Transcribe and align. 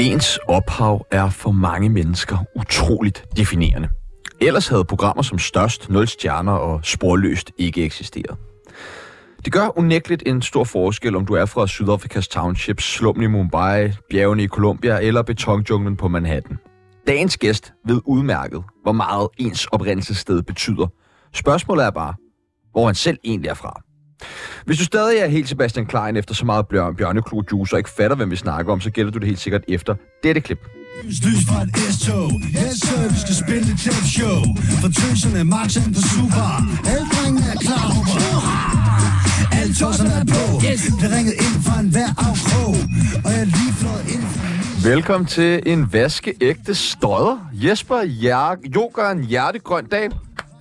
Ens 0.00 0.38
ophav 0.48 1.06
er 1.10 1.30
for 1.30 1.50
mange 1.50 1.88
mennesker 1.88 2.38
utroligt 2.56 3.24
definerende. 3.36 3.88
Ellers 4.40 4.68
havde 4.68 4.84
programmer 4.84 5.22
som 5.22 5.38
Størst, 5.38 5.90
Nul 5.90 6.08
Stjerner 6.08 6.52
og 6.52 6.80
Sporløst 6.84 7.52
ikke 7.58 7.84
eksisteret. 7.84 8.38
Det 9.44 9.52
gør 9.52 9.78
unægteligt 9.78 10.22
en 10.26 10.42
stor 10.42 10.64
forskel, 10.64 11.16
om 11.16 11.26
du 11.26 11.34
er 11.34 11.44
fra 11.44 11.66
Sydafrikas 11.66 12.28
Township, 12.28 12.80
slummen 12.80 13.24
i 13.24 13.26
Mumbai, 13.26 13.92
bjergene 14.10 14.42
i 14.42 14.48
Colombia 14.48 14.98
eller 15.00 15.22
betonjunglen 15.22 15.96
på 15.96 16.08
Manhattan. 16.08 16.58
Dagens 17.06 17.36
gæst 17.36 17.72
ved 17.86 18.00
udmærket, 18.04 18.62
hvor 18.82 18.92
meget 18.92 19.28
ens 19.38 19.66
oprindelsessted 19.66 20.42
betyder. 20.42 20.86
Spørgsmålet 21.34 21.84
er 21.84 21.90
bare, 21.90 22.14
hvor 22.72 22.86
han 22.86 22.94
selv 22.94 23.18
egentlig 23.24 23.48
er 23.48 23.54
fra. 23.54 23.82
Hvis 24.64 24.78
du 24.78 24.84
stadig 24.84 25.18
er 25.18 25.26
helt 25.28 25.48
Sebastian 25.48 25.86
Klein 25.86 26.16
efter 26.16 26.34
så 26.34 26.44
meget 26.44 26.66
bjørn, 26.68 26.96
bjørneklo 26.96 27.42
juice 27.52 27.74
og 27.74 27.78
ikke 27.78 27.90
fatter, 27.90 28.16
hvem 28.16 28.30
vi 28.30 28.36
snakker 28.36 28.72
om, 28.72 28.80
så 28.80 28.90
gælder 28.90 29.12
du 29.12 29.18
det 29.18 29.26
helt 29.26 29.40
sikkert 29.40 29.62
efter 29.68 29.94
dette 30.22 30.40
klip. 30.40 30.58
Lys 31.04 31.22
fra 31.48 31.62
et 31.62 31.94
S-tog. 31.94 32.30
Sir, 32.82 33.08
vi 33.14 33.18
skal 33.24 33.34
spille 33.34 33.72
et 33.72 33.78
tæt 33.84 34.04
show. 34.16 34.38
For 34.80 34.88
tøserne 34.88 35.44
marcher 35.44 35.82
på 35.94 36.00
super. 36.12 36.48
Alle 36.92 37.06
drengene 37.14 37.46
er 37.52 37.58
klar 37.66 37.84
over 37.96 38.06
Alle 39.60 39.74
tosserne 39.74 40.10
er 40.10 40.24
på. 40.24 40.42
Det 41.02 41.08
ringede 41.16 41.36
ind 41.46 41.56
fra 41.66 41.80
en 41.80 41.88
hver 41.88 42.10
afkrog. 42.28 42.74
Og 43.24 43.30
jeg 43.32 43.40
er 43.40 43.44
lige 43.44 43.72
flået 43.80 44.04
ind. 44.14 44.22
Fra 44.22 44.88
Velkommen 44.88 45.26
til 45.26 45.62
en 45.66 45.92
vaskeægte 45.92 46.74
stodder. 46.74 47.36
Jesper 47.52 47.96
Jer- 48.24 48.70
Jokeren 48.76 49.24
Hjertegrøn 49.24 49.86
Dahl. 49.86 50.12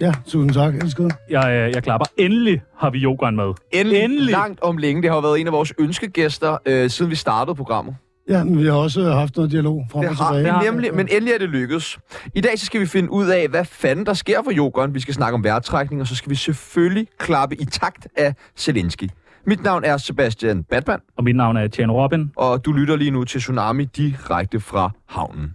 Ja, 0.01 0.13
tusind 0.27 0.53
tak, 0.53 0.75
elskede. 0.75 1.09
Jeg, 1.29 1.51
øh, 1.67 1.75
jeg 1.75 1.83
klapper. 1.83 2.05
Endelig 2.17 2.61
har 2.77 2.89
vi 2.89 2.99
yogaen 3.03 3.35
med. 3.35 3.53
Endelig, 3.71 4.03
Endelig. 4.03 4.31
langt 4.31 4.61
om 4.61 4.77
længe. 4.77 5.01
Det 5.01 5.11
har 5.11 5.21
været 5.21 5.39
en 5.41 5.47
af 5.47 5.53
vores 5.53 5.73
ønskegæster, 5.79 6.57
øh, 6.65 6.89
siden 6.89 7.11
vi 7.11 7.15
startede 7.15 7.55
programmet. 7.55 7.95
Ja, 8.29 8.43
men 8.43 8.59
vi 8.59 8.65
har 8.65 8.73
også 8.73 9.11
haft 9.11 9.35
noget 9.35 9.51
dialog 9.51 9.85
frem 9.91 10.03
og 10.03 10.09
Det 10.09 10.17
tilbage. 10.17 10.43
det 10.43 10.51
har- 10.51 10.63
nemlig, 10.63 10.93
men 10.95 11.07
endelig 11.11 11.33
er 11.33 11.37
det 11.37 11.49
lykkedes. 11.49 11.99
I 12.35 12.41
dag 12.41 12.59
så 12.59 12.65
skal 12.65 12.81
vi 12.81 12.85
finde 12.85 13.11
ud 13.11 13.27
af, 13.27 13.47
hvad 13.47 13.65
fanden 13.65 14.05
der 14.05 14.13
sker 14.13 14.43
for 14.43 14.51
yogeren. 14.55 14.93
Vi 14.93 14.99
skal 14.99 15.13
snakke 15.13 15.33
om 15.35 15.43
vejrtrækning, 15.43 16.01
og 16.01 16.07
så 16.07 16.15
skal 16.15 16.29
vi 16.29 16.35
selvfølgelig 16.35 17.07
klappe 17.17 17.55
i 17.61 17.65
takt 17.65 18.07
af 18.17 18.33
Zelensky. 18.57 19.09
Mit 19.45 19.63
navn 19.63 19.83
er 19.83 19.97
Sebastian 19.97 20.63
Batman, 20.63 20.99
Og 21.17 21.23
mit 21.23 21.35
navn 21.35 21.57
er 21.57 21.67
Tjano 21.67 22.03
Robin. 22.03 22.31
og 22.35 22.65
du 22.65 22.71
lytter 22.71 22.95
lige 22.95 23.11
nu 23.11 23.23
til 23.23 23.41
Tsunami 23.41 23.85
direkte 23.85 24.59
fra 24.59 24.89
havnen. 25.09 25.53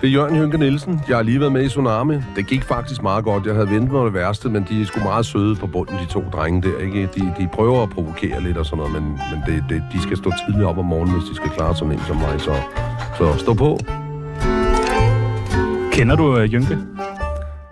Det 0.00 0.06
er 0.08 0.12
Jørgen 0.12 0.36
Hynke 0.36 0.58
Nielsen. 0.58 1.00
Jeg 1.08 1.16
har 1.16 1.22
lige 1.22 1.40
været 1.40 1.52
med 1.52 1.64
i 1.64 1.68
Tsunami. 1.68 2.14
Det 2.36 2.46
gik 2.46 2.62
faktisk 2.62 3.02
meget 3.02 3.24
godt. 3.24 3.46
Jeg 3.46 3.54
havde 3.54 3.70
ventet 3.70 3.92
mig 3.92 4.04
det 4.04 4.14
værste, 4.14 4.48
men 4.48 4.66
de 4.68 4.80
er 4.82 4.84
sgu 4.84 5.00
meget 5.00 5.26
søde 5.26 5.56
på 5.56 5.66
bunden, 5.66 5.98
de 5.98 6.06
to 6.06 6.24
drenge 6.32 6.62
der. 6.62 6.78
Ikke? 6.78 7.02
De, 7.14 7.34
de 7.38 7.48
prøver 7.52 7.82
at 7.82 7.90
provokere 7.90 8.40
lidt 8.42 8.56
og 8.56 8.66
sådan 8.66 8.78
noget, 8.78 8.92
men, 8.92 9.02
men 9.12 9.42
det, 9.46 9.64
det, 9.68 9.82
de 9.92 10.02
skal 10.02 10.16
stå 10.16 10.32
tidligt 10.46 10.64
op 10.66 10.78
om 10.78 10.84
morgenen, 10.84 11.14
hvis 11.18 11.28
de 11.30 11.34
skal 11.36 11.50
klare 11.50 11.76
sådan 11.76 11.92
en 11.92 12.00
som 12.00 12.16
mig. 12.16 12.40
Så, 12.40 12.54
så 13.18 13.38
stå 13.38 13.54
på. 13.54 13.78
Kender 15.92 16.16
du 16.16 16.38
øh, 16.38 16.52
Jynke? 16.52 16.78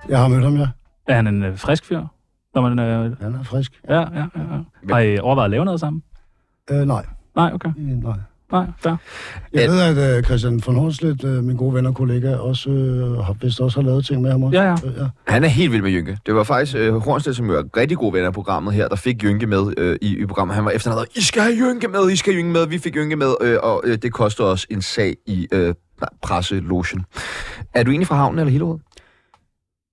Jeg 0.09 0.19
har 0.21 0.29
mødt 0.29 0.45
ham, 0.45 0.57
ja. 0.57 0.69
Er 1.09 1.15
han 1.15 1.27
en 1.27 1.43
øh, 1.43 1.59
frisk 1.59 1.85
fyr? 1.85 2.01
Når 2.55 2.63
man, 2.63 2.79
øh, 2.79 3.21
Han 3.23 3.35
er 3.35 3.43
frisk. 3.43 3.81
ja, 3.89 4.01
ja, 4.01 4.05
ja, 4.15 4.25
ja. 4.89 4.95
Har 4.95 4.99
I 4.99 5.19
overvejet 5.19 5.45
at 5.45 5.51
lave 5.51 5.65
noget 5.65 5.81
sammen? 5.81 6.03
Øh, 6.71 6.87
nej. 6.87 7.07
Nej, 7.37 7.51
okay. 7.55 7.69
Øh, 7.69 8.03
nej. 8.03 8.19
Nej, 8.53 8.67
fair. 8.79 8.95
Jeg 9.53 9.63
At- 9.63 9.71
ved, 9.71 9.81
at 9.81 10.19
uh, 10.19 10.25
Christian 10.25 10.63
von 10.67 10.77
Hornslet, 10.77 11.25
uh, 11.25 11.45
min 11.45 11.57
gode 11.57 11.75
ven 11.75 11.87
og 11.87 11.95
kollega, 11.95 12.37
også, 12.37 12.71
uh, 12.71 13.25
har, 13.25 13.37
vist 13.41 13.61
også 13.61 13.81
har 13.81 13.87
lavet 13.89 14.05
ting 14.07 14.23
med 14.23 14.31
ham 14.31 14.43
også. 14.43 14.59
Ja, 14.63 14.65
ja. 14.69 14.77
Øh, 14.85 14.93
ja. 14.99 15.07
Han 15.33 15.45
er 15.45 15.49
helt 15.49 15.73
vild 15.73 15.83
med 15.83 15.91
Jynke. 15.91 16.19
Det 16.27 16.35
var 16.35 16.43
faktisk 16.45 16.77
øh, 16.77 16.95
Hornstedt, 16.95 17.37
som 17.37 17.47
jo 17.47 17.59
er 17.59 17.63
rigtig 17.77 17.97
god 17.99 18.13
ven 18.13 18.25
af 18.25 18.33
programmet 18.33 18.75
her, 18.75 18.89
der 18.89 18.97
fik 18.97 19.23
Jynke 19.25 19.47
med 19.47 19.75
øh, 19.79 19.97
i, 20.03 20.19
i 20.19 20.27
programmet. 20.27 20.55
Han 20.55 20.65
var 20.65 20.71
efter, 20.71 20.91
han 20.91 20.97
havde, 20.99 21.09
I 21.17 21.21
skal 21.23 21.43
have 21.43 21.55
Jynke 21.55 21.89
med, 21.89 22.11
I 22.11 22.17
skal 22.17 22.33
have 22.33 22.41
Jynke 22.43 22.53
med. 22.53 22.67
Vi 22.67 22.79
fik 22.79 22.97
Jynke 22.97 23.17
med, 23.17 23.35
øh, 23.41 23.59
og 23.63 23.83
øh, 23.85 23.99
det 24.03 24.13
koster 24.13 24.45
os 24.45 24.67
en 24.71 24.83
sag 24.83 25.17
i 25.27 25.49
øh, 25.53 25.75
presselogen. 26.23 27.05
Er 27.75 27.83
du 27.83 27.91
egentlig 27.91 28.07
fra 28.07 28.17
havnen 28.17 28.39
eller 28.39 28.51
Hillerød? 28.53 28.79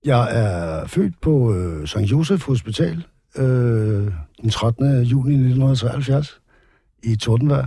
Jeg 0.04 0.28
er 0.30 0.86
født 0.86 1.14
på 1.22 1.54
øh, 1.54 1.86
St. 1.86 1.96
Josef 1.96 2.46
Hospital 2.46 3.04
øh, 3.36 3.44
den 4.42 4.50
13. 4.50 5.02
juni 5.02 5.34
1973 5.34 6.40
i 7.02 7.16
Tordenvær. 7.16 7.64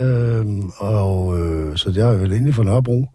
Øh, 0.00 0.46
og 0.78 1.38
øh, 1.40 1.76
så 1.76 1.92
jeg 1.96 2.14
er 2.14 2.18
vel 2.18 2.32
egentlig 2.32 2.54
fra 2.54 2.62
Nørrebro. 2.62 3.06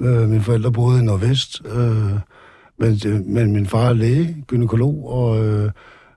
Øh, 0.00 0.28
mine 0.28 0.42
forældre 0.42 0.72
boede 0.72 1.00
i 1.00 1.04
Nordvest, 1.04 1.62
øh, 1.74 2.12
men, 2.78 2.94
det- 2.94 3.26
men 3.26 3.52
min 3.52 3.66
far 3.66 3.88
er 3.88 3.92
læge, 3.92 4.44
gynekolog, 4.46 5.08
og, 5.12 5.44
øh, 5.46 5.70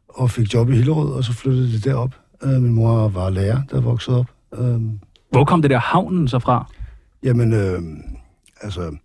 og 0.09 0.29
fik 0.31 0.53
job 0.53 0.69
i 0.69 0.75
Hillerød, 0.75 1.11
og 1.11 1.23
så 1.23 1.33
flyttede 1.33 1.71
de 1.71 1.79
derop. 1.89 2.09
Øh, 2.43 2.61
min 2.61 2.73
mor 2.73 3.07
var 3.07 3.29
lærer, 3.29 3.61
der 3.71 3.81
voksede 3.81 4.17
op. 4.19 4.25
Øh, 4.57 4.81
Hvor 5.31 5.45
kom 5.45 5.61
det 5.61 5.71
der 5.71 5.79
havnen 5.79 6.27
så 6.27 6.39
fra? 6.39 6.71
Jamen, 7.23 7.53
øh, 7.53 7.81
altså, 8.61 8.95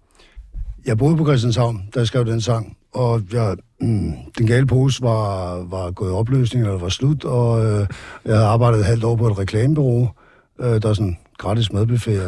jeg 0.87 0.99
boede 0.99 1.17
på 1.17 1.25
Christianshavn, 1.25 1.83
da 1.95 1.99
jeg 1.99 2.07
skrev 2.07 2.25
den 2.27 2.41
sang, 2.41 2.77
og 2.95 3.23
jeg, 3.33 3.57
mm, 3.81 4.13
den 4.39 4.47
gale 4.47 4.67
pose 4.67 5.03
var, 5.03 5.55
var 5.71 5.91
gået 5.91 6.11
i 6.11 6.13
opløsning, 6.13 6.65
eller 6.65 6.79
var 6.79 6.89
slut, 6.89 7.25
og 7.25 7.65
øh, 7.67 7.87
jeg 8.25 8.35
havde 8.37 8.47
arbejdet 8.49 8.79
et 8.81 8.85
halvt 8.87 9.05
år 9.05 9.17
på 9.17 9.27
et 9.27 9.39
reklamebureau, 9.39 10.09
øh, 10.61 10.83
der 10.83 10.89
er 10.89 10.93
sådan 10.93 11.17
gratis 11.39 11.73
madbuffet. 11.73 12.23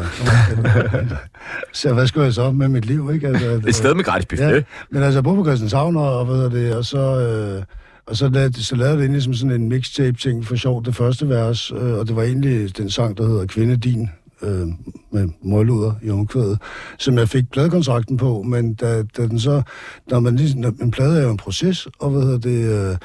Så 1.73 1.93
hvad 1.93 2.07
skulle 2.07 2.25
jeg 2.25 2.33
så 2.33 2.51
med 2.51 2.67
mit 2.67 2.85
liv, 2.85 3.11
ikke? 3.13 3.27
Altså, 3.27 3.61
Et 3.67 3.75
sted 3.75 3.93
med 3.93 4.03
gratis 4.03 4.25
buffet. 4.25 4.55
Ja, 4.55 4.61
men 4.89 5.03
altså, 5.03 5.17
jeg 5.17 5.23
boede 5.23 5.37
på 5.37 5.43
Christianshavn, 5.43 5.95
og, 5.95 6.25
hvad 6.25 6.49
det, 6.49 6.75
og 6.75 6.85
så... 6.85 7.19
Øh, 7.19 7.63
og 8.05 8.17
så 8.17 8.29
lavede, 8.29 8.63
så 8.63 8.75
lavede 8.75 8.95
det 8.95 9.01
egentlig 9.01 9.23
som 9.23 9.33
sådan 9.33 9.61
en 9.61 9.69
mixtape-ting 9.69 10.45
for 10.45 10.55
sjov, 10.55 10.85
det 10.85 10.95
første 10.95 11.29
vers, 11.29 11.71
øh, 11.71 11.93
og 11.93 12.07
det 12.07 12.15
var 12.15 12.23
egentlig 12.23 12.77
den 12.77 12.89
sang, 12.89 13.17
der 13.17 13.27
hedder 13.27 13.45
Kvinde 13.45 13.77
Din, 13.77 14.09
øh, 14.41 14.67
med 15.11 15.29
møgluder 15.43 15.93
i 16.03 16.09
ungkvædet, 16.09 16.59
som 16.97 17.17
jeg 17.17 17.29
fik 17.29 17.51
pladekontrakten 17.51 18.17
på, 18.17 18.41
men 18.41 18.73
da, 18.73 19.03
da 19.17 19.27
den 19.27 19.39
så, 19.39 19.61
når 20.09 20.19
man 20.19 20.35
ligesom, 20.35 20.59
når, 20.59 20.73
en 20.81 20.91
plade 20.91 21.19
er 21.19 21.23
jo 21.23 21.31
en 21.31 21.37
proces, 21.37 21.87
og 21.99 22.09
hvad 22.09 22.21
hedder 22.21 22.39
det, 22.39 22.89
øh, 22.91 22.97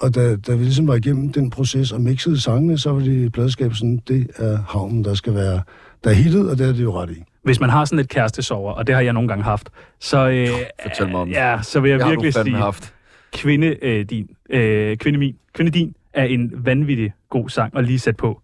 og 0.00 0.14
da, 0.14 0.36
da 0.36 0.54
vi 0.54 0.62
ligesom 0.64 0.88
var 0.88 0.94
igennem 0.94 1.32
den 1.32 1.50
proces 1.50 1.92
og 1.92 2.00
mixede 2.00 2.40
sangene, 2.40 2.78
så 2.78 2.92
var 2.92 3.00
det 3.00 3.24
i 3.26 3.28
pladeskabet 3.28 3.76
sådan, 3.76 4.02
det 4.08 4.30
er 4.36 4.58
havnen, 4.68 5.04
der 5.04 5.14
skal 5.14 5.34
være, 5.34 5.62
der 6.04 6.10
er 6.10 6.14
hittet, 6.14 6.50
og 6.50 6.58
det 6.58 6.68
er 6.68 6.72
det 6.72 6.82
jo 6.82 7.00
ret 7.00 7.10
i. 7.10 7.22
Hvis 7.42 7.60
man 7.60 7.70
har 7.70 7.84
sådan 7.84 7.98
et 7.98 8.08
kærestesover, 8.08 8.72
og 8.72 8.86
det 8.86 8.94
har 8.94 9.02
jeg 9.02 9.12
nogle 9.12 9.28
gange 9.28 9.44
haft, 9.44 9.68
så, 10.00 10.28
øh, 10.28 10.48
Fortæl 10.82 11.08
mig 11.10 11.20
om 11.20 11.28
det. 11.28 11.34
ja, 11.34 11.58
så 11.62 11.80
vil 11.80 11.90
jeg, 11.90 12.00
du 12.00 12.08
virkelig 12.08 12.34
sige, 12.34 12.56
haft. 12.56 12.94
kvinde, 13.32 13.76
øh, 13.82 14.04
din, 14.04 14.28
øh, 14.50 14.96
kvinde, 14.96 15.18
min, 15.18 15.36
kvinde 15.54 15.70
din 15.70 15.94
er 16.14 16.24
en 16.24 16.52
vanvittig 16.54 17.12
god 17.30 17.48
sang 17.48 17.76
at 17.76 17.84
lige 17.84 17.98
sætte 17.98 18.18
på. 18.18 18.40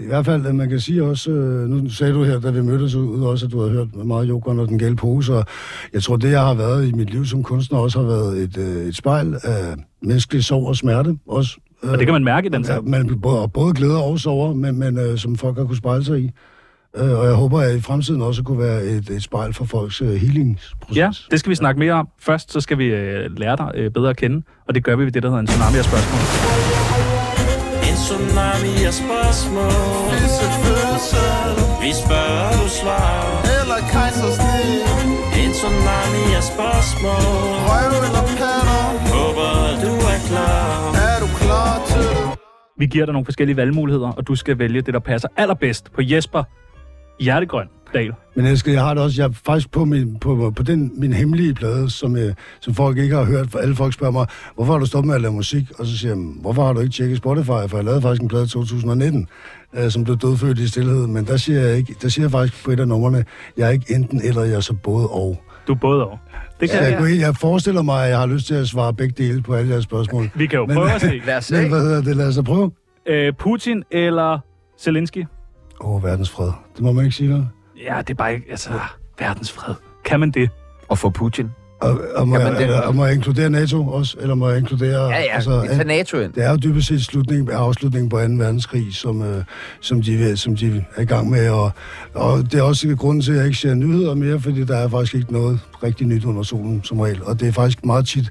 Det 0.00 0.06
er 0.06 0.08
i 0.08 0.14
hvert 0.14 0.24
fald, 0.24 0.46
at 0.46 0.54
man 0.54 0.68
kan 0.68 0.80
sige 0.80 1.04
også, 1.04 1.30
øh, 1.30 1.68
nu 1.68 1.90
sagde 1.90 2.12
du 2.12 2.22
her, 2.24 2.40
da 2.40 2.50
vi 2.50 2.62
mødtes 2.62 2.94
ud, 2.94 3.22
også 3.24 3.46
at 3.46 3.52
du 3.52 3.60
har 3.60 3.68
hørt 3.68 3.94
meget 3.94 4.28
Jokeren 4.28 4.58
og 4.58 4.68
den 4.68 4.78
gale 4.78 4.96
pose, 4.96 5.34
og 5.34 5.44
jeg 5.92 6.02
tror, 6.02 6.16
det 6.16 6.30
jeg 6.30 6.40
har 6.40 6.54
været 6.54 6.88
i 6.88 6.92
mit 6.92 7.10
liv 7.10 7.24
som 7.26 7.42
kunstner 7.42 7.78
også 7.78 8.00
har 8.00 8.06
været 8.06 8.38
et, 8.38 8.56
øh, 8.56 8.86
et 8.86 8.96
spejl 8.96 9.34
af 9.42 9.74
menneskelig 10.02 10.44
sorg 10.44 10.66
og 10.66 10.76
smerte 10.76 11.18
også. 11.28 11.56
Og 11.82 11.98
det 11.98 12.06
kan 12.06 12.12
man 12.12 12.24
mærke 12.24 12.46
i 12.46 12.50
den 12.50 12.64
sang. 12.64 12.90
Man 12.90 13.20
både, 13.20 13.48
både 13.48 13.74
glæder 13.74 13.98
og 13.98 14.18
sorger, 14.18 14.54
men, 14.54 14.78
men 14.78 14.98
øh, 14.98 15.18
som 15.18 15.36
folk 15.36 15.56
har 15.56 15.64
kunne 15.64 15.76
spejle 15.76 16.04
sig 16.04 16.20
i. 16.20 16.30
Øh, 16.96 17.18
og 17.18 17.26
jeg 17.26 17.34
håber, 17.34 17.60
at 17.60 17.76
i 17.76 17.80
fremtiden 17.80 18.22
også 18.22 18.42
kunne 18.42 18.58
være 18.58 18.82
et, 18.84 19.10
et 19.10 19.22
spejl 19.22 19.52
for 19.52 19.64
folks 19.64 20.02
øh, 20.02 20.08
healingsproces. 20.08 20.96
Ja, 20.96 21.10
det 21.30 21.40
skal 21.40 21.50
vi 21.50 21.54
snakke 21.54 21.78
mere 21.78 21.92
om. 21.92 22.08
Først 22.20 22.52
så 22.52 22.60
skal 22.60 22.78
vi 22.78 22.84
øh, 22.84 23.38
lære 23.38 23.56
dig 23.56 23.70
øh, 23.74 23.90
bedre 23.90 24.10
at 24.10 24.16
kende, 24.16 24.42
og 24.68 24.74
det 24.74 24.84
gør 24.84 24.96
vi 24.96 25.04
ved 25.04 25.12
det, 25.12 25.22
der 25.22 25.28
hedder 25.28 25.40
en 25.40 25.46
tsunami 25.46 25.78
af 25.78 25.84
spørgsmål. 25.84 26.79
En 27.90 27.96
tsunami 27.96 28.74
af 28.90 28.94
spørgsmål. 29.02 30.10
Vi 31.84 31.90
spørger, 32.02 32.50
du 32.62 32.68
svarer. 32.80 33.26
Eller 33.58 33.78
kejsersnit 33.94 34.82
En 35.42 35.52
tsunami 35.58 36.24
af 36.38 36.44
spørgsmål. 36.52 37.24
Røv 37.68 37.92
eller 38.06 38.24
patter. 38.38 38.82
Håber, 39.14 39.52
du 39.84 39.92
er 40.12 40.18
klar. 40.28 40.64
Er 41.08 41.18
du 41.24 41.28
klar 41.42 41.72
til 41.90 42.04
det? 42.16 42.38
Vi 42.80 42.86
giver 42.86 43.04
dig 43.06 43.12
nogle 43.12 43.24
forskellige 43.24 43.56
valgmuligheder, 43.56 44.10
og 44.18 44.28
du 44.28 44.34
skal 44.34 44.58
vælge 44.58 44.80
det, 44.80 44.94
der 44.94 45.00
passer 45.00 45.28
allerbedst 45.36 45.92
på 45.92 46.00
Jesper 46.02 46.42
Hjertegrøn 47.20 47.66
Dal. 47.94 48.12
Men 48.34 48.46
elsker, 48.46 48.72
jeg 48.72 48.82
har 48.82 48.94
det 48.94 49.02
også, 49.02 49.22
jeg 49.22 49.28
er 49.28 49.32
faktisk 49.46 49.70
på 49.70 49.84
min, 49.84 50.16
på, 50.20 50.52
på 50.56 50.62
den, 50.62 50.92
min 50.94 51.12
hemmelige 51.12 51.54
plade, 51.54 51.90
som, 51.90 52.16
øh, 52.16 52.34
som 52.60 52.74
folk 52.74 52.98
ikke 52.98 53.14
har 53.14 53.24
hørt, 53.24 53.50
for 53.50 53.58
alle 53.58 53.74
folk 53.74 53.92
spørger 53.94 54.12
mig, 54.12 54.26
hvorfor 54.54 54.72
har 54.72 54.80
du 54.80 54.86
stoppet 54.86 55.06
med 55.06 55.14
at 55.14 55.20
lave 55.20 55.32
musik? 55.34 55.64
Og 55.78 55.86
så 55.86 55.98
siger 55.98 56.14
jeg, 56.14 56.24
hvorfor 56.40 56.64
har 56.66 56.72
du 56.72 56.80
ikke 56.80 56.92
tjekket 56.92 57.16
Spotify? 57.18 57.46
For 57.68 57.76
jeg 57.76 57.84
lavede 57.84 58.02
faktisk 58.02 58.22
en 58.22 58.28
plade 58.28 58.44
i 58.44 58.48
2019, 58.48 59.28
øh, 59.74 59.90
som 59.90 60.04
blev 60.04 60.16
dødfødt 60.16 60.58
i 60.58 60.68
stillhed. 60.68 61.06
Men 61.06 61.24
der 61.26 61.36
siger 61.36 61.60
jeg 61.60 61.76
ikke, 61.76 61.94
der 62.02 62.08
siger 62.08 62.24
jeg 62.24 62.30
faktisk 62.30 62.64
på 62.64 62.70
et 62.70 62.80
af 62.80 62.88
numrene, 62.88 63.24
jeg 63.56 63.66
er 63.66 63.70
ikke 63.70 63.94
enten 63.94 64.20
eller, 64.24 64.44
jeg 64.44 64.54
er 64.54 64.60
så 64.60 64.74
både 64.74 65.08
og. 65.08 65.42
Du 65.66 65.72
er 65.72 65.76
både 65.76 66.04
over. 66.06 66.16
Det 66.60 66.70
kan 66.70 66.82
jeg, 66.82 66.92
ja, 66.92 66.98
kunne, 66.98 67.18
jeg 67.18 67.36
forestiller 67.36 67.82
mig, 67.82 68.04
at 68.04 68.10
jeg 68.10 68.18
har 68.18 68.26
lyst 68.26 68.46
til 68.46 68.54
at 68.54 68.68
svare 68.68 68.94
begge 68.94 69.14
dele 69.24 69.42
på 69.42 69.54
alle 69.54 69.70
jeres 69.72 69.84
spørgsmål. 69.84 70.30
Vi 70.34 70.46
kan 70.46 70.58
jo 70.58 70.66
Men- 70.66 70.76
prøve 70.76 70.90
at 70.92 71.00
se. 71.00 71.20
Lad 71.26 71.36
os 71.36 71.50
Men 71.52 71.62
se. 71.62 71.68
hvad 71.68 71.80
hedder 71.80 72.02
det? 72.02 72.16
Lad 72.16 72.28
os 72.28 72.38
prøve. 72.44 72.70
Øh, 73.08 73.32
Putin 73.38 73.82
eller 73.90 74.38
Zelensky? 74.80 75.24
Åh, 75.80 75.94
oh, 75.94 76.04
verdensfred. 76.04 76.52
Det 76.76 76.84
må 76.84 76.92
man 76.92 77.04
ikke 77.04 77.16
sige 77.16 77.28
noget. 77.28 77.48
Ja, 77.84 77.98
det 77.98 78.10
er 78.10 78.14
bare 78.14 78.34
ikke, 78.34 78.46
altså, 78.50 78.70
verdensfred. 79.18 79.74
Kan 80.04 80.20
man 80.20 80.30
det? 80.30 80.50
Og 80.88 80.98
for 80.98 81.10
Putin. 81.10 81.50
Og, 81.80 82.00
og, 82.14 82.28
må, 82.28 82.38
Jamen, 82.38 82.54
jeg, 82.54 82.62
eller, 82.62 82.80
og 82.80 82.94
må 82.94 83.04
jeg 83.04 83.14
inkludere 83.14 83.50
NATO 83.50 83.88
også? 83.88 84.16
Eller 84.20 84.34
må 84.34 84.48
jeg 84.48 84.58
inkludere... 84.58 85.04
Ja, 85.04 85.18
ja, 85.18 85.34
altså, 85.34 85.66
tag 85.66 85.86
NATO 85.86 86.20
ind. 86.20 86.32
Det 86.32 86.44
er 86.44 86.50
jo 86.50 86.56
dybest 86.56 86.88
set 86.88 87.04
slutningen, 87.04 87.50
afslutningen 87.50 88.08
på 88.08 88.16
2. 88.16 88.22
verdenskrig, 88.22 88.94
som, 88.94 89.22
øh, 89.22 89.44
som, 89.80 90.02
de, 90.02 90.36
som 90.36 90.56
de 90.56 90.84
er 90.96 91.02
i 91.02 91.04
gang 91.04 91.30
med. 91.30 91.50
Og, 91.50 91.70
og 92.14 92.52
det 92.52 92.54
er 92.54 92.62
også 92.62 92.96
grunden 92.98 93.22
til, 93.22 93.32
at 93.32 93.38
jeg 93.38 93.46
ikke 93.46 93.58
ser 93.58 93.74
nyheder 93.74 94.14
mere, 94.14 94.40
fordi 94.40 94.64
der 94.64 94.76
er 94.76 94.88
faktisk 94.88 95.14
ikke 95.14 95.32
noget 95.32 95.60
rigtig 95.82 96.06
nyt 96.06 96.24
under 96.24 96.42
solen 96.42 96.84
som 96.84 97.00
regel. 97.00 97.24
Og 97.24 97.40
det 97.40 97.48
er 97.48 97.52
faktisk 97.52 97.84
meget 97.84 98.06
tit 98.06 98.30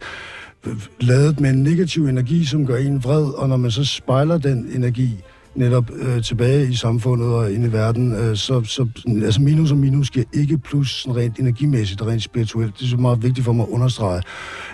øh, 0.68 0.74
lavet 1.00 1.40
med 1.40 1.50
en 1.50 1.64
negativ 1.64 2.08
energi, 2.08 2.46
som 2.46 2.66
gør 2.66 2.76
en 2.76 3.04
vred, 3.04 3.26
og 3.26 3.50
når 3.50 3.58
man 3.58 3.72
så 3.72 3.86
spejler 3.86 4.38
den 4.38 4.72
energi 4.76 5.24
netop 5.60 5.92
øh, 5.96 6.24
tilbage 6.24 6.68
i 6.68 6.76
samfundet 6.76 7.28
og 7.34 7.52
ind 7.52 7.66
i 7.66 7.72
verden, 7.72 8.14
øh, 8.14 8.36
så, 8.36 8.64
så 8.64 8.88
altså 9.26 9.42
minus 9.42 9.72
og 9.72 9.78
minus 9.78 10.10
giver 10.10 10.26
ikke 10.34 10.58
plus 10.58 10.92
sådan 11.02 11.16
rent 11.16 11.40
energimæssigt 11.40 12.02
og 12.02 12.08
rent 12.08 12.24
spirituelt. 12.24 12.80
Det 12.80 12.86
er 12.86 12.90
så 12.90 12.98
meget 12.98 13.24
vigtigt 13.24 13.46
for 13.46 13.54
mig 13.54 13.64
at 13.64 13.70
understrege. 13.70 14.22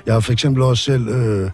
Jeg 0.05 0.13
har 0.13 0.19
for 0.19 0.31
eksempel 0.31 0.63
også 0.63 0.83
selv 0.83 1.07
øh, 1.07 1.51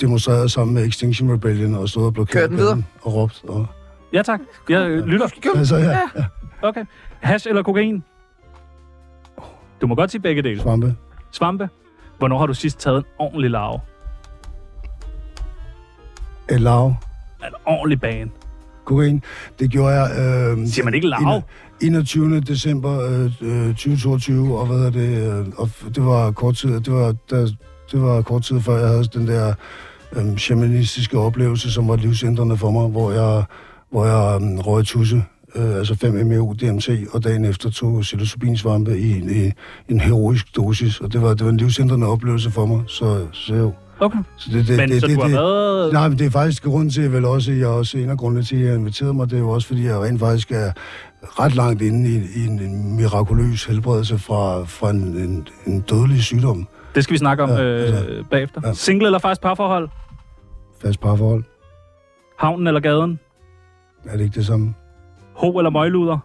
demonstreret 0.00 0.50
sammen 0.50 0.74
med 0.74 0.86
Extinction 0.86 1.32
Rebellion 1.32 1.74
og 1.74 1.88
stået 1.88 2.06
og 2.06 2.14
blokeret 2.14 2.50
den 2.50 2.86
og 3.02 3.14
råbt. 3.14 3.44
Og, 3.48 3.66
Ja, 4.12 4.22
tak. 4.22 4.40
Jeg 4.68 4.88
øh, 4.90 5.06
lytter. 5.06 5.26
altså, 5.54 5.76
ja, 5.76 5.90
ja. 5.90 6.24
Okay. 6.62 6.84
Hash 7.20 7.48
eller 7.48 7.62
kokain? 7.62 8.04
Du 9.80 9.86
må 9.86 9.94
godt 9.94 10.10
sige 10.10 10.20
begge 10.20 10.42
dele. 10.42 10.60
Svampe. 10.62 10.94
Svampe? 11.32 11.68
Hvornår 12.18 12.38
har 12.38 12.46
du 12.46 12.54
sidst 12.54 12.78
taget 12.78 12.98
en 12.98 13.04
ordentlig 13.18 13.50
lav? 13.50 13.80
Et 16.50 16.60
lav. 16.60 16.86
En 16.86 17.54
ordentlig 17.66 18.00
bane? 18.00 18.30
Kokain. 18.86 19.22
Det 19.58 19.70
gjorde 19.70 19.94
jeg... 20.00 20.10
Øh, 20.58 20.66
Siger 20.68 20.84
man 20.84 20.94
ikke 20.94 21.06
lav? 21.08 21.20
21. 21.82 22.40
december 22.40 23.00
øh, 23.06 23.24
øh, 23.68 23.74
2022, 23.74 24.58
og 24.58 24.66
hvad 24.66 24.78
er 24.78 24.90
det, 24.90 25.38
øh, 25.38 25.46
og 25.56 25.70
det 25.94 26.04
var 26.04 26.30
kort 26.30 26.56
tid, 26.56 26.80
det 26.80 26.92
var, 26.92 27.14
der, 27.30 27.48
det 27.92 28.02
var 28.02 28.22
kort 28.22 28.42
tid 28.42 28.60
før 28.60 28.78
jeg 28.78 28.88
havde 28.88 29.04
den 29.04 29.26
der 29.26 29.54
øh, 30.16 30.36
shamanistiske 30.36 31.18
oplevelse, 31.18 31.72
som 31.72 31.88
var 31.88 31.96
livsændrende 31.96 32.56
for 32.56 32.70
mig, 32.70 32.88
hvor 32.88 33.12
jeg, 33.12 33.44
hvor 33.90 34.04
jeg 34.06 34.42
øh, 34.42 34.58
røg 34.58 34.84
tusse, 34.84 35.22
øh, 35.56 35.76
altså 35.76 35.94
5 35.94 36.26
meo 36.26 36.52
DMT, 36.60 36.88
og 37.12 37.24
dagen 37.24 37.44
efter 37.44 37.70
tog 37.70 38.00
psilocybinsvampe 38.00 38.98
i, 38.98 39.10
en- 39.18 39.30
i 39.30 39.52
en 39.88 40.00
heroisk 40.00 40.56
dosis, 40.56 41.00
og 41.00 41.12
det 41.12 41.22
var, 41.22 41.34
det 41.34 41.44
var 41.44 41.50
en 41.50 41.56
livsændrende 41.56 42.06
oplevelse 42.06 42.50
for 42.50 42.66
mig, 42.66 42.80
så, 42.86 43.26
så 43.32 43.54
jo. 43.54 43.72
Okay. 44.00 44.18
Så 44.36 44.50
det, 44.52 44.68
det, 44.68 44.76
Men 44.76 44.88
det, 44.88 45.00
så 45.00 45.06
det, 45.06 45.16
du 45.16 45.20
har 45.20 45.28
det, 45.28 45.36
været... 45.36 45.92
Nej, 45.92 46.08
men 46.08 46.18
det 46.18 46.26
er 46.26 46.30
faktisk 46.30 46.64
grunden 46.64 46.90
til, 46.90 47.12
vel 47.12 47.24
også, 47.24 47.52
jeg 47.52 47.60
er 47.62 47.66
også 47.66 47.98
en 47.98 48.10
af 48.10 48.16
grundene 48.18 48.42
til, 48.44 48.56
at 48.56 48.66
jeg 48.66 48.74
inviterede 48.74 49.14
mig, 49.14 49.30
det 49.30 49.36
er 49.36 49.40
jo 49.40 49.50
også, 49.50 49.68
fordi 49.68 49.86
jeg 49.86 49.98
rent 50.00 50.20
faktisk 50.20 50.52
er 50.52 50.72
ret 51.22 51.54
langt 51.54 51.82
inde 51.82 52.10
i, 52.10 52.14
i 52.42 52.46
en, 52.46 52.60
en 52.60 52.96
mirakuløs 52.96 53.64
helbredelse 53.64 54.18
fra, 54.18 54.64
fra 54.64 54.90
en, 54.90 54.96
en, 54.96 55.48
en 55.66 55.80
dødelig 55.80 56.22
sygdom. 56.22 56.68
Det 56.94 57.04
skal 57.04 57.12
vi 57.12 57.18
snakke 57.18 57.42
om 57.42 57.50
Ja, 57.50 57.62
øh, 57.64 57.80
altså, 57.82 58.24
bagefter. 58.30 58.60
ja. 58.64 58.72
Single 58.72 59.06
eller 59.06 59.18
fast 59.18 59.40
parforhold? 59.40 59.88
Fast 60.82 61.00
parforhold. 61.00 61.44
Havnen 62.38 62.66
eller 62.66 62.80
gaden? 62.80 63.18
Er 64.04 64.16
det 64.16 64.24
ikke 64.24 64.34
det 64.34 64.46
samme? 64.46 64.74
Ho 65.34 65.58
eller 65.58 65.70
møgluder? 65.70 66.18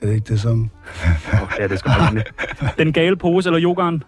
Er 0.00 0.06
det 0.06 0.14
ikke 0.14 0.32
det 0.32 0.40
samme? 0.40 0.70
Ja, 1.58 1.66
det 1.68 1.78
skal 1.78 1.92
man 2.14 2.22
Den 2.78 2.92
gale 2.92 3.16
pose 3.16 3.48
eller 3.48 3.60
yogaen? 3.62 4.02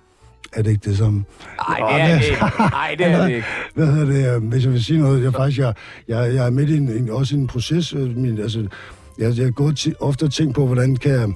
Er 0.52 0.62
det 0.62 0.70
ikke 0.70 0.90
det 0.90 0.98
samme? 0.98 1.24
Nej, 1.68 1.92
det 1.92 2.00
er 2.00 2.14
det 2.18 2.24
ikke. 2.24 2.40
Nej, 2.58 2.94
det 2.98 3.06
er 3.06 3.22
det 3.22 3.30
ikke. 3.34 3.46
Hvad 3.74 3.86
hedder 3.86 4.32
det? 4.32 4.42
Hvis 4.42 4.64
jeg 4.64 4.72
vil 4.72 4.84
sige 4.84 5.00
noget, 5.00 5.24
jeg 5.24 5.32
faktisk, 5.32 5.58
jeg, 5.58 5.74
jeg, 6.08 6.34
jeg 6.34 6.46
er 6.46 6.50
midt 6.50 6.70
i 6.70 6.76
en, 6.76 6.88
en, 6.88 7.10
også 7.10 7.36
i 7.36 7.38
en 7.38 7.46
proces. 7.46 7.92
øh, 7.92 8.16
Min, 8.16 8.38
altså, 8.38 8.66
jeg, 9.18 9.38
jeg 9.38 9.52
gået 9.52 9.76
ti, 9.76 9.92
ofte 10.00 10.28
tænkt 10.28 10.54
på, 10.54 10.66
hvordan 10.66 10.96
kan 10.96 11.12
jeg 11.12 11.28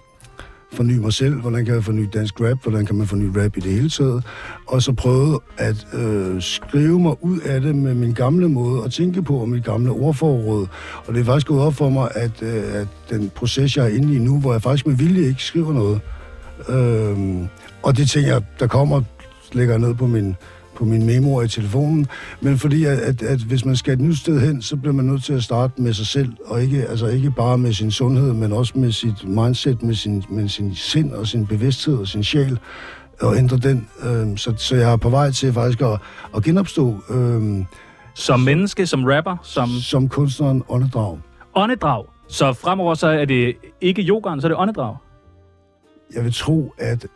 forny 0.73 0.99
mig 0.99 1.12
selv, 1.12 1.35
hvordan 1.41 1.64
kan 1.64 1.75
jeg 1.75 1.85
forny 1.85 2.09
dansk 2.14 2.41
rap, 2.41 2.62
hvordan 2.62 2.87
kan 2.87 2.97
man 2.97 3.06
forny 3.06 3.37
rap 3.37 3.56
i 3.56 3.61
det 3.61 3.73
hele 3.73 3.91
taget. 3.91 4.25
Og 4.67 4.82
så 4.82 4.93
prøvet 4.93 5.38
at 5.58 5.87
øh, 5.94 6.43
skrive 6.43 7.00
mig 7.00 7.25
ud 7.25 7.38
af 7.41 7.61
det 7.61 7.75
med 7.76 7.94
min 7.94 8.12
gamle 8.12 8.49
måde 8.49 8.85
at 8.85 8.93
tænke 8.93 9.23
på, 9.23 9.37
og 9.37 9.49
mit 9.49 9.65
gamle 9.65 9.91
ordforråd. 9.91 10.67
Og 11.06 11.15
det 11.15 11.20
er 11.20 11.25
faktisk 11.25 11.47
gået 11.47 11.62
op 11.62 11.75
for 11.75 11.88
mig, 11.91 12.08
at, 12.15 12.43
øh, 12.43 12.75
at 12.81 12.88
den 13.11 13.31
proces, 13.35 13.76
jeg 13.76 13.85
er 13.85 13.88
inde 13.97 14.15
i 14.15 14.19
nu, 14.19 14.41
hvor 14.41 14.53
jeg 14.53 14.62
faktisk 14.62 14.87
med 14.87 14.94
vilje 14.97 15.29
ikke 15.29 15.43
skriver 15.43 15.73
noget, 15.73 16.00
øh, 16.69 17.19
og 17.82 17.96
det 17.96 18.08
tænker 18.11 18.32
jeg, 18.32 18.43
der 18.61 18.67
kommer, 18.67 19.02
lægger 19.52 19.79
ned 19.79 19.94
på 19.94 20.06
min, 20.06 20.37
på 20.76 20.84
min 20.84 21.06
memo 21.06 21.40
i 21.40 21.49
telefonen, 21.49 22.06
men 22.40 22.58
fordi 22.58 22.84
at, 22.84 22.99
at, 22.99 23.23
at 23.23 23.38
hvis 23.38 23.64
man 23.64 23.76
skal 23.76 23.93
et 23.93 24.00
nyt 24.00 24.19
sted 24.19 24.40
hen, 24.40 24.62
så 24.62 24.76
bliver 24.76 24.93
man 24.94 25.05
nødt 25.05 25.25
til 25.25 25.32
at 25.32 25.43
starte 25.43 25.82
med 25.82 25.93
sig 25.93 26.06
selv, 26.06 26.32
og 26.46 26.62
ikke, 26.62 26.87
altså 26.88 27.06
ikke 27.06 27.31
bare 27.31 27.58
med 27.58 27.73
sin 27.73 27.90
sundhed, 27.90 28.32
men 28.32 28.52
også 28.52 28.73
med 28.76 28.93
sit 28.93 29.29
mindset, 29.29 29.82
med 29.82 29.94
sin, 29.94 30.25
med 30.31 30.49
sin 30.49 30.75
sind 30.75 31.12
og 31.12 31.26
sin 31.26 31.46
bevidsthed 31.46 31.99
og 31.99 32.08
sin 32.08 32.25
sjæl, 32.25 32.58
og 33.20 33.37
ændre 33.37 33.56
den. 33.56 33.88
Øh, 34.05 34.38
så, 34.38 34.55
så 34.56 34.76
jeg 34.76 34.93
er 34.93 34.96
på 34.96 35.11
vej 35.11 35.31
til 35.31 35.52
faktisk 35.52 35.81
at, 35.81 35.99
at 36.37 36.43
genopstå 36.43 36.96
øh, 37.11 37.64
Som 38.14 38.40
menneske, 38.40 38.87
som 38.87 39.05
rapper, 39.05 39.37
som 39.43 39.69
som 39.69 40.08
kunstneren 40.08 40.62
åndedrag. 40.69 41.19
åndedrag. 41.55 42.05
Så 42.29 42.52
fremover 42.52 42.94
så 42.94 43.06
er 43.08 43.25
det 43.25 43.56
ikke 43.81 44.02
yogaen, 44.02 44.40
så 44.40 44.46
er 44.46 44.49
det 44.49 44.58
åndedrag. 44.58 44.96
jeg 46.14 46.25
vil 46.25 46.32
tro, 46.34 46.75
at 46.79 47.06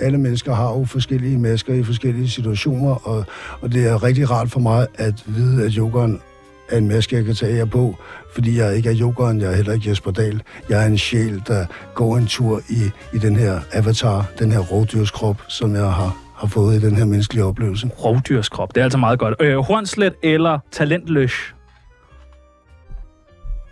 alle 0.00 0.18
mennesker 0.18 0.54
har 0.54 0.68
jo 0.78 0.84
forskellige 0.84 1.38
masker 1.38 1.74
i 1.74 1.82
forskellige 1.82 2.28
situationer, 2.28 3.08
og, 3.08 3.24
og 3.60 3.72
det 3.72 3.86
er 3.88 4.02
rigtig 4.02 4.30
rart 4.30 4.50
for 4.50 4.60
mig 4.60 4.86
at 4.94 5.24
vide, 5.26 5.64
at 5.66 5.72
yogaen 5.72 6.20
er 6.68 6.78
en 6.78 6.88
maske, 6.88 7.16
jeg 7.16 7.24
kan 7.24 7.34
tage 7.34 7.60
af 7.60 7.70
på, 7.70 7.96
fordi 8.34 8.58
jeg 8.58 8.76
ikke 8.76 8.88
er 8.88 8.94
yogaen, 9.00 9.40
jeg 9.40 9.50
er 9.52 9.56
heller 9.56 9.72
ikke 9.72 9.90
Jesper 9.90 10.10
Dahl. 10.10 10.42
Jeg 10.68 10.82
er 10.82 10.86
en 10.86 10.98
sjæl, 10.98 11.42
der 11.46 11.66
går 11.94 12.16
en 12.16 12.26
tur 12.26 12.60
i, 12.68 12.90
i 13.14 13.18
den 13.18 13.36
her 13.36 13.60
avatar, 13.72 14.26
den 14.38 14.52
her 14.52 14.58
rovdyrskrop, 14.58 15.42
som 15.48 15.74
jeg 15.74 15.92
har, 15.92 16.16
har 16.36 16.46
fået 16.46 16.76
i 16.82 16.86
den 16.86 16.96
her 16.96 17.04
menneskelige 17.04 17.44
oplevelse. 17.44 17.88
Rovdyrskrop, 17.88 18.74
det 18.74 18.80
er 18.80 18.84
altså 18.84 18.98
meget 18.98 19.18
godt. 19.18 19.34
Øh, 19.40 19.56
Hornslet 19.58 20.14
eller 20.22 20.58
Talentløs? 20.70 21.54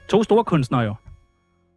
To 0.08 0.22
store 0.22 0.44
kunstnere 0.44 0.80
jo, 0.80 0.94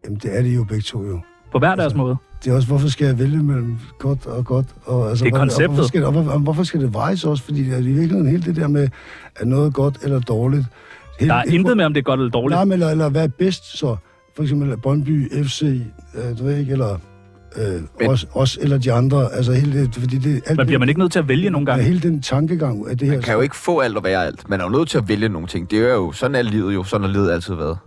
Jamen, 0.03 0.19
det 0.19 0.37
er 0.37 0.41
de 0.41 0.49
jo 0.49 0.63
begge 0.63 0.81
to 0.81 1.03
jo. 1.05 1.19
på 1.51 1.59
hver 1.59 1.75
deres 1.75 1.95
måde. 1.95 2.17
Det 2.45 2.51
er 2.51 2.55
også, 2.55 2.67
hvorfor 2.67 2.87
skal 2.87 3.05
jeg 3.07 3.19
vælge 3.19 3.37
mellem 3.43 3.77
godt 3.99 4.25
og 4.25 4.45
godt? 4.45 4.65
Og, 4.85 5.09
altså, 5.09 5.25
Det 5.25 5.33
er 5.33 5.37
konceptet. 5.37 5.69
Og 5.69 5.73
hvorfor, 5.75 5.87
skal, 5.87 6.03
og 6.03 6.15
og 6.33 6.39
hvorfor 6.39 6.63
skal 6.63 6.81
det 6.81 6.93
vejes 6.93 7.23
også? 7.23 7.43
Fordi 7.43 7.63
det 7.63 7.73
er 7.73 7.77
i 7.77 7.81
virkeligheden 7.83 8.27
helt 8.31 8.45
det 8.45 8.55
der 8.55 8.67
med, 8.67 8.89
at 9.35 9.47
noget 9.47 9.65
er 9.65 9.69
godt 9.71 9.97
eller 10.03 10.19
dårligt. 10.19 10.65
Helt, 11.19 11.29
Der 11.29 11.35
er 11.35 11.43
intet 11.43 11.77
med, 11.77 11.85
om 11.85 11.93
det 11.93 11.99
er 12.01 12.03
godt 12.03 12.19
eller 12.19 12.31
dårligt. 12.31 12.55
Nej, 12.55 12.65
men 12.65 12.71
eller, 12.73 12.89
eller 12.89 13.09
hvad 13.09 13.23
er 13.23 13.27
bedst 13.27 13.77
så? 13.77 13.95
For 14.35 14.43
eksempel 14.43 14.77
Brøndby, 14.77 15.43
FC, 15.45 15.61
øh, 15.61 16.39
du 16.39 16.43
ved 16.43 16.57
ikke, 16.57 16.71
eller 16.71 16.97
øh, 17.57 17.81
Men- 17.99 18.09
os, 18.09 18.25
os, 18.33 18.57
eller 18.61 18.77
de 18.77 18.93
andre. 18.93 19.33
Altså 19.33 19.53
hele 19.53 19.81
det, 19.81 19.95
fordi 19.95 20.17
det, 20.17 20.41
alt 20.45 20.57
Men 20.57 20.65
bliver 20.67 20.79
man 20.79 20.89
ikke 20.89 20.99
nødt 20.99 21.11
til 21.11 21.19
at 21.19 21.27
vælge 21.27 21.49
nogle 21.49 21.71
Ja, 21.71 21.71
gange? 21.77 21.85
hele 21.85 21.99
den 21.99 22.21
tankegang 22.21 22.89
af 22.89 22.97
det 22.97 23.07
her. 23.07 23.15
Man 23.15 23.23
kan 23.23 23.33
jo 23.33 23.41
ikke 23.41 23.55
få 23.55 23.79
alt 23.79 23.97
og 23.97 24.03
være 24.03 24.25
alt. 24.25 24.49
Man 24.49 24.59
er 24.59 24.63
jo 24.63 24.69
nødt 24.69 24.89
til 24.89 24.97
at 24.97 25.07
vælge 25.09 25.29
nogle 25.29 25.47
ting. 25.47 25.71
Det 25.71 25.79
er 25.79 25.93
jo, 25.93 26.11
sådan 26.11 26.35
er 26.35 26.41
livet 26.41 26.73
jo. 26.73 26.83
Sådan 26.83 27.05
har 27.05 27.11
livet 27.13 27.31
altid 27.31 27.53
været. 27.55 27.77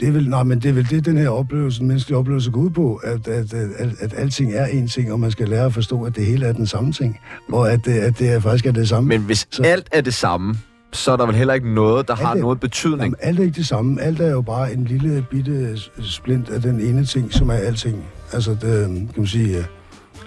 Det 0.00 0.08
er 0.08 0.12
vel, 0.12 0.28
nej, 0.28 0.42
men 0.42 0.58
det 0.58 0.68
er 0.68 0.72
vel 0.72 0.90
det, 0.90 1.04
den 1.04 1.18
her 1.18 1.28
oplevelse, 1.28 1.78
den 1.78 1.88
menneskelige 1.88 2.18
oplevelse 2.18 2.50
går 2.50 2.60
ud 2.60 2.70
på, 2.70 2.94
at, 3.04 3.28
at, 3.28 3.54
at, 3.54 3.68
at, 3.78 3.88
at 4.00 4.14
alting 4.16 4.54
er 4.54 4.66
en 4.66 4.88
ting, 4.88 5.12
og 5.12 5.20
man 5.20 5.30
skal 5.30 5.48
lære 5.48 5.64
at 5.64 5.74
forstå, 5.74 6.02
at 6.02 6.16
det 6.16 6.26
hele 6.26 6.46
er 6.46 6.52
den 6.52 6.66
samme 6.66 6.92
ting, 6.92 7.18
og 7.52 7.72
at 7.72 7.84
det, 7.84 7.92
at 7.98 8.18
det 8.18 8.32
er, 8.32 8.40
faktisk 8.40 8.66
er 8.66 8.72
det 8.72 8.88
samme. 8.88 9.08
Men 9.08 9.20
hvis 9.20 9.46
Så- 9.50 9.62
alt 9.62 9.88
er 9.92 10.00
det 10.00 10.14
samme, 10.14 10.54
så 10.92 11.12
er 11.12 11.16
der 11.16 11.26
vel 11.26 11.34
heller 11.34 11.54
ikke 11.54 11.74
noget, 11.74 12.08
der 12.08 12.14
har 12.14 12.34
er- 12.34 12.38
noget 12.40 12.60
betydning. 12.60 13.00
Jamen, 13.02 13.16
alt 13.20 13.38
er 13.38 13.42
ikke 13.44 13.56
det 13.56 13.66
samme. 13.66 14.02
Alt 14.02 14.20
er 14.20 14.30
jo 14.30 14.40
bare 14.42 14.72
en 14.72 14.84
lille 14.84 15.26
bitte 15.30 15.78
splint 16.02 16.48
af 16.50 16.62
den 16.62 16.80
ene 16.80 17.04
ting, 17.04 17.32
som 17.32 17.48
er 17.50 17.54
alting. 17.54 18.04
Altså, 18.32 18.50
det, 18.50 18.60
kan 18.88 19.10
man 19.16 19.26
sige... 19.26 19.58
øh, 19.58 19.64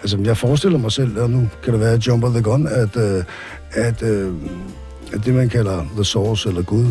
Altså, 0.02 0.18
jeg 0.24 0.38
forestiller 0.38 0.78
mig 0.80 0.92
selv, 0.92 1.20
og 1.22 1.30
nu 1.30 1.48
kan 1.64 1.74
det 1.74 1.82
være 1.82 2.00
jump 2.08 2.24
of 2.24 2.32
the 2.32 2.42
gun, 2.42 2.68
at, 2.68 2.98
øh, 2.98 3.24
at, 3.72 4.04
øh, 4.04 4.34
at 5.14 5.26
det, 5.26 5.34
man 5.36 5.50
kalder 5.50 5.86
the 5.96 6.04
source 6.04 6.50
eller 6.50 6.62
Gud, 6.62 6.86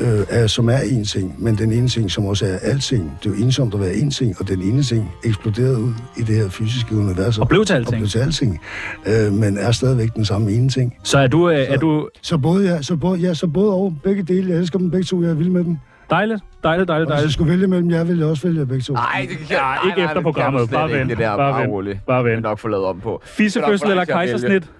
øh, 0.00 0.26
er, 0.28 0.46
som 0.46 0.68
er 0.68 0.78
en 0.78 1.04
ting, 1.04 1.34
men 1.38 1.58
den 1.58 1.72
ene 1.72 1.88
ting, 1.88 2.10
som 2.10 2.24
også 2.26 2.46
er 2.46 2.58
alting. 2.62 3.18
Det 3.24 3.30
er 3.32 3.34
jo 3.38 3.44
ensomt 3.44 3.74
at 3.74 3.80
være 3.80 3.94
en 3.94 4.10
ting, 4.10 4.36
og 4.40 4.48
den 4.48 4.62
ene 4.62 4.82
ting 4.82 5.10
eksploderede 5.24 5.78
ud 5.78 5.92
i 6.16 6.22
det 6.22 6.36
her 6.36 6.48
fysiske 6.48 6.96
univers. 6.96 7.38
Og 7.38 7.48
blev 7.48 7.64
til 7.64 7.74
Og 7.74 7.78
alting. 7.78 7.96
blev 8.00 8.08
til 8.08 8.18
alting. 8.18 8.60
Øh, 9.06 9.32
men 9.32 9.58
er 9.58 9.72
stadigvæk 9.72 10.14
den 10.14 10.24
samme 10.24 10.52
ene 10.52 10.68
ting. 10.68 10.94
Så 11.02 11.18
er 11.18 11.26
du, 11.26 11.50
øh, 11.50 11.56
er 11.58 11.76
du 11.76 12.08
Så 12.22 12.38
både, 12.38 12.68
ja, 12.74 12.82
så 12.82 12.96
både, 12.96 13.20
ja, 13.20 13.34
så 13.34 13.46
både 13.46 13.72
og 13.72 13.94
begge 14.04 14.22
dele. 14.22 14.50
Jeg 14.50 14.58
elsker 14.58 14.78
dem 14.78 14.90
begge 14.90 15.04
to, 15.04 15.22
jeg 15.22 15.30
er 15.30 15.34
vild 15.34 15.50
med 15.50 15.64
dem. 15.64 15.76
dejligt, 16.10 16.40
dejligt, 16.64 16.88
dejligt, 16.88 16.90
Og 16.90 16.96
hvis 16.96 17.08
jeg 17.10 17.16
dejligt. 17.16 17.32
skulle 17.32 17.50
vælge 17.52 17.66
mellem 17.66 17.90
jer, 17.90 18.04
ville 18.04 18.20
jeg 18.20 18.30
også 18.30 18.42
vælge 18.48 18.66
begge 18.66 18.82
to. 18.82 18.92
Nej, 18.94 19.26
det 19.30 19.38
kan 19.38 19.46
Ja, 19.50 19.88
ikke 19.88 20.02
efter 20.02 20.20
programmet. 20.22 20.70
Bare 20.70 20.90
vent. 20.90 21.10
Det 21.10 21.18
der, 21.18 21.36
Bare 21.36 21.52
bare, 21.52 21.60
vent. 21.62 21.72
roligt. 21.72 21.98
Bare 22.06 22.22
Det 22.24 22.30
er 22.30 22.34
vent. 22.34 22.42
nok 22.42 22.58
få 22.58 22.68
lavet 22.68 22.84
om 22.86 23.00
på. 23.00 23.22
Fissefødsel 23.24 23.88
eller 23.88 24.00
er 24.00 24.04
kejsersnit? 24.04 24.70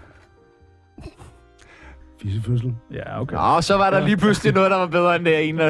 Fisefødsel. 2.22 2.74
Ja, 2.92 3.20
okay. 3.20 3.36
Nå, 3.36 3.60
så 3.60 3.76
var 3.76 3.90
der 3.90 4.00
lige 4.00 4.16
pludselig 4.16 4.52
noget, 4.54 4.70
der 4.70 4.76
var 4.76 4.86
bedre 4.86 5.16
end 5.16 5.24
det 5.24 5.48
ene. 5.48 5.62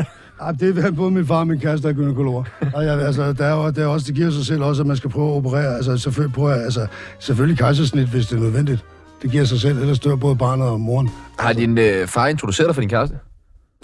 Ja, 0.42 0.52
det 0.60 0.84
er 0.84 0.90
både 0.90 1.10
min 1.10 1.26
far 1.26 1.38
og 1.38 1.46
min 1.46 1.60
kæreste, 1.60 1.88
der 1.88 1.94
er 1.94 1.96
gynekologer. 1.96 2.44
Og 2.74 2.84
jeg, 2.84 3.00
altså, 3.00 3.32
der 3.32 3.44
er, 3.44 3.64
jo, 3.64 3.70
der 3.70 3.82
er 3.82 3.86
også, 3.86 4.06
det 4.06 4.14
giver 4.14 4.30
sig 4.30 4.46
selv 4.46 4.62
også, 4.62 4.82
at 4.82 4.86
man 4.86 4.96
skal 4.96 5.10
prøve 5.10 5.30
at 5.30 5.36
operere. 5.36 5.76
Altså, 5.76 5.96
selvfølgelig, 5.96 6.34
prøver 6.34 6.52
altså, 6.52 6.86
selvfølgelig 7.18 7.58
kejsersnit, 7.58 8.08
hvis 8.08 8.26
det 8.26 8.36
er 8.36 8.40
nødvendigt. 8.40 8.84
Det 9.22 9.30
giver 9.30 9.44
sig 9.44 9.60
selv, 9.60 9.78
ellers 9.78 10.00
dør 10.00 10.16
både 10.16 10.36
barnet 10.36 10.68
og 10.68 10.80
moren. 10.80 11.10
Har 11.38 11.52
din 11.52 11.78
øh, 11.78 12.06
far 12.06 12.26
introduceret 12.26 12.66
dig 12.66 12.74
for 12.74 12.82
din 12.82 12.88
kæreste? 12.90 13.18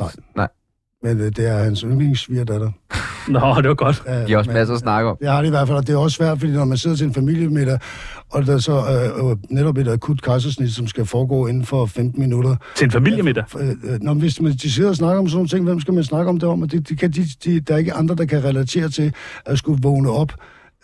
Nej. 0.01 0.11
Nej. 0.37 0.49
Men 1.03 1.21
øh, 1.21 1.27
det 1.27 1.49
er 1.49 1.59
hans 1.59 1.81
yndlingssvigerdatter. 1.81 2.71
Nå, 3.29 3.55
det 3.63 3.69
var 3.69 3.75
godt. 3.75 4.03
Ja, 4.07 4.25
De 4.25 4.31
har 4.33 4.39
også 4.39 4.51
men- 4.51 4.57
masser 4.59 4.75
at 4.75 4.81
snakke 4.81 5.11
om. 5.11 5.17
Det 5.21 5.29
har 5.29 5.41
det 5.41 5.47
i 5.47 5.51
hvert 5.51 5.67
fald, 5.69 5.79
og 5.79 5.87
det 5.87 5.93
er 5.93 5.97
også 5.99 6.17
svært, 6.17 6.39
fordi 6.41 6.53
når 6.53 6.65
man 6.65 6.79
sidder 6.79 6.97
til 6.97 7.07
en 7.07 7.15
familiemiddag, 7.15 7.79
og 8.31 8.47
der 8.47 8.55
er 8.55 8.59
så 8.59 8.73
øh, 8.73 9.31
øh, 9.31 9.37
netop 9.51 9.79
et 9.79 9.89
akut 9.89 10.23
kejsersnit, 10.23 10.75
som 10.75 10.87
skal 10.87 11.07
foregå 11.07 11.47
inden 11.47 11.65
for 11.67 11.87
15 11.87 12.21
minutter. 12.21 12.57
Til 12.77 12.85
en 12.85 12.91
familiemiddag. 12.91 13.45
Øh, 13.61 13.69
øh, 13.69 14.01
når, 14.01 14.15
hvis 14.15 14.41
man, 14.41 14.53
de 14.53 14.73
sidder 14.73 14.91
og 14.91 14.97
snakker 14.97 15.19
om 15.19 15.29
sådan 15.29 15.37
nogle 15.37 15.49
ting, 15.49 15.65
hvem 15.65 15.81
skal 15.81 15.95
man 15.95 16.05
snakke 16.05 16.29
om 16.29 16.39
det 16.39 16.49
om? 16.49 16.63
Og 16.63 16.73
det, 16.73 16.89
det 16.89 16.99
kan 16.99 17.11
de, 17.11 17.25
de, 17.45 17.61
der 17.61 17.75
er 17.75 17.79
ikke 17.79 17.93
andre, 17.95 18.15
der 18.15 18.25
kan 18.25 18.45
relatere 18.45 18.89
til 18.89 19.13
at 19.47 19.59
skulle 19.59 19.83
vågne 19.83 20.11
op, 20.11 20.33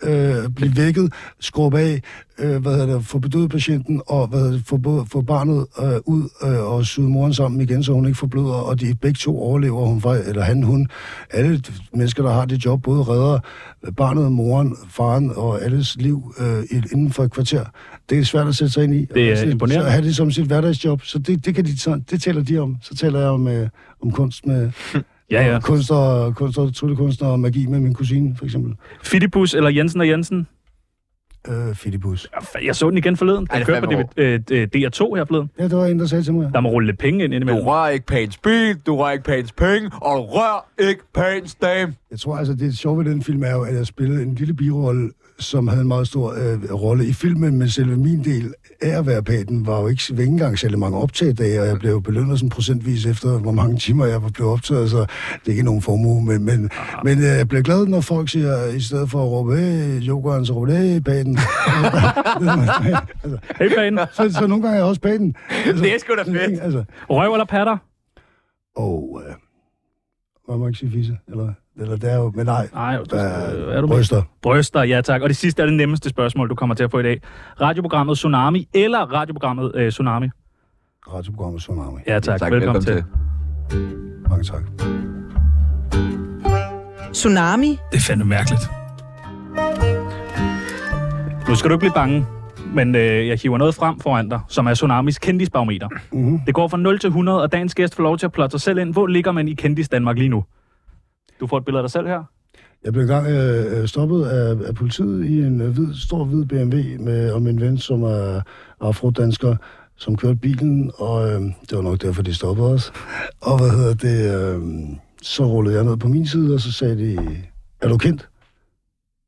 øh, 0.03 0.49
blive 0.55 0.75
vækket, 0.77 1.13
skrubbe 1.39 1.79
af, 1.79 2.01
øh, 2.39 2.61
hvad 2.61 2.71
hedder 2.77 2.97
det, 2.97 3.05
få 3.05 3.19
bedøvet 3.19 3.51
patienten, 3.51 4.01
og 4.07 4.27
hvad 4.27 4.39
hedder 4.39 4.53
det, 4.53 4.63
få, 4.67 5.05
få 5.11 5.21
barnet 5.21 5.65
øh, 5.83 5.99
ud 6.05 6.29
øh, 6.43 6.71
og 6.73 6.85
syde 6.85 7.05
moren 7.07 7.33
sammen 7.33 7.61
igen, 7.61 7.83
så 7.83 7.93
hun 7.93 8.05
ikke 8.05 8.17
forbløder, 8.17 8.53
og 8.53 8.79
de 8.79 8.95
begge 8.95 9.17
to 9.17 9.39
overlever, 9.39 9.85
hun, 9.85 10.01
eller 10.27 10.41
han, 10.41 10.63
hun. 10.63 10.87
Alle 11.31 11.61
mennesker, 11.93 12.23
der 12.23 12.31
har 12.31 12.45
det 12.45 12.65
job, 12.65 12.81
både 12.81 13.03
redder 13.03 13.39
barnet, 13.97 14.31
moren, 14.31 14.75
faren 14.89 15.31
og 15.35 15.63
alles 15.63 15.95
liv 15.97 16.33
øh, 16.39 16.63
inden 16.91 17.11
for 17.11 17.23
et 17.23 17.31
kvarter. 17.31 17.65
Det 18.09 18.19
er 18.19 18.23
svært 18.23 18.47
at 18.47 18.55
sætte 18.55 18.73
sig 18.73 18.83
ind 18.83 18.95
i. 18.95 19.05
Det 19.13 19.27
er 19.27 19.31
Og 19.31 19.37
så- 19.37 19.45
imponerende. 19.45 19.85
Så 19.85 19.89
have 19.91 20.05
det 20.05 20.15
som 20.15 20.31
sit 20.31 20.45
hverdagsjob. 20.45 21.01
Så 21.03 21.19
det, 21.19 21.45
det, 21.45 21.55
kan 21.55 21.65
de, 21.65 22.03
det 22.11 22.21
taler 22.21 22.43
de 22.43 22.57
om. 22.57 22.77
Så 22.81 22.95
taler 22.95 23.19
jeg 23.19 23.29
om, 23.29 23.47
øh, 23.47 23.69
om 24.03 24.11
kunst 24.11 24.45
med 24.45 24.71
Ja, 25.33 25.53
ja. 25.53 25.59
kunst 25.59 25.91
og, 25.91 26.35
kunst 26.35 26.57
og 26.57 26.75
tryllekunstner 26.75 27.27
og 27.27 27.39
magi 27.39 27.65
med 27.65 27.79
min 27.79 27.93
kusine, 27.93 28.35
for 28.37 28.45
eksempel. 28.45 28.73
Fidibus 29.03 29.53
eller 29.53 29.69
Jensen 29.69 30.01
og 30.01 30.07
Jensen. 30.07 30.47
Øh, 31.47 31.75
Fidibus. 31.75 32.27
Jeg 32.63 32.75
så 32.75 32.89
den 32.89 32.97
igen 32.97 33.17
forleden. 33.17 33.39
Den 33.39 33.47
det 33.53 33.61
er 33.61 33.65
kørte 33.65 33.81
på 33.81 33.91
fandme 33.91 34.05
øh, 34.17 34.39
øh, 34.51 34.67
DR2 34.75 35.15
her 35.15 35.25
forleden. 35.25 35.49
Ja, 35.59 35.63
det 35.63 35.77
var 35.77 35.85
en, 35.85 35.99
der 35.99 36.05
sagde 36.05 36.23
til 36.23 36.33
mig. 36.33 36.49
Der 36.53 36.59
må 36.59 36.69
rulle 36.69 36.85
lidt 36.85 36.99
penge 36.99 37.23
ind 37.23 37.31
Du 37.31 37.35
indimellem. 37.35 37.63
rører 37.63 37.89
ikke 37.89 38.05
pæns 38.05 38.37
bil, 38.37 38.75
du 38.87 38.95
rører 38.95 39.11
ikke 39.11 39.23
pæns 39.23 39.51
penge, 39.51 39.89
og 40.01 40.17
du 40.17 40.21
rører 40.23 40.89
ikke 40.89 41.01
pæns 41.13 41.55
dame. 41.55 41.93
Jeg 42.11 42.19
tror 42.19 42.37
altså, 42.37 42.53
det 42.53 42.77
sjove 42.77 42.97
ved 43.05 43.11
den 43.11 43.23
film 43.23 43.43
er 43.43 43.51
jo, 43.51 43.63
at 43.63 43.75
jeg 43.75 43.87
spillede 43.87 44.23
en 44.23 44.35
lille 44.35 44.53
birolle, 44.53 45.09
som 45.39 45.67
havde 45.67 45.81
en 45.81 45.87
meget 45.87 46.07
stor 46.07 46.31
øh, 46.31 46.73
rolle 46.73 47.05
i 47.07 47.13
filmen, 47.13 47.57
men 47.57 47.69
selve 47.69 47.97
min 47.97 48.23
del 48.23 48.53
af 48.81 48.97
at 48.99 49.07
være 49.07 49.23
paten 49.23 49.65
var 49.67 49.81
jo 49.81 49.87
ikke, 49.87 50.03
ikke 50.09 50.23
engang 50.23 50.59
særlig 50.59 50.79
mange 50.79 50.97
optagedage, 50.97 51.61
og 51.61 51.67
jeg 51.67 51.79
blev 51.79 52.01
belønnet 52.01 52.39
sådan 52.39 52.49
procentvis 52.49 53.05
efter, 53.05 53.39
hvor 53.39 53.51
mange 53.51 53.77
timer 53.77 54.05
jeg 54.05 54.21
blev 54.33 54.47
optaget, 54.47 54.89
så 54.89 54.97
det 54.99 55.07
er 55.45 55.49
ikke 55.51 55.63
nogen 55.63 55.81
formue, 55.81 56.21
men, 56.25 56.45
men, 56.45 56.69
men 57.03 57.17
øh, 57.17 57.23
jeg 57.23 57.47
bliver 57.47 57.61
glad, 57.63 57.85
når 57.85 58.01
folk 58.01 58.29
siger, 58.29 58.65
i 58.67 58.79
stedet 58.81 59.09
for 59.09 59.23
at 59.23 59.27
råbe, 59.29 59.55
hey, 59.57 59.99
jokeren, 59.99 60.45
så 60.45 60.53
råber 60.53 60.73
hey, 60.73 60.99
paten. 60.99 61.37
altså, 62.35 62.99
Hey, 63.59 63.75
banen. 63.75 63.99
så, 64.13 64.31
så 64.39 64.47
nogle 64.47 64.63
gange 64.63 64.69
er 64.69 64.79
jeg 64.79 64.83
også 64.83 65.01
paten. 65.01 65.35
Altså, 65.65 65.83
Det 65.83 65.93
er 65.95 65.99
sgu 65.99 66.13
da 66.15 66.23
fedt. 66.23 66.59
Altså, 66.61 66.83
Røv 67.09 67.31
eller 67.33 67.45
patter? 67.45 67.77
og 68.75 69.21
øh, 69.27 69.33
man 70.49 70.59
må 70.59 70.67
ikke 70.67 70.79
sige 70.79 70.91
fisse, 70.91 71.17
eller, 71.27 71.53
eller 71.79 71.95
det 71.95 72.11
er 72.11 72.15
jo, 72.15 72.31
men 72.35 72.45
nej, 72.45 72.69
Nej, 72.73 72.97
du, 72.97 73.15
øh, 73.15 73.21
er 73.75 73.81
du 73.81 73.87
med? 73.87 73.95
bryster. 73.95 74.21
Bryster, 74.41 74.83
ja 74.83 75.01
tak. 75.01 75.21
Og 75.21 75.29
det 75.29 75.37
sidste 75.37 75.61
er 75.61 75.65
det 75.65 75.75
nemmeste 75.75 76.09
spørgsmål, 76.09 76.49
du 76.49 76.55
kommer 76.55 76.75
til 76.75 76.83
at 76.83 76.91
få 76.91 76.99
i 76.99 77.03
dag. 77.03 77.21
Radioprogrammet 77.61 78.17
Tsunami 78.17 78.67
eller 78.73 78.99
radioprogrammet 78.99 79.71
øh, 79.75 79.91
Tsunami? 79.91 80.27
radioprogrammet 81.13 81.61
Tsunami. 81.61 81.99
Ja 82.07 82.19
tak. 82.19 82.39
tak 82.39 82.51
velkommen, 82.51 82.85
velkommen 82.87 83.03
til. 83.71 84.29
Mange 84.29 84.43
tak. 84.43 84.63
Tsunami. 87.13 87.67
Det 87.91 87.97
er 87.97 88.01
fandme 88.07 88.25
mærkeligt. 88.25 88.61
Nu 91.47 91.55
skal 91.55 91.69
du 91.69 91.75
ikke 91.75 91.79
blive 91.79 91.93
bange, 91.93 92.25
men 92.73 92.95
øh, 92.95 93.27
jeg 93.27 93.39
hiver 93.43 93.57
noget 93.57 93.75
frem 93.75 93.99
foran 93.99 94.29
dig, 94.29 94.39
som 94.47 94.65
er 94.67 94.73
Tsunamis 94.73 95.19
kendisbarometer. 95.19 95.87
Mm-hmm. 96.11 96.39
Det 96.45 96.53
går 96.53 96.67
fra 96.67 96.77
0 96.77 96.99
til 96.99 97.07
100, 97.07 97.41
og 97.41 97.51
dagens 97.51 97.75
gæst 97.75 97.95
får 97.95 98.03
lov 98.03 98.17
til 98.17 98.25
at 98.25 98.31
plotte 98.31 98.51
sig 98.51 98.61
selv 98.61 98.79
ind. 98.79 98.93
Hvor 98.93 99.07
ligger 99.07 99.31
man 99.31 99.47
i 99.47 99.53
kendis 99.53 99.89
Danmark 99.89 100.17
lige 100.17 100.29
nu? 100.29 100.43
Du 101.39 101.47
får 101.47 101.57
et 101.57 101.65
billede 101.65 101.79
af 101.79 101.83
dig 101.83 101.91
selv 101.91 102.07
her. 102.07 102.23
Jeg 102.83 102.93
blev 102.93 103.01
engang 103.01 103.27
øh, 103.27 103.87
stoppet 103.87 104.25
af, 104.25 104.67
af 104.67 104.75
politiet 104.75 105.25
i 105.25 105.39
en 105.39 105.61
øh, 105.61 105.69
hvid, 105.69 105.93
stor 105.95 106.23
hvid 106.25 106.45
BMW 106.45 107.03
med, 107.03 107.31
og 107.31 107.41
min 107.41 107.61
ven, 107.61 107.77
som 107.77 108.03
er 108.03 108.41
afrodansker, 108.81 109.55
som 109.97 110.15
kørte 110.15 110.35
bilen, 110.35 110.91
og 110.97 111.31
øh, 111.31 111.41
det 111.41 111.77
var 111.77 111.81
nok 111.81 112.01
derfor, 112.01 112.21
de 112.21 112.33
stoppede 112.33 112.67
os. 112.67 112.91
Og 113.41 113.57
hvad 113.57 113.69
hedder 113.69 113.93
det, 113.93 114.35
øh, 114.35 114.61
så 115.21 115.45
rullede 115.45 115.75
jeg 115.75 115.83
ned 115.83 115.97
på 115.97 116.07
min 116.07 116.27
side, 116.27 116.53
og 116.53 116.59
så 116.59 116.71
sagde 116.71 116.97
de, 116.97 117.17
er 117.81 117.87
du 117.87 117.97
kendt? 117.97 118.29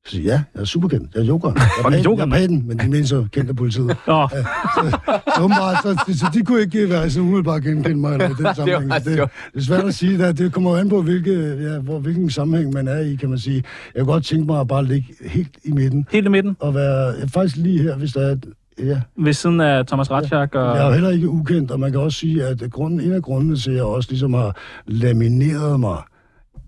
Så 0.05 0.11
siger 0.11 0.23
jeg, 0.23 0.31
ja, 0.31 0.43
jeg 0.55 0.61
er 0.61 0.65
super 0.65 0.87
kendt. 0.87 1.15
Jeg 1.15 1.21
er 1.21 1.25
jokeren. 1.25 1.55
Jeg 1.57 1.63
er 1.85 1.89
jeg 1.89 1.99
er 1.99 2.03
jokeren, 2.03 2.63
men 2.67 2.77
de 2.79 2.89
mente 2.89 3.07
så 3.07 3.25
kendt 3.31 3.49
af 3.49 3.55
politiet. 3.55 3.85
Nå, 4.07 4.27
Så, 4.75 4.97
åbenbart, 5.41 5.75
så, 5.83 6.13
så 6.19 6.25
de 6.33 6.45
kunne 6.45 6.61
ikke 6.61 6.89
være 6.89 7.09
så 7.09 7.19
umiddelbart 7.21 7.63
genkende 7.63 7.95
mig 7.97 8.13
eller 8.13 8.29
i 8.29 8.33
den 8.33 8.47
sammenhæng. 8.55 8.93
Det, 8.93 9.05
det, 9.05 9.15
sjovt. 9.15 9.31
er 9.55 9.61
svært 9.61 9.83
at 9.85 9.93
sige. 9.93 10.17
Der. 10.17 10.31
Det 10.31 10.53
kommer 10.53 10.77
an 10.77 10.89
på, 10.89 11.01
hvilke, 11.01 11.31
ja, 11.61 11.79
hvor, 11.79 11.99
hvilken 11.99 12.29
sammenhæng 12.29 12.73
man 12.73 12.87
er 12.87 12.99
i, 12.99 13.15
kan 13.15 13.29
man 13.29 13.39
sige. 13.39 13.63
Jeg 13.95 14.03
kunne 14.03 14.13
godt 14.13 14.25
tænke 14.25 14.45
mig 14.45 14.59
at 14.59 14.67
bare 14.67 14.85
ligge 14.85 15.07
helt 15.25 15.57
i 15.63 15.71
midten 15.71 16.07
helt 16.11 16.25
i 16.25 16.29
midten. 16.29 16.57
og 16.59 16.75
være 16.75 17.13
ja, 17.19 17.25
faktisk 17.25 17.55
lige 17.55 17.81
her, 17.81 17.95
hvis 17.97 18.13
der 18.13 18.21
er... 18.21 18.35
Ja, 18.79 19.01
Ved 19.17 19.33
siden 19.33 19.61
af 19.61 19.85
Thomas 19.85 20.11
Ratchak 20.11 20.55
og... 20.55 20.75
jeg 20.75 20.83
er 20.83 20.87
jo 20.87 20.93
heller 20.93 21.09
ikke 21.09 21.29
ukendt, 21.29 21.71
og 21.71 21.79
man 21.79 21.91
kan 21.91 21.99
også 22.01 22.19
sige, 22.19 22.43
at 22.43 22.63
grunden, 22.71 22.99
en 23.01 23.11
af 23.13 23.21
grundene 23.21 23.55
til, 23.57 23.69
at 23.69 23.75
jeg 23.75 23.83
også 23.83 24.09
ligesom 24.09 24.33
har 24.33 24.55
lamineret 24.87 25.79
mig 25.79 25.97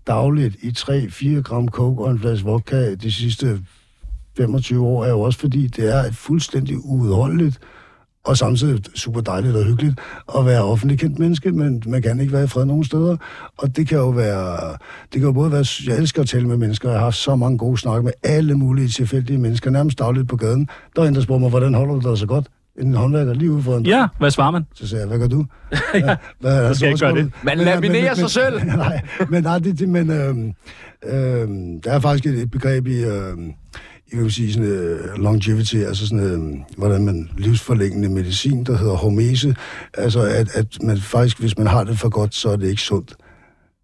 dagligt 0.08 0.56
i 0.62 0.68
3-4 0.78 1.42
gram 1.42 1.68
coke 1.68 2.04
og 2.04 2.10
en 2.10 2.18
flaske 2.18 2.44
vodka 2.44 2.94
de 2.94 3.12
sidste 3.12 3.60
25 4.36 4.86
år, 4.86 5.04
er 5.04 5.10
jo 5.10 5.20
også 5.20 5.38
fordi, 5.38 5.66
det 5.66 5.94
er 5.94 6.02
et 6.04 6.14
fuldstændig 6.16 6.76
uudholdeligt 6.84 7.58
og 8.24 8.36
samtidig 8.36 8.82
super 8.94 9.20
dejligt 9.20 9.56
og 9.56 9.64
hyggeligt 9.64 9.98
at 10.38 10.46
være 10.46 10.64
offentlig 10.64 10.98
kendt 10.98 11.18
menneske, 11.18 11.52
men 11.52 11.82
man 11.86 12.02
kan 12.02 12.20
ikke 12.20 12.32
være 12.32 12.44
i 12.44 12.46
fred 12.46 12.64
nogen 12.64 12.84
steder. 12.84 13.16
Og 13.58 13.76
det 13.76 13.88
kan 13.88 13.98
jo 13.98 14.08
være, 14.08 14.70
det 15.12 15.12
kan 15.12 15.22
jo 15.22 15.32
både 15.32 15.52
være, 15.52 15.64
jeg 15.86 15.96
elsker 15.96 16.22
at 16.22 16.28
tale 16.28 16.48
med 16.48 16.56
mennesker, 16.56 16.88
jeg 16.88 16.98
har 16.98 17.04
haft 17.04 17.16
så 17.16 17.36
mange 17.36 17.58
gode 17.58 17.78
snakke 17.78 18.02
med 18.02 18.12
alle 18.22 18.54
mulige 18.54 18.88
tilfældige 18.88 19.38
mennesker, 19.38 19.70
nærmest 19.70 19.98
dagligt 19.98 20.28
på 20.28 20.36
gaden. 20.36 20.68
Der 20.96 21.02
er 21.02 21.08
en, 21.08 21.14
der 21.14 21.20
spørger 21.20 21.40
mig, 21.40 21.50
hvordan 21.50 21.74
holder 21.74 21.94
du 21.94 22.10
dig 22.10 22.18
så 22.18 22.26
godt? 22.26 22.46
En 22.80 22.94
håndværker 22.94 23.34
lige 23.34 23.50
ude 23.50 23.62
foran 23.62 23.86
Ja, 23.86 24.06
hvad 24.18 24.30
svarer 24.30 24.50
man? 24.50 24.62
så 24.74 24.88
sagde 24.88 25.00
jeg, 25.00 25.08
hvad 25.08 25.18
gør 25.18 25.26
du? 25.26 25.44
ja, 25.94 26.16
hvad, 26.40 26.74
skal 26.74 26.86
jeg 26.86 26.92
ikke 26.92 27.04
gøre 27.04 27.14
det. 27.14 27.32
Man 27.42 27.58
laminerer 27.58 28.14
sig 28.14 28.30
selv. 28.30 28.64
nej, 28.76 29.00
men 29.28 29.42
nej, 29.42 29.58
det, 29.58 29.88
men 29.88 30.10
øhm, 30.10 30.52
øhm, 31.04 31.80
der 31.80 31.92
er 31.92 32.00
faktisk 32.00 32.26
et, 32.26 32.42
et 32.42 32.50
begreb 32.50 32.86
i, 32.86 33.04
øhm, 33.04 33.52
jeg 34.12 34.22
vil 34.22 34.32
sige 34.32 34.52
sådan 34.52 34.68
uh, 34.68 35.22
longevity, 35.22 35.76
altså 35.76 36.08
sådan, 36.08 36.24
øhm, 36.26 36.62
hvordan 36.76 37.04
man 37.04 37.30
livsforlængende 37.36 38.08
medicin, 38.08 38.64
der 38.64 38.76
hedder 38.76 38.94
hormese, 38.94 39.56
altså 39.94 40.20
at, 40.20 40.48
at 40.54 40.66
man 40.82 40.98
faktisk, 40.98 41.40
hvis 41.40 41.58
man 41.58 41.66
har 41.66 41.84
det 41.84 41.98
for 41.98 42.08
godt, 42.08 42.34
så 42.34 42.48
er 42.48 42.56
det 42.56 42.68
ikke 42.68 42.82
sundt. 42.82 43.14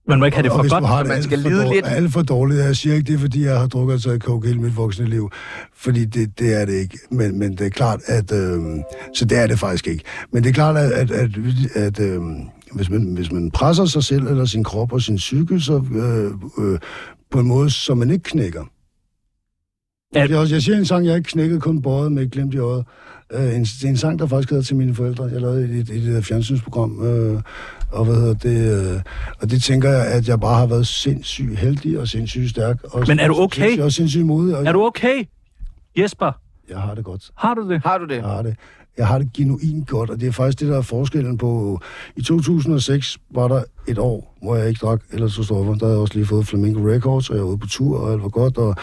Man 0.08 0.18
må 0.18 0.24
ikke 0.24 0.36
have 0.36 0.42
det 0.42 0.50
og 0.50 0.56
for 0.56 0.62
hvis 0.62 0.72
godt. 0.72 0.82
det 0.84 1.06
man 1.06 1.16
alt 1.16 1.24
skal 1.24 1.42
for 1.42 1.48
lide 1.48 1.62
dårligt, 1.64 1.86
lidt. 1.86 1.96
alt 1.96 2.12
for 2.12 2.22
dårligt, 2.22 2.60
jeg 2.60 2.76
siger 2.76 2.94
ikke 2.94 3.06
det, 3.06 3.14
er, 3.14 3.18
fordi 3.18 3.44
jeg 3.44 3.58
har 3.60 3.66
drukket 3.66 3.94
og 3.94 4.02
taget 4.02 4.22
coke 4.22 4.46
hele 4.48 4.60
mit 4.60 4.76
voksne 4.76 5.06
liv, 5.06 5.30
fordi 5.76 6.04
det, 6.04 6.38
det 6.38 6.60
er 6.60 6.64
det 6.64 6.72
ikke, 6.74 6.98
men, 7.10 7.38
men 7.38 7.52
det 7.52 7.66
er 7.66 7.70
klart, 7.70 8.00
at, 8.06 8.32
øh, 8.32 8.60
så 9.14 9.24
det 9.24 9.38
er 9.38 9.46
det 9.46 9.58
faktisk 9.58 9.86
ikke. 9.86 10.04
Men 10.32 10.42
det 10.42 10.48
er 10.48 10.54
klart, 10.54 10.76
at, 10.76 10.92
at, 10.92 11.10
at, 11.10 11.30
at 11.74 12.00
øh, 12.00 12.20
hvis, 12.74 12.90
man, 12.90 13.02
hvis 13.14 13.32
man 13.32 13.50
presser 13.50 13.84
sig 13.84 14.04
selv, 14.04 14.26
eller 14.26 14.44
sin 14.44 14.64
krop 14.64 14.92
og 14.92 15.02
sin 15.02 15.16
psyke, 15.16 15.60
så 15.60 15.84
øh, 15.94 16.30
øh, 16.66 16.78
på 17.30 17.38
en 17.40 17.46
måde, 17.46 17.70
som 17.70 17.98
man 17.98 18.10
ikke 18.10 18.22
knækker. 18.22 18.62
At- 20.14 20.30
Jeg, 20.30 20.50
jeg 20.50 20.62
siger 20.62 20.78
en 20.78 20.86
sang, 20.86 21.06
jeg 21.06 21.16
ikke 21.16 21.28
knækkede, 21.30 21.60
kun 21.60 21.82
båret 21.82 22.12
med 22.12 22.22
et 22.22 22.30
glimt 22.30 22.54
i 22.54 22.58
øjet. 22.58 22.84
Øh, 23.32 23.54
en, 23.54 23.62
det 23.64 23.84
er 23.84 23.88
en 23.88 23.96
sang, 23.96 24.18
der 24.18 24.26
faktisk 24.26 24.50
hedder 24.50 24.64
til 24.64 24.76
mine 24.76 24.94
forældre. 24.94 25.24
Jeg 25.24 25.40
lavede 25.40 25.76
i 25.76 25.80
et, 25.80 25.86
det 25.88 26.02
der 26.14 26.20
fjernsynsprogram. 26.20 27.06
Øh, 27.06 27.40
og, 27.94 28.04
hvad 28.04 28.14
hedder 28.14 28.34
det, 28.34 28.94
øh, 28.94 29.00
og 29.40 29.50
det 29.50 29.62
tænker 29.62 29.90
jeg, 29.90 30.06
at 30.06 30.28
jeg 30.28 30.40
bare 30.40 30.58
har 30.58 30.66
været 30.66 30.86
sindssygt 30.86 31.58
heldig 31.58 31.98
og 32.00 32.08
sindssygt 32.08 32.50
stærk. 32.50 32.76
Og, 32.84 33.04
Men 33.08 33.18
er 33.18 33.28
du 33.28 33.34
okay? 33.40 33.60
Sindssygt, 33.62 33.84
og 33.84 33.92
sindssygt 33.92 34.26
modig. 34.26 34.56
Og 34.56 34.64
Er 34.64 34.72
du 34.72 34.82
okay? 34.84 35.24
Jesper, 35.98 36.32
Jeg 36.68 36.78
har 36.78 36.94
det 36.94 37.04
godt. 37.04 37.30
har 37.36 37.54
du 37.54 37.68
det? 37.68 37.80
Har 37.84 37.98
du 37.98 38.04
det? 38.04 38.16
Jeg 38.16 38.24
har 38.24 38.42
det. 38.42 38.56
Jeg 38.98 39.06
har 39.06 39.18
det 39.18 39.32
genuint 39.32 39.88
godt, 39.88 40.10
og 40.10 40.20
det 40.20 40.28
er 40.28 40.32
faktisk 40.32 40.60
det, 40.60 40.68
der 40.68 40.78
er 40.78 40.82
forskellen 40.82 41.38
på... 41.38 41.80
I 42.16 42.22
2006 42.22 43.18
var 43.34 43.48
der 43.48 43.62
et 43.88 43.98
år, 43.98 44.36
hvor 44.42 44.56
jeg 44.56 44.68
ikke 44.68 44.78
drak 44.86 45.00
eller 45.12 45.28
så 45.28 45.42
stoffer. 45.42 45.74
Der 45.74 45.84
havde 45.86 45.92
jeg 45.96 46.00
også 46.00 46.14
lige 46.14 46.26
fået 46.26 46.46
Flamingo 46.46 46.88
Records, 46.90 47.30
og 47.30 47.36
jeg 47.36 47.44
var 47.44 47.50
ude 47.50 47.58
på 47.58 47.66
tur, 47.66 47.98
og 47.98 48.12
alt 48.12 48.22
var 48.22 48.28
godt, 48.28 48.58
og 48.58 48.76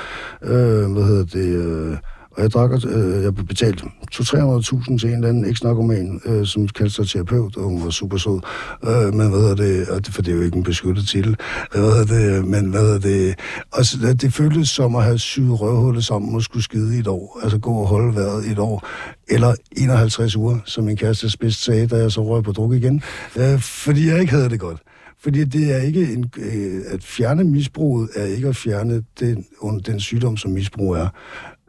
øh, 0.44 0.92
hvad 0.92 1.04
hedder 1.04 1.26
det... 1.26 1.46
Øh, 1.56 1.98
og 2.32 2.42
jeg 2.42 2.52
drak, 2.52 2.72
øh, 2.72 3.24
jeg 3.24 3.36
betalte 3.36 3.46
betalt 3.48 3.84
200-300.000 4.16 4.98
til 4.98 5.10
en 5.10 5.16
eller 5.16 5.30
anden 5.30 5.46
eks-narkoman, 5.46 6.22
øh, 6.26 6.46
som 6.46 6.68
kaldte 6.68 6.96
sig 6.96 7.08
terapeut, 7.08 7.58
og 7.58 7.64
hun 7.64 7.84
var 7.84 7.90
super 7.90 8.18
sød. 8.18 8.40
Øh, 8.84 9.14
men 9.14 9.30
hvad 9.30 9.40
er 9.40 9.56
det, 9.56 9.90
og 9.90 10.06
det, 10.06 10.14
for 10.14 10.22
det 10.22 10.32
er 10.32 10.36
jo 10.36 10.42
ikke 10.42 10.58
en 10.58 10.64
beskyttet 10.64 11.08
titel, 11.08 11.38
hvad 11.72 12.06
det, 12.06 12.46
men 12.46 12.66
hvad 12.66 12.96
er 12.96 13.00
det, 13.00 13.40
og 13.72 13.86
så, 13.86 14.14
det 14.22 14.34
føltes 14.34 14.70
som 14.70 14.96
at 14.96 15.04
have 15.04 15.20
syet 15.20 15.62
røvhullet 15.62 16.06
sammen 16.06 16.36
og 16.36 16.42
skulle 16.42 16.64
skide 16.64 16.96
i 16.96 17.00
et 17.00 17.08
år, 17.08 17.40
altså 17.44 17.58
gå 17.58 17.72
og 17.72 17.88
holde 17.88 18.16
vejret 18.16 18.46
i 18.46 18.52
et 18.52 18.60
år, 18.60 18.88
eller 19.30 19.56
51 19.72 20.36
uger, 20.36 20.60
som 20.66 20.84
min 20.84 20.98
kæreste 20.98 21.30
spids 21.30 21.56
sagde, 21.56 21.88
da 21.88 21.96
jeg 21.96 22.12
så 22.12 22.24
røg 22.24 22.44
på 22.44 22.52
druk 22.52 22.74
igen, 22.74 23.02
øh, 23.36 23.60
fordi 23.60 24.08
jeg 24.08 24.20
ikke 24.20 24.34
havde 24.34 24.50
det 24.50 24.60
godt. 24.60 24.78
Fordi 25.24 25.44
det 25.44 25.76
er 25.76 25.78
ikke 25.78 26.14
en, 26.14 26.32
øh, 26.38 26.82
at 26.88 27.04
fjerne 27.04 27.44
misbruget 27.44 28.10
er 28.16 28.26
ikke 28.26 28.48
at 28.48 28.56
fjerne 28.56 29.04
den, 29.20 29.46
den 29.86 30.00
sygdom, 30.00 30.38
som 30.38 30.52
misbrug 30.52 30.94
er. 30.94 31.08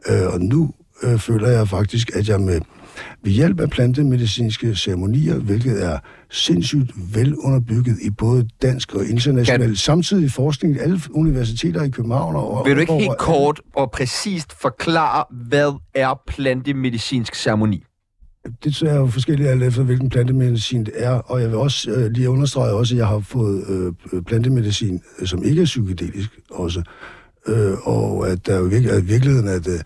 Øh, 0.09 0.33
og 0.33 0.39
nu 0.41 0.71
øh, 1.03 1.19
føler 1.19 1.49
jeg 1.49 1.67
faktisk, 1.67 2.11
at 2.15 2.29
jeg 2.29 2.41
med 2.41 2.59
ved 3.23 3.31
hjælp 3.31 3.59
af 3.59 3.69
plantemedicinske 3.69 4.75
ceremonier, 4.75 5.35
hvilket 5.39 5.85
er 5.85 5.99
sindssygt 6.31 6.91
velunderbygget 7.15 7.97
i 8.01 8.09
både 8.09 8.47
dansk 8.61 8.93
og 8.95 9.05
international, 9.05 9.67
Kan- 9.67 9.75
samtidig 9.75 10.31
forskning 10.31 10.75
i 10.75 10.79
alle 10.79 10.99
universiteter 11.11 11.83
i 11.83 11.89
København 11.89 12.35
og 12.35 12.65
Vil 12.65 12.75
du 12.75 12.79
ikke 12.79 12.93
helt 12.93 13.09
og- 13.09 13.17
kort 13.19 13.61
og 13.75 13.91
præcist 13.91 14.61
forklare, 14.61 15.23
hvad 15.49 15.71
er 15.95 16.21
plantemedicinsk 16.27 17.35
ceremoni? 17.35 17.83
Det 18.63 18.81
er 18.81 18.95
jo 18.95 19.07
forskelligt 19.07 19.49
alt 19.49 19.63
efter, 19.63 19.83
hvilken 19.83 20.09
plantemedicin 20.09 20.83
det 20.85 20.93
er, 20.95 21.09
og 21.11 21.41
jeg 21.41 21.49
vil 21.49 21.57
også 21.57 21.91
øh, 21.91 22.11
lige 22.11 22.29
understrege 22.29 22.73
også, 22.73 22.95
at 22.95 22.99
jeg 22.99 23.07
har 23.07 23.19
fået 23.19 23.63
øh, 24.13 24.21
plantemedicin, 24.23 25.01
øh, 25.19 25.27
som 25.27 25.43
ikke 25.43 25.61
er 25.61 25.65
psykedelisk 25.65 26.29
også, 26.51 26.83
øh, 27.47 27.73
og 27.87 28.29
at 28.29 28.45
der 28.47 28.57
jo 28.57 28.63
virke, 28.63 28.91
at 28.91 29.03
i 29.03 29.05
virkeligheden, 29.05 29.47
at, 29.47 29.67
øh, 29.67 29.79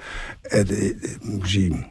at 0.44 0.72
øh, 0.72 0.78
kan 1.40 1.46
sige, 1.46 1.86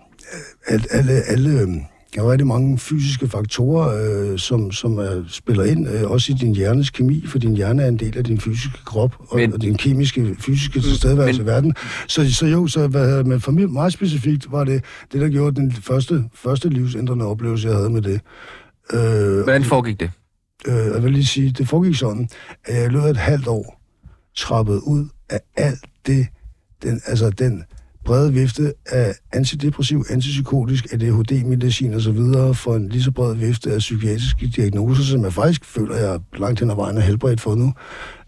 at 0.67 0.87
alle, 0.91 1.13
alle 1.13 1.51
øh, 1.61 1.69
der 2.15 2.23
er 2.23 2.31
rigtig 2.31 2.47
mange 2.47 2.79
fysiske 2.79 3.29
faktorer, 3.29 3.89
øh, 4.33 4.39
som, 4.39 4.73
som 4.73 4.99
er, 4.99 5.25
spiller 5.29 5.65
ind, 5.65 5.89
øh, 5.89 6.11
også 6.11 6.33
i 6.33 6.35
din 6.41 6.55
hjernes 6.55 6.91
kemi, 6.91 7.27
for 7.27 7.39
din 7.39 7.57
hjerne 7.57 7.83
er 7.83 7.89
en 7.89 7.97
del 7.99 8.19
af 8.19 8.25
din 8.25 8.41
fysiske 8.41 8.79
krop, 8.85 9.15
og, 9.29 9.37
Men- 9.37 9.53
og 9.53 9.63
din 9.63 9.77
kemiske, 9.77 10.37
fysiske 10.41 10.81
tilstedeværelse 10.81 11.41
men- 11.43 11.47
i 11.49 11.51
verden. 11.53 11.75
Så, 12.09 12.35
så 12.35 12.47
jo, 12.47 12.67
så 12.67 12.87
hvad, 12.87 13.25
men 13.25 13.41
for 13.41 13.53
mig 13.53 13.71
meget 13.71 13.93
specifikt 13.93 14.53
var 14.53 14.65
det, 14.65 14.85
det 15.13 15.21
der 15.21 15.29
gjorde 15.29 15.57
den 15.57 15.73
første, 15.73 16.25
første 16.35 16.69
livsændrende 16.69 17.25
oplevelse, 17.25 17.69
jeg 17.69 17.77
havde 17.77 17.91
med 17.91 18.03
det. 18.03 18.21
Øh, 18.93 19.43
Hvordan 19.43 19.65
foregik 19.65 20.01
det? 20.01 20.11
øh, 20.69 20.75
jeg 20.75 21.03
vil 21.03 21.13
lige 21.13 21.27
sige, 21.27 21.51
det 21.59 21.69
foregik 21.69 21.95
sådan, 21.97 22.29
at 22.65 22.93
jeg 22.93 23.03
af 23.03 23.11
et 23.11 23.17
halvt 23.17 23.47
år 23.49 23.81
trappede 24.37 24.87
ud 24.87 25.09
af 25.31 25.41
alt 25.57 25.85
det, 26.07 26.27
den, 26.83 27.01
altså 27.07 27.31
den 27.31 27.65
brede 28.05 28.33
vifte 28.33 28.75
af 28.87 29.15
antidepressiv, 29.33 30.05
antipsykotisk, 30.11 30.93
ADHD-medicin 30.93 31.95
og 31.95 32.01
så 32.01 32.13
videre, 32.13 32.55
for 32.55 32.75
en 32.75 32.89
lige 32.89 33.03
så 33.03 33.11
bred 33.11 33.35
vifte 33.35 33.73
af 33.73 33.79
psykiatriske 33.79 34.47
diagnoser, 34.57 35.03
som 35.03 35.25
jeg 35.25 35.33
faktisk 35.33 35.65
føler, 35.65 35.97
jeg 35.97 36.21
langt 36.37 36.61
hen 36.61 36.71
ad 36.71 36.77
vejen 36.77 36.97
er 36.97 37.01
helbredt 37.01 37.41
for 37.41 37.55
nu. 37.55 37.73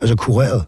Altså 0.00 0.16
kureret. 0.16 0.64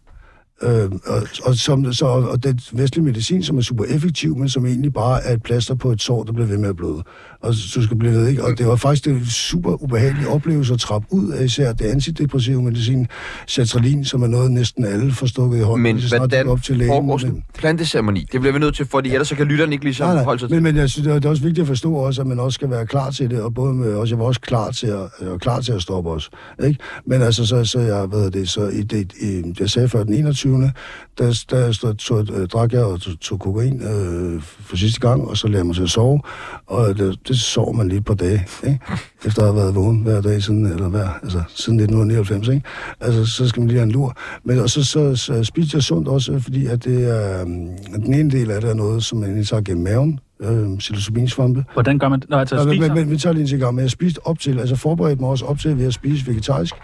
Øh, 0.62 0.90
og, 1.06 1.22
og, 1.44 1.54
som, 1.54 1.92
så, 1.92 2.06
og 2.06 2.44
den 2.44 2.60
vestlige 2.72 3.04
medicin, 3.04 3.42
som 3.42 3.58
er 3.58 3.62
super 3.62 3.84
effektiv, 3.84 4.37
men 4.37 4.49
som 4.49 4.66
egentlig 4.66 4.92
bare 4.92 5.22
er 5.25 5.34
et 5.34 5.42
plaster 5.42 5.75
på 5.75 5.92
et 5.92 6.02
sår, 6.02 6.25
der 6.25 6.32
bliver 6.32 6.46
ved 6.46 6.58
med 6.58 6.68
at 6.68 6.76
bløde. 6.76 7.02
Og 7.40 7.54
du 7.75 7.82
skal 7.82 7.97
blive 7.97 8.12
ved, 8.12 8.28
ikke? 8.28 8.44
Og 8.44 8.59
det 8.59 8.66
var 8.66 8.76
faktisk 8.76 9.06
en 9.06 9.26
super 9.26 9.82
ubehagelig 9.82 10.28
oplevelse 10.28 10.75
at 10.75 10.80
trappe 10.80 11.06
ud 11.11 11.30
af 11.30 11.44
især 11.44 11.73
det 11.73 11.85
antidepressive 11.85 12.62
medicin, 12.62 13.06
sertralin, 13.47 14.04
som 14.04 14.23
er 14.23 14.26
noget 14.26 14.50
næsten 14.50 14.85
alle 14.85 15.12
får 15.12 15.26
stukket 15.26 15.59
i 15.59 15.62
hånden. 15.62 15.82
Men 15.82 16.00
så 16.00 16.09
snart 16.09 16.20
hvordan 16.20 16.49
op 16.49 16.62
til 16.62 16.76
lægen. 16.76 16.90
foregår 16.90 17.18
sådan 17.18 17.35
en 17.35 17.44
planteceremoni? 17.59 18.26
Det 18.32 18.40
bliver 18.40 18.52
vi 18.52 18.59
nødt 18.59 18.75
til, 18.75 18.87
fordi 18.87 19.11
ellers 19.11 19.28
så 19.28 19.37
kan 19.37 19.47
lytterne 19.47 19.73
ikke 19.73 19.85
ligesom 19.85 20.06
Nej, 20.06 20.14
nej. 20.14 20.25
holde 20.25 20.40
sig 20.40 20.49
til. 20.49 20.54
Men, 20.56 20.62
men 20.62 20.76
jeg 20.76 20.90
synes, 20.90 21.06
det 21.09 21.25
er, 21.25 21.28
også 21.28 21.42
vigtigt 21.42 21.62
at 21.62 21.68
forstå 21.68 21.94
også, 21.94 22.20
at 22.20 22.26
man 22.26 22.40
også 22.40 22.54
skal 22.54 22.70
være 22.70 22.87
klar 22.87 23.11
til 23.11 23.30
det, 23.30 23.42
og 23.42 23.54
både 23.54 23.75
med, 23.75 23.94
også, 23.94 24.14
jeg 24.14 24.18
var 24.18 24.25
også 24.25 24.40
klar 24.40 24.70
til 24.70 24.87
at, 24.87 25.09
jeg 25.20 25.30
var 25.30 25.38
klar 25.38 25.61
til 25.61 25.73
at 25.73 25.82
stoppe 25.82 26.11
os. 26.11 26.30
Ikke? 26.64 26.78
Men 27.04 27.23
altså, 27.23 27.47
så, 27.47 27.64
så 27.64 27.78
jeg, 27.80 28.09
hedder 28.12 28.30
det, 28.30 28.49
så 28.49 28.68
i 28.68 28.82
det, 28.82 29.12
i, 29.20 29.54
jeg 29.61 29.70
sagde 29.70 29.88
før 29.88 30.04
den 30.04 30.14
21. 30.14 30.73
Der, 31.18 31.44
der 31.50 31.73
stod, 31.73 31.94
tog, 31.94 32.26
drak 32.52 32.73
jeg 32.73 32.85
og 32.85 33.00
tog, 33.00 33.20
tog 33.20 33.40
kokain 33.40 33.82
øh, 33.82 34.42
for 34.42 34.76
sidste 34.76 35.00
gang, 35.00 35.28
og 35.28 35.37
så 35.37 35.47
lagde 35.47 35.59
jeg 35.59 35.66
mig 35.66 35.75
til 35.75 35.82
at 35.82 35.90
sove, 35.90 36.20
og 36.66 36.99
det, 36.99 37.18
det 37.30 37.40
sover 37.40 37.72
man 37.72 37.88
lige 37.88 38.00
par 38.02 38.14
dage, 38.14 38.46
ikke? 38.66 38.78
efter 39.26 39.42
at 39.42 39.49
have 39.49 39.56
været 39.56 39.75
vågen 39.75 40.02
hver 40.02 40.20
dag 40.20 40.42
siden, 40.42 40.66
eller 40.66 40.88
hver, 40.88 41.08
altså, 41.22 41.42
siden 41.49 41.80
1999, 41.80 42.49
ikke? 42.49 42.62
Altså, 43.00 43.26
så 43.26 43.49
skal 43.49 43.60
man 43.60 43.68
lige 43.68 43.78
have 43.78 43.87
en 43.87 43.92
lur. 43.92 44.16
Men 44.44 44.58
og 44.58 44.70
så, 44.70 44.84
så, 44.84 45.16
så 45.16 45.44
spiste 45.44 45.76
jeg 45.76 45.82
sundt 45.82 46.08
også, 46.08 46.40
fordi 46.40 46.66
at 46.66 46.84
det 46.84 47.10
er, 47.10 47.40
øhm, 47.40 47.68
den 48.04 48.14
ene 48.14 48.30
del 48.30 48.50
af 48.50 48.60
det 48.60 48.70
er 48.70 48.75
noget, 48.75 49.04
som 49.04 49.18
man 49.18 49.37
indtager 49.37 49.62
gennem 49.62 49.84
maven, 49.84 50.20
øh, 50.40 50.78
psilocybinsvampe, 50.78 51.64
Hvordan 51.72 51.99
gør 51.99 52.08
man 52.08 52.20
det? 52.20 52.30
Nå, 52.30 52.37
altså, 52.37 52.56
Ja, 52.56 52.64
men, 52.64 52.75
spiser? 52.75 52.94
men, 52.94 53.02
men 53.02 53.10
vi 53.10 53.16
tager 53.18 53.32
lige 53.32 53.42
en 53.42 53.49
cigar, 53.49 53.70
men 53.70 53.82
jeg 53.82 53.90
spiste 53.90 54.26
op 54.26 54.38
til, 54.38 54.58
altså 54.58 54.76
forberedte 54.76 55.20
mig 55.20 55.30
også 55.30 55.44
op 55.44 55.58
til 55.58 55.78
ved 55.78 55.87
at 55.87 55.94
spise 55.94 56.26
vegetarisk, 56.26 56.75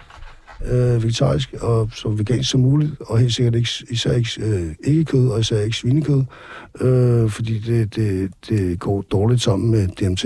øh, 0.65 1.03
vegetarisk 1.03 1.55
og 1.61 1.91
så 1.95 2.09
vegansk 2.09 2.51
som 2.51 2.61
muligt, 2.61 2.93
og 3.01 3.19
helt 3.19 3.35
sikkert 3.35 3.55
ikke, 3.55 3.71
især 3.91 4.13
ikke, 4.13 4.31
øh, 4.43 4.75
ikke 4.85 5.05
kød, 5.05 5.29
og 5.29 5.41
især 5.41 5.61
ikke 5.61 5.77
svinekød, 5.77 6.25
øh, 6.81 7.31
fordi 7.31 7.59
det, 7.59 7.97
det, 7.97 8.31
det 8.49 8.79
går 8.79 9.03
dårligt 9.03 9.43
sammen 9.43 9.71
med 9.71 9.89
DMT. 9.89 10.25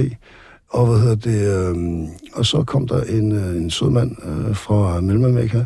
Og 0.68 0.86
hvad 0.86 0.98
hedder 0.98 1.14
det, 1.14 1.68
øh, 1.68 2.08
og 2.32 2.46
så 2.46 2.62
kom 2.62 2.88
der 2.88 3.02
en, 3.02 3.32
øh, 3.32 3.56
en 3.56 3.70
sød 3.70 3.90
mand 3.90 4.16
øh, 4.24 4.56
fra 4.56 5.00
Mellemamerika 5.00 5.64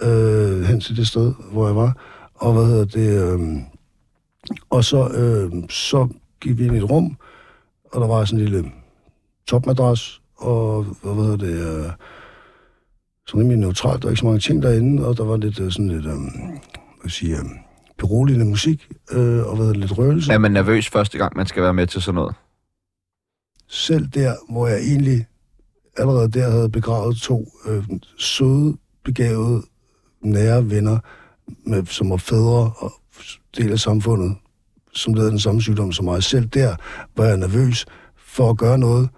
øh, 0.00 0.62
hen 0.62 0.80
til 0.80 0.96
det 0.96 1.06
sted, 1.06 1.32
hvor 1.52 1.66
jeg 1.66 1.76
var, 1.76 1.96
og 2.34 2.52
hvad 2.52 2.66
hedder 2.66 2.84
det, 2.84 3.32
øh, 3.32 3.40
og 4.70 4.84
så, 4.84 5.08
øh, 5.08 5.62
så 5.70 6.08
gik 6.40 6.58
vi 6.58 6.64
ind 6.64 6.74
i 6.74 6.78
et 6.78 6.90
rum, 6.90 7.16
og 7.92 8.00
der 8.00 8.06
var 8.06 8.24
sådan 8.24 8.38
en 8.38 8.48
lille 8.48 8.70
topmadras, 9.46 10.20
og 10.36 10.82
hvad 11.02 11.14
hedder 11.14 11.36
det, 11.36 11.84
øh, 11.84 11.90
sådan 13.26 13.40
rimelig 13.40 13.58
neutralt, 13.58 14.02
der 14.02 14.08
var 14.08 14.10
ikke 14.10 14.20
så 14.20 14.26
mange 14.26 14.40
ting 14.40 14.62
derinde, 14.62 15.06
og 15.06 15.16
der 15.16 15.24
var 15.24 15.36
lidt 15.36 15.60
øh, 15.60 15.72
sådan 15.72 15.88
lidt, 15.88 16.06
øh, 16.06 16.12
hvad 16.12 16.30
kan 16.30 17.04
jeg 17.04 17.10
sige, 17.10 17.36
øh, 17.36 17.44
beroligende 17.98 18.44
musik, 18.44 18.88
øh, 19.12 19.46
og 19.46 19.56
hvad 19.56 19.74
lidt 19.74 19.98
røgelse. 19.98 20.32
Er 20.32 20.38
man 20.38 20.52
nervøs 20.52 20.88
første 20.88 21.18
gang, 21.18 21.36
man 21.36 21.46
skal 21.46 21.62
være 21.62 21.74
med 21.74 21.86
til 21.86 22.02
sådan 22.02 22.14
noget? 22.14 22.34
selv 23.68 24.06
der, 24.06 24.34
hvor 24.48 24.66
jeg 24.66 24.78
egentlig 24.78 25.26
allerede 25.96 26.28
der 26.28 26.50
havde 26.50 26.68
begravet 26.68 27.16
to 27.16 27.48
øh, 27.66 27.84
søde, 28.18 28.76
begavede, 29.04 29.62
nære 30.20 30.70
venner, 30.70 30.98
med, 31.66 31.86
som 31.86 32.10
var 32.10 32.16
fædre 32.16 32.72
og 32.76 32.92
del 33.56 33.72
af 33.72 33.78
samfundet, 33.78 34.36
som 34.92 35.18
af 35.18 35.30
den 35.30 35.38
samme 35.38 35.62
sygdom 35.62 35.92
som 35.92 36.04
mig. 36.04 36.22
Selv 36.22 36.46
der 36.46 36.76
var 37.16 37.24
jeg 37.24 37.36
nervøs 37.36 37.86
for 38.16 38.50
at 38.50 38.56
gøre 38.56 38.78
noget, 38.78 39.08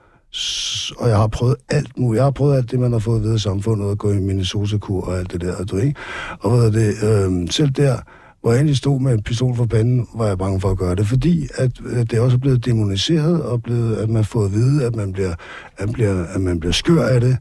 og 0.99 1.09
jeg 1.09 1.17
har 1.17 1.27
prøvet 1.27 1.57
alt 1.69 1.99
muligt. 1.99 2.19
Jeg 2.19 2.25
har 2.25 2.31
prøvet 2.31 2.57
alt 2.57 2.71
det, 2.71 2.81
man 2.81 2.93
har 2.93 2.99
fået 2.99 3.23
ved 3.23 3.33
af 3.33 3.41
samfundet, 3.41 3.91
at 3.91 3.99
gå 3.99 4.13
i 4.13 4.19
Minnesota-kur 4.19 5.07
og 5.07 5.19
alt 5.19 5.33
det 5.33 5.41
der, 5.41 5.65
du 5.65 5.77
ved, 5.77 5.85
ikke? 5.85 6.01
Og 6.41 6.51
hvad 6.51 6.67
er 6.67 6.71
det, 6.71 6.95
øh, 7.03 7.51
selv 7.51 7.71
der, 7.71 7.99
hvor 8.41 8.51
jeg 8.51 8.59
egentlig 8.59 8.77
stod 8.77 9.01
med 9.01 9.13
en 9.13 9.23
pistol 9.23 9.57
for 9.57 9.67
panden, 9.67 10.09
var 10.15 10.27
jeg 10.27 10.39
bange 10.39 10.61
for 10.61 10.71
at 10.71 10.79
gøre 10.79 10.95
det, 10.95 11.07
fordi 11.07 11.49
at, 11.55 11.71
at 11.93 12.11
det 12.11 12.21
også 12.21 12.37
er 12.37 12.41
blevet 12.41 12.65
demoniseret, 12.65 13.43
og 13.43 13.63
blevet, 13.63 13.97
at 13.97 14.09
man 14.09 14.25
får 14.25 14.45
at 14.45 14.53
vide, 14.53 14.87
at 14.87 14.97
man 14.97 15.13
bliver, 15.13 15.35
at 15.79 15.93
bliver, 15.93 16.25
at 16.25 16.41
man 16.41 16.61
bliver 16.61 16.73
skør 16.73 17.09
af 17.09 17.21
det. 17.21 17.37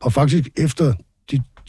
Og 0.00 0.12
faktisk 0.12 0.48
efter 0.56 0.94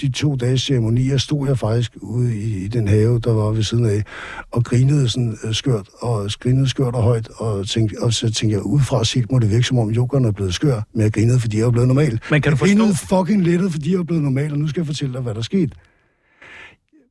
de, 0.02 0.12
to 0.12 0.36
dages 0.36 0.62
ceremonier 0.62 1.18
stod 1.18 1.48
jeg 1.48 1.60
faktisk 1.60 1.92
ude 2.02 2.36
i, 2.38 2.64
i 2.64 2.68
den 2.68 2.88
have, 2.88 3.20
der 3.20 3.34
var 3.34 3.52
ved 3.52 3.64
siden 3.64 3.86
af, 3.86 4.04
og 4.52 4.64
grinede 4.64 5.10
sådan 5.10 5.38
øh, 5.44 5.54
skørt, 5.54 5.90
og 6.02 6.30
grinede 6.40 6.70
skørt 6.70 6.96
og 6.96 7.04
højt, 7.04 7.30
og, 7.36 7.68
tænkte, 7.68 7.96
og 8.02 8.14
så 8.14 8.32
tænkte 8.32 8.58
jeg, 8.58 8.66
udefra 8.66 9.04
set 9.04 9.32
må 9.32 9.40
det 9.40 9.50
virke, 9.50 9.64
som 9.64 9.78
om 9.80 9.90
jokeren 9.90 10.26
er 10.26 10.32
blevet 10.32 10.54
skør, 10.54 10.82
men 10.94 11.02
jeg 11.02 11.14
grinede, 11.14 11.40
fordi 11.40 11.58
jeg 11.58 11.66
er 11.66 11.72
blevet 11.72 11.88
normal. 11.88 12.20
Men 12.32 12.42
kan 12.42 12.42
du 12.42 12.50
jeg 12.50 12.58
forstå- 12.60 12.78
grinede 12.78 12.96
fucking 12.96 13.44
lettet, 13.44 13.72
fordi 13.72 13.92
jeg 13.92 14.00
er 14.00 14.04
blevet 14.04 14.24
normal, 14.24 14.52
og 14.52 14.58
nu 14.58 14.68
skal 14.68 14.80
jeg 14.82 14.88
fortælle 14.88 15.14
dig, 15.14 15.22
hvad 15.22 15.36
der 15.36 15.42
skete. 15.42 15.72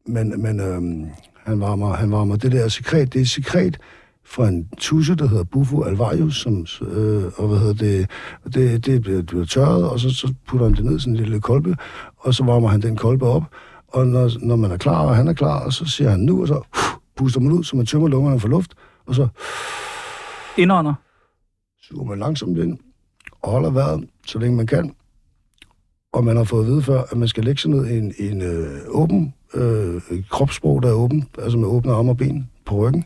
Men, 0.06 0.42
men 0.42 0.60
øhm, 0.60 1.06
han 1.46 1.60
var 1.60 1.76
mig, 1.76 1.96
han 1.96 2.10
var 2.10 2.24
mig. 2.24 2.42
Det 2.42 2.52
der 2.52 2.68
sekret, 2.68 3.12
det 3.12 3.20
er 3.20 3.26
sekret 3.26 3.78
fra 4.26 4.48
en 4.48 4.68
tusse, 4.78 5.14
der 5.14 5.28
hedder 5.28 5.44
Bufo 5.44 5.82
alvarius, 5.82 6.36
som, 6.36 6.66
øh, 6.82 7.24
og 7.36 7.48
hvad 7.48 7.58
hedder 7.58 7.74
det, 7.74 8.10
det, 8.54 8.86
det 8.86 9.02
bliver, 9.02 9.22
bliver 9.22 9.44
tørret, 9.44 9.88
og 9.88 10.00
så, 10.00 10.10
så 10.10 10.34
putter 10.48 10.66
han 10.66 10.74
det 10.76 10.84
ned 10.84 10.96
i 10.96 11.00
sådan 11.00 11.12
en 11.12 11.20
lille 11.20 11.40
kolbe, 11.40 11.76
og 12.16 12.34
så 12.34 12.44
varmer 12.44 12.68
han 12.68 12.82
den 12.82 12.96
kolbe 12.96 13.26
op, 13.26 13.42
og 13.88 14.06
når, 14.06 14.30
når 14.46 14.56
man 14.56 14.70
er 14.70 14.76
klar, 14.76 15.06
og 15.06 15.16
han 15.16 15.28
er 15.28 15.32
klar, 15.32 15.64
og 15.64 15.72
så 15.72 15.86
siger 15.86 16.10
han 16.10 16.20
nu, 16.20 16.40
og 16.40 16.48
så 16.48 16.54
uh, 16.54 16.62
puster 17.16 17.40
man 17.40 17.52
ud, 17.52 17.64
så 17.64 17.76
man 17.76 17.86
tømmer 17.86 18.08
lungerne 18.08 18.40
for 18.40 18.48
luft, 18.48 18.74
og 19.06 19.14
så 19.14 19.28
Indånder. 20.56 20.94
suger 21.82 22.04
man 22.04 22.18
langsomt 22.18 22.58
ind, 22.58 22.78
og 23.42 23.50
holder 23.50 23.70
vejret, 23.70 24.04
så 24.26 24.38
længe 24.38 24.56
man 24.56 24.66
kan. 24.66 24.94
Og 26.12 26.24
man 26.24 26.36
har 26.36 26.44
fået 26.44 26.64
at 26.64 26.66
vide 26.70 26.82
før, 26.82 27.02
at 27.10 27.16
man 27.16 27.28
skal 27.28 27.44
lægge 27.44 27.60
sig 27.60 27.70
ned 27.70 27.86
i 27.86 27.98
en, 27.98 28.14
en 28.18 28.42
øh, 28.42 28.80
åben 28.88 29.34
øh, 29.54 30.02
kropssprog, 30.30 30.82
der 30.82 30.88
er 30.88 30.92
åben, 30.92 31.28
altså 31.38 31.58
med 31.58 31.68
åbne 31.68 31.92
arme 31.92 32.10
og 32.10 32.16
ben 32.16 32.50
på 32.66 32.76
ryggen. 32.76 33.04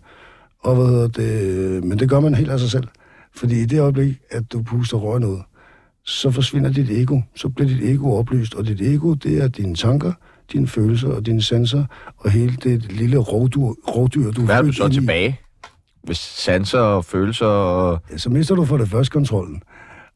Og 0.63 0.75
hvad 0.75 1.09
det, 1.09 1.85
men 1.85 1.99
det 1.99 2.09
gør 2.09 2.21
man 2.21 2.35
helt 2.35 2.51
af 2.51 2.61
sig 2.61 2.71
selv. 2.71 2.89
Fordi 3.35 3.63
i 3.63 3.65
det 3.67 3.81
øjeblik, 3.81 4.17
at 4.31 4.53
du 4.53 4.63
puster 4.63 4.97
røgen 4.97 5.25
ud, 5.25 5.39
så 6.05 6.31
forsvinder 6.31 6.73
dit 6.73 6.91
ego. 6.91 7.21
Så 7.37 7.49
bliver 7.49 7.69
dit 7.69 7.83
ego 7.95 8.19
oplyst, 8.19 8.55
og 8.55 8.67
dit 8.67 8.81
ego, 8.81 9.15
det 9.15 9.43
er 9.43 9.49
dine 9.49 9.75
tanker, 9.75 10.13
dine 10.53 10.67
følelser 10.67 11.09
og 11.09 11.27
dine 11.27 11.43
sanser, 11.43 11.85
og 12.17 12.31
hele 12.31 12.57
det 12.63 12.93
lille 12.93 13.19
rovdyr, 13.19 13.61
rovdyr 13.89 14.31
du 14.31 14.45
Hvad 14.45 14.57
er 14.57 14.63
du 14.63 14.73
så 14.73 14.87
i. 14.87 14.93
tilbage? 14.93 15.41
Hvis 16.03 16.19
sanser 16.19 16.79
og 16.81 17.05
følelser 17.05 17.47
og... 17.47 18.03
Ja, 18.13 18.19
så 18.19 18.31
mister 18.31 18.55
du 18.55 18.65
for 18.65 18.77
det 18.77 18.89
første 18.89 19.13
kontrollen. 19.13 19.63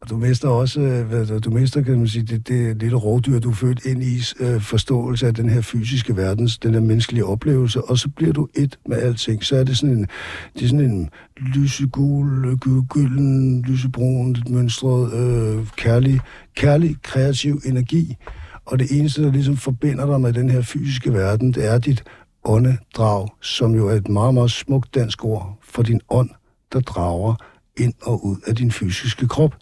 Og 0.03 0.11
du 0.11 0.17
mister 0.17 0.49
også, 0.49 0.81
øh, 0.81 1.07
hvad 1.07 1.41
du 1.41 1.51
mister, 1.51 1.83
kan 1.83 1.99
man 1.99 2.09
sige, 2.09 2.23
det, 2.23 2.49
det 2.49 2.83
lille 2.83 2.97
rovdyr, 2.97 3.39
du 3.39 3.51
er 3.51 3.55
født 3.55 3.85
ind 3.87 4.03
i, 4.03 4.23
øh, 4.41 4.61
forståelse 4.61 5.27
af 5.27 5.35
den 5.35 5.49
her 5.49 5.61
fysiske 5.61 6.17
verdens, 6.17 6.59
den 6.59 6.75
her 6.75 6.81
menneskelige 6.81 7.25
oplevelse, 7.25 7.83
og 7.83 7.99
så 7.99 8.09
bliver 8.09 8.33
du 8.33 8.49
et 8.55 8.79
med 8.89 8.97
alting. 8.97 9.45
Så 9.45 9.57
er 9.57 9.65
det 9.65 9.79
sådan 9.79 9.97
en, 9.97 10.07
det 10.55 10.63
er 10.63 10.69
sådan 10.69 10.91
en 10.91 11.11
lysegul, 11.37 12.59
gylden, 12.89 13.63
lysebrun, 13.63 14.33
lidt 14.33 14.49
mønstret, 14.49 15.13
øh, 15.13 15.67
kærlig, 15.77 16.21
kærlig, 16.57 16.97
kreativ 17.03 17.61
energi. 17.65 18.17
Og 18.65 18.79
det 18.79 18.87
eneste, 18.91 19.23
der 19.23 19.33
ligesom 19.33 19.57
forbinder 19.57 20.07
dig 20.07 20.21
med 20.21 20.33
den 20.33 20.51
her 20.51 20.63
fysiske 20.63 21.13
verden, 21.13 21.53
det 21.53 21.67
er 21.67 21.79
dit 21.79 22.05
åndedrag, 22.45 23.29
som 23.41 23.75
jo 23.75 23.89
er 23.89 23.95
et 23.95 24.09
meget, 24.09 24.35
meget 24.35 24.51
smukt 24.51 24.95
dansk 24.95 25.25
ord 25.25 25.59
for 25.63 25.83
din 25.83 26.01
ånd, 26.09 26.31
der 26.73 26.81
drager 26.81 27.35
ind 27.77 27.95
og 28.03 28.27
ud 28.27 28.37
af 28.47 28.57
din 28.57 28.71
fysiske 28.71 29.29
krop. 29.29 29.55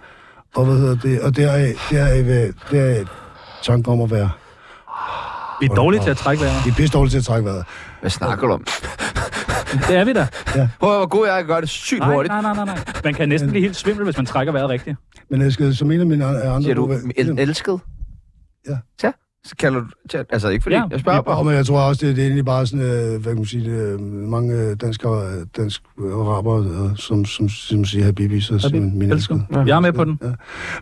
Og 0.57 0.65
hvad 0.65 0.77
hedder 0.77 0.97
det? 0.97 1.21
Og 1.21 1.37
deraf, 1.37 1.75
deraf, 1.91 2.25
deraf, 2.25 2.53
deraf 2.71 3.07
tanken 3.63 3.93
om 3.93 4.01
at 4.01 4.11
være. 4.11 4.31
Vi 5.61 5.67
er 5.67 5.75
dårlige 5.75 6.03
til 6.03 6.11
at 6.11 6.17
trække 6.17 6.43
vejret. 6.45 6.65
Det 6.65 6.71
er 6.71 6.75
pisse 6.75 6.93
dårligt 6.93 7.11
til 7.11 7.19
at 7.19 7.25
trække 7.25 7.45
vejret. 7.49 7.65
Hvad 8.01 8.11
snakker 8.11 8.47
du 8.47 8.53
om? 8.53 8.65
Det 9.89 9.97
er 9.97 10.05
vi 10.05 10.13
da. 10.13 10.27
Prøv 10.81 10.91
at 10.93 10.99
hvor 10.99 11.07
god 11.07 11.27
jeg 11.27 11.35
er 11.35 11.39
at 11.39 11.47
gøre 11.47 11.61
det 11.61 11.69
sygt 11.69 12.01
Nej, 12.01 12.15
hurtigt. 12.15 12.33
nej, 12.33 12.43
nej, 12.43 12.55
nej, 12.55 12.65
nej. 12.65 12.79
Man 13.05 13.15
kan 13.15 13.29
næsten 13.29 13.51
blive 13.51 13.63
helt 13.63 13.77
svimmel, 13.77 14.05
hvis 14.05 14.17
man 14.17 14.27
trækker 14.27 14.53
vejret 14.53 14.69
rigtigt. 14.71 14.97
Men 15.31 15.43
jeg 15.43 15.53
skal, 15.53 15.77
som 15.77 15.91
en 15.91 16.01
af 16.01 16.07
mine 16.07 16.25
andre... 16.25 16.63
Siger 16.63 16.75
du 16.75 16.87
gode- 16.87 17.13
el- 17.17 17.39
elsket? 17.39 17.81
Ja. 18.69 18.77
Ja. 19.03 19.13
Så 19.45 19.57
kalder 19.57 19.81
du... 19.81 19.87
Ja, 20.15 20.23
altså 20.31 20.49
ikke 20.49 20.63
fordi... 20.63 20.75
Ja, 20.77 20.83
jeg 20.91 21.01
spørger 21.01 21.19
Og 21.19 21.25
bare. 21.25 21.45
men 21.45 21.55
jeg 21.55 21.67
tror 21.67 21.81
også, 21.81 22.07
det, 22.07 22.17
det 22.17 22.23
er 22.23 22.27
egentlig 22.27 22.45
bare 22.45 22.67
sådan, 22.67 22.85
øh, 22.87 23.11
hvad 23.11 23.21
kan 23.33 23.35
man 23.37 23.45
sige, 23.45 23.65
det, 23.71 23.93
øh, 23.93 24.01
mange 24.01 24.55
øh, 24.55 24.77
danskere, 24.81 25.27
øh, 25.27 25.47
dansk 25.57 25.83
araber, 25.99 26.85
øh, 26.91 26.97
som, 26.97 27.25
som, 27.25 27.49
som 27.49 27.85
siger 27.85 28.05
habibi, 28.05 28.41
så 28.41 28.59
siger 28.59 28.81
man 28.81 28.99
min 28.99 29.13
Elsker. 29.13 29.35
elskede. 29.35 29.65
Jeg 29.67 29.77
er 29.77 29.81
med 29.81 29.93
på 29.93 30.05
den. 30.05 30.19
Ja. 30.23 30.31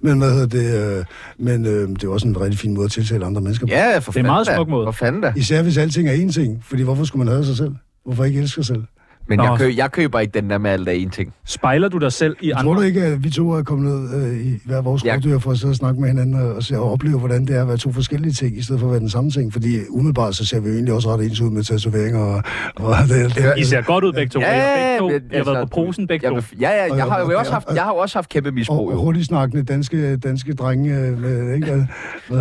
Men 0.02 0.18
hvad 0.18 0.32
hedder 0.32 0.46
det, 0.46 0.98
øh, 0.98 1.04
men 1.38 1.66
øh, 1.66 1.88
det 1.88 2.04
er 2.04 2.08
også 2.08 2.28
en 2.28 2.40
rigtig 2.40 2.58
fin 2.58 2.74
måde 2.74 2.84
at 2.84 2.90
tiltale 2.90 3.26
andre 3.26 3.40
mennesker 3.40 3.66
på. 3.66 3.70
Ja, 3.72 3.98
for 3.98 4.12
Det 4.12 4.18
er 4.18 4.22
en 4.22 4.26
meget 4.26 4.46
smuk 4.46 4.68
måde. 4.68 4.86
For 4.86 4.92
fanden 4.92 5.22
da. 5.22 5.32
Især 5.36 5.62
hvis 5.62 5.78
alting 5.78 6.08
er 6.08 6.12
én 6.26 6.32
ting, 6.32 6.64
fordi 6.64 6.82
hvorfor 6.82 7.04
skulle 7.04 7.24
man 7.24 7.32
have 7.34 7.44
sig 7.44 7.56
selv? 7.56 7.72
Hvorfor 8.04 8.24
ikke 8.24 8.40
elske 8.40 8.54
sig 8.54 8.64
selv? 8.64 8.82
Men 9.28 9.38
Nå. 9.38 9.44
jeg, 9.44 9.58
kø, 9.58 9.72
jeg 9.76 9.92
køber 9.92 10.18
ikke 10.20 10.40
den 10.40 10.50
der 10.50 10.58
med 10.58 10.70
alt 10.70 10.88
af 10.88 10.94
en 10.94 11.10
ting. 11.10 11.34
Spejler 11.46 11.88
du 11.88 11.98
dig 11.98 12.12
selv 12.12 12.36
i 12.40 12.50
Tror 12.50 12.62
du 12.62 12.70
andre? 12.70 12.86
ikke, 12.86 13.02
at 13.04 13.24
vi 13.24 13.30
to 13.30 13.50
er 13.52 13.62
kommet 13.62 13.92
ned 14.10 14.24
øh, 14.32 14.46
i 14.46 14.60
hver 14.66 14.80
vores 14.82 15.04
Ja. 15.04 15.14
rovdyr 15.14 15.38
for 15.38 15.50
at 15.50 15.58
sidde 15.58 15.72
og 15.72 15.76
snakke 15.76 16.00
med 16.00 16.08
hinanden 16.08 16.34
og, 16.34 16.52
og, 16.54 16.62
se, 16.62 16.78
og 16.78 16.92
opleve, 16.92 17.18
hvordan 17.18 17.46
det 17.46 17.56
er 17.56 17.62
at 17.62 17.68
være 17.68 17.76
to 17.76 17.92
forskellige 17.92 18.32
ting, 18.32 18.58
i 18.58 18.62
stedet 18.62 18.80
for 18.80 18.86
at 18.86 18.90
være 18.92 19.00
den 19.00 19.10
samme 19.10 19.30
ting? 19.30 19.52
Fordi 19.52 19.68
umiddelbart 19.90 20.36
så 20.36 20.46
ser 20.46 20.60
vi 20.60 20.68
jo 20.68 20.74
egentlig 20.74 20.94
også 20.94 21.14
ret 21.14 21.24
ens 21.24 21.40
ud 21.40 21.50
med 21.50 21.62
tatoveringer 21.62 22.18
og, 22.20 22.42
og 22.76 22.94
det, 23.08 23.34
det, 23.34 23.52
I 23.58 23.64
ser 23.64 23.82
godt 23.82 24.04
ud 24.04 24.12
begge 24.12 24.30
to. 24.30 24.40
Ja, 24.40 24.56
Ja, 24.56 25.00
men 25.00 25.10
I 25.10 25.12
har 25.12 25.44
været 25.44 25.56
altså, 25.56 25.60
på 25.60 25.66
posen 25.84 26.06
begge 26.06 26.32
Jeg, 26.34 26.42
to. 26.42 26.48
ja, 26.60 26.70
ja, 26.70 26.94
jeg 26.94 27.04
har 27.04 27.18
jo 27.20 27.26
Og- 27.26 27.34
også 27.36 27.52
haft, 27.52 27.66
jeg 27.74 27.82
har 27.82 27.92
også 27.92 28.16
haft 28.18 28.28
kæmpe 28.28 28.48
og, 28.48 28.54
misbrug. 28.54 28.88
og 28.88 28.92
Jo. 28.94 29.00
hurtigt 29.00 29.26
snakkende 29.26 29.62
danske, 29.64 30.16
danske 30.16 30.54
drenge 30.54 30.96
øh, 30.98 31.20
med, 31.20 31.54
ikke? 31.54 31.66
Hvad 31.66 31.86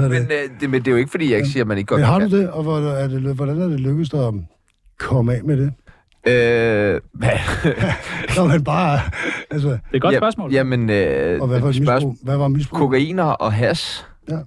hedder 0.01 0.09
Men, 0.09 0.21
det? 0.21 0.31
øh, 0.31 0.49
det, 0.61 0.69
men 0.69 0.79
det 0.81 0.87
er 0.87 0.91
jo 0.91 0.97
ikke, 0.97 1.11
fordi 1.11 1.29
jeg 1.29 1.37
ikke 1.37 1.49
siger, 1.49 1.63
at 1.63 1.67
man 1.67 1.77
ikke 1.77 1.87
godt 1.87 1.99
Men 2.01 2.05
har 2.07 2.19
kan. 2.19 2.29
du 2.29 2.37
det, 2.37 2.49
og 2.49 2.63
hvordan 2.63 2.87
er 2.89 3.07
det, 3.07 3.35
hvordan 3.35 3.61
er 3.61 3.67
det 3.67 3.79
lykkedes 3.79 4.09
dig 4.09 4.27
at 4.27 4.33
komme 4.99 5.33
af 5.35 5.41
med 5.43 5.57
det? 5.57 5.73
Øh, 6.27 7.01
hvad? 7.19 7.31
Når 8.37 8.47
man 8.47 8.63
bare, 8.63 8.99
altså, 9.51 9.67
Det 9.69 9.79
er 9.91 9.95
et 9.95 10.01
godt 10.01 10.13
Ja, 10.13 10.19
spørgsmål. 10.19 10.51
Jamen, 10.53 10.89
øh, 10.89 11.41
og 11.41 11.47
hvad 11.47 11.59
var, 11.59 11.71
spørgsmål- 11.71 12.09
misbrug, 12.09 12.17
hvad 12.23 12.37
var 12.37 12.47
misbrug? 12.47 12.79
kokainer 12.79 13.23
og 13.23 13.53
has. 13.53 14.07
Ja. 14.29 14.37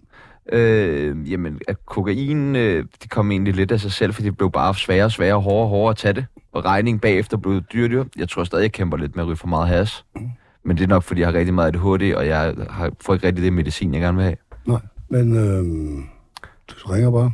Øh, 0.52 1.30
jamen, 1.32 1.60
at 1.68 1.76
kokain, 1.86 2.56
øh, 2.56 2.84
det 3.02 3.10
kom 3.10 3.30
egentlig 3.30 3.54
lidt 3.54 3.72
af 3.72 3.80
sig 3.80 3.92
selv, 3.92 4.14
fordi 4.14 4.28
det 4.28 4.36
blev 4.36 4.50
bare 4.50 4.74
sværere 4.74 5.04
og 5.04 5.12
sværere, 5.12 5.40
hårdere 5.40 5.62
og 5.64 5.68
hårdere 5.68 5.90
at 5.90 5.96
tage 5.96 6.12
det. 6.14 6.26
Og 6.52 6.64
regningen 6.64 6.98
bagefter 7.00 7.36
blev 7.36 7.60
dyr, 7.72 7.88
dyr. 7.88 8.04
Jeg 8.18 8.28
tror 8.28 8.44
stadig, 8.44 8.62
jeg 8.62 8.72
kæmper 8.72 8.96
lidt 8.96 9.16
med 9.16 9.24
at 9.24 9.28
ryge 9.28 9.36
for 9.36 9.46
meget 9.46 9.68
has. 9.68 10.04
Men 10.64 10.76
det 10.76 10.84
er 10.84 10.88
nok, 10.88 11.02
fordi 11.02 11.20
jeg 11.20 11.28
har 11.28 11.34
rigtig 11.38 11.54
meget 11.54 11.68
ADHD, 11.76 12.14
og 12.14 12.26
jeg 12.26 12.54
har, 12.70 12.90
får 13.00 13.14
ikke 13.14 13.26
rigtig 13.26 13.44
det 13.44 13.52
medicin, 13.52 13.94
jeg 13.94 14.00
gerne 14.02 14.16
vil 14.16 14.24
have. 14.24 14.36
Nej, 14.66 14.80
men 15.10 15.36
øhm, 15.36 16.04
du 16.68 16.88
ringer 16.92 17.10
bare. 17.10 17.32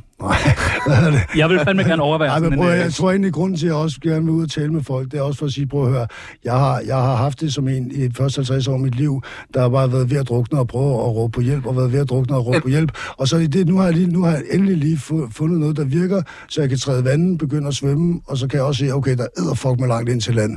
Jeg 1.37 1.49
vil 1.49 1.61
fandme 1.65 1.83
gerne 1.83 2.03
overveje 2.03 2.29
Nej, 2.29 2.39
sådan 2.39 2.51
men 2.51 2.59
en... 2.59 2.63
prøv, 2.65 2.73
at- 2.73 2.79
øh, 2.79 2.85
jeg 2.85 2.93
tror 2.93 3.11
egentlig, 3.11 3.33
grunden 3.33 3.59
til, 3.59 3.67
at 3.67 3.71
jeg 3.71 3.77
også 3.77 3.99
gerne 4.03 4.21
vil 4.25 4.31
ud 4.31 4.43
og 4.43 4.51
tale 4.51 4.73
med 4.73 4.83
folk, 4.83 5.11
det 5.13 5.19
er 5.19 5.23
også 5.23 5.39
for 5.39 5.47
at 5.47 5.53
sige, 5.53 5.67
prøv 5.67 5.87
at 5.87 5.93
høre, 5.93 6.07
jeg 6.45 6.53
har, 6.53 6.81
jeg 6.87 6.97
har 6.97 7.17
haft 7.17 7.41
det 7.41 7.53
som 7.55 7.69
en 7.69 7.91
i 7.91 8.09
de 8.09 8.15
første 8.15 8.39
50 8.39 8.69
år 8.69 8.75
af 8.75 8.81
mit 8.81 8.95
liv, 8.95 9.23
der 9.55 9.61
har 9.61 9.69
bare 9.69 9.93
været 9.93 10.11
ved 10.11 10.17
at 10.19 10.29
drukne 10.29 10.59
og 10.59 10.69
prøve 10.69 10.91
at 10.95 11.15
råbe 11.17 11.33
på 11.33 11.41
hjælp, 11.41 11.67
og 11.67 11.77
været 11.77 11.93
ved 11.93 12.01
at 12.01 12.09
drukne 12.09 12.37
og 12.37 12.47
råbe 12.47 12.61
på 12.61 12.69
hjælp. 12.69 12.93
Og 13.17 13.29
så 13.29 13.37
i 13.37 13.47
det, 13.47 13.67
nu 13.69 13.77
har 13.79 13.85
jeg, 13.85 13.95
lige, 13.95 14.07
nu 14.07 14.23
har 14.25 14.31
jeg 14.31 14.43
endelig 14.53 14.77
lige 14.77 14.97
fu- 14.97 15.31
fundet 15.33 15.61
noget, 15.61 15.77
der 15.77 15.85
virker, 15.85 16.23
så 16.49 16.61
jeg 16.61 16.69
kan 16.69 16.79
træde 16.79 17.05
vandet, 17.05 17.39
begynde 17.39 17.69
at 17.69 17.75
svømme, 17.75 18.21
og 18.27 18.39
så 18.39 18.49
kan 18.49 18.57
jeg 18.57 18.65
også 18.67 18.79
se, 18.87 18.93
okay, 18.95 19.17
der 19.17 19.27
er 19.51 19.55
fuck 19.55 19.81
med 19.81 19.89
langt 19.89 20.11
ind 20.11 20.21
til 20.21 20.35
land. 20.35 20.57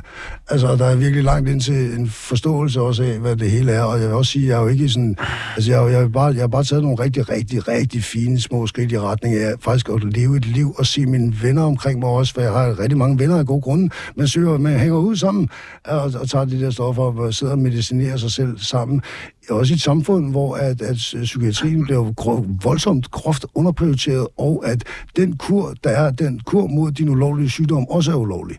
Altså, 0.50 0.76
der 0.76 0.84
er 0.84 0.96
virkelig 0.96 1.24
langt 1.24 1.48
ind 1.48 1.60
til 1.60 1.74
en 1.98 2.08
forståelse 2.10 2.80
også 2.80 3.02
af, 3.02 3.18
hvad 3.18 3.36
det 3.36 3.50
hele 3.50 3.72
er, 3.72 3.82
og 3.82 3.98
jeg 4.00 4.06
vil 4.08 4.16
også 4.16 4.32
sige, 4.32 4.48
jeg 4.48 4.56
er 4.58 4.62
jo 4.62 4.68
ikke 4.68 4.88
sådan, 4.88 5.16
altså, 5.56 5.72
jeg, 5.72 5.92
jeg, 5.92 6.12
bare, 6.12 6.26
jeg 6.34 6.40
har 6.42 6.46
bare 6.48 6.64
taget 6.64 6.82
nogle 6.82 6.98
rigtig, 7.02 7.28
rigtig, 7.28 7.68
rigtig 7.68 8.04
fine 8.04 8.40
små 8.40 8.66
skridt 8.66 8.92
i 8.92 8.98
retning 8.98 9.34
af 9.34 9.49
faktisk 9.60 9.88
at 9.88 10.04
leve 10.04 10.36
et 10.36 10.46
liv 10.46 10.74
og 10.78 10.86
se 10.86 11.06
mine 11.06 11.34
venner 11.42 11.62
omkring 11.62 11.98
mig 11.98 12.08
også, 12.08 12.34
for 12.34 12.40
jeg 12.40 12.52
har 12.52 12.78
rigtig 12.78 12.98
mange 12.98 13.18
venner 13.18 13.38
af 13.38 13.46
gode 13.46 13.60
grunde, 13.60 13.90
men 14.16 14.28
søger, 14.28 14.58
man 14.58 14.78
hænger 14.78 14.96
ud 14.96 15.16
sammen 15.16 15.48
og, 15.84 16.12
og 16.20 16.28
tager 16.28 16.44
de 16.44 16.60
der 16.60 16.70
stoffer 16.70 17.02
og 17.02 17.34
sidder 17.34 17.52
og 17.52 17.58
medicinerer 17.58 18.16
sig 18.16 18.30
selv 18.30 18.58
sammen. 18.58 19.02
Også 19.50 19.72
i 19.72 19.74
et 19.74 19.80
samfund, 19.80 20.30
hvor 20.30 20.54
at, 20.54 20.82
at 20.82 20.96
psykiatrien 21.22 21.84
bliver 21.84 22.12
grov, 22.12 22.46
voldsomt 22.62 23.10
groft 23.10 23.46
underprioriteret, 23.54 24.26
og 24.38 24.62
at 24.66 24.84
den 25.16 25.36
kur, 25.36 25.74
der 25.84 25.90
er, 25.90 26.10
den 26.10 26.40
kur 26.44 26.66
mod 26.66 26.92
din 26.92 27.08
ulovlige 27.08 27.50
sygdom, 27.50 27.88
også 27.88 28.12
er 28.12 28.16
ulovlig. 28.16 28.56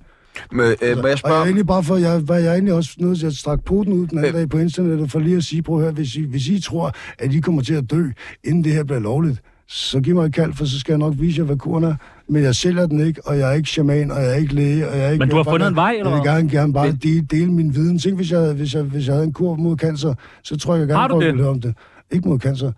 Men, 0.51 0.59
øh, 0.59 0.65
må 0.81 0.85
jeg 0.87 0.97
Og 0.97 1.03
jeg 1.03 1.11
er 1.11 1.15
spørge... 1.15 1.43
egentlig 1.43 1.67
bare 1.67 1.83
for, 1.83 1.97
jeg, 1.97 2.27
var 2.27 2.35
jeg 2.35 2.53
egentlig 2.53 2.73
også 2.73 2.91
nødt 2.99 3.19
til 3.19 3.27
at 3.27 3.33
strække 3.33 3.63
poten 3.65 3.93
ud 3.93 4.07
den 4.07 4.17
anden 4.17 4.33
Øh. 4.33 4.39
dag 4.39 4.49
på 4.49 4.57
internettet, 4.57 5.11
for 5.11 5.19
lige 5.19 5.37
at 5.37 5.43
sige, 5.43 5.61
prøv 5.61 5.75
at 5.75 5.81
høre, 5.81 5.91
hvis 5.91 6.15
I, 6.15 6.25
hvis 6.25 6.47
I 6.47 6.61
tror, 6.61 6.91
at 7.19 7.33
I 7.33 7.39
kommer 7.39 7.61
til 7.61 7.73
at 7.73 7.91
dø, 7.91 8.03
inden 8.43 8.63
det 8.63 8.73
her 8.73 8.83
bliver 8.83 8.99
lovligt, 8.99 9.41
så 9.73 9.99
giv 9.99 10.15
mig 10.15 10.25
et 10.25 10.33
kald, 10.33 10.53
for 10.53 10.65
så 10.65 10.79
skal 10.79 10.91
jeg 10.91 10.99
nok 10.99 11.13
vise 11.17 11.39
jer, 11.39 11.45
hvad 11.45 11.57
kuren 11.57 11.83
er. 11.83 11.95
Men 12.27 12.43
jeg 12.43 12.55
sælger 12.55 12.85
den 12.85 13.07
ikke, 13.07 13.21
og 13.27 13.37
jeg 13.37 13.49
er 13.49 13.53
ikke 13.53 13.69
shaman, 13.69 14.11
og 14.11 14.21
jeg 14.21 14.31
er 14.31 14.35
ikke 14.35 14.55
læge, 14.55 14.89
og 14.89 14.97
jeg 14.97 15.05
er 15.05 15.11
ikke... 15.11 15.19
Men 15.19 15.29
du 15.29 15.35
har 15.35 15.43
jeg 15.43 15.51
fundet 15.51 15.67
en 15.67 15.75
vej, 15.75 15.91
eller 15.91 16.09
Jeg 16.11 16.17
vil 16.17 16.31
gerne, 16.31 16.49
gerne 16.49 16.73
bare 16.73 16.91
dele, 16.91 17.21
dele 17.21 17.51
min 17.51 17.75
viden. 17.75 17.99
Tænk, 17.99 18.15
hvis 18.15 18.31
jeg, 18.31 18.53
hvis, 18.53 18.73
jeg, 18.73 18.83
hvis 18.83 19.07
jeg 19.07 19.15
havde 19.15 19.25
en 19.25 19.33
kur 19.33 19.55
mod 19.55 19.77
cancer, 19.77 20.13
så 20.43 20.57
tror 20.57 20.73
jeg, 20.73 20.79
jeg 20.79 20.87
gerne, 20.87 21.25
ville 21.25 21.37
høre 21.37 21.49
om 21.49 21.61
det. 21.61 21.75
Ikke 22.11 22.29
mod 22.29 22.39
cancer. 22.39 22.71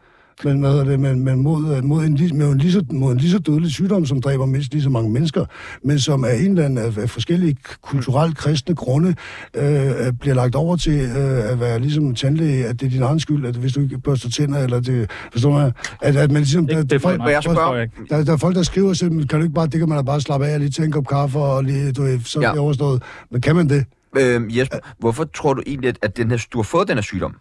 Men, 0.44 0.60
hvad 0.60 0.70
hedder 0.72 0.84
det, 0.86 1.00
men, 1.00 1.20
men 1.20 1.40
mod, 1.40 1.76
øh, 1.78 1.84
mod, 1.84 2.04
en, 2.06 2.38
med 2.38 2.48
en 2.52 2.58
lige 2.58 2.72
så, 2.72 2.86
mod 2.92 3.12
en 3.12 3.18
lige 3.18 3.32
så 3.32 3.40
dødelig 3.40 3.72
sygdom, 3.72 4.06
som 4.06 4.22
dræber 4.22 4.46
mindst 4.46 4.72
lige 4.74 4.84
så 4.84 4.90
mange 4.90 5.10
mennesker, 5.10 5.46
men 5.84 6.00
som 6.00 6.24
af 6.24 6.36
en 6.36 6.52
eller 6.52 6.66
anden 6.66 6.78
af, 6.78 6.98
af 7.02 7.10
forskellige 7.10 7.58
kulturelt 7.82 8.38
kristne 8.38 8.76
grunde 8.76 9.16
øh, 9.54 10.14
bliver 10.20 10.36
lagt 10.36 10.56
over 10.56 10.76
til 10.76 10.94
øh, 11.00 11.52
at 11.52 11.60
være 11.60 11.80
ligesom 11.80 12.16
tandlæge, 12.16 12.66
at 12.66 12.80
det 12.80 12.86
er 12.86 12.90
din 12.90 13.02
egen 13.02 13.20
skyld, 13.20 13.46
at 13.46 13.56
hvis 13.56 13.74
du 13.74 13.82
ikke 13.82 14.00
børster 14.00 14.30
tænder, 14.30 14.60
eller 14.64 14.80
det, 14.80 15.12
forstår 15.32 15.52
man, 15.52 15.72
at, 16.02 16.16
at 16.16 16.32
man 16.32 16.42
ligesom... 16.42 16.68
Det, 16.68 16.76
der- 16.76 16.84
det 16.84 16.92
er 16.94 17.00
folk- 17.00 17.20
jeg 17.22 17.26
mig. 17.26 17.44
spørge- 17.44 17.74
jeg 17.74 17.84
ikke. 17.84 17.96
der, 18.10 18.24
der 18.24 18.34
er 18.34 18.38
folk, 18.38 18.56
der 18.56 18.64
skriver 18.64 18.94
selv, 18.94 19.12
men 19.12 19.28
kan 19.28 19.40
du 19.40 19.44
ikke 19.44 19.56
bare, 19.56 19.68
det 19.68 19.80
kan 19.80 19.90
man 19.90 19.98
da 19.98 20.02
bare 20.04 20.22
slappe 20.22 20.48
af 20.48 20.54
og 20.54 20.60
lige 20.60 20.70
tage 20.72 20.86
en 20.86 20.92
kop 20.92 21.08
kaffe, 21.08 21.40
og 21.40 21.64
lige, 21.64 21.92
du 21.92 22.04
ved, 22.04 22.20
så 22.26 22.40
er 22.40 22.44
Ja. 22.44 22.52
det 22.52 22.60
overstået. 22.60 23.04
Men 23.32 23.42
kan 23.42 23.56
man 23.56 23.70
det? 23.70 23.86
Øh, 24.18 24.58
Jesper, 24.58 24.78
hvorfor 25.00 25.24
tror 25.24 25.54
du 25.54 25.62
egentlig, 25.68 25.90
at- 25.90 25.98
at 26.02 26.18
den 26.18 26.32
her, 26.32 26.46
du 26.54 26.58
har 26.58 26.64
fået 26.64 26.88
den 26.88 26.98
her 26.98 27.02
sygdom? 27.02 27.36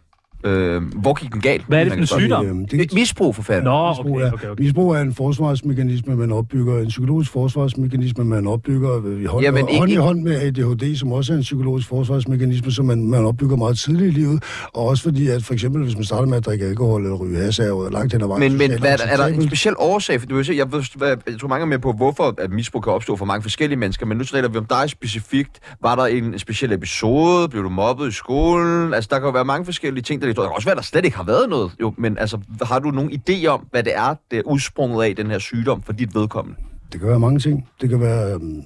Øh, 0.44 0.83
hvor 0.96 1.14
gik 1.14 1.33
den 1.33 1.40
galt? 1.40 1.64
Hvad 1.68 1.78
er 1.81 1.85
det 1.85 1.92
for 1.92 2.00
en 2.00 2.07
sygdom? 2.07 2.46
Øhm, 2.46 2.66
Det, 2.68 2.92
misbrug 2.94 3.35
for 3.35 3.42
fanden. 3.42 3.64
Nå, 3.64 3.88
Misbrug, 3.90 4.16
okay, 4.16 4.24
er, 4.26 4.33
okay, 4.33 4.48
okay. 4.48 4.62
misbrug 4.62 4.92
er 4.94 5.00
en 5.00 5.14
forsvarsmekanisme, 5.14 6.16
man 6.16 6.33
opbygger, 6.33 6.78
en 6.78 6.87
psykologisk 6.88 7.31
forsvarsmekanisme, 7.33 8.24
man 8.24 8.46
opbygger 8.46 9.18
i 9.20 9.24
hånd, 9.24 9.42
Jamen, 9.44 9.59
Jamen, 9.59 9.68
ikke- 9.68 9.78
hånd 9.78 9.90
i 9.90 9.94
hånd 9.96 10.22
med 10.22 10.40
ADHD, 10.40 10.96
som 10.96 11.12
også 11.12 11.33
er 11.33 11.37
en 11.37 11.42
psykologisk 11.42 11.88
forsvarsmekanisme, 11.88 12.70
som 12.72 12.85
man, 12.85 13.07
man 13.07 13.24
opbygger 13.24 13.57
meget 13.57 13.78
tidligt 13.78 14.16
i 14.16 14.20
livet, 14.20 14.42
og 14.74 14.87
også 14.87 15.02
fordi, 15.02 15.28
at 15.28 15.42
for 15.44 15.55
eksempel, 15.55 15.83
hvis 15.83 15.94
man 15.94 16.05
starter 16.05 16.26
med 16.28 16.37
at 16.37 16.46
drikke 16.46 16.64
alkohol 16.66 17.02
eller 17.02 17.16
ryge 17.16 17.37
has, 17.38 17.59
er 17.59 17.66
jo 17.68 17.88
langt 17.88 18.12
hen 18.12 18.22
ad 18.22 18.26
vejen. 18.26 18.40
Men, 18.40 18.59
men 18.59 18.78
hvad, 18.81 18.92
er, 18.92 18.96
der, 18.96 19.05
er 19.05 19.16
der 19.16 19.26
en 19.26 19.46
speciel 19.46 19.74
årsag? 19.78 20.20
For 20.20 20.26
du 20.26 20.35
vil 20.35 20.44
se, 20.44 20.55
jeg, 20.57 20.72
ved, 20.72 20.83
jeg 21.00 21.16
tror 21.40 21.48
mange 21.48 21.62
er 21.62 21.66
med 21.66 21.78
på, 21.78 21.92
hvorfor 21.92 22.35
at 22.38 22.50
misbrug 22.52 22.83
kan 22.83 22.92
opstå 22.92 23.16
for 23.16 23.24
mange 23.24 23.42
forskellige 23.42 23.78
mennesker, 23.78 24.07
men 24.07 24.18
nu 24.18 24.24
taler 24.24 24.48
vi 24.48 24.59
om 24.59 24.64
dig 24.64 24.85
specifikt. 24.90 25.61
Var 25.83 25.94
der 25.94 26.07
en 26.07 26.38
speciel 26.38 26.72
episode? 26.72 27.48
Blev 27.48 27.62
du 27.62 27.68
mobbet 27.68 28.09
i 28.09 28.12
skolen? 28.12 28.94
Altså, 28.94 29.09
der 29.12 29.18
kan 29.18 29.26
jo 29.26 29.33
være 29.33 29.44
mange 29.44 29.64
forskellige 29.64 30.02
ting. 30.02 30.22
Der, 30.22 30.32
der 30.37 30.42
kan 30.42 30.53
også 30.57 30.68
være, 30.68 30.77
der 30.77 30.83
slet 30.83 31.05
ikke 31.05 31.16
har 31.16 31.25
været 31.25 31.49
noget. 31.49 31.73
Jo, 31.81 31.95
men 31.99 32.18
altså, 32.18 32.38
har 32.62 32.79
du 32.79 32.90
nogen 32.90 33.11
idé 33.11 33.47
om, 33.47 33.66
hvad 33.71 33.83
det 33.83 33.97
er, 33.97 34.14
det 34.31 34.38
er 34.38 34.42
udsprunget 34.42 35.05
af, 35.05 35.16
den 35.16 35.31
her 35.31 35.38
sygdom, 35.38 35.83
for 35.83 35.92
dit 35.92 36.14
vedkommende? 36.14 36.61
Det 36.92 37.01
kan 37.01 37.09
være 37.09 37.18
mange 37.18 37.38
ting. 37.38 37.68
Det 37.81 37.88
kan 37.88 38.01
være 38.01 38.35
øhm, 38.35 38.62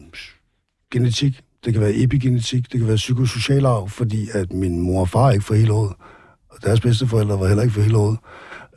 genetik, 0.93 1.41
det 1.65 1.73
kan 1.73 1.83
være 1.83 1.93
epigenetik, 1.95 2.73
det 2.73 2.81
kan 2.81 2.89
være 2.89 2.97
psykosocial 2.97 3.67
arv, 3.67 3.89
fordi 3.89 4.29
at 4.33 4.53
min 4.53 4.81
mor 4.81 5.01
og 5.01 5.09
far 5.09 5.27
er 5.27 5.31
ikke 5.31 5.45
for 5.45 5.55
hele 5.55 5.73
året, 5.73 5.93
og 6.51 6.57
deres 6.63 6.81
bedsteforældre 6.81 7.41
var 7.41 7.47
heller 7.47 7.63
ikke 7.63 7.75
for 7.75 7.81
hele 7.81 7.97
året. 7.97 8.19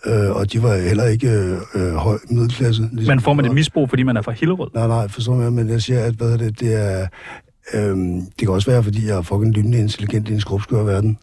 Øh, 0.05 0.35
og 0.35 0.53
de 0.53 0.63
var 0.63 0.77
heller 0.77 1.05
ikke 1.05 1.29
øh, 1.29 1.57
øh, 1.75 1.93
høj 1.93 2.17
middelklasse. 2.29 2.89
Ligesom 2.93 3.11
Men 3.11 3.21
får 3.21 3.33
man 3.33 3.45
et 3.45 3.53
misbrug, 3.53 3.89
fordi 3.89 4.03
man 4.03 4.17
er 4.17 4.21
fra 4.21 4.31
Hillerød? 4.31 4.69
Nej, 4.73 4.87
nej, 4.87 5.07
forstår 5.07 5.35
mig, 5.35 5.53
men 5.53 5.69
jeg 5.69 5.81
siger, 5.81 6.03
at 6.03 6.13
hvad 6.13 6.33
er 6.33 6.37
det, 6.37 6.59
det 6.59 6.73
er... 6.73 7.07
Øhm, 7.73 8.21
det 8.21 8.37
kan 8.39 8.49
også 8.49 8.71
være, 8.71 8.83
fordi 8.83 9.07
jeg 9.07 9.17
er 9.17 9.21
fucking 9.21 9.53
lynende 9.53 9.79
intelligent 9.79 10.29
i 10.29 10.33
en 10.33 10.39
skrubskør 10.39 10.83
verden. 10.83 11.17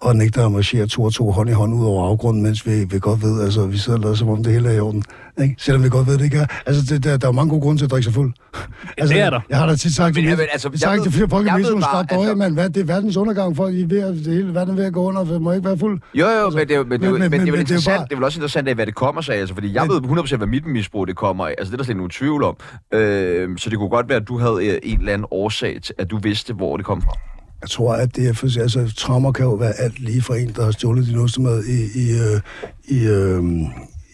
Og 0.00 0.16
nægter 0.16 0.46
at 0.46 0.52
marchere 0.52 0.86
to 0.86 1.02
og 1.02 1.12
to 1.14 1.30
hånd 1.30 1.50
i 1.50 1.52
hånd 1.52 1.74
ud 1.74 1.84
over 1.86 2.08
afgrunden, 2.08 2.42
mens 2.42 2.66
vi, 2.66 2.84
vi 2.84 2.98
godt 2.98 3.22
ved, 3.22 3.42
altså 3.42 3.66
vi 3.66 3.78
sidder 3.78 3.98
og 3.98 4.02
lader 4.02 4.14
som 4.14 4.28
om 4.28 4.44
det 4.44 4.52
hele 4.52 4.68
er 4.68 4.72
i 4.72 4.80
orden. 4.80 5.02
Ikke? 5.42 5.54
Selvom 5.58 5.84
vi 5.84 5.88
godt 5.88 6.06
ved, 6.06 6.18
det 6.18 6.24
ikke 6.24 6.36
er. 6.38 6.46
Altså, 6.66 6.94
det, 6.94 7.04
der, 7.04 7.16
der 7.16 7.28
er 7.28 7.32
mange 7.32 7.50
gode 7.50 7.60
grunde 7.62 7.80
til 7.80 7.84
at 7.84 7.90
drikke 7.90 8.04
sig 8.04 8.14
fuld. 8.14 8.32
altså, 8.98 9.14
det 9.14 9.22
er 9.22 9.30
der. 9.30 9.40
Jeg 9.50 9.58
har 9.58 9.66
da 9.66 9.76
tit 9.76 9.94
sagt 9.94 10.14
Men 10.14 10.24
til 10.24 10.30
jeg 10.38 10.48
altså, 10.52 10.68
jeg 10.72 10.80
sagt 10.80 11.02
til 11.02 11.12
flere 11.12 11.28
folk 11.28 11.46
bare, 11.48 11.62
stop 11.64 11.80
altså- 11.82 12.16
altså, 12.20 12.34
mand, 12.34 12.54
hvad, 12.54 12.70
det 12.70 12.80
er 12.80 12.84
verdens 12.84 13.16
undergang, 13.16 13.56
folk 13.56 13.74
I 13.74 13.82
ved, 13.90 13.98
at 14.02 14.14
det 14.14 14.26
hele 14.34 14.54
verden 14.54 14.72
er 14.72 14.76
ved 14.76 14.84
at 14.84 14.92
gå 14.92 15.02
under, 15.02 15.24
det 15.24 15.42
må 15.42 15.52
ikke 15.52 15.64
være 15.68 15.78
fuld. 15.78 16.00
Jo, 16.14 16.26
jo, 16.26 16.50
men 16.50 16.68
det 16.68 16.88
men, 16.88 17.00
det 17.00 17.10
men- 17.10 17.20
men, 17.20 17.30
men- 17.30 17.40
det 17.40 17.48
er 17.48 17.52
vel 17.52 17.68
det 17.68 17.84
bare- 17.88 18.04
det 18.04 18.12
er 18.12 18.16
vel 18.16 18.24
også 18.24 18.38
interessant 18.38 18.68
af, 18.68 18.74
hvad 18.74 18.86
det 18.86 18.94
kommer 18.94 19.20
sig 19.20 19.34
af, 19.34 19.38
altså, 19.40 19.54
fordi 19.54 19.74
jeg 19.74 19.82
Men- 19.86 19.90
ved 19.90 20.00
100% 20.02 20.36
hvad 20.36 20.46
mit 20.46 20.66
misbrug 20.66 21.06
det 21.06 21.16
kommer 21.16 21.46
af, 21.46 21.54
altså 21.58 21.70
det 21.70 21.72
er 21.72 21.76
der 21.76 21.84
slet 21.84 21.96
nogen 21.96 22.10
tvivl 22.10 22.42
om. 22.44 22.56
Øh, 22.94 23.48
så 23.58 23.70
det 23.70 23.78
kunne 23.78 23.88
godt 23.90 24.08
være, 24.08 24.18
at 24.20 24.28
du 24.28 24.38
havde 24.38 24.66
øh, 24.66 24.78
en 24.82 24.98
eller 24.98 25.12
anden 25.12 25.26
årsag 25.30 25.78
til, 25.82 25.94
at 25.98 26.10
du 26.10 26.18
vidste, 26.18 26.54
hvor 26.54 26.76
det 26.76 26.86
kom 26.86 27.02
fra. 27.02 27.12
Jeg 27.60 27.70
tror, 27.70 27.94
at 27.94 28.16
det 28.16 28.28
er 28.28 28.32
for, 28.32 28.60
altså, 28.60 28.92
traumer 28.96 29.32
kan 29.32 29.44
jo 29.44 29.54
være 29.54 29.80
alt 29.80 29.98
lige 29.98 30.22
fra 30.22 30.36
en, 30.36 30.48
der 30.48 30.64
har 30.64 30.70
stjålet 30.70 31.06
din 31.06 31.18
ostemad 31.18 31.64
i, 31.64 32.00
i, 32.02 32.10
øh, 32.10 32.40
i, 32.84 33.06
øh, 33.06 33.42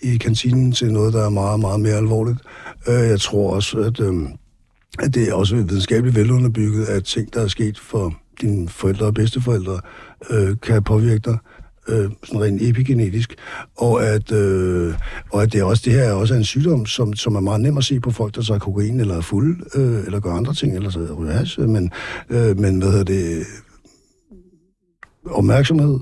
i 0.03 0.17
kantinen 0.17 0.73
til 0.73 0.93
noget, 0.93 1.13
der 1.13 1.25
er 1.25 1.31
meget, 1.31 1.61
meget 1.61 1.81
mere 1.81 1.95
alvorligt. 1.95 2.39
Øh, 2.89 3.09
jeg 3.09 3.21
tror 3.21 3.55
også, 3.55 3.79
at, 3.79 4.01
øh, 4.01 4.15
at 4.99 5.15
det 5.15 5.29
er 5.29 5.35
også 5.35 5.57
videnskabeligt 5.57 6.17
velunderbygget, 6.17 6.87
at 6.87 7.05
ting, 7.05 7.35
der 7.35 7.43
er 7.43 7.49
sket 7.49 7.79
for 7.79 8.15
dine 8.41 8.69
forældre 8.69 9.07
og 9.07 9.15
bedsteforældre 9.15 9.81
øh, 10.31 10.57
kan 10.63 10.83
påvirke 10.83 11.19
dig 11.19 11.39
øh, 11.89 12.11
sådan 12.25 12.41
rent 12.41 12.63
epigenetisk, 12.63 13.35
og 13.77 14.05
at, 14.07 14.33
øh, 14.33 14.95
og 15.33 15.43
at 15.43 15.53
det 15.53 15.61
er 15.61 15.65
også 15.65 15.83
det 15.85 15.93
her 15.93 16.03
er 16.03 16.13
også 16.13 16.35
en 16.35 16.45
sygdom, 16.45 16.87
som, 16.87 17.15
som 17.15 17.35
er 17.35 17.41
meget 17.41 17.61
nem 17.61 17.79
at 17.79 17.85
se 17.85 18.01
på 18.01 18.11
folk, 18.11 18.35
der 18.35 18.43
tager 18.43 18.59
kokain 18.59 19.01
eller 19.01 19.17
er 19.17 19.21
fulde, 19.21 19.65
øh, 19.75 20.05
eller 20.07 20.21
gør 20.21 20.31
andre 20.33 20.55
ting, 20.55 20.77
eller 20.77 20.91
så 20.91 21.17
ryger 21.19 21.33
hash, 21.33 21.61
øh, 21.61 21.69
men, 21.69 21.91
øh, 22.31 22.59
men 22.59 22.79
hvad 22.79 22.91
hedder 22.91 23.05
det, 23.05 23.47
opmærksomhed, 25.31 26.01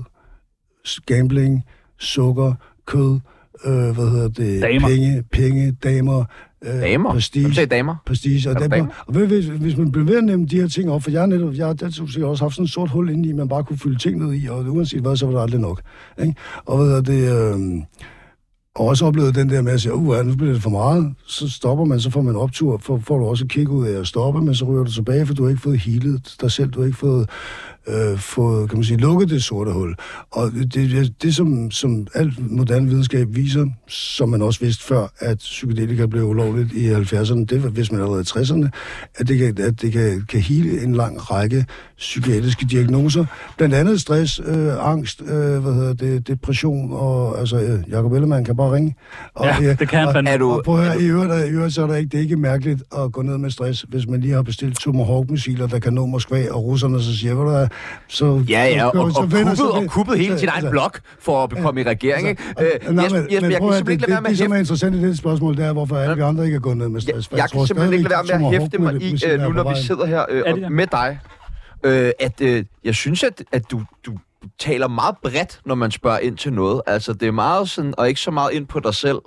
gambling, 1.05 1.63
sukker, 1.99 2.53
kød, 2.85 3.19
øh, 3.65 3.73
hvad 3.73 4.09
hedder 4.09 4.27
det, 4.27 4.61
Damer. 4.61 4.87
penge, 4.87 5.23
penge, 5.31 5.71
damer, 5.83 6.25
øh, 6.63 6.81
Damer? 6.81 7.11
prestige, 7.11 7.43
Hvem 7.43 7.53
sagde 7.53 7.67
damer? 7.67 7.95
prestige. 8.05 8.49
Og, 8.49 8.55
Er 8.55 8.59
der, 8.59 8.67
damer? 8.67 9.03
og 9.07 9.13
hvis, 9.13 9.45
hvis 9.45 9.77
man 9.77 9.91
bliver 9.91 10.05
ved 10.05 10.17
at 10.17 10.23
nævne 10.23 10.47
de 10.47 10.55
her 10.55 10.67
ting 10.67 10.91
op, 10.91 11.03
for 11.03 11.11
jeg 11.11 11.19
har 11.19 11.27
netop, 11.27 11.53
jeg 11.53 11.65
har 11.65 11.73
der, 11.73 12.25
også 12.25 12.43
haft 12.43 12.55
sådan 12.55 12.65
et 12.65 12.71
sort 12.71 12.89
hul 12.89 13.09
inde 13.09 13.29
i, 13.29 13.33
man 13.33 13.49
bare 13.49 13.63
kunne 13.63 13.77
fylde 13.77 13.97
ting 13.97 14.25
ned 14.25 14.33
i, 14.41 14.47
og 14.47 14.65
uanset 14.65 15.01
hvad, 15.01 15.15
så 15.15 15.25
var 15.25 15.33
der 15.33 15.41
aldrig 15.41 15.61
nok. 15.61 15.81
Ikke? 16.21 16.35
Og 16.65 16.89
jeg, 16.89 17.07
det, 17.07 17.31
øh, 17.31 17.81
og 18.75 18.85
også 18.87 19.05
oplevet 19.05 19.35
den 19.35 19.49
der 19.49 19.61
med 19.61 19.71
at 19.71 19.81
sige, 19.81 19.93
uh, 19.93 20.25
nu 20.25 20.35
bliver 20.35 20.53
det 20.53 20.61
for 20.61 20.69
meget, 20.69 21.13
så 21.27 21.49
stopper 21.49 21.85
man, 21.85 21.99
så 21.99 22.09
får 22.09 22.21
man 22.21 22.35
optur, 22.35 22.77
for, 22.77 22.97
får 22.97 23.17
du 23.17 23.25
også 23.25 23.45
et 23.45 23.51
kick 23.51 23.69
ud 23.69 23.87
af 23.87 23.99
at 23.99 24.07
stoppe, 24.07 24.41
men 24.41 24.55
så 24.55 24.65
ryger 24.65 24.83
du 24.83 24.91
tilbage, 24.91 25.25
for 25.25 25.33
du 25.33 25.43
har 25.43 25.49
ikke 25.49 25.61
fået 25.61 25.79
healet 25.79 26.35
dig 26.41 26.51
selv, 26.51 26.69
du 26.69 26.79
har 26.79 26.85
ikke 26.85 26.97
fået, 26.97 27.29
øh, 27.87 28.17
fået 28.17 28.69
kan 28.69 28.77
man 28.77 28.83
sige, 28.83 28.97
lukket 28.97 29.29
det 29.29 29.43
sorte 29.43 29.71
hul. 29.71 29.95
Og 30.31 30.51
det, 30.51 30.73
det, 30.73 31.13
det 31.23 31.35
som, 31.35 31.71
som 31.71 32.07
alt 32.13 32.51
moderne 32.51 32.87
videnskab 32.89 33.27
viser, 33.29 33.65
som 33.87 34.29
man 34.29 34.41
også 34.41 34.59
vidste 34.59 34.83
før, 34.83 35.07
at 35.19 35.37
psykedelika 35.37 36.05
blev 36.05 36.23
ulovligt 36.23 36.73
i 36.73 36.91
70'erne, 36.93 37.45
det 37.45 37.63
var, 37.63 37.69
hvis 37.69 37.91
man 37.91 38.01
allerede 38.01 38.21
i 38.21 38.39
60'erne, 38.39 38.69
at 39.15 39.27
det, 39.27 39.37
kan, 39.37 39.57
at 39.67 39.81
det 39.81 39.91
kan, 39.91 40.25
kan 40.29 40.39
hele 40.39 40.83
en 40.83 40.95
lang 40.95 41.31
række 41.31 41.65
psykiatriske 41.97 42.65
diagnoser, 42.65 43.25
blandt 43.57 43.75
andet 43.75 44.01
stress, 44.01 44.41
øh, 44.45 44.89
angst, 44.89 45.21
øh, 45.21 45.27
hvad 45.61 45.73
hedder 45.73 45.93
det, 45.93 46.27
depression, 46.27 46.89
og 46.93 47.39
altså, 47.39 47.59
øh, 47.59 47.79
Jacob 47.91 48.13
Ellemann 48.13 48.45
kan 48.45 48.55
bare 48.55 48.71
ringe. 48.75 48.95
Og, 49.35 49.45
Ja, 49.45 49.69
øh, 49.69 49.79
det 49.79 49.89
kan 49.89 49.99
han 49.99 50.07
og. 50.07 50.33
Er 50.33 50.37
du- 50.37 50.51
og 50.51 50.61
prøv 50.65 50.79
at 50.79 50.85
høre, 50.85 51.01
i 51.01 51.05
øvrigt, 51.05 51.47
i 51.47 51.51
øvrigt, 51.51 51.73
så 51.73 51.83
er 51.83 51.87
der 51.87 51.95
ikke, 51.95 52.09
det 52.09 52.17
er 52.17 52.21
ikke 52.21 52.37
mærkeligt 52.37 52.83
at 52.97 53.11
gå 53.11 53.21
ned 53.21 53.37
med 53.37 53.49
stress, 53.49 53.85
hvis 53.89 54.07
man 54.07 54.21
lige 54.21 54.33
har 54.33 54.41
bestilt 54.41 54.79
Tomahawk-missiler, 54.79 55.67
der 55.67 55.79
kan 55.79 55.93
nå 55.93 56.05
Moskva, 56.05 56.51
og 56.51 56.63
russerne 56.63 57.01
så 57.01 57.17
siger, 57.17 57.33
hvad 57.33 57.53
der 57.53 57.59
er, 57.59 57.67
så... 58.07 58.43
Ja, 58.49 58.65
ja, 58.65 58.85
og, 58.85 59.11
så 59.11 59.19
og, 59.21 59.23
kuppet, 59.23 59.57
så- 59.57 59.63
og 59.67 59.83
kuppet 59.89 60.17
hele 60.19 60.39
sin 60.39 60.47
egen 60.49 60.57
altså- 60.57 60.71
blok 60.71 60.99
for 61.19 61.43
at 61.43 61.57
komme 61.61 61.81
i 61.81 61.83
regering, 61.83 62.29
ikke? 62.29 62.43
Øh, 62.59 62.95
Nej, 62.95 63.09
men, 63.09 63.27
men 63.41 63.51
jeg 63.51 63.59
prøv 63.59 63.69
kan 63.69 63.69
at, 63.69 63.75
simpelthen 63.75 64.25
det, 64.25 64.37
som 64.37 64.51
er 64.51 64.55
interessant 64.55 64.95
i 64.95 64.99
det 65.01 65.17
spørgsmål, 65.17 65.57
det 65.57 65.65
er, 65.65 65.73
hvorfor 65.73 65.95
alle 65.97 66.15
vi 66.15 66.21
andre 66.21 66.45
ikke 66.45 66.55
er 66.55 66.59
gået 66.59 66.77
ned 66.77 66.89
med 66.89 67.01
jeg, 67.07 67.23
stress. 67.23 67.27
For 67.27 67.35
jeg 67.37 67.49
kan 67.51 67.67
simpelthen 67.67 67.93
ikke 67.93 68.09
lade 68.09 68.29
være 68.29 68.39
med 68.39 68.47
at 68.55 68.61
hæfte 68.61 68.77
mig 68.77 69.01
i, 69.01 69.19
øh, 69.27 69.39
nu 69.39 69.49
når 69.49 69.69
vi 69.69 69.75
sidder 69.81 70.05
her 70.05 70.25
øh, 70.29 70.71
med 70.71 70.87
dig, 70.87 71.19
øh, 71.83 72.11
at 72.19 72.41
jeg 72.83 72.95
synes, 72.95 73.23
at, 73.23 73.43
at 73.51 73.71
du, 73.71 73.81
du 74.05 74.13
taler 74.59 74.87
meget 74.87 75.15
bredt, 75.23 75.59
når 75.65 75.75
man 75.75 75.91
spørger 75.91 76.19
ind 76.19 76.37
til 76.37 76.53
noget. 76.53 76.81
Altså, 76.87 77.13
det 77.13 77.27
er 77.27 77.31
meget 77.31 77.69
sådan, 77.69 77.93
og 77.97 78.07
ikke 78.07 78.21
så 78.21 78.31
meget 78.31 78.51
ind 78.53 78.65
på 78.67 78.79
dig 78.79 78.93
selv. 78.95 79.17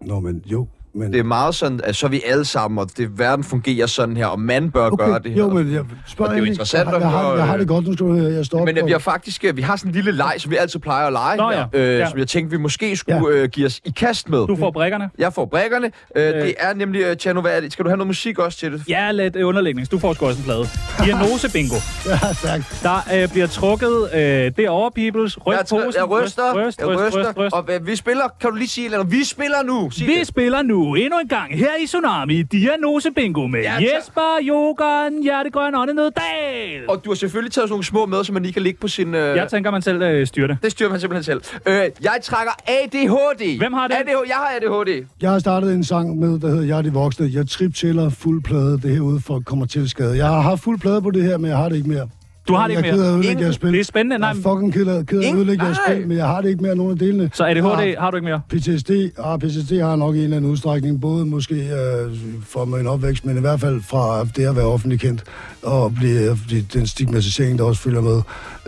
Nå, 0.00 0.20
men 0.20 0.42
jo, 0.46 0.66
men... 0.94 1.12
Det 1.12 1.18
er 1.18 1.22
meget 1.24 1.54
sådan, 1.54 1.80
at 1.84 1.96
så 1.96 2.06
er 2.06 2.10
vi 2.10 2.22
alle 2.26 2.44
sammen, 2.44 2.78
og 2.78 2.88
det, 2.96 3.18
verden 3.18 3.44
fungerer 3.44 3.86
sådan 3.86 4.16
her, 4.16 4.26
og 4.26 4.40
man 4.40 4.70
bør 4.70 4.90
okay, 4.90 5.04
gøre 5.06 5.18
det 5.18 5.30
her. 5.32 5.38
Jo, 5.38 5.48
men 5.50 5.72
jeg 5.72 5.84
spørger 6.06 6.30
Og 6.30 6.34
det 6.36 6.42
er 6.42 6.46
jo 6.46 6.50
interessant 6.50 6.88
jeg, 6.90 7.00
jeg, 7.00 7.10
har, 7.10 7.34
jeg 7.34 7.44
har 7.46 7.54
øh, 7.54 7.60
det 7.60 7.68
godt, 7.68 7.86
nu 7.86 7.92
skal 7.92 8.32
jeg 8.32 8.46
står 8.46 8.58
op 8.60 8.64
Men 8.66 8.76
øh, 8.76 8.80
på- 8.80 8.86
vi 8.86 8.92
har 8.92 8.98
faktisk 8.98 9.44
øh, 9.44 9.56
vi 9.56 9.62
har 9.62 9.76
sådan 9.76 9.90
en 9.90 9.94
lille 9.94 10.12
leg, 10.12 10.34
som 10.38 10.50
vi 10.50 10.56
altid 10.56 10.80
plejer 10.80 11.06
at 11.06 11.12
lege 11.12 11.36
Nå 11.36 11.50
her, 11.50 11.64
ja, 11.74 11.78
øh, 11.92 11.98
ja. 11.98 12.08
som 12.10 12.18
jeg 12.18 12.28
tænkte, 12.28 12.56
vi 12.56 12.62
måske 12.62 12.96
skulle 12.96 13.28
øh, 13.28 13.48
give 13.48 13.66
os 13.66 13.80
i 13.84 13.90
kast 13.90 14.28
med. 14.28 14.46
Du 14.46 14.56
får 14.56 14.70
brækkerne. 14.70 15.10
Jeg 15.18 15.32
får 15.32 15.44
brækkerne. 15.44 15.90
Øh, 16.16 16.28
Øh. 16.28 16.34
det 16.34 16.54
er 16.58 16.74
nemlig, 16.74 17.00
øh, 17.02 17.16
Tjano, 17.16 17.40
hvad 17.40 17.56
er 17.56 17.60
det? 17.60 17.72
Skal 17.72 17.84
du 17.84 17.88
have 17.90 17.96
noget 17.96 18.06
musik 18.06 18.38
også 18.38 18.58
til 18.58 18.72
det? 18.72 18.82
Ja, 18.88 19.12
lidt 19.12 19.36
underlægning. 19.36 19.90
Du 19.90 19.98
får 19.98 20.12
sgu 20.14 20.26
også 20.26 20.38
en 20.38 20.44
plade. 20.44 20.64
Diagnose 21.04 21.52
bingo. 21.52 21.74
Ja, 22.08 22.32
stærkt. 22.34 22.80
Der 22.82 23.22
øh, 23.22 23.28
bliver 23.32 23.46
trukket 23.46 24.08
øh, 24.14 24.20
det 24.56 24.68
over, 24.68 24.90
Peoples. 24.90 25.38
Ryst 25.46 25.56
jeg, 25.56 25.60
tr- 25.60 25.84
posen. 25.84 25.92
jeg 26.00 26.10
ryster, 26.10 26.42
Ryst, 26.66 26.80
jeg 26.80 26.88
ryst, 26.88 27.00
ryster, 27.16 27.28
ryst, 27.30 27.38
ryst. 27.38 27.54
og 27.54 27.64
øh, 27.74 27.86
vi 27.86 27.96
spiller, 27.96 28.22
kan 28.40 28.50
du 28.50 28.56
lige 28.56 28.68
sige, 28.68 28.84
eller 28.84 29.04
vi 29.04 29.24
spiller 29.24 29.62
nu, 29.64 29.90
sig 29.90 30.06
Vi 30.06 30.14
det. 30.18 30.26
spiller 30.26 30.62
nu 30.62 30.77
endnu 30.80 31.18
en 31.22 31.28
gang 31.28 31.58
her 31.58 31.70
i 31.82 31.86
Tsunami 31.86 32.42
Diagnose 32.42 33.10
Bingo 33.10 33.46
med 33.46 33.60
Ja. 33.60 33.74
Jesper, 33.74 34.38
Jogan, 34.48 35.22
Hjertegrøn, 35.22 35.74
Åndenød, 35.74 36.10
Dal. 36.10 36.88
Og 36.90 37.04
du 37.04 37.10
har 37.10 37.14
selvfølgelig 37.14 37.52
taget 37.52 37.68
sådan 37.68 37.72
nogle 37.72 37.84
små 37.84 38.06
med, 38.06 38.24
som 38.24 38.32
man 38.34 38.42
lige 38.42 38.52
kan 38.52 38.62
lægge 38.62 38.78
på 38.80 38.88
sin... 38.88 39.14
Øh, 39.14 39.36
Jeg 39.36 39.48
tænker, 39.48 39.70
man 39.70 39.82
selv 39.82 40.02
øh, 40.02 40.26
styrer 40.26 40.46
det. 40.46 40.58
det 40.62 40.70
styrer 40.72 40.90
man 40.90 41.00
simpelthen 41.00 41.24
selv. 41.24 41.40
Øh, 41.66 41.90
jeg 42.02 42.18
trækker 42.22 42.52
ADHD. 42.66 43.58
Hvem 43.58 43.72
har 43.72 43.88
det? 43.88 43.94
ADHD. 43.94 44.26
Jeg 44.28 44.36
har 44.36 44.52
ADHD. 44.56 45.04
Jeg 45.22 45.30
har 45.30 45.38
startet 45.38 45.74
en 45.74 45.84
sang 45.84 46.18
med, 46.18 46.40
der 46.40 46.48
hedder 46.48 46.64
Jeg 46.66 46.78
er 46.78 46.82
de 46.82 46.92
voksne. 46.92 47.30
Jeg 47.32 47.48
triptæller 47.48 48.08
fuld 48.10 48.42
plade. 48.42 48.80
Det 48.82 48.90
herude 48.90 49.20
folk 49.20 49.44
kommer 49.44 49.66
til 49.66 49.88
skade. 49.90 50.16
Jeg 50.16 50.26
har 50.26 50.40
haft 50.40 50.62
fuld 50.62 50.78
plade 50.80 51.02
på 51.02 51.10
det 51.10 51.22
her, 51.24 51.38
men 51.38 51.50
jeg 51.50 51.58
har 51.58 51.68
det 51.68 51.76
ikke 51.76 51.88
mere. 51.88 52.08
Du 52.48 52.54
har 52.54 52.66
det 52.66 52.74
jeg 52.74 52.78
ikke 52.86 52.88
er 52.88 52.96
mere. 52.96 53.06
ødelægge 53.06 53.30
Ingen- 53.30 53.42
jeres 53.44 53.54
spil. 53.54 53.72
Det 53.72 53.80
er 53.80 53.84
spændende. 53.84 54.18
Nej, 54.18 54.28
Jeg 54.28 54.38
er 54.38 54.42
fucking 54.42 54.72
ked 54.72 54.86
af, 54.86 55.06
ked 55.06 55.20
af 55.22 55.28
at 55.28 55.34
ødelægge 55.34 55.64
jeres 55.64 55.78
spil, 55.88 56.08
men 56.08 56.16
jeg 56.16 56.26
har 56.26 56.40
det 56.40 56.48
ikke 56.48 56.62
mere 56.62 56.76
nogen 56.76 56.92
af 56.92 56.98
delene. 56.98 57.30
så 57.34 57.44
ADHD 57.44 57.62
Jeg 57.80 57.96
har 58.00 58.10
du 58.10 58.16
ikke 58.16 58.28
mere. 58.28 58.40
PTSD, 58.48 58.90
ah, 59.18 59.38
PTSD 59.38 59.72
har 59.80 59.88
jeg 59.88 59.96
nok 59.96 60.14
en 60.14 60.20
eller 60.20 60.36
anden 60.36 60.50
udstrækning, 60.50 61.00
både 61.00 61.26
måske 61.26 61.54
øh, 61.54 62.16
fra 62.48 62.64
min 62.64 62.86
opvækst, 62.86 63.24
men 63.26 63.36
i 63.36 63.40
hvert 63.40 63.60
fald 63.60 63.80
fra 63.82 64.24
det 64.36 64.46
at 64.46 64.56
være 64.56 64.64
offentlig 64.66 65.00
kendt, 65.00 65.22
og 65.62 65.94
blive, 65.94 66.38
blive 66.46 66.62
den 66.74 66.86
stigmatisering, 66.86 67.58
der 67.58 67.64
også 67.64 67.80
følger 67.82 68.00
med. 68.00 68.16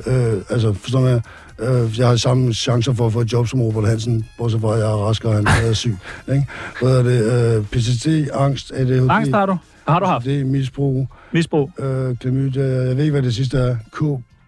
Øh, 0.07 0.41
altså, 0.51 0.73
forstår 0.73 1.01
man, 1.01 1.21
øh, 1.59 1.99
jeg 1.99 2.09
har 2.09 2.17
samme 2.17 2.53
chancer 2.55 2.93
for 2.95 3.07
at 3.07 3.13
få 3.13 3.21
et 3.21 3.33
job 3.33 3.49
som 3.49 3.61
Robert 3.63 3.89
Hansen, 3.89 4.27
bortset 4.39 4.61
fra, 4.61 4.73
at 4.75 4.79
jeg 4.81 4.87
er 4.91 5.07
rask, 5.07 5.25
og 5.25 5.35
han 5.35 5.47
er 5.47 5.73
syg. 5.73 5.97
Ikke? 6.33 6.47
Hvad 6.83 6.99
er 6.99 7.03
det? 7.03 7.57
Øh, 7.59 7.65
PTSD, 7.65 8.07
angst, 8.35 8.73
ADHD, 8.75 9.07
Angst 9.11 9.33
har 9.33 9.47
du. 9.47 9.57
Har 9.89 9.99
du 10.01 10.07
haft? 10.07 10.25
Det 10.25 10.41
er 10.41 10.45
misbrug, 10.45 11.09
Misbrug. 11.33 11.71
øh, 11.79 12.17
klamydia, 12.17 12.63
jeg 12.63 12.97
ved 12.97 13.05
ikke, 13.05 13.11
hvad 13.13 13.23
det 13.23 13.35
sidste 13.35 13.59
er, 13.59 13.77
K, 13.93 13.99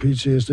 PTSD. 0.01 0.51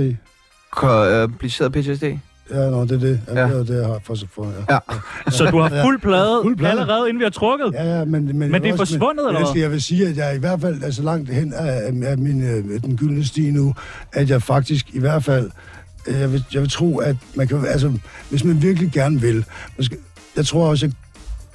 Kompliceret 0.71 1.71
PTSD. 1.71 2.03
Ja, 2.51 2.69
nå, 2.69 2.81
det 2.85 2.91
er 2.91 2.97
det. 2.99 3.21
Ja, 3.27 3.39
Ja. 3.39 3.47
det 3.47 3.59
er 3.59 3.63
det, 3.63 3.77
jeg 3.79 3.85
har 3.87 3.99
for, 4.03 4.15
for 4.33 4.45
ja. 4.69 4.73
Ja. 4.73 4.79
Så 5.37 5.45
du 5.45 5.57
har 5.59 5.83
fuld 5.83 5.99
plade, 6.01 6.39
Fuld 6.43 6.57
plade. 6.57 6.71
allerede, 6.71 7.09
inden 7.09 7.19
vi 7.19 7.23
har 7.23 7.29
trukket? 7.29 7.71
Ja, 7.73 7.97
ja, 7.99 8.05
men... 8.05 8.25
Men, 8.25 8.39
Men 8.39 8.51
jeg 8.53 8.61
det 8.63 8.69
er 8.69 8.73
også- 8.73 8.93
forsvundet, 8.93 9.23
men, 9.25 9.27
eller 9.35 9.39
jeg 9.39 9.51
hvad? 9.53 9.61
jeg 9.61 9.71
vil 9.71 9.81
sige, 9.81 10.07
at 10.07 10.17
jeg 10.17 10.35
i 10.35 10.39
hvert 10.39 10.61
fald 10.61 10.83
er 10.83 10.91
så 10.91 11.01
langt 11.03 11.29
hen 11.29 11.53
af, 11.53 11.81
af 12.03 12.17
min, 12.17 12.43
øh, 12.43 12.81
den 12.81 12.97
gyldne 12.97 13.25
sti 13.25 13.51
nu, 13.51 13.73
at 14.13 14.29
jeg 14.29 14.41
faktisk 14.41 14.89
i 14.93 14.99
hvert 14.99 15.23
fald... 15.23 15.49
øh, 16.07 16.19
Jeg 16.19 16.31
vil, 16.31 16.43
jeg 16.53 16.61
vil 16.61 16.69
tro, 16.69 16.97
at 16.97 17.15
man 17.35 17.47
kan... 17.47 17.65
Altså, 17.67 17.93
hvis 18.29 18.43
man 18.43 18.61
virkelig 18.61 18.91
gerne 18.91 19.21
vil... 19.21 19.45
Man 19.77 19.85
skal, 19.85 19.97
jeg 20.37 20.45
tror 20.45 20.67
også, 20.69 20.85
jeg 20.85 20.93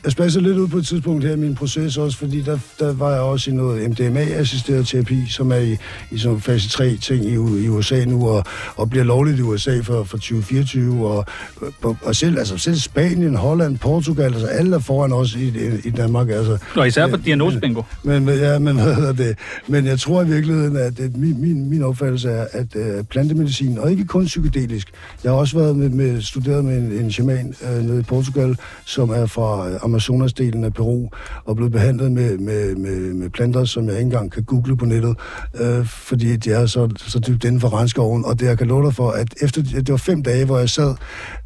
jeg 0.04 0.12
spasser 0.12 0.40
lidt 0.40 0.56
ud 0.56 0.68
på 0.68 0.78
et 0.78 0.86
tidspunkt 0.86 1.24
her 1.24 1.32
i 1.32 1.36
min 1.36 1.54
proces 1.54 1.96
også, 1.96 2.18
fordi 2.18 2.40
der, 2.42 2.58
der 2.80 2.92
var 2.94 3.10
jeg 3.10 3.20
også 3.20 3.50
i 3.50 3.54
noget 3.54 3.90
MDMA-assisteret 3.90 4.86
terapi, 4.86 5.26
som 5.30 5.52
er 5.52 5.56
i, 5.56 5.76
i 6.10 6.18
sådan 6.18 6.40
fase 6.40 6.68
3 6.68 6.96
ting 6.96 7.24
i, 7.24 7.32
i 7.64 7.68
USA 7.68 8.04
nu, 8.04 8.28
og, 8.28 8.44
og 8.76 8.90
bliver 8.90 9.04
lovligt 9.04 9.38
i 9.38 9.42
USA 9.42 9.80
for, 9.80 10.04
for 10.04 10.16
2024, 10.16 11.06
og, 11.08 11.24
og, 11.82 11.96
og 12.02 12.16
selv, 12.16 12.38
altså, 12.38 12.58
selv 12.58 12.76
Spanien, 12.76 13.34
Holland, 13.34 13.78
Portugal, 13.78 14.24
altså 14.32 14.46
alle 14.46 14.76
er 14.76 14.80
foran 14.80 15.12
os 15.12 15.34
i, 15.34 15.44
i, 15.48 15.52
i 15.84 15.90
Danmark, 15.90 16.28
altså. 16.30 16.58
Og 16.76 16.86
især 16.86 17.06
på 17.06 17.16
Ja, 17.16 17.22
Diagnose 17.24 17.60
Bingo. 17.60 17.82
Men, 18.02 18.24
men- 18.24 18.38
ja, 18.38 18.58
men 18.58 18.76
hvad 18.82 18.94
hedder 18.94 19.12
det? 19.12 19.36
Men 19.68 19.86
jeg 19.86 20.00
tror 20.00 20.22
i 20.22 20.26
virkeligheden, 20.26 20.76
at 20.76 20.96
det, 20.98 21.16
min, 21.16 21.40
min, 21.40 21.70
min 21.70 21.82
opfattelse 21.82 22.28
er, 22.30 22.46
at 22.52 22.66
uh, 22.76 23.04
plantemedicin, 23.10 23.78
og 23.78 23.90
ikke 23.90 24.04
kun 24.04 24.26
psykedelisk, 24.26 24.88
jeg 25.24 25.32
har 25.32 25.38
også 25.38 25.58
været 25.58 25.76
med, 25.76 25.88
med 25.88 26.22
studeret 26.22 26.64
med 26.64 26.76
en, 26.78 26.92
en 26.92 27.12
shaman 27.12 27.54
uh, 27.62 27.84
nede 27.84 28.00
i 28.00 28.02
Portugal, 28.02 28.56
som 28.84 29.10
er 29.10 29.26
fra 29.26 29.68
uh, 29.68 29.84
Amazonas-delen 29.94 30.64
af 30.64 30.74
Peru, 30.74 31.08
og 31.44 31.56
blevet 31.56 31.72
behandlet 31.72 32.12
med, 32.12 32.38
med, 32.38 32.74
med, 32.76 33.14
med 33.14 33.30
planter, 33.30 33.64
som 33.64 33.86
jeg 33.86 33.92
ikke 33.92 34.04
engang 34.04 34.32
kan 34.32 34.42
google 34.42 34.76
på 34.76 34.84
nettet, 34.84 35.16
uh, 35.60 35.86
fordi 35.86 36.36
de 36.36 36.52
er 36.52 36.66
så, 36.66 36.88
så 36.96 37.18
dybt 37.18 37.44
inden 37.44 37.60
for 37.60 37.74
regnskoven, 37.74 38.24
og 38.24 38.40
det 38.40 38.46
jeg 38.46 38.58
kan 38.58 38.66
love 38.66 38.84
dig 38.84 38.94
for, 38.94 39.10
at 39.10 39.34
efter, 39.42 39.62
det 39.62 39.90
var 39.90 39.96
fem 39.96 40.22
dage, 40.22 40.44
hvor 40.44 40.58
jeg 40.58 40.70
sad, 40.70 40.94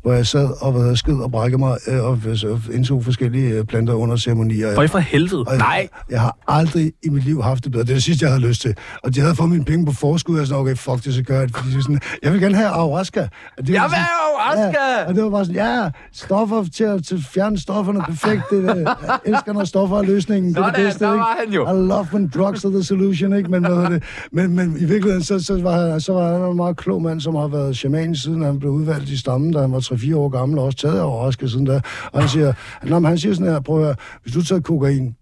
hvor 0.02 0.12
jeg 0.12 0.26
sad 0.26 0.48
og 0.60 0.72
hvad 0.72 0.96
sked 0.96 1.14
og 1.14 1.30
brækkede 1.30 1.58
mig, 1.58 1.76
uh, 1.88 2.04
og, 2.04 2.20
og 2.44 2.60
indtog 2.72 3.04
forskellige 3.04 3.50
øh, 3.50 3.64
planter 3.64 3.94
under 3.94 4.16
ceremonier. 4.16 4.74
For 4.74 4.82
i 4.82 4.86
for 4.88 4.98
helvede. 4.98 5.44
Jeg, 5.50 5.88
Jeg 6.10 6.20
har 6.20 6.38
aldrig 6.48 6.92
i 7.02 7.08
mit 7.08 7.24
liv 7.24 7.42
haft 7.42 7.64
det 7.64 7.72
bedre. 7.72 7.84
Det 7.84 7.90
er 7.90 7.94
det 7.94 8.02
sidste, 8.02 8.24
jeg 8.24 8.32
havde 8.32 8.46
lyst 8.48 8.60
til. 8.60 8.76
Og 9.02 9.14
de 9.14 9.20
havde 9.20 9.34
fået 9.34 9.50
mine 9.50 9.64
penge 9.64 9.86
på 9.86 9.92
forskud, 9.92 10.34
og 10.34 10.38
jeg 10.38 10.46
sådan, 10.46 10.60
okay, 10.60 10.76
fuck 10.76 11.04
det, 11.04 11.14
så 11.14 11.22
gør 11.22 11.38
jeg 11.38 11.48
det. 11.48 11.56
Fordi 11.56 11.76
de 11.76 11.82
sådan, 11.82 12.00
jeg 12.22 12.32
vil 12.32 12.40
gerne 12.40 12.56
have 12.56 12.68
ayahuasca. 12.68 13.28
Og 13.58 13.66
det 13.66 13.74
Jeg 13.74 13.82
vil 13.82 13.90
have 13.90 14.06
ayahuasca! 14.38 15.00
Ja, 15.00 15.08
og 15.08 15.14
det 15.14 15.24
var 15.24 15.30
bare 15.30 15.44
sådan, 15.44 15.60
ja, 15.60 15.90
stoffer 16.12 16.64
til 16.74 16.84
at, 16.84 17.04
til 17.04 17.24
fjerne 17.32 17.58
stofferne, 17.58 18.00
perfekt. 18.00 18.37
Det, 18.50 18.68
er 18.68 18.74
det. 18.74 18.82
jeg 18.82 19.18
elsker, 19.24 19.52
når 19.52 19.64
stoffer 19.64 19.96
er 19.98 20.02
løsningen. 20.02 20.54
Det 20.54 20.58
er 20.58 20.64
det 20.64 20.74
Sådan, 20.74 20.84
bedste, 20.86 21.04
der 21.04 21.12
ikke? 21.12 21.18
var 21.20 21.36
han 21.44 21.52
jo. 21.54 21.62
I 21.84 21.86
love 21.88 22.06
when 22.12 22.28
drugs 22.34 22.64
are 22.64 22.72
the 22.72 22.82
solution, 22.82 23.32
ikke? 23.36 23.50
Men, 23.50 23.64
det? 23.64 24.02
men, 24.32 24.56
men 24.56 24.76
i 24.80 24.84
virkeligheden, 24.84 25.22
så, 25.22 25.38
så, 25.38 25.62
var, 25.62 25.90
han, 25.90 26.00
så 26.00 26.12
var 26.12 26.38
han 26.38 26.50
en 26.50 26.56
meget 26.56 26.76
klog 26.76 27.02
mand, 27.02 27.20
som 27.20 27.34
har 27.34 27.48
været 27.48 27.76
shaman 27.76 28.16
siden 28.16 28.42
han 28.42 28.58
blev 28.58 28.70
udvalgt 28.72 29.08
i 29.08 29.16
stammen, 29.16 29.52
da 29.52 29.60
han 29.60 29.72
var 29.72 29.80
3-4 29.80 30.16
år 30.16 30.28
gammel, 30.28 30.58
og 30.58 30.64
også 30.64 30.78
taget 30.78 30.94
af 30.94 30.98
ayahuasca 30.98 31.46
siden 31.46 31.64
da. 31.66 31.80
Og 32.12 32.20
han 32.20 32.28
siger, 32.28 32.52
nå, 32.86 33.00
han 33.00 33.18
siger 33.18 33.34
sådan 33.34 33.52
her, 33.52 33.60
prøv 33.60 33.78
at 33.78 33.84
høre, 33.84 33.94
hvis 34.22 34.34
du 34.34 34.42
tager 34.44 34.60
kokain 34.60 35.14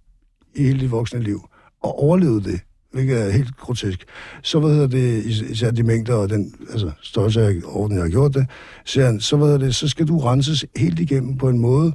i 0.55 0.63
hele 0.63 0.81
dit 0.81 0.91
voksne 0.91 1.21
liv, 1.23 1.41
og 1.83 2.03
overlevede 2.03 2.41
det, 2.45 2.61
hvilket 2.93 3.27
er 3.27 3.31
helt 3.31 3.57
grotesk, 3.57 4.05
så 4.43 4.61
hvad 4.61 4.71
hedder 4.71 4.87
det, 4.87 5.25
is- 5.25 5.41
især 5.41 5.71
de 5.71 5.83
mængder 5.83 6.15
og 6.15 6.31
den 6.31 6.55
altså, 6.73 6.91
størrelse 7.03 7.43
af 7.43 7.53
orden, 7.65 7.97
jeg 7.97 8.05
har 8.05 8.11
gjort 8.11 8.35
det, 8.35 8.47
siger 8.85 9.07
han, 9.07 9.21
så, 9.21 9.37
hvad 9.37 9.47
hedder 9.47 9.61
det, 9.67 9.75
så 9.75 9.89
skal 9.89 10.09
du 10.09 10.19
renses 10.19 10.65
helt 10.77 10.99
igennem 11.01 11.39
på 11.39 11.49
en 11.49 11.59
måde, 11.59 11.93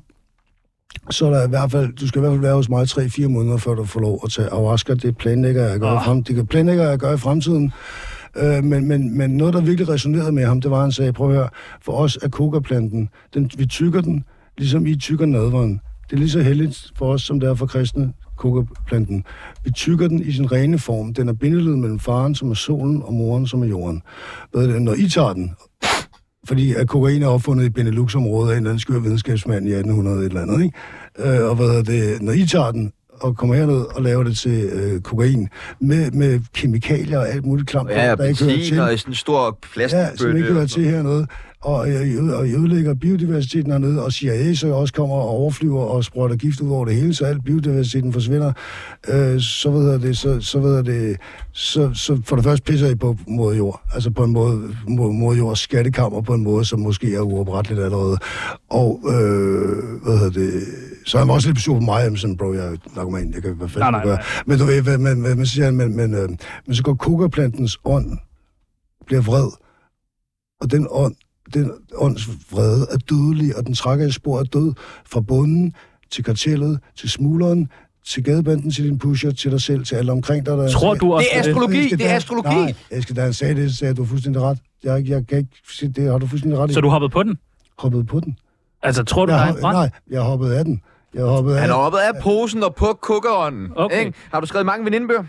så 1.09 1.25
er 1.25 1.29
der 1.29 1.45
i 1.45 1.49
hvert 1.49 1.71
fald, 1.71 1.93
du 1.93 2.07
skal 2.07 2.19
i 2.19 2.21
hvert 2.21 2.31
fald 2.31 2.41
være 2.41 2.55
hos 2.55 2.69
mig 2.69 2.83
3-4 2.83 3.27
måneder, 3.27 3.57
før 3.57 3.73
du 3.73 3.85
får 3.85 3.99
lov 3.99 4.19
at 4.23 4.31
tage 4.31 4.47
ayahuasca. 4.47 4.93
Det 4.93 5.17
planlægger 5.17 5.63
jeg 5.63 5.73
at 5.73 5.79
gøre, 5.79 5.97
ah. 5.97 6.05
frem, 6.05 6.23
det 6.23 6.49
planlægger 6.49 6.83
jeg 6.83 6.93
at 6.93 6.99
gøre 6.99 7.13
i 7.13 7.17
fremtiden. 7.17 7.73
Øh, 8.35 8.63
men, 8.63 8.87
men, 8.87 9.17
men 9.17 9.37
noget, 9.37 9.53
der 9.53 9.61
virkelig 9.61 9.89
resonerede 9.89 10.31
med 10.31 10.45
ham, 10.45 10.61
det 10.61 10.71
var, 10.71 10.77
at 10.77 10.83
han 10.83 10.91
sagde, 10.91 11.13
prøv 11.13 11.29
at 11.29 11.35
høre, 11.35 11.49
for 11.81 11.93
os 11.93 12.17
er 12.21 12.29
kokaplanten, 12.29 13.09
den, 13.33 13.51
vi 13.57 13.65
tykker 13.65 14.01
den, 14.01 14.25
ligesom 14.57 14.85
I 14.85 14.95
tykker 14.95 15.25
nadveren. 15.25 15.81
Det 16.09 16.13
er 16.13 16.19
lige 16.19 16.29
så 16.29 16.41
heldigt 16.41 16.91
for 16.97 17.13
os, 17.13 17.21
som 17.21 17.39
det 17.39 17.49
er 17.49 17.53
for 17.55 17.65
kristne, 17.65 18.13
kokaplanten. 18.37 19.23
Vi 19.63 19.71
tykker 19.71 20.07
den 20.07 20.21
i 20.21 20.31
sin 20.31 20.51
rene 20.51 20.79
form. 20.79 21.13
Den 21.13 21.29
er 21.29 21.33
bindeled 21.33 21.75
mellem 21.75 21.99
faren, 21.99 22.35
som 22.35 22.49
er 22.49 22.53
solen, 22.53 23.03
og 23.03 23.13
moren, 23.13 23.47
som 23.47 23.63
er 23.63 23.67
jorden. 23.67 24.01
Når 24.53 24.93
I 24.93 25.07
tager 25.07 25.33
den, 25.33 25.55
fordi 26.47 26.73
at 26.73 26.87
kokain 26.87 27.23
er 27.23 27.27
opfundet 27.27 27.65
i 27.65 27.69
Benelux-området 27.69 28.49
af 28.49 28.53
en 28.53 28.57
eller 28.57 28.69
anden 28.69 28.79
skør 28.79 28.99
videnskabsmand 28.99 29.67
i 29.67 29.71
1800 29.71 30.19
et 30.19 30.25
eller 30.25 30.41
andet, 30.41 30.63
ikke? 30.63 31.37
Øh, 31.39 31.49
og 31.49 31.55
hvad 31.55 31.83
det, 31.83 32.21
når 32.21 32.31
I 32.31 32.45
tager 32.45 32.71
den 32.71 32.91
og 33.11 33.37
kommer 33.37 33.55
herned 33.55 33.75
og 33.95 34.01
laver 34.03 34.23
det 34.23 34.37
til 34.37 34.63
øh, 34.63 35.01
kokain 35.01 35.49
med, 35.79 36.11
med 36.11 36.39
kemikalier 36.53 37.17
og 37.19 37.29
alt 37.29 37.45
muligt 37.45 37.67
klamt, 37.69 37.89
Ja, 37.89 38.15
der 38.15 38.23
ikke 38.23 38.43
hører 38.43 38.57
til. 38.63 38.79
og 38.79 38.93
i 38.93 38.97
sådan 38.97 39.11
en 39.11 39.15
stor 39.15 39.57
Ja, 39.77 40.15
som 40.15 40.35
ikke 40.35 40.53
hører 40.53 40.65
til 40.67 40.83
hernede. 40.85 41.27
Og, 41.61 41.89
øh, 41.89 42.23
og 42.23 42.47
ødelægger 42.47 42.93
biodiversiteten 42.93 43.71
hernede, 43.71 44.05
og 44.05 44.11
CIA 44.11 44.53
så 44.53 44.67
også 44.67 44.93
kommer 44.93 45.15
og 45.15 45.29
overflyver 45.29 45.81
og 45.81 46.03
sprøjter 46.03 46.35
gift 46.35 46.61
ud 46.61 46.69
over 46.69 46.85
det 46.85 46.95
hele, 46.95 47.13
så 47.13 47.25
al 47.25 47.41
biodiversiteten 47.41 48.13
forsvinder. 48.13 48.53
Øh, 49.09 49.41
så 49.41 49.71
ved 49.71 49.91
jeg 49.91 50.01
det, 50.01 50.17
så, 50.17 50.41
så 50.41 50.59
ved 50.59 50.75
jeg 50.75 50.85
det, 50.85 51.17
så, 51.51 51.91
så 51.93 52.21
for 52.25 52.35
det 52.35 52.45
første 52.45 52.63
pisser 52.63 52.89
I 52.89 52.95
på 52.95 53.17
mod 53.27 53.55
jord, 53.55 53.81
altså 53.93 54.11
på 54.11 54.23
en 54.23 54.31
måde, 54.31 54.75
mod, 54.87 55.13
mod 55.13 55.35
jords 55.35 55.59
skattekammer 55.59 56.21
på 56.21 56.33
en 56.33 56.43
måde, 56.43 56.65
som 56.65 56.79
måske 56.79 57.15
er 57.15 57.21
uopretteligt 57.21 57.81
allerede. 57.83 58.17
Og, 58.69 58.99
øh, 59.05 60.01
hvad 60.03 60.17
hedder 60.17 60.39
det, 60.39 60.63
så 61.05 61.17
er 61.17 61.21
han 61.21 61.29
også 61.29 61.49
lidt 61.49 61.59
sur 61.59 61.73
på 61.73 61.79
mig, 61.79 62.19
sådan, 62.19 62.37
bro, 62.37 62.53
jeg 62.53 62.65
er 62.65 62.75
narkoman, 62.95 63.33
jeg 63.33 63.41
kan 63.41 63.55
hvad 63.55 63.69
fanden 63.69 63.81
Nej, 63.81 63.91
nej, 63.91 64.03
gøre. 64.03 64.15
nej. 64.15 64.25
Men 64.45 64.59
du 64.59 64.65
ved, 64.65 64.97
men, 64.97 65.21
men, 65.21 65.37
men, 65.37 65.45
så 65.45 65.53
siger 65.53 65.65
han, 65.65 65.75
men, 65.75 65.95
men, 65.95 66.13
øh, 66.13 66.29
men 66.65 66.75
så 66.75 66.83
går 66.83 66.93
kokaplantens 66.93 67.77
ånd, 67.85 68.17
bliver 69.05 69.21
vred, 69.21 69.51
og 70.61 70.71
den 70.71 70.87
ånd, 70.89 71.15
den 71.53 71.71
ånds 71.95 72.27
vrede 72.51 72.87
er 72.91 72.97
dødelig, 72.97 73.57
og 73.57 73.65
den 73.65 73.73
trækker 73.73 74.05
et 74.05 74.13
spor 74.13 74.39
af 74.39 74.45
død 74.45 74.73
fra 75.05 75.21
bunden 75.21 75.73
til 76.11 76.23
kartellet, 76.23 76.79
til 76.95 77.09
smugleren, 77.09 77.69
til 78.05 78.23
gadebanden, 78.23 78.71
til 78.71 78.83
din 78.85 78.99
pusher, 78.99 79.31
til 79.31 79.51
dig 79.51 79.61
selv, 79.61 79.85
til 79.85 79.95
alle 79.95 80.11
omkring 80.11 80.45
dig. 80.45 80.57
Der 80.57 80.69
Tror 80.69 80.93
du 80.93 81.13
også 81.13 81.27
Det 81.31 81.37
er 81.37 81.49
astrologi, 81.49 81.85
Eske, 81.85 81.97
det 81.97 82.09
er 82.09 82.15
astrologi. 82.15 82.55
Nej, 82.55 82.73
Eske, 82.91 83.13
da 83.13 83.21
han 83.21 83.33
sagde 83.33 83.55
det, 83.55 83.71
så 83.71 83.77
sagde 83.77 83.89
jeg, 83.89 83.97
du 83.97 84.03
har 84.03 84.09
fuldstændig 84.09 84.41
ret. 84.41 84.57
Jeg, 84.83 85.07
jeg 85.07 85.27
kan 85.27 85.37
ikke 85.37 85.49
sige 85.69 85.89
det, 85.89 86.11
har 86.11 86.17
du 86.17 86.27
fuldstændig 86.27 86.59
ret 86.59 86.69
i. 86.71 86.73
Så 86.73 86.81
du 86.81 86.89
hoppede 86.89 87.09
på 87.09 87.23
den? 87.23 87.37
hoppede 87.77 88.03
på 88.03 88.19
den? 88.19 88.37
Altså, 88.83 89.03
tror 89.03 89.25
du, 89.25 89.31
Jeg, 89.31 89.39
der 89.39 89.45
er 89.45 89.55
en 89.55 89.61
brand? 89.61 89.77
nej, 89.77 89.89
jeg 90.09 90.21
hoppede 90.21 90.57
af 90.57 90.65
den. 90.65 90.81
Jeg 91.13 91.23
hoppede 91.23 91.55
af 91.55 91.61
Han 91.61 91.69
er 91.69 91.73
oppe 91.73 92.01
af 92.01 92.11
posen 92.21 92.63
og 92.63 92.75
på 92.75 92.99
kukkeren. 93.01 93.71
Okay. 93.75 93.99
Ikke? 93.99 94.13
Har 94.31 94.39
du 94.39 94.47
skrevet 94.47 94.65
mange 94.65 94.85
venindebøger? 94.85 95.23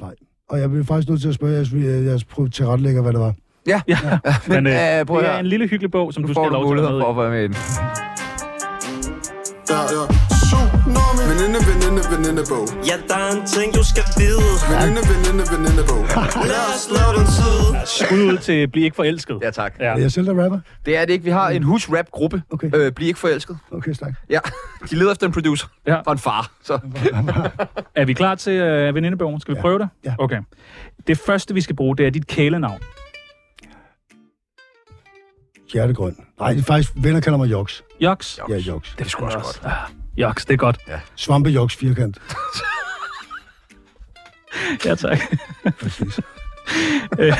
Nej. 0.00 0.14
Og 0.48 0.60
jeg 0.60 0.70
blev 0.70 0.84
faktisk 0.84 1.08
nødt 1.08 1.20
til 1.20 1.28
at 1.28 1.34
spørge 1.34 1.54
jeres, 1.54 1.72
jeres 2.06 2.26
til 2.52 2.66
retlægger, 2.66 3.02
hvad 3.02 3.12
det 3.12 3.20
var. 3.20 3.34
Ja. 3.66 3.80
Ja, 3.88 3.96
men 4.48 4.66
øh, 4.66 4.72
øh, 4.98 5.06
prøv 5.06 5.20
det 5.22 5.28
er 5.30 5.38
en 5.38 5.46
lille 5.46 5.66
hyggelig 5.68 5.90
bog, 5.90 6.12
som 6.14 6.22
du 6.22 6.32
skal 6.32 6.36
du 6.36 6.42
have 6.42 6.52
lov 6.52 6.76
til 6.76 6.82
at 6.82 6.92
være 6.92 7.00
for 7.00 7.12
med 7.12 7.24
at 7.24 7.32
være 7.32 7.48
med 7.48 7.56
i. 7.56 7.58
Ja, 9.70 9.80
ja. 9.80 10.02
Tsunami. 10.30 11.22
Veninde, 11.30 11.58
veninde, 11.70 12.02
venindebog. 12.12 12.64
Ja, 12.90 12.94
der 13.08 13.14
er 13.14 13.30
en 13.36 13.46
ting, 13.46 13.74
du 13.74 13.84
skal 13.84 14.04
vide. 14.18 14.42
Veninde, 14.70 15.02
veninde, 15.10 15.44
venindebog. 15.52 16.02
Lad 16.52 16.64
os 16.74 16.84
lave 16.96 17.10
den 17.18 17.26
tid. 17.36 17.60
Skud 17.86 18.32
ud 18.32 18.38
til 18.38 18.68
Bliv 18.68 18.84
ikke 18.84 18.96
forelsket. 18.96 19.38
Ja, 19.42 19.50
tak. 19.50 19.74
Ja. 19.80 19.84
Er 19.84 19.98
jeg 19.98 20.12
selv, 20.12 20.26
der 20.26 20.42
rapper? 20.42 20.60
Det 20.86 20.96
er 20.96 21.04
det 21.04 21.12
ikke. 21.12 21.24
Vi 21.24 21.30
har 21.30 21.48
en 21.48 21.62
husrap-gruppe. 21.62 22.42
Okay. 22.50 22.70
Øh, 22.74 22.92
Bliv 22.92 23.06
ikke 23.08 23.18
forelsket. 23.20 23.58
Okay, 23.72 23.92
stak. 23.92 24.12
Ja, 24.30 24.38
de 24.90 24.94
leder 24.96 25.12
efter 25.12 25.26
en 25.26 25.32
producer. 25.32 25.66
Ja. 25.86 26.00
For 26.04 26.12
en 26.12 26.18
far. 26.18 26.50
Så. 26.62 26.78
Er 28.00 28.04
vi 28.04 28.12
klar 28.12 28.34
til 28.34 28.52
øh, 28.52 28.94
venindebogen? 28.94 29.40
Skal 29.40 29.54
vi 29.54 29.60
prøve 29.60 29.78
det? 29.78 29.88
Ja. 30.04 30.14
Okay. 30.18 30.38
Det 31.06 31.18
første, 31.18 31.54
vi 31.54 31.60
skal 31.60 31.76
bruge, 31.76 31.96
det 31.96 32.06
er 32.06 32.10
dit 32.10 32.26
kælenavn. 32.26 32.80
Hjertegrøn. 35.72 36.16
Nej, 36.40 36.52
det 36.52 36.58
er 36.60 36.64
faktisk, 36.64 36.92
venner 36.96 37.20
kalder 37.20 37.38
mig 37.38 37.50
Joks. 37.50 37.82
Joks. 38.00 38.40
Ja, 38.48 38.56
Joks. 38.56 38.94
Det 38.98 39.04
er 39.04 39.08
sgu 39.08 39.24
også 39.24 39.38
godt. 39.38 39.60
Ah, 39.64 39.72
Joks, 40.16 40.44
det 40.44 40.52
er 40.54 40.58
godt. 40.58 40.78
Svampe 41.16 41.50
Joks 41.50 41.76
firkant. 41.76 42.18
Ja, 44.84 44.94
tak. 44.94 45.18
Præcis. 45.80 46.20
Øh, 47.18 47.32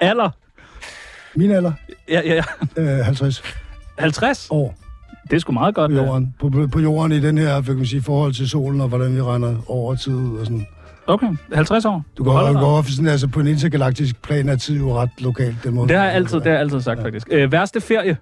Alder? 0.00 0.30
Min 1.34 1.50
alder, 1.50 1.72
Ja, 2.08 2.20
ja, 2.24 2.42
ja. 2.76 2.82
øh, 2.82 3.04
50 3.04 3.42
50? 3.98 4.46
år 4.50 4.74
Det 5.30 5.36
er 5.36 5.40
sgu 5.40 5.52
meget 5.52 5.74
godt. 5.74 5.90
på 5.90 5.96
ja. 5.96 6.04
jorden. 6.04 6.34
På, 6.40 6.48
på, 6.50 6.66
på 6.66 6.80
jorden 6.80 7.12
i 7.12 7.20
den 7.20 7.38
her, 7.38 7.62
kan 7.62 7.76
man 7.76 7.86
sige, 7.86 8.02
forhold 8.02 8.32
til 8.34 8.48
solen, 8.48 8.80
og 8.80 8.88
hvordan 8.88 9.16
vi 9.16 9.22
regner 9.22 9.56
over 9.66 9.94
tid 9.94 10.14
og 10.38 10.46
sådan. 10.46 10.66
Okay, 11.06 11.26
50 11.54 11.84
år. 11.84 12.04
Du 12.18 12.24
går, 12.24 12.30
Hold 12.32 12.46
da 12.46 12.52
du 12.52 12.56
op. 12.58 12.62
går 12.62 12.82
sådan, 12.82 13.06
altså 13.10 13.28
på 13.28 13.40
en 13.40 13.46
intergalaktisk 13.46 14.22
plan 14.22 14.48
er 14.48 14.56
tid 14.56 14.76
jo 14.78 14.98
ret 14.98 15.10
lokalt. 15.18 15.56
Den 15.64 15.74
måde. 15.74 15.88
Det 15.88 15.96
har 15.96 16.04
jeg 16.04 16.14
altid, 16.14 16.36
det 16.36 16.44
har 16.46 16.52
jeg 16.52 16.60
altid 16.60 16.80
sagt, 16.80 17.00
faktisk. 17.02 17.28
Øh, 17.30 17.52
værste 17.52 17.80
ferie? 17.80 18.16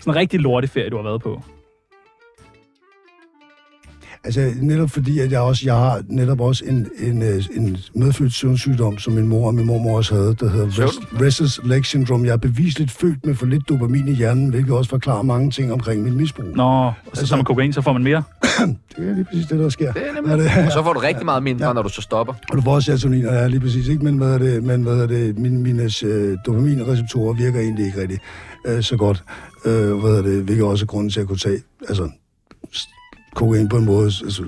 Sådan 0.00 0.10
en 0.12 0.16
rigtig 0.16 0.40
lortig 0.40 0.70
ferie, 0.70 0.90
du 0.90 0.96
har 0.96 1.02
været 1.02 1.22
på. 1.22 1.42
Altså 4.26 4.52
netop 4.60 4.90
fordi, 4.90 5.18
at 5.18 5.32
jeg 5.32 5.40
også, 5.40 5.62
jeg 5.66 5.74
har 5.74 6.02
netop 6.08 6.40
også 6.40 6.64
en, 6.64 6.86
en, 7.00 7.22
øh, 7.22 7.44
en 7.56 7.76
medfødt 7.94 8.32
søvnsygdom, 8.32 8.98
som 8.98 9.12
min 9.12 9.26
mor 9.26 9.46
og 9.46 9.54
min 9.54 9.66
mormor 9.66 9.96
også 9.96 10.14
havde, 10.14 10.34
der 10.40 10.48
hedder 10.50 10.66
rest, 10.86 10.98
restless 11.20 11.60
leg 11.64 11.84
syndrome. 11.84 12.26
Jeg 12.26 12.32
er 12.32 12.36
bevisligt 12.36 12.90
født 12.90 13.26
med 13.26 13.34
for 13.34 13.46
lidt 13.46 13.68
dopamin 13.68 14.08
i 14.08 14.12
hjernen, 14.14 14.48
hvilket 14.50 14.72
også 14.74 14.90
forklarer 14.90 15.22
mange 15.22 15.50
ting 15.50 15.72
omkring 15.72 16.02
mit 16.02 16.12
misbrug. 16.14 16.44
Nå, 16.56 16.62
og 16.62 16.92
så 17.14 17.26
som 17.26 17.38
med 17.38 17.44
kokain, 17.44 17.72
så 17.72 17.80
får 17.82 17.92
man 17.92 18.02
mere. 18.02 18.22
Det 18.96 19.08
er 19.08 19.14
lige 19.14 19.24
præcis 19.24 19.46
det, 19.46 19.58
der 19.58 19.68
sker. 19.68 19.92
Det 19.92 20.02
er 20.08 20.14
nemlig. 20.22 20.38
det, 20.38 20.66
Og 20.66 20.72
så 20.72 20.82
får 20.82 20.92
du 20.92 20.98
rigtig 20.98 21.24
meget 21.24 21.42
mindre, 21.42 21.66
Ja. 21.66 21.72
når 21.72 21.82
du 21.82 21.88
så 21.88 22.02
stopper. 22.02 22.34
og 22.50 22.56
du 22.56 22.62
får 22.62 22.74
også 22.74 22.86
serotonin, 22.86 23.26
og 23.26 23.34
ja, 23.34 23.46
lige 23.46 23.60
præcis, 23.60 23.88
ikke? 23.88 24.04
Men 24.04 24.16
hvad 24.16 24.28
er 24.34 24.38
det, 24.38 24.62
men 24.64 24.82
hvad 24.82 24.96
er 24.98 25.06
det, 25.06 25.38
mine, 25.38 25.58
mine 25.60 25.90
øh, 26.04 26.36
dopaminreceptorer 26.46 27.34
virker 27.34 27.60
egentlig 27.60 27.86
ikke 27.86 28.00
rigtig 28.00 28.18
øh, 28.66 28.82
så 28.82 28.96
godt. 28.96 29.24
Øh, 29.64 29.92
hvad 29.94 30.10
er 30.10 30.22
det, 30.22 30.42
hvilket 30.42 30.64
også 30.66 30.84
er 30.84 30.86
grunden 30.86 31.10
til 31.10 31.20
at 31.20 31.26
kunne 31.26 31.38
tage, 31.38 31.58
altså, 31.88 32.08
kokain 33.36 33.68
på 33.68 33.76
en 33.76 33.84
måde, 33.84 34.04
altså, 34.04 34.42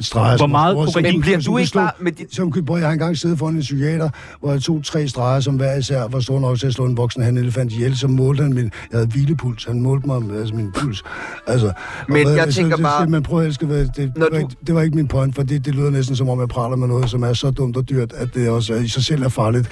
streger. 0.00 0.36
Hvor 0.36 0.46
meget 0.46 0.76
som- 0.92 1.02
kokain 1.02 1.20
bliver 1.20 1.38
du 1.40 1.56
ikke 1.58 1.72
bare 1.74 1.90
med 2.00 2.12
dit... 2.12 2.34
Som 2.34 2.50
kunne, 2.50 2.74
jeg 2.76 2.86
har 2.86 2.92
engang 2.92 3.16
siddet 3.18 3.38
foran 3.38 3.54
en 3.54 3.60
psykiater, 3.60 4.10
hvor 4.40 4.50
jeg 4.52 4.62
tog 4.62 4.84
tre 4.84 5.08
streger, 5.08 5.40
som 5.40 5.54
hver 5.56 5.76
især 5.76 6.08
var 6.08 6.20
stor 6.20 6.40
nok 6.40 6.58
til 6.58 6.66
at 6.66 6.72
slå 6.72 6.84
en 6.84 6.96
voksen 6.96 7.22
han 7.22 7.36
elefant 7.38 7.72
ihjel, 7.72 7.96
så 7.98 8.08
målte 8.08 8.42
han 8.42 8.52
min, 8.54 8.64
jeg 8.64 8.98
havde 8.98 9.06
hvilepuls, 9.06 9.64
han 9.64 9.80
målte 9.80 10.06
mig, 10.06 10.38
altså 10.38 10.54
min 10.54 10.72
puls. 10.72 11.02
Altså, 11.46 11.72
Men 12.08 12.16
og 12.16 12.22
hvad- 12.22 12.34
jeg 12.44 12.52
så- 12.52 12.60
tænker 12.60 12.76
så- 12.76 12.82
bare- 12.82 13.06
Men 13.06 13.22
prøv 13.22 13.40
at 13.40 13.46
elske, 13.46 13.66
hvad- 13.66 13.78
det, 13.78 13.96
det, 13.96 14.12
Når 14.16 14.24
var 14.24 14.28
du- 14.30 14.36
ikke, 14.36 14.56
det 14.66 14.74
var 14.74 14.82
ikke 14.82 14.96
min 14.96 15.08
point, 15.08 15.34
for 15.34 15.42
det, 15.42 15.64
det 15.64 15.74
lyder 15.74 15.90
næsten 15.90 16.16
som 16.16 16.28
om, 16.28 16.40
jeg 16.40 16.48
praler 16.48 16.76
med 16.76 16.88
noget, 16.88 17.10
som 17.10 17.22
er 17.22 17.32
så 17.32 17.50
dumt 17.50 17.76
og 17.76 17.88
dyrt, 17.88 18.12
at 18.12 18.34
det 18.34 18.48
også 18.48 18.74
er, 18.74 18.78
i 18.80 18.88
sig 18.88 19.04
selv 19.04 19.22
er 19.22 19.28
farligt, 19.28 19.68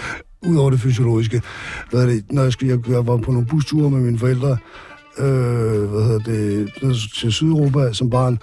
udover 0.46 0.70
det 0.70 0.80
fysiologiske. 0.80 1.42
Hvad 1.90 2.02
er 2.02 2.06
det, 2.06 2.24
når 2.30 2.42
jeg, 2.42 2.52
skulle, 2.52 2.72
jeg, 2.86 2.90
jeg 2.90 3.06
var 3.06 3.16
på 3.16 3.30
nogle 3.32 3.46
busture 3.46 3.90
med 3.90 4.00
mine 4.00 4.18
forældre, 4.18 4.56
øh, 5.18 5.90
hvad 5.90 6.02
hedder 6.02 6.18
det, 6.18 6.70
til 7.20 7.32
Sydeuropa 7.32 7.92
som 7.92 8.10
barn, 8.10 8.38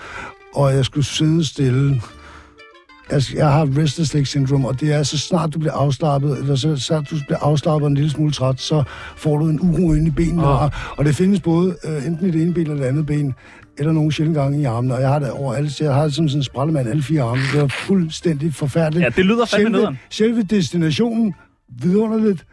og 0.56 0.74
jeg 0.74 0.86
skulle 0.86 1.06
sidde 1.06 1.46
stille. 1.46 2.02
Jeg, 3.12 3.22
jeg 3.36 3.52
har 3.52 3.70
restless 3.78 4.14
leg 4.14 4.28
syndrome, 4.28 4.68
og 4.68 4.80
det 4.80 4.94
er, 4.94 5.04
så 5.04 5.18
snart 5.18 5.54
du 5.54 5.60
bliver 5.60 5.74
afslappet, 5.74 6.38
eller 6.38 6.56
så 6.56 6.78
snart 6.78 7.10
du 7.12 7.16
bliver 7.28 7.40
afslappet 7.42 7.84
og 7.86 7.88
en 7.88 7.96
lille 7.96 8.10
smule 8.10 8.32
træt, 8.32 8.62
så 8.62 8.84
får 9.18 9.38
du 9.38 9.46
en 9.46 9.60
uro 9.62 9.94
inde 9.94 10.08
i 10.08 10.12
benene. 10.12 10.44
Åh. 10.44 10.64
Og, 10.64 10.72
og 10.98 11.06
det 11.06 11.16
findes 11.16 11.40
både 11.40 11.76
øh, 11.86 12.08
enten 12.08 12.30
i 12.30 12.32
det 12.32 12.42
ene 12.42 12.54
ben 12.54 12.64
eller 12.64 12.76
det 12.76 12.86
andet 12.90 13.06
ben, 13.06 13.34
eller 13.78 13.92
nogle 13.92 14.12
sjældne 14.12 14.40
gange 14.42 14.62
i 14.62 14.64
armene. 14.64 14.96
Og 14.96 15.02
jeg 15.02 15.10
har 15.10 15.20
det 15.20 15.32
over 15.32 15.54
alle, 15.54 15.72
jeg 15.80 15.94
har 15.94 16.04
det 16.04 16.14
som 16.14 16.30
sådan 16.30 16.40
en 16.40 16.44
sprællemand 16.44 16.90
alle 16.90 17.04
fire 17.04 17.22
arme. 17.22 17.42
Det 17.54 17.62
var 17.62 17.68
fuldstændig 17.68 18.54
forfærdeligt. 18.54 19.04
Ja, 19.04 19.10
det 19.10 19.26
lyder 19.26 19.46
fandme 19.46 19.78
selve, 19.78 19.98
selve 20.10 20.44
destinationen, 20.44 21.34
vidunderligt, 21.82 22.46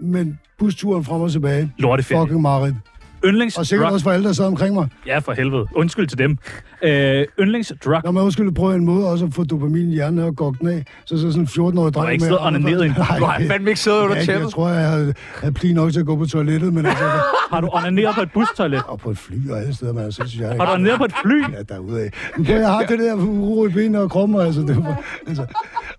men 0.00 0.38
busturen 0.58 1.04
frem 1.04 1.20
og 1.20 1.32
tilbage, 1.32 1.72
Lorteferie. 1.78 2.22
fucking 2.22 2.40
mareridt. 2.40 2.74
Yndlings 3.24 3.58
Og 3.58 3.66
sikkert 3.66 3.86
drug. 3.86 3.92
også 3.92 4.04
for 4.04 4.10
alle, 4.10 4.26
der 4.26 4.32
sad 4.32 4.44
omkring 4.44 4.74
mig. 4.74 4.88
Ja, 5.06 5.18
for 5.18 5.32
helvede. 5.32 5.66
Undskyld 5.74 6.06
til 6.08 6.18
dem. 6.18 6.38
Øh, 6.84 7.24
yndlings 7.40 7.72
drug. 7.84 8.00
Når 8.04 8.10
man 8.10 8.32
skulle 8.32 8.54
prøve 8.54 8.74
en 8.74 8.84
måde 8.84 9.08
også 9.10 9.24
at 9.24 9.34
få 9.34 9.44
dopamin 9.44 9.88
i 9.88 9.92
hjernen 9.94 10.18
og 10.18 10.36
gokke 10.36 10.58
den 10.60 10.68
af, 10.68 10.84
så 11.04 11.18
så 11.18 11.22
sådan 11.32 11.40
en 11.40 11.46
14-årig 11.46 11.94
dreng... 11.94 12.06
har 12.06 12.10
ikke 12.12 12.24
siddet 12.24 12.38
og 12.38 12.46
onaneret 12.46 12.84
i 12.84 12.86
en- 12.86 12.94
Nej, 13.08 13.18
Du 13.18 13.24
har 13.24 13.42
fandme 13.48 13.68
ikke 13.70 13.80
siddet 13.80 13.98
under 13.98 14.14
tæppet. 14.16 14.32
jeg 14.44 14.48
tror, 14.50 14.68
jeg 14.68 14.88
havde, 14.90 15.14
havde 15.40 15.54
pli 15.54 15.72
nok 15.72 15.92
til 15.92 16.00
at 16.00 16.06
gå 16.06 16.16
på 16.16 16.26
toilettet, 16.26 16.74
men 16.74 16.86
altså... 16.86 17.04
Har 17.52 17.60
du 17.60 17.68
onaneret 17.72 18.14
på 18.14 18.20
et 18.22 18.32
bustoilet? 18.32 18.82
og 18.88 18.98
på 18.98 19.10
et 19.10 19.18
fly 19.18 19.50
og 19.50 19.58
alle 19.60 19.74
steder, 19.74 19.92
man 19.92 20.12
så 20.12 20.22
synes 20.26 20.40
jeg... 20.42 20.48
Har 20.60 20.66
du 20.66 20.72
onaneret 20.72 20.98
på 20.98 21.04
et 21.04 21.12
fly? 21.22 21.40
Ja, 21.52 21.74
derudad. 21.74 22.08
Men 22.36 22.46
prøv, 22.46 22.54
jeg 22.56 22.68
har 22.68 22.80
det 22.82 22.98
der 22.98 23.14
uro 23.14 23.66
i 23.66 23.68
benene 23.68 24.00
og 24.00 24.10
kroppen, 24.10 24.40
altså. 24.40 24.60
Det 24.60 24.76
var, 24.76 25.00
altså. 25.28 25.46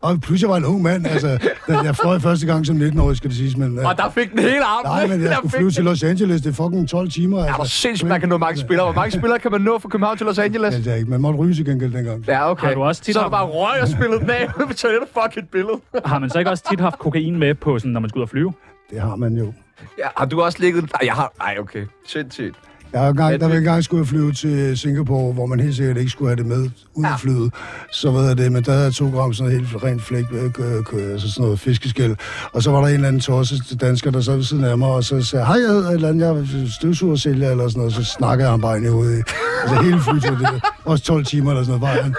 Og 0.01 0.21
plus, 0.21 0.41
jeg 0.41 0.49
var 0.49 0.57
en 0.57 0.65
ung 0.65 0.81
mand, 0.81 1.07
altså. 1.07 1.37
da 1.67 1.77
Jeg 1.83 1.95
fløj 1.95 2.19
første 2.19 2.45
gang 2.45 2.65
som 2.65 2.77
19-årig, 2.81 3.17
skal 3.17 3.29
det 3.29 3.37
siges, 3.37 3.57
men... 3.57 3.79
øh, 3.79 3.85
Og 3.85 3.97
der 3.97 4.09
fik 4.09 4.31
den 4.31 4.39
hele 4.39 4.63
arm. 4.63 4.85
Nej, 4.85 5.07
men 5.07 5.21
jeg 5.21 5.29
Der 5.29 5.35
skulle 5.35 5.51
flyve 5.51 5.71
til 5.71 5.83
Los 5.83 6.03
Angeles. 6.03 6.41
Det 6.41 6.49
er 6.49 6.53
fucking 6.53 6.89
12 6.89 7.09
timer, 7.09 7.37
Ja, 7.37 7.43
altså. 7.43 7.55
hvor 7.57 7.65
sindssygt, 7.65 8.09
man 8.09 8.19
kan 8.19 8.29
nå 8.29 8.37
mange 8.37 8.59
spillere. 8.59 8.85
Hvor 8.85 8.95
mange 9.01 9.11
spillere 9.11 9.39
kan 9.39 9.51
man 9.51 9.61
nå 9.61 9.79
fra 9.79 9.89
København 9.89 10.17
til 10.17 10.25
Los 10.25 10.39
Angeles? 10.39 10.72
Det 10.77 10.87
er 10.87 10.95
ikke. 10.95 11.09
Man 11.09 11.21
måtte 11.21 11.39
ryge 11.39 11.53
til 11.53 11.65
gengæld 11.65 11.93
dengang. 11.93 12.25
Ja, 12.27 12.51
okay. 12.51 12.67
Har 12.67 12.73
du 12.73 12.83
også 12.83 13.01
tit 13.01 13.13
så 13.13 13.19
er 13.19 13.23
haft- 13.23 13.31
der 13.31 13.37
bare 13.37 13.47
røg 13.47 13.81
og 13.81 13.87
spillet 13.87 14.21
den 14.21 14.29
af 14.29 14.47
på 14.67 14.73
toilettet. 14.73 15.09
Fuck 15.23 15.37
et 15.37 15.49
billede. 15.49 15.79
Har 16.05 16.19
man 16.19 16.29
så 16.29 16.39
ikke 16.39 16.51
også 16.51 16.63
tit 16.69 16.79
haft 16.79 16.99
kokain 16.99 17.39
med 17.39 17.55
på, 17.55 17.79
sådan, 17.79 17.91
når 17.91 17.99
man 17.99 18.09
skal 18.09 18.19
ud 18.19 18.23
og 18.23 18.29
flyve? 18.29 18.53
Det 18.89 19.01
har 19.01 19.15
man 19.15 19.37
jo. 19.37 19.53
Ja, 19.97 20.07
har 20.17 20.25
du 20.25 20.41
også 20.41 20.57
ligget... 20.61 20.83
Nej, 20.83 20.99
jeg 21.03 21.13
har... 21.13 21.31
Nej, 21.39 21.55
okay. 21.59 21.85
Sindssygt. 22.07 22.55
Jeg 22.93 23.01
har 23.01 23.09
engang, 23.09 23.39
der 23.39 23.47
var 23.47 23.55
engang 23.55 23.83
skulle 23.83 24.01
jeg 24.01 24.07
flyve 24.07 24.31
til 24.33 24.77
Singapore, 24.77 25.33
hvor 25.33 25.45
man 25.45 25.59
helt 25.59 25.75
sikkert 25.75 25.97
ikke 25.97 26.09
skulle 26.11 26.29
have 26.29 26.35
det 26.35 26.45
med 26.45 26.69
ud 26.93 27.05
af 27.05 27.19
flyet. 27.19 27.53
Så 27.91 28.11
ved 28.11 28.27
jeg 28.27 28.37
det, 28.37 28.51
men 28.51 28.63
der 28.63 28.71
havde 28.71 28.83
jeg 28.83 28.93
to 28.93 29.09
gram 29.09 29.33
sådan 29.33 29.51
noget 29.53 29.67
helt 29.67 29.83
rent 29.83 30.03
flæk, 30.03 30.25
øh, 30.33 31.11
altså 31.11 31.31
sådan 31.31 31.43
noget 31.43 31.59
fiskeskæl. 31.59 32.17
Og 32.51 32.63
så 32.63 32.71
var 32.71 32.79
der 32.79 32.87
en 32.87 32.93
eller 32.93 33.07
anden 33.07 33.21
tosset 33.21 33.81
dansker, 33.81 34.11
der 34.11 34.21
sad 34.21 34.35
ved 34.35 34.43
siden 34.43 34.63
af 34.63 34.77
mig, 34.77 34.87
og 34.89 35.03
så 35.03 35.21
sagde, 35.21 35.45
hej, 35.45 35.55
jeg 35.55 35.67
hedder 35.67 35.89
et 35.89 35.93
eller 35.93 36.09
andet, 36.09 36.25
jeg 36.25 36.61
er 36.63 36.69
støvsugersælger, 36.79 37.51
eller 37.51 37.67
sådan 37.67 37.79
noget, 37.79 37.93
så 37.93 38.03
snakkede 38.03 38.49
han 38.49 38.61
bare 38.61 38.77
ind 38.77 38.85
i 38.85 38.89
hovedet. 38.89 39.27
Altså 39.63 39.81
hele 39.83 39.99
flyet, 39.99 40.23
det 40.23 40.61
også 40.85 41.03
12 41.03 41.25
timer 41.25 41.51
eller 41.51 41.63
sådan 41.63 41.79
noget, 41.79 41.95
var 41.95 42.01
han. 42.03 42.15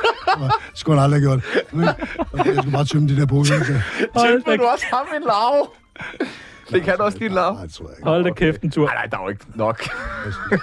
Det 0.49 0.53
skulle 0.75 1.01
han 1.01 1.05
aldrig 1.05 1.21
have 1.21 1.41
gjort. 1.41 1.45
Jeg 2.47 2.55
skulle 2.57 2.73
bare 2.73 2.85
tømme 2.85 3.09
de 3.09 3.17
der 3.17 3.27
poser. 3.27 3.55
Tilbyder 3.59 4.57
du 4.57 4.65
også 4.65 4.87
ham 4.93 5.07
en 5.17 5.23
lav? 5.23 5.69
Det 6.71 6.83
kan 6.83 7.01
også 7.01 7.19
din 7.19 7.31
det 7.31 7.37
ikke. 7.97 8.03
Hold 8.03 8.25
da 8.25 8.31
kæft 8.31 8.63
en 8.63 8.71
tur. 8.71 8.85
Nej, 8.87 8.95
nej, 8.95 9.07
der 9.07 9.17
er 9.19 9.23
jo 9.23 9.29
ikke 9.29 9.45
nok. 9.55 9.83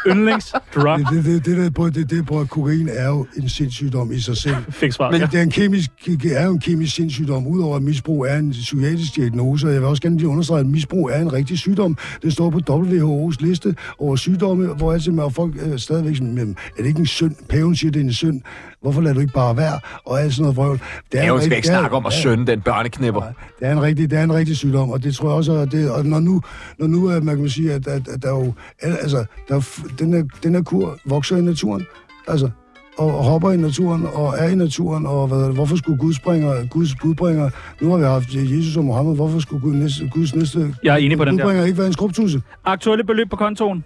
Yndlingsdrug. 0.07 0.61
Det, 0.97 1.07
det, 1.11 1.25
det, 1.25 1.45
det, 1.45 1.57
der, 1.57 1.69
på, 1.69 1.89
det, 1.89 2.09
det 2.09 2.25
på, 2.25 2.39
at 2.39 2.49
kokain 2.49 2.89
er 2.93 3.07
jo 3.07 3.27
en 3.37 3.49
sindssygdom 3.49 4.11
i 4.11 4.19
sig 4.19 4.37
selv. 4.37 4.55
Fik 4.69 4.91
svar. 4.91 5.11
Men 5.11 5.19
Ja. 5.21 5.25
det 5.25 5.37
er, 5.39 5.43
en 5.43 5.51
kemisk, 5.51 5.89
det 6.05 6.41
er 6.41 6.45
jo 6.45 6.51
en 6.51 6.59
kemisk 6.59 6.95
sindssygdom, 6.95 7.47
udover 7.47 7.75
at 7.75 7.81
misbrug 7.83 8.25
er 8.25 8.35
en 8.37 8.51
psykiatrisk 8.51 9.15
diagnose, 9.15 9.67
og 9.67 9.73
jeg 9.73 9.81
vil 9.81 9.89
også 9.89 10.01
gerne 10.01 10.17
lige 10.17 10.27
understrege, 10.27 10.59
at 10.59 10.65
misbrug 10.65 11.09
er 11.09 11.19
en 11.21 11.33
rigtig 11.33 11.59
sygdom. 11.59 11.97
Det 12.21 12.33
står 12.33 12.49
på 12.49 12.59
WHO's 12.69 13.35
liste 13.39 13.75
over 13.99 14.15
sygdomme, 14.15 14.67
hvor 14.67 14.93
altså 14.93 15.11
med 15.11 15.31
folk 15.31 15.55
øh, 15.65 15.79
stadigvæk 15.79 16.15
sådan, 16.15 16.33
"Men 16.35 16.57
er 16.77 16.81
det 16.81 16.85
ikke 16.85 16.99
en 16.99 17.05
synd? 17.05 17.35
Paven 17.49 17.75
siger, 17.75 17.91
det 17.91 17.99
er 17.99 18.03
en 18.03 18.13
synd. 18.13 18.41
Hvorfor 18.81 19.01
lader 19.01 19.13
du 19.13 19.19
ikke 19.19 19.33
bare 19.33 19.57
være? 19.57 19.79
Og 20.05 20.21
alt 20.21 20.33
sådan 20.33 20.41
noget 20.43 20.57
vrøvl. 20.57 20.77
Det 20.77 20.83
Jeg 21.13 21.21
en 21.21 21.25
skal 21.27 21.33
rigtig- 21.33 21.55
ikke 21.57 21.69
er- 21.69 21.79
snakke 21.79 21.95
om 21.95 22.05
at 22.05 22.13
ja, 22.13 22.17
sønde 22.21 22.47
den 22.47 22.61
børneknipper. 22.61 23.21
det 23.59 23.67
er 23.67 23.71
en 23.71 23.81
rigtig, 23.81 24.09
det 24.09 24.19
er 24.19 24.23
en 24.23 24.33
rigtig 24.33 24.57
sygdom, 24.57 24.89
og 24.89 25.03
det 25.03 25.15
tror 25.15 25.27
jeg 25.29 25.35
også, 25.37 25.53
at 25.53 25.71
det, 25.71 25.91
og 25.91 26.05
når 26.05 26.19
nu, 26.19 26.41
når 26.79 26.87
nu 26.87 27.05
er, 27.07 27.21
man 27.21 27.37
kan 27.37 27.49
sige, 27.49 27.73
at, 27.73 27.87
at, 27.87 28.07
at 28.07 28.21
der 28.23 28.27
er 28.33 28.39
jo, 28.45 28.53
altså, 28.81 29.25
der 29.49 29.55
er, 29.55 29.79
den, 29.99 30.13
her, 30.13 30.23
den 30.43 30.55
her 30.55 30.61
kur 30.61 30.97
vokser 31.05 31.37
i 31.37 31.41
naturen, 31.41 31.85
altså, 32.27 32.49
og, 32.97 33.11
hopper 33.11 33.51
i 33.51 33.57
naturen, 33.57 34.05
og 34.13 34.33
er 34.37 34.47
i 34.47 34.55
naturen, 34.55 35.05
og 35.05 35.27
hvad, 35.27 35.37
er 35.37 35.45
det, 35.45 35.53
hvorfor 35.55 35.75
skulle 35.75 35.97
Gud 35.97 36.13
springer, 36.13 36.67
Guds 36.67 36.95
budbringer, 37.01 37.49
nu 37.81 37.89
har 37.91 37.97
vi 37.97 38.03
haft 38.03 38.33
Jesus 38.35 38.77
og 38.77 38.85
Mohammed, 38.85 39.15
hvorfor 39.15 39.39
skulle 39.39 39.61
Gud 39.61 39.73
næste, 39.73 40.09
Guds 40.13 40.35
næste 40.35 40.75
Jeg 40.83 40.93
er 40.93 40.97
enig 40.97 41.17
på 41.17 41.25
den 41.25 41.37
der. 41.37 41.43
budbringer 41.43 41.65
ikke 41.65 41.77
være 41.77 41.87
en 41.87 41.93
skrubtusse? 41.93 42.41
Aktuelle 42.65 43.03
beløb 43.03 43.29
på 43.29 43.35
kontoen. 43.35 43.83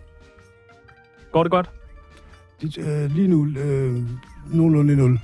Går 1.32 1.44
det 1.44 1.52
godt? 1.52 1.70
Det, 2.62 2.78
øh, 2.78 3.16
lige 3.16 3.28
nu, 3.28 3.48
øh, 3.60 4.02
nogenlunde 4.52 4.94
i 4.94 4.96
nul. 4.96 5.20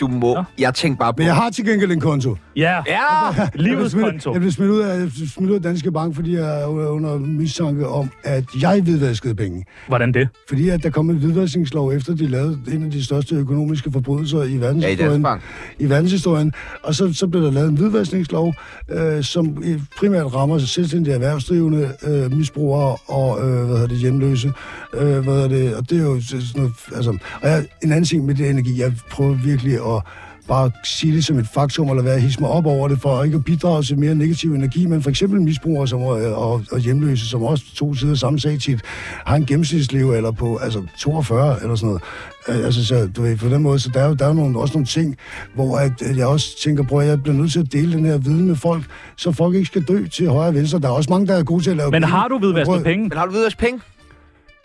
Du 0.00 0.06
må... 0.08 0.34
Nå. 0.34 0.44
Jeg 0.58 0.74
tænker 0.74 0.98
bare 0.98 1.12
på... 1.12 1.16
Men 1.18 1.26
jeg 1.26 1.34
har 1.34 1.50
til 1.50 1.64
gengæld 1.64 1.92
en 1.92 2.00
konto. 2.00 2.36
Ja. 2.60 2.82
Ja! 2.86 3.26
Jeg 3.36 3.50
Livets 3.54 3.90
smidt, 3.92 4.04
konto. 4.06 4.32
jeg 4.32 4.40
blev 4.40 4.52
smidt 4.52 4.70
ud, 4.70 4.80
af, 4.80 4.98
jeg 5.00 5.10
smidt 5.34 5.50
ud 5.50 5.54
af 5.56 5.62
Danske 5.62 5.92
Bank, 5.92 6.14
fordi 6.14 6.36
jeg 6.36 6.60
er 6.62 6.66
under 6.66 7.18
mistanke 7.18 7.88
om, 7.88 8.10
at 8.24 8.44
jeg 8.62 8.80
hvidvaskede 8.82 9.34
penge. 9.34 9.64
Hvordan 9.88 10.12
det? 10.14 10.28
Fordi 10.48 10.68
at 10.68 10.82
der 10.82 10.90
kom 10.90 11.10
en 11.10 11.16
hvidvaskningslov 11.16 11.92
efter, 11.92 12.14
de 12.14 12.26
lavede 12.28 12.58
en 12.72 12.84
af 12.84 12.90
de 12.90 13.04
største 13.04 13.34
økonomiske 13.34 13.92
forbrydelser 13.92 14.42
i 14.42 14.46
Ja, 14.48 14.54
i 14.56 14.60
verdenshistorien. 14.60 15.10
Dansk 15.10 15.22
Bank. 15.22 15.42
i 15.78 15.88
verdenshistorien. 15.90 16.52
Og 16.82 16.94
så, 16.94 17.12
så 17.12 17.26
blev 17.26 17.42
der 17.42 17.50
lavet 17.50 17.68
en 17.70 17.76
hvidvaskningslov, 17.76 18.54
øh, 18.90 19.22
som 19.24 19.62
i- 19.64 19.80
primært 19.98 20.34
rammer 20.34 20.58
selvstændige 20.58 21.14
erhvervsdrivende, 21.14 21.92
øh, 22.06 22.32
misbrugere 22.36 22.96
og 23.06 23.38
øh, 23.48 23.54
hvad 23.64 23.66
hedder 23.66 23.86
det, 23.86 23.96
hjemløse. 23.98 24.52
Øh, 24.94 25.06
hvad 25.18 25.22
hedder 25.34 25.48
det, 25.48 25.74
og 25.76 25.90
det 25.90 25.98
er 25.98 26.02
jo 26.02 26.20
sådan 26.20 26.42
noget, 26.56 26.72
altså, 26.94 27.10
og 27.42 27.48
jeg, 27.48 27.66
en 27.84 27.90
anden 27.92 28.04
ting 28.04 28.26
med 28.26 28.34
det 28.34 28.50
energi, 28.50 28.80
jeg 28.80 28.92
prøver 29.10 29.34
virkelig 29.34 29.74
at 29.74 30.02
bare 30.50 30.70
sige 30.84 31.12
det 31.16 31.24
som 31.24 31.38
et 31.38 31.46
faktum, 31.46 31.90
eller 31.90 32.02
være 32.02 32.20
hisse 32.20 32.40
mig 32.40 32.50
op 32.50 32.66
over 32.66 32.88
det, 32.88 32.98
for 33.00 33.22
ikke 33.22 33.36
at 33.36 33.44
bidrage 33.44 33.82
til 33.82 33.98
mere 33.98 34.14
negativ 34.14 34.54
energi, 34.54 34.86
men 34.86 35.02
for 35.02 35.10
eksempel 35.10 35.40
misbrugere 35.40 35.88
som, 35.88 36.00
øh, 36.00 36.38
og, 36.38 36.62
og 36.72 36.78
hjemløse, 36.78 37.28
som 37.28 37.42
også 37.42 37.64
to 37.74 37.94
sider 37.94 38.14
samme 38.14 38.40
sag 38.40 38.58
tit, 38.58 38.80
har 39.26 39.36
en 39.36 39.46
gennemsnitslevealder 39.46 40.30
på 40.30 40.56
altså 40.56 40.82
42 40.98 41.62
eller 41.62 41.74
sådan 41.74 41.86
noget. 41.86 42.02
Øh, 42.48 42.66
altså, 42.66 42.86
så, 42.86 43.08
du 43.16 43.22
ved, 43.22 43.36
på 43.36 43.48
den 43.48 43.62
måde, 43.62 43.78
så 43.78 43.90
der 43.94 44.00
er 44.00 44.08
jo 44.08 44.14
der 44.14 44.28
er 44.28 44.32
nogle, 44.32 44.58
også 44.58 44.74
nogle 44.74 44.86
ting, 44.86 45.16
hvor 45.54 45.76
at, 45.78 46.02
at 46.02 46.16
jeg 46.16 46.26
også 46.26 46.46
tænker, 46.62 46.84
prøv 46.84 47.00
at 47.00 47.08
jeg 47.08 47.22
bliver 47.22 47.36
nødt 47.36 47.52
til 47.52 47.60
at 47.60 47.72
dele 47.72 47.92
den 47.92 48.04
her 48.04 48.18
viden 48.18 48.46
med 48.46 48.56
folk, 48.56 48.84
så 49.16 49.32
folk 49.32 49.54
ikke 49.54 49.66
skal 49.66 49.82
dø 49.82 50.06
til 50.06 50.28
højre 50.28 50.48
og 50.48 50.54
venstre. 50.54 50.78
Der 50.78 50.88
er 50.88 50.92
også 50.92 51.10
mange, 51.10 51.26
der 51.26 51.34
er 51.34 51.42
gode 51.42 51.64
til 51.64 51.70
at 51.70 51.76
lave 51.76 51.90
Men 51.90 52.02
penge. 52.02 52.06
har 52.06 52.28
du 52.28 52.38
hvidvasket 52.38 52.84
penge? 52.84 53.08
Men 53.08 53.18
har 53.18 53.26
du 53.26 53.32
videre 53.32 53.50
penge? 53.58 53.80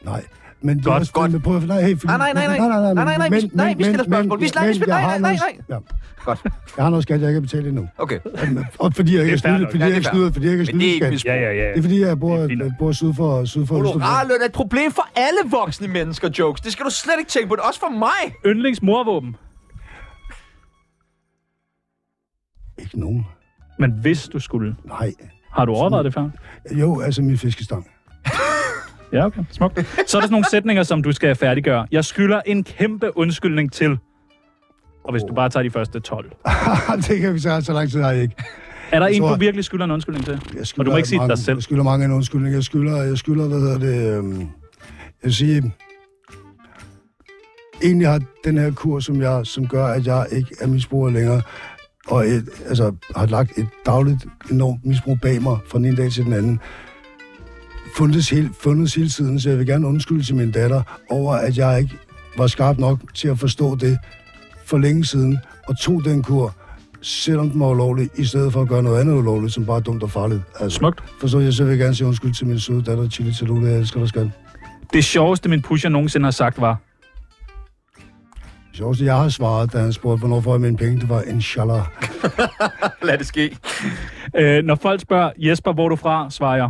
Nej. 0.06 0.24
Men 0.66 0.78
det 0.78 0.86
Godt, 0.86 1.14
godt. 1.14 1.44
Prøv 1.44 1.56
at, 1.58 1.64
nej, 1.68 1.82
hey, 1.82 1.98
Nej, 2.06 2.18
nej, 2.18 2.34
nej, 2.34 2.48
nej. 2.48 2.58
nej, 2.58 2.68
nej, 2.68 2.94
Nej, 2.94 3.04
nej, 3.06 3.18
nej, 3.18 3.30
vi- 3.30 3.36
men- 3.42 3.52
nej, 3.54 3.68
vi 3.68 3.74
men- 3.76 3.84
stiller 3.86 4.04
spørgsmål. 4.04 4.42
Vi 4.42 4.48
snakker- 4.48 4.70
vi 4.74 4.76
spiller- 4.80 4.96
nej, 4.96 5.20
nej, 5.20 5.34
nej. 5.34 5.58
Ja. 5.70 5.78
Godt. 6.26 6.40
Jeg 6.78 6.86
har 6.86 6.90
noget 6.90 7.04
skat, 7.04 7.22
jeg 7.22 7.30
ikke 7.30 7.36
har 7.36 7.42
betalt 7.42 7.68
endnu. 7.68 7.88
Okay. 7.98 8.20
Og 8.80 8.94
fordi 8.94 9.16
jeg 9.18 9.24
ikke 9.24 9.42
er 9.46 9.50
er 9.54 9.58
nok. 9.58 9.72
fordi 9.72 9.84
jeg 9.84 9.90
det 9.92 9.96
ikke 9.98 10.08
er 10.08 10.12
snyder, 10.12 10.32
fordi 10.32 10.46
jeg 10.46 10.52
ikke 10.54 10.62
er 10.62 10.66
er 10.66 10.72
snydt 10.72 11.14
misbrug. 11.14 11.26
Ja, 11.26 11.36
ja, 11.42 11.52
ja. 11.54 11.70
Det 11.72 11.78
er 11.78 11.82
fordi, 11.82 12.02
jeg 12.02 12.20
bor, 12.20 12.50
bor 12.80 12.92
syd 12.92 13.14
for, 13.14 13.46
syd 13.46 13.66
for 13.66 13.76
Østerbro. 13.76 13.92
Honorarløn 14.00 14.38
er 14.42 14.46
et 14.46 14.52
problem 14.52 14.92
for 14.92 15.08
alle 15.16 15.40
voksne 15.52 15.88
mennesker, 15.88 16.30
jokes. 16.40 16.62
Det 16.62 16.72
skal 16.72 16.86
du 16.86 16.92
slet 16.92 17.14
ikke 17.20 17.32
tænke 17.32 17.50
på. 17.50 17.56
Det 17.56 17.62
er 17.62 17.68
også 17.68 17.80
for 17.80 17.98
mig. 18.00 18.36
Yndlingsmorvåben. 18.46 19.36
Ikke 22.78 23.00
nogen. 23.00 23.26
Men 23.80 23.92
hvis 23.92 24.24
du 24.28 24.40
skulle, 24.40 24.76
Nej. 24.86 25.12
har 25.52 25.66
du 25.66 25.72
overvejet 25.74 26.06
det 26.06 26.14
før? 26.14 26.30
Jo, 26.72 27.02
altså 27.02 27.22
min 27.22 27.38
fiskestang. 27.38 27.88
Ja, 29.14 29.26
okay. 29.26 29.42
Smukt. 29.52 29.76
Så 29.76 29.82
er 29.82 29.86
der 30.02 30.06
sådan 30.08 30.30
nogle 30.32 30.46
sætninger, 30.52 30.84
som 30.84 31.04
du 31.04 31.12
skal 31.12 31.36
færdiggøre. 31.36 31.88
Jeg 31.92 32.06
skylder 32.06 32.42
en 32.46 32.64
kæmpe 32.64 33.18
undskyldning 33.18 33.72
til. 33.72 33.98
Og 35.04 35.12
hvis 35.12 35.24
du 35.24 35.34
bare 35.34 35.50
tager 35.50 35.64
de 35.64 35.70
første 35.70 36.00
12. 36.00 36.32
det 37.08 37.20
kan 37.22 37.34
vi 37.34 37.40
så 37.40 37.62
så 37.62 37.74
lang 37.74 37.92
tid 37.92 38.02
har 38.02 38.12
jeg 38.12 38.22
ikke. 38.22 38.36
Er 38.92 39.00
der 39.00 39.08
Jeg 39.08 39.16
en, 39.16 39.22
tror- 39.22 39.30
du 39.30 39.36
virkelig 39.40 39.66
skylder 39.66 39.86
en 39.86 39.92
undskyldning 39.92 40.26
til? 40.26 40.42
Jeg 40.54 40.66
Og 40.80 40.86
du 40.86 40.92
må 40.92 40.98
ikke 40.98 41.10
sige 41.10 41.20
mange, 41.20 41.30
dig 41.36 41.44
selv. 41.44 41.56
Jeg 41.58 41.64
skylder 41.64 41.84
mange 41.84 42.06
en 42.06 42.12
undskyldning. 42.12 42.56
Jeg 42.56 42.64
skylder, 42.64 43.04
jeg 43.04 43.18
skylder 43.18 43.48
hvad 43.48 43.60
hedder 43.60 43.78
det, 43.80 44.18
øhm, 44.18 44.40
jeg 44.40 44.48
vil 45.24 45.34
sige, 45.36 45.74
egentlig 47.84 48.08
har 48.08 48.22
den 48.44 48.58
her 48.58 48.72
kur, 48.72 49.00
som, 49.00 49.22
jeg, 49.22 49.42
som 49.46 49.68
gør, 49.68 49.86
at 49.86 50.06
jeg 50.08 50.26
ikke 50.32 50.56
er 50.62 50.68
misbruger 50.68 51.10
længere, 51.10 51.42
og 52.08 52.28
et, 52.28 52.50
altså, 52.68 52.96
har 53.16 53.26
lagt 53.26 53.58
et 53.58 53.68
dagligt 53.86 54.26
enormt 54.52 54.86
misbrug 54.86 55.18
bag 55.22 55.42
mig 55.42 55.58
fra 55.68 55.78
den 55.78 55.86
ene 55.86 55.98
dag 55.98 56.12
til 56.12 56.26
den 56.26 56.34
anden, 56.34 56.60
fundet, 57.96 58.30
hele, 58.30 58.50
fundet 58.60 58.96
hele 58.96 59.10
tiden, 59.10 59.40
så 59.40 59.50
jeg 59.50 59.58
vil 59.58 59.68
gerne 59.68 59.88
undskylde 59.88 60.24
til 60.24 60.36
min 60.36 60.52
datter 60.52 60.82
over, 61.10 61.34
at 61.34 61.58
jeg 61.58 61.80
ikke 61.80 61.98
var 62.38 62.48
skarp 62.48 62.78
nok 62.78 63.00
til 63.14 63.28
at 63.28 63.40
forstå 63.40 63.76
det 63.76 64.00
for 64.66 64.78
længe 64.78 65.06
siden, 65.06 65.40
og 65.68 65.80
tog 65.80 66.04
den 66.06 66.24
kur, 66.24 66.56
selvom 67.02 67.50
den 67.50 67.60
var 67.60 67.70
ulovlig, 67.70 68.10
i 68.16 68.26
stedet 68.26 68.54
for 68.54 68.62
at 68.62 68.68
gøre 68.68 68.84
noget 68.84 69.02
andet 69.02 69.14
ulovligt, 69.14 69.54
som 69.54 69.66
bare 69.66 69.78
er 69.78 69.82
dumt 69.82 70.04
og 70.04 70.12
farligt. 70.12 70.42
Altså, 70.60 70.78
Smukt. 70.78 71.04
Forstår 71.20 71.40
jeg, 71.40 71.54
så 71.54 71.64
vil 71.64 71.70
jeg 71.70 71.80
gerne 71.80 71.96
sige 71.96 72.08
undskyld 72.08 72.34
til 72.34 72.48
min 72.48 72.60
søde 72.60 72.82
datter, 72.82 73.10
Chili 73.10 73.34
Talula. 73.34 73.70
Jeg 73.70 73.80
elsker 73.80 74.00
dig, 74.00 74.10
skat. 74.10 74.28
Det 74.94 75.04
sjoveste, 75.04 75.50
min 75.50 75.62
pusher 75.62 75.90
nogensinde 75.90 76.26
har 76.26 76.32
sagt, 76.32 76.62
var... 76.62 76.78
Det 78.70 78.78
sjoveste, 78.78 79.06
jeg 79.06 79.16
har 79.16 79.30
svaret, 79.30 79.74
da 79.74 79.80
han 79.80 79.94
spurgte, 79.94 80.20
hvornår 80.20 80.42
får 80.42 80.54
jeg 80.54 80.62
mine 80.62 80.78
penge, 80.78 81.00
det 81.00 81.10
var 81.10 81.22
inshallah. 81.22 81.82
Lad 83.08 83.18
det 83.18 83.28
ske. 83.28 83.58
Øh, 84.36 84.64
når 84.64 84.76
folk 84.76 85.02
spørger, 85.02 85.32
Jesper, 85.38 85.74
hvor 85.74 85.86
er 85.86 85.90
du 85.90 85.96
fra, 85.96 86.30
svarer 86.30 86.56
jeg. 86.56 86.70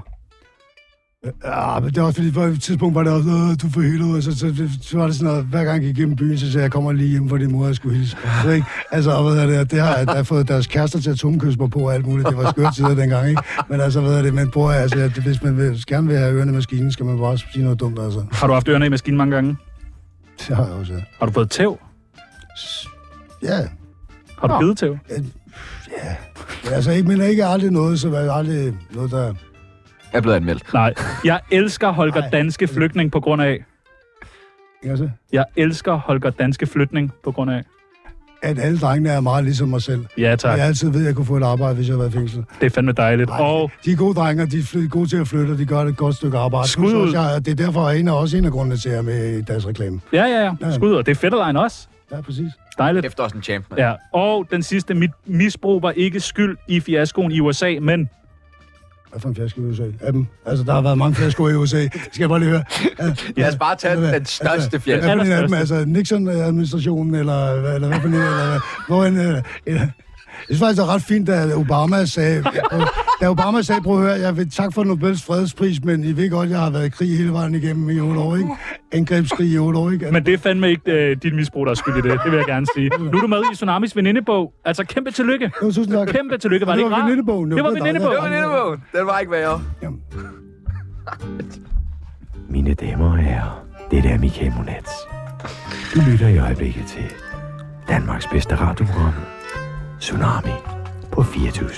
Ja, 1.45 1.79
men 1.79 1.89
det 1.89 1.97
er 1.97 2.01
også 2.01 2.15
fordi, 2.21 2.31
på 2.31 2.41
et 2.43 2.61
tidspunkt 2.61 2.95
var 2.95 3.03
det 3.03 3.13
også, 3.13 3.29
"Åh, 3.29 3.49
du 3.61 3.69
får 3.73 3.81
helvede, 3.81 4.21
så, 4.21 4.31
så, 4.31 4.39
så, 4.39 4.69
så, 4.81 4.97
var 4.97 5.05
det 5.05 5.15
sådan 5.15 5.31
noget, 5.31 5.45
hver 5.45 5.63
gang 5.63 5.75
jeg 5.83 5.87
gik 5.87 5.97
igennem 5.97 6.15
byen, 6.15 6.37
så 6.37 6.45
sagde 6.45 6.57
jeg, 6.57 6.61
jeg 6.63 6.71
kommer 6.71 6.91
lige 6.91 7.09
hjem, 7.09 7.23
hvor 7.23 7.37
din 7.37 7.51
mor 7.51 7.65
jeg 7.65 7.75
skulle 7.75 7.97
hilse. 7.97 8.17
Så, 8.43 8.49
ikke? 8.49 8.67
Altså, 8.91 9.11
og 9.11 9.23
hvad 9.33 9.43
er 9.43 9.45
det, 9.59 9.71
det 9.71 9.81
har 9.81 10.05
der 10.05 10.15
har 10.15 10.23
fået 10.23 10.47
deres 10.47 10.67
kærester 10.67 10.99
til 10.99 11.09
at 11.09 11.17
tungkysse 11.17 11.59
mig 11.59 11.69
på 11.69 11.79
og 11.79 11.93
alt 11.93 12.05
muligt. 12.07 12.29
Det 12.29 12.37
var 12.37 12.49
skøre 12.51 12.71
tider 12.71 12.95
dengang, 12.95 13.29
ikke? 13.29 13.41
Men 13.69 13.81
altså, 13.81 14.01
hvad 14.01 14.13
er 14.17 14.21
det, 14.21 14.33
men 14.33 14.51
bror, 14.51 14.71
altså, 14.71 14.99
at 14.99 15.11
hvis 15.11 15.43
man 15.43 15.57
vil, 15.57 15.83
gerne 15.87 16.07
vil 16.07 16.17
have 16.17 16.33
ørerne 16.33 16.51
i 16.51 16.55
maskinen, 16.55 16.91
skal 16.91 17.05
man 17.05 17.17
bare 17.19 17.37
sige 17.37 17.63
noget 17.63 17.79
dumt, 17.79 17.99
altså. 17.99 18.23
Har 18.31 18.47
du 18.47 18.53
haft 18.53 18.67
ørerne 18.67 18.85
i 18.85 18.89
maskinen 18.89 19.17
mange 19.17 19.35
gange? 19.35 19.57
Det 20.47 20.55
har 20.55 20.63
jeg 20.65 20.73
også, 20.73 20.93
ja. 20.93 20.99
Har 21.19 21.25
du 21.25 21.31
fået 21.31 21.49
tæv? 21.49 21.79
Ja, 23.43 23.57
Har 24.39 24.47
du 24.47 24.53
Nå. 24.53 24.59
givet 24.59 24.77
tæv? 24.77 24.97
Men 25.09 25.33
altså, 26.73 26.91
ikke, 26.91 27.07
men 27.07 27.21
ikke 27.21 27.45
aldrig 27.45 27.71
noget, 27.71 27.99
så 27.99 28.09
var 28.09 28.31
aldrig 28.31 28.73
noget, 28.93 29.11
der... 29.11 29.33
Jeg 30.15 30.19
er 30.19 30.21
blevet 30.21 30.35
anmeldt. 30.35 30.73
Nej. 30.73 30.93
Jeg 31.25 31.39
elsker 31.51 31.89
Holger 31.89 32.19
Nej. 32.21 32.29
Danske 32.29 32.67
Flygtning 32.67 33.11
på 33.11 33.19
grund 33.19 33.41
af... 33.41 33.51
Ikke? 34.83 35.11
Jeg 35.31 35.45
elsker 35.55 35.93
Holger 35.93 36.29
Danske 36.29 36.65
Flytning 36.65 37.13
på 37.23 37.31
grund 37.31 37.51
af... 37.51 37.63
At 38.41 38.59
alle 38.59 38.79
drengene 38.79 39.09
er 39.09 39.19
meget 39.19 39.43
ligesom 39.43 39.69
mig 39.69 39.81
selv. 39.81 40.05
Ja, 40.17 40.31
Og 40.31 40.39
tak. 40.39 40.57
jeg 40.57 40.65
altid 40.67 40.89
ved, 40.89 40.99
at 40.99 41.05
jeg 41.07 41.15
kunne 41.15 41.25
få 41.25 41.37
et 41.37 41.43
arbejde, 41.43 41.75
hvis 41.75 41.89
jeg 41.89 41.99
var 41.99 42.05
i 42.05 42.11
fængsel. 42.11 42.45
Det 42.61 42.65
er 42.65 42.69
fandme 42.69 42.91
dejligt. 42.91 43.29
Ej, 43.29 43.39
Og 43.39 43.71
De 43.85 43.91
er 43.91 43.95
gode 43.95 44.13
drenge, 44.15 44.43
og 44.43 44.51
de 44.51 44.57
er 44.59 44.89
gode 44.89 45.09
til 45.09 45.17
at 45.17 45.27
flytte, 45.27 45.51
og 45.51 45.57
de 45.57 45.65
gør 45.65 45.79
et 45.79 45.97
godt 45.97 46.15
stykke 46.15 46.37
arbejde. 46.37 46.67
Skud 46.69 46.93
ud. 46.93 47.13
jeg, 47.13 47.45
det 47.45 47.51
er 47.59 47.65
derfor, 47.65 47.89
en 47.89 48.07
af 48.07 48.13
også 48.21 48.37
en 48.37 48.45
af 48.45 48.51
grundene 48.51 48.77
til, 48.77 48.89
at 48.89 48.93
jeg 48.93 48.99
er 48.99 49.03
med 49.03 49.37
i 49.37 49.41
deres 49.41 49.67
reklame. 49.67 50.01
ja, 50.13 50.23
ja, 50.25 50.55
ja. 50.61 50.71
Skud, 50.75 50.93
og 50.93 51.05
det 51.05 51.11
er 51.11 51.15
Fetterlein 51.15 51.55
også. 51.57 51.87
Ja, 52.11 52.21
præcis. 52.21 52.51
Dejligt. 52.77 53.05
Efter 53.05 53.23
også 53.23 53.37
en 53.37 53.43
champ, 53.43 53.65
mand. 53.69 53.81
Ja, 53.81 53.93
og 54.13 54.47
den 54.51 54.63
sidste, 54.63 54.93
mit 54.93 55.11
misbrug 55.25 55.81
var 55.83 55.91
ikke 55.91 56.19
skyld 56.19 56.57
i 56.67 56.79
fiaskoen 56.79 57.31
i 57.31 57.39
USA, 57.39 57.75
men 57.81 58.09
Hvad 59.15 59.21
for 59.21 59.29
en 59.29 59.35
fiasko 59.35 59.61
i 59.61 59.65
USA? 59.65 59.83
Af 60.01 60.13
dem. 60.13 60.27
Altså, 60.45 60.63
der 60.63 60.73
har 60.73 60.81
været 60.81 60.97
mange 60.97 61.15
fiaskoer 61.15 61.49
i 61.49 61.55
USA. 61.55 61.87
Skal 61.87 62.19
jeg 62.19 62.29
bare 62.29 62.39
lige 62.39 62.49
høre? 62.49 62.63
Lad 63.37 63.47
os 63.47 63.55
bare 63.55 63.75
tage 63.75 63.95
den 64.13 64.25
største 64.25 64.79
fjerde. 64.79 65.01
hvad 65.01 65.17
for 65.17 65.23
en 65.23 65.31
af 65.31 65.41
dem? 65.47 65.53
Altså, 65.53 65.85
Nixon-administrationen, 65.85 67.15
eller, 67.15 67.51
eller 67.73 67.87
hvad 67.87 67.99
for 68.01 68.07
en? 68.07 68.13
Eller, 68.13 68.85
hvor 68.87 69.05
en, 69.05 69.17
eller, 69.17 69.41
eller, 69.65 69.81
jeg 69.81 69.89
synes 70.45 70.59
faktisk, 70.59 70.81
det 70.81 70.87
er 70.89 70.93
ret 70.93 71.01
fint, 71.01 71.27
da 71.27 71.55
Obama 71.55 72.05
sagde, 72.05 72.43
da 73.21 73.29
Obama 73.29 73.61
sagde, 73.61 73.81
prøv 73.81 73.95
at 73.95 74.01
høre, 74.01 74.19
jeg 74.19 74.37
vil 74.37 74.49
tak 74.51 74.73
for 74.73 74.83
Nobels 74.83 75.23
fredspris, 75.25 75.83
men 75.83 76.03
I 76.03 76.11
ved 76.17 76.29
godt, 76.29 76.49
jeg 76.49 76.59
har 76.59 76.69
været 76.69 76.85
i 76.85 76.89
krig 76.89 77.17
hele 77.17 77.33
vejen 77.33 77.55
igennem 77.55 77.89
i 77.89 77.99
otte 77.99 78.19
år, 78.19 78.35
ikke? 78.35 78.49
angrebskrig 78.91 79.51
i 79.51 79.57
otte 79.57 79.79
år, 79.79 79.91
ikke? 79.91 80.11
Men 80.11 80.25
det 80.25 80.33
er 80.33 80.37
fandme 80.37 80.69
ikke 80.69 80.91
øh, 80.91 81.17
dit 81.23 81.35
misbrug, 81.35 81.65
der 81.65 81.71
er 81.71 81.75
skyld 81.75 81.93
i 81.97 82.01
det. 82.09 82.19
Det 82.23 82.31
vil 82.31 82.37
jeg 82.37 82.45
gerne 82.45 82.65
sige. 82.75 82.89
Nu 82.99 83.17
er 83.17 83.21
du 83.21 83.27
med 83.27 83.41
i 83.51 83.55
Tsunamis 83.55 83.95
venindebog. 83.95 84.53
Altså, 84.65 84.83
kæmpe 84.83 85.11
tillykke. 85.11 85.51
Jo, 85.61 85.71
tusind 85.71 85.93
tak. 85.95 86.07
Kæmpe 86.07 86.37
tillykke. 86.37 86.65
Var 86.65 86.71
det 86.73 86.77
Det 86.79 86.83
ikke 86.85 86.91
var 86.91 86.97
rart? 86.97 87.05
venindebogen. 87.05 87.51
Det 87.51 87.63
var 87.63 87.69
Det 87.69 87.79
var 87.79 87.85
venindebogen. 87.85 88.15
Det 88.15 88.23
var 88.23 88.29
venindebogen. 88.29 88.83
Den 88.95 89.05
var 89.05 89.19
ikke 89.19 89.31
værre. 89.31 89.61
Jamen, 89.81 89.99
Mine 92.49 92.73
damer 92.73 93.05
og 93.11 93.17
herrer, 93.17 93.65
det 93.91 94.05
er 94.05 94.17
Michael 94.19 94.53
Monats. 94.57 94.91
Du 95.95 95.99
lytter 96.11 96.27
i 96.27 96.37
øjeblikket 96.37 96.83
til 96.87 97.03
Danmarks 97.89 98.27
bedste 98.27 98.55
radioprogram, 98.55 99.13
Tsunami 99.99 100.51
på 101.11 101.23
24 101.23 101.69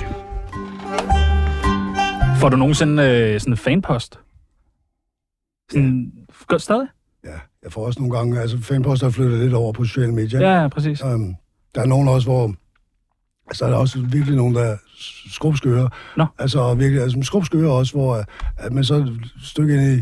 Får 2.39 2.49
du 2.49 2.57
nogensinde 2.57 3.03
øh, 3.03 3.39
sådan 3.39 3.53
en 3.53 3.57
fanpost? 3.57 4.19
Sådan, 5.71 6.11
gør 6.47 6.57
stadig? 6.57 6.87
ja, 7.27 7.39
jeg 7.63 7.71
får 7.71 7.85
også 7.85 7.99
nogle 7.99 8.17
gange, 8.17 8.41
altså 8.41 8.57
fanpost 8.61 9.03
har 9.03 9.09
flyttet 9.09 9.39
lidt 9.39 9.53
over 9.53 9.73
på 9.73 9.83
sociale 9.83 10.13
medier. 10.13 10.39
Ja, 10.39 10.61
ja, 10.61 10.67
præcis. 10.67 11.03
Um, 11.03 11.35
der 11.75 11.81
er 11.81 11.85
nogen 11.85 12.07
også, 12.07 12.27
hvor 12.27 12.53
altså, 13.47 13.65
der 13.65 13.73
er 13.73 13.77
også 13.77 13.99
virkelig 13.99 14.35
nogen, 14.35 14.55
der 14.55 14.61
er 14.61 14.77
skrubskøre. 15.31 15.89
Nå. 16.17 16.25
Altså 16.39 16.73
virkelig, 16.73 17.01
altså 17.01 17.19
skrubskøre 17.21 17.71
også, 17.71 17.93
hvor 17.93 18.17
øh, 18.17 18.23
at 18.57 18.73
man 18.73 18.83
så 18.83 18.95
et 18.95 19.33
stykke 19.43 19.73
ind 19.73 19.99
i 19.99 20.01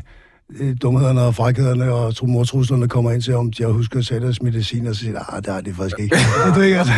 dumhederne 0.82 1.22
og 1.22 1.36
frækhederne 1.36 1.94
og 1.94 2.14
mortruslerne 2.24 2.88
kommer 2.88 3.12
ind 3.12 3.22
til, 3.22 3.36
om 3.36 3.52
de 3.52 3.64
har 3.64 3.70
husket 3.70 4.00
at 4.00 4.06
tage 4.06 4.22
deres 4.22 4.42
medicin, 4.42 4.88
og 4.88 4.96
så 4.96 5.02
siger, 5.02 5.34
ah, 5.34 5.44
det 5.44 5.54
har 5.54 5.62
de 5.62 5.74
faktisk 5.74 6.00
ikke. 6.00 6.16
det 6.56 6.58
er 6.58 6.64
ikke, 6.64 6.80
altså, 6.80 6.94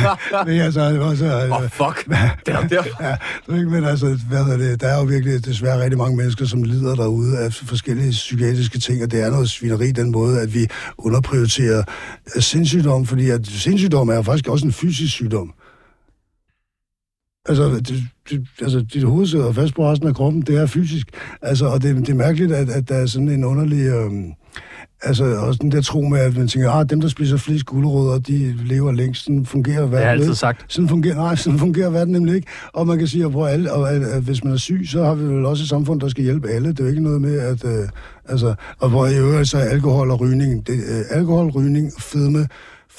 det 0.45 0.60
er 0.60 0.64
altså, 0.64 1.00
også, 1.02 1.26
øh, 1.26 1.52
oh, 1.52 1.70
fuck. 1.70 2.10
Der, 2.45 2.68
der. 2.70 2.84
Ja, 3.02 3.16
det 3.45 3.54
er 3.54 3.58
ikke, 3.58 3.70
men 3.70 3.84
altså, 3.84 4.20
hvad 4.30 4.43
hedder 4.43 4.58
det, 4.58 4.82
der 4.82 4.88
er 4.88 4.98
jo 4.98 5.04
virkelig 5.04 5.45
desværre 5.45 5.84
rigtig 5.84 5.98
mange 5.98 6.18
mennesker, 6.18 6.45
som 6.45 6.64
lider 6.64 6.95
derude 6.95 7.38
af 7.38 7.54
forskellige 7.54 8.12
psykiatriske 8.12 8.80
ting, 8.80 9.04
og 9.04 9.12
det 9.12 9.22
er 9.22 9.30
noget 9.30 9.50
svineri 9.50 9.91
den 9.91 10.12
måde, 10.12 10.41
at 10.41 10.54
vi 10.54 10.68
underprioriterer 10.98 11.84
øh, 12.36 12.41
sindssygdom, 12.41 13.06
fordi 13.06 13.30
at 13.30 13.48
sindssygdom 13.48 14.10
er 14.10 14.16
jo 14.16 14.22
faktisk 14.22 14.48
også 14.48 14.66
en 14.66 14.74
fysisk 14.74 15.14
sygdom. 15.14 15.54
Altså, 17.48 17.70
det, 17.70 18.04
det, 18.30 18.48
altså 18.62 18.86
dit 18.93 19.04
hoved 19.04 19.28
sidder 19.28 19.52
fast 19.52 19.76
på 19.76 19.91
resten 19.91 20.08
af 20.08 20.16
kroppen, 20.16 20.41
det 20.41 20.56
er 20.56 20.66
fysisk. 20.66 21.08
Altså, 21.41 21.66
og 21.66 21.82
det, 21.82 21.95
det 21.95 22.10
er 22.10 22.14
mærkeligt, 22.14 22.52
at, 22.52 22.70
at 22.70 22.89
der 22.89 22.95
er 22.95 23.06
sådan 23.06 23.30
en 23.30 23.43
underlig... 23.43 23.88
Øhm, 23.88 24.32
altså, 25.02 25.26
også 25.26 25.60
den 25.62 25.72
der 25.72 25.82
tro 25.82 26.02
med, 26.02 26.20
at 26.20 26.38
man 26.38 26.48
tænker, 26.48 26.72
ah, 26.72 26.89
dem, 26.89 27.02
der 27.02 27.08
spiser 27.08 27.38
flest 27.38 27.66
gulerødder, 27.66 28.20
de 28.20 28.56
lever 28.66 28.91
længst. 28.91 29.24
Sådan 29.24 29.45
fungerer 29.45 29.82
verden. 29.82 29.91
Det 29.91 30.00
har 30.00 30.06
jeg 30.06 30.12
altid 30.12 30.26
ikke. 30.26 30.36
sagt. 30.36 30.66
Sådan 30.68 30.89
fungerer, 30.89 31.16
nej, 31.16 31.36
sådan 31.36 31.60
fungerer 31.60 31.89
verden 31.89 32.14
nemlig 32.14 32.36
ikke. 32.36 32.48
Og 32.74 32.88
man 32.88 32.98
kan 32.98 33.08
sige, 33.08 33.26
at, 33.26 33.32
hvor 33.32 33.48
alle, 33.48 33.74
og 33.74 33.91
at, 33.91 34.04
at 34.04 34.24
hvis 34.24 34.43
man 34.43 34.54
er 34.54 34.58
syg, 34.58 34.82
så 34.91 35.04
har 35.04 35.16
vi 35.16 35.24
vel 35.24 35.45
også 35.45 35.64
et 35.64 35.70
samfund, 35.70 36.02
der 36.02 36.08
skal 36.08 36.24
hjælpe 36.24 36.50
alle. 36.50 36.70
Det 36.70 36.80
er 36.80 36.84
jo 36.84 36.89
ikke 36.89 37.04
noget 37.04 37.22
med, 37.22 37.39
at... 37.39 37.66
Øh, 37.66 37.88
altså, 38.30 38.56
og 38.80 38.89
hvor 38.89 39.08
i 39.08 39.18
øvrigt 39.18 39.50
så 39.50 39.58
er 39.58 39.64
alkohol 39.64 40.12
og 40.12 40.22
rygning, 40.22 40.68
det, 40.68 40.74
øh, 40.74 41.04
alkohol, 41.10 41.50
rygning 41.50 41.91
fedme, 42.00 42.48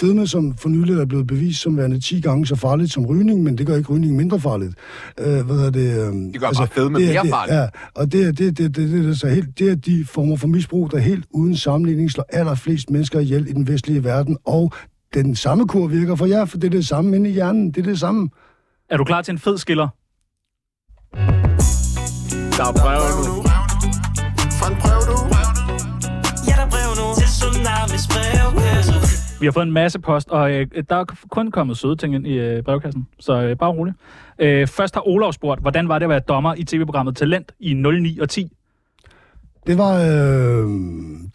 fedme, 0.00 0.26
som 0.26 0.56
for 0.56 0.68
nylig 0.68 0.94
er 0.94 1.04
blevet 1.04 1.26
bevist 1.26 1.60
som 1.62 1.76
værende 1.76 2.00
10 2.00 2.20
gange 2.20 2.46
så 2.46 2.56
farligt 2.56 2.92
som 2.92 3.06
rygning, 3.06 3.42
men 3.42 3.58
det 3.58 3.66
gør 3.66 3.76
ikke 3.76 3.92
rygning 3.92 4.16
mindre 4.16 4.40
farligt. 4.40 4.74
Øh, 5.20 5.46
hvad 5.46 5.56
hedder 5.56 5.70
det? 5.70 5.80
Øh, 6.08 6.12
Det 6.32 6.40
gør 6.40 6.50
bare 6.56 6.66
fedme 6.68 6.98
det 6.98 7.08
er- 7.08 7.12
mere 7.12 7.22
det, 7.22 7.30
farligt. 7.30 7.56
Ja, 7.56 7.66
og 7.94 8.12
det 8.12 8.22
er, 8.22 8.32
det, 8.32 8.38
det, 8.38 8.58
det, 8.58 8.76
det, 8.76 8.90
det, 9.04 9.10
er 9.10 9.14
så 9.14 9.28
helt, 9.28 9.58
det 9.58 9.70
er 9.70 9.74
de 9.74 10.04
former 10.08 10.36
for 10.36 10.48
misbrug, 10.48 10.90
der 10.90 10.98
helt 10.98 11.24
uden 11.30 11.56
sammenligning 11.56 12.10
slår 12.10 12.24
allerflest 12.32 12.90
mennesker 12.90 13.20
ihjel 13.20 13.48
i 13.48 13.52
den 13.52 13.68
vestlige 13.68 14.04
verden, 14.04 14.36
og 14.46 14.72
den 15.14 15.36
samme 15.36 15.66
kur 15.66 15.86
virker 15.86 16.14
for 16.14 16.26
jer, 16.26 16.44
for 16.44 16.58
det 16.58 16.66
er 16.66 16.70
det 16.70 16.86
samme 16.86 17.16
inde 17.16 17.30
i 17.30 17.32
hjernen. 17.32 17.70
Det 17.70 17.78
er 17.78 17.82
det 17.90 17.98
samme. 17.98 18.28
Er 18.90 18.96
du 18.96 19.04
klar 19.04 19.22
til 19.22 19.32
en 19.32 19.38
fed 19.38 19.58
skiller? 19.58 19.88
Der 22.56 22.64
er 22.64 22.72
brev 22.72 23.02
nu. 23.28 23.42
Fra 24.58 24.66
en 24.72 24.76
brev. 24.82 25.00
Ja, 26.48 26.52
der 26.58 26.66
er 26.66 26.70
brev 26.70 26.90
nu 27.00 27.06
til 27.20 27.28
Tsunamis 27.38 28.04
brevkasse. 28.12 28.87
Vi 29.40 29.46
har 29.46 29.52
fået 29.52 29.66
en 29.66 29.72
masse 29.72 29.98
post, 30.00 30.28
og 30.30 30.52
øh, 30.52 30.66
der 30.88 30.96
er 30.96 31.04
kun 31.30 31.50
kommet 31.50 31.76
søde 31.76 31.96
ting 31.96 32.14
ind 32.14 32.26
i 32.26 32.38
øh, 32.38 32.62
brevkassen, 32.62 33.06
så 33.20 33.42
øh, 33.42 33.56
bare 33.56 33.70
rolig. 33.70 33.94
Øh, 34.38 34.66
først 34.66 34.94
har 34.94 35.08
Olav 35.08 35.32
spurgt, 35.32 35.60
hvordan 35.60 35.88
var 35.88 35.98
det 35.98 36.06
at 36.06 36.10
være 36.10 36.20
dommer 36.20 36.54
i 36.54 36.64
tv-programmet 36.64 37.16
Talent 37.16 37.52
i 37.60 37.74
09 37.74 38.18
og 38.18 38.28
10? 38.28 38.52
Det 39.68 39.78
var, 39.78 39.94
øh, 39.94 40.68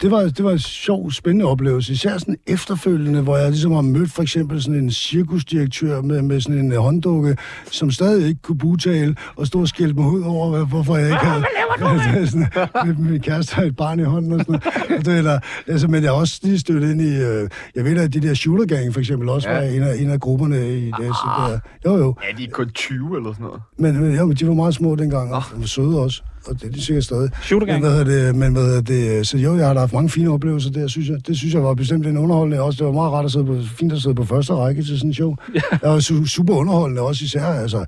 det, 0.01 0.11
var, 0.11 0.21
det 0.21 0.43
var 0.43 0.51
en 0.51 0.59
sjov, 0.59 1.11
spændende 1.11 1.45
oplevelse. 1.45 1.93
Især 1.93 2.17
sådan 2.17 2.38
efterfølgende, 2.47 3.21
hvor 3.21 3.38
jeg 3.38 3.49
ligesom 3.49 3.71
har 3.71 3.81
mødt 3.81 4.11
for 4.11 4.21
eksempel 4.21 4.61
sådan 4.61 4.79
en 4.79 4.91
cirkusdirektør 4.91 6.01
med, 6.01 6.21
med 6.21 6.41
sådan 6.41 6.59
en 6.59 6.71
øh, 6.71 6.77
hånddukke, 6.77 7.38
som 7.71 7.91
stadig 7.91 8.27
ikke 8.27 8.41
kunne 8.41 8.57
butale, 8.57 9.15
og 9.36 9.47
stod 9.47 9.61
og 9.61 9.67
skældte 9.67 9.99
mig 9.99 10.09
ud 10.11 10.21
over, 10.21 10.65
hvorfor 10.65 10.97
jeg 10.97 11.07
ikke 11.07 11.25
havde... 11.25 11.43
Hvad 11.79 12.27
sådan, 12.27 12.47
med 12.86 12.95
min 12.95 13.21
kæreste 13.21 13.57
og 13.57 13.65
et 13.67 13.75
barn 13.75 13.99
i 13.99 14.03
hånden 14.03 14.31
og 14.31 14.39
sådan 14.39 14.61
noget. 14.88 14.99
Og 14.99 15.05
det, 15.05 15.17
eller, 15.17 15.39
altså, 15.67 15.88
men 15.88 16.03
jeg 16.03 16.11
har 16.11 16.17
også 16.17 16.39
lige 16.43 16.59
stødt 16.59 16.84
ind 16.84 17.01
i... 17.01 17.15
Øh, 17.15 17.49
jeg 17.75 17.84
ved 17.86 17.97
at 17.97 18.13
de 18.13 18.19
der 18.19 18.34
shooter 18.34 18.65
gang 18.65 18.93
for 18.93 18.99
eksempel 18.99 19.29
også 19.29 19.49
Ja. 19.49 19.55
var 19.55 19.61
en 19.61 19.84
af, 19.84 19.95
en 19.99 20.09
af 20.09 20.19
grupperne 20.19 20.77
i 20.77 20.86
det. 20.86 20.93
Så 20.97 21.29
der, 21.38 21.59
jo, 21.91 21.97
jo. 21.97 22.15
Ja, 22.23 22.38
de 22.38 22.43
er 22.43 22.51
kun 22.51 22.69
20 22.69 23.17
eller 23.17 23.34
sådan 23.34 23.45
noget. 23.45 23.61
Men, 23.77 24.01
men, 24.01 24.15
jo, 24.17 24.25
men 24.25 24.36
de 24.36 24.47
var 24.47 24.53
meget 24.53 24.73
små 24.73 24.95
dengang, 24.95 25.34
og 25.34 25.43
de 25.55 25.59
var 25.59 25.65
søde 25.65 25.99
også. 25.99 26.23
Og 26.45 26.61
det 26.61 26.67
er 26.67 26.71
de 26.71 26.81
sikkert 26.81 27.03
stadig. 27.03 27.29
Shooter 27.41 27.67
gang. 27.67 27.81
Men 27.83 27.91
hvad 27.91 28.05
det, 28.05 28.35
men 28.35 28.53
hvad 28.53 28.81
det, 28.81 29.27
så 29.27 29.37
jo, 29.37 29.57
jeg 29.57 29.67
har 29.67 29.73
da 29.73 29.79
haft 29.79 29.93
mange 29.93 30.09
fine 30.09 30.29
oplevelser 30.29 30.69
der, 30.71 30.87
synes 30.87 31.09
jeg. 31.09 31.27
Det 31.27 31.37
synes 31.37 31.53
jeg 31.53 31.63
var 31.63 31.73
bestemt 31.73 32.07
en 32.07 32.17
underholdende 32.17 32.61
også. 32.61 32.77
Det 32.77 32.85
var 32.85 32.93
meget 32.93 33.11
rart 33.11 33.25
at 33.25 33.31
sidde 33.31 33.45
på, 33.45 33.57
fint 33.77 33.93
at 33.93 34.01
sidde 34.01 34.15
på 34.15 34.25
første 34.25 34.53
række 34.53 34.83
til 34.83 34.97
sådan 34.97 35.09
en 35.09 35.13
show. 35.13 35.35
Ja. 35.55 35.59
Det 35.71 35.79
var 35.89 35.99
su- 35.99 36.27
super 36.27 36.53
underholdende 36.53 37.01
også 37.01 37.25
især, 37.25 37.43
altså 37.45 37.85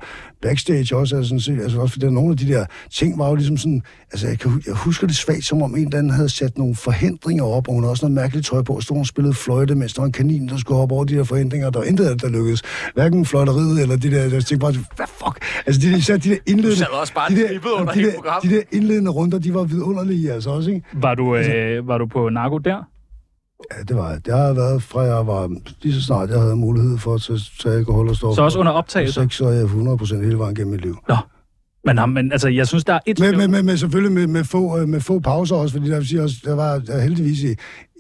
backstage 0.48 0.96
også, 0.96 1.16
altså, 1.16 1.30
sådan, 1.30 1.40
set, 1.40 1.62
altså 1.64 1.80
også 1.80 1.94
fordi 1.94 2.06
nogle 2.10 2.32
af 2.32 2.38
de 2.38 2.48
der 2.54 2.66
ting 2.92 3.20
var 3.20 3.30
jo 3.30 3.36
ligesom 3.36 3.58
sådan, 3.58 3.82
altså 4.12 4.28
jeg, 4.28 4.40
kan, 4.40 4.64
jeg 4.68 4.74
husker 4.76 5.08
det 5.08 5.16
svagt, 5.16 5.46
som 5.46 5.62
om 5.62 5.76
en 5.76 5.86
eller 5.86 5.98
anden 5.98 6.14
havde 6.14 6.30
sat 6.30 6.58
nogle 6.58 6.76
forhindringer 6.76 7.44
op, 7.44 7.68
og 7.68 7.74
hun 7.74 7.84
havde 7.84 7.92
også 7.92 8.06
noget 8.06 8.16
mærkeligt 8.16 8.46
tøj 8.48 8.62
på, 8.62 8.74
og 8.74 8.84
stod 8.84 8.98
og 8.98 9.06
spillede 9.06 9.34
fløjte, 9.34 9.76
mens 9.76 9.94
der 9.94 10.02
var 10.02 10.06
en 10.06 10.12
kanin, 10.12 10.48
der 10.50 10.58
skulle 10.58 10.80
op 10.82 10.92
over 10.92 11.04
de 11.06 11.16
der 11.16 11.24
forhindringer, 11.24 11.70
der 11.70 11.80
var 11.80 11.86
intet 11.86 12.06
af 12.06 12.12
det, 12.12 12.22
der 12.22 12.30
lykkedes. 12.30 12.62
Hverken 12.94 13.26
fløjteriet 13.26 13.82
eller 13.82 13.96
de 13.98 14.12
der, 14.12 14.22
jeg 14.22 14.32
tænkte 14.32 14.58
bare, 14.58 14.74
hvad 14.96 15.06
fuck? 15.08 15.38
Altså 15.66 15.82
de, 15.82 15.92
der- 15.92 15.98
især 15.98 16.18
de 16.18 16.30
der 16.30 16.38
indledende, 16.48 16.86
også 17.02 17.14
bare 17.14 17.30
de 17.30 17.36
der, 17.36 17.50
under 17.80 17.94
de 17.94 18.04
der, 18.04 18.14
programmet. 18.16 18.52
de 18.52 18.56
der 18.56 18.62
indledende 18.72 19.12
runder, 19.12 19.40
de 19.40 19.54
var 19.54 19.64
vidunderlige 19.64 20.32
altså 20.34 20.50
også, 20.50 20.70
ikke? 20.70 20.82
Var 20.94 21.16
du, 21.16 21.36
øh, 21.36 21.88
var 21.88 21.98
du 21.98 22.06
på 22.06 22.30
narko 22.30 22.58
der? 22.58 22.88
Ja, 23.78 23.84
det 23.84 23.96
var 23.96 24.16
det. 24.16 24.34
har 24.34 24.54
været 24.54 24.84
fra 24.84 25.02
jeg 25.02 25.28
var, 25.28 25.50
lige 25.82 25.94
så 25.94 26.02
snart 26.02 26.30
jeg 26.30 26.40
havde 26.40 26.56
mulighed 26.56 26.98
for 26.98 27.16
at 27.16 27.22
tage, 27.22 27.40
tage 27.64 27.76
alkohol 27.76 28.10
og 28.10 28.16
stoffer. 28.16 28.36
Så 28.36 28.42
også 28.42 28.60
under 28.60 28.72
optagelser? 28.72 29.22
Seks, 29.22 29.36
så 29.36 29.46
er 29.46 29.52
jeg 29.52 29.64
100% 29.66 30.24
hele 30.24 30.38
vejen 30.38 30.56
gennem 30.56 30.72
mit 30.72 30.82
liv. 30.82 30.98
Men, 31.86 31.98
ham- 32.00 32.10
men 32.10 32.32
altså, 32.32 32.48
jeg 32.50 32.68
synes, 32.68 32.84
der 32.86 32.94
er 32.94 33.00
et... 33.06 33.20
Men, 33.20 33.38
men, 33.38 33.52
men, 33.52 33.66
men 33.66 33.78
selvfølgelig 33.78 34.12
med, 34.12 34.28
med, 34.28 34.44
få, 34.44 34.78
øh, 34.80 34.90
med 34.90 35.00
få 35.02 35.20
pauser 35.20 35.56
også, 35.56 35.74
fordi 35.76 35.90
der, 35.90 35.98
vil 35.98 36.08
sige 36.08 36.22
også, 36.24 36.36
der 36.46 36.56
var 36.56 36.80
der 36.80 37.00
heldigvis 37.02 37.44
i, 37.44 37.54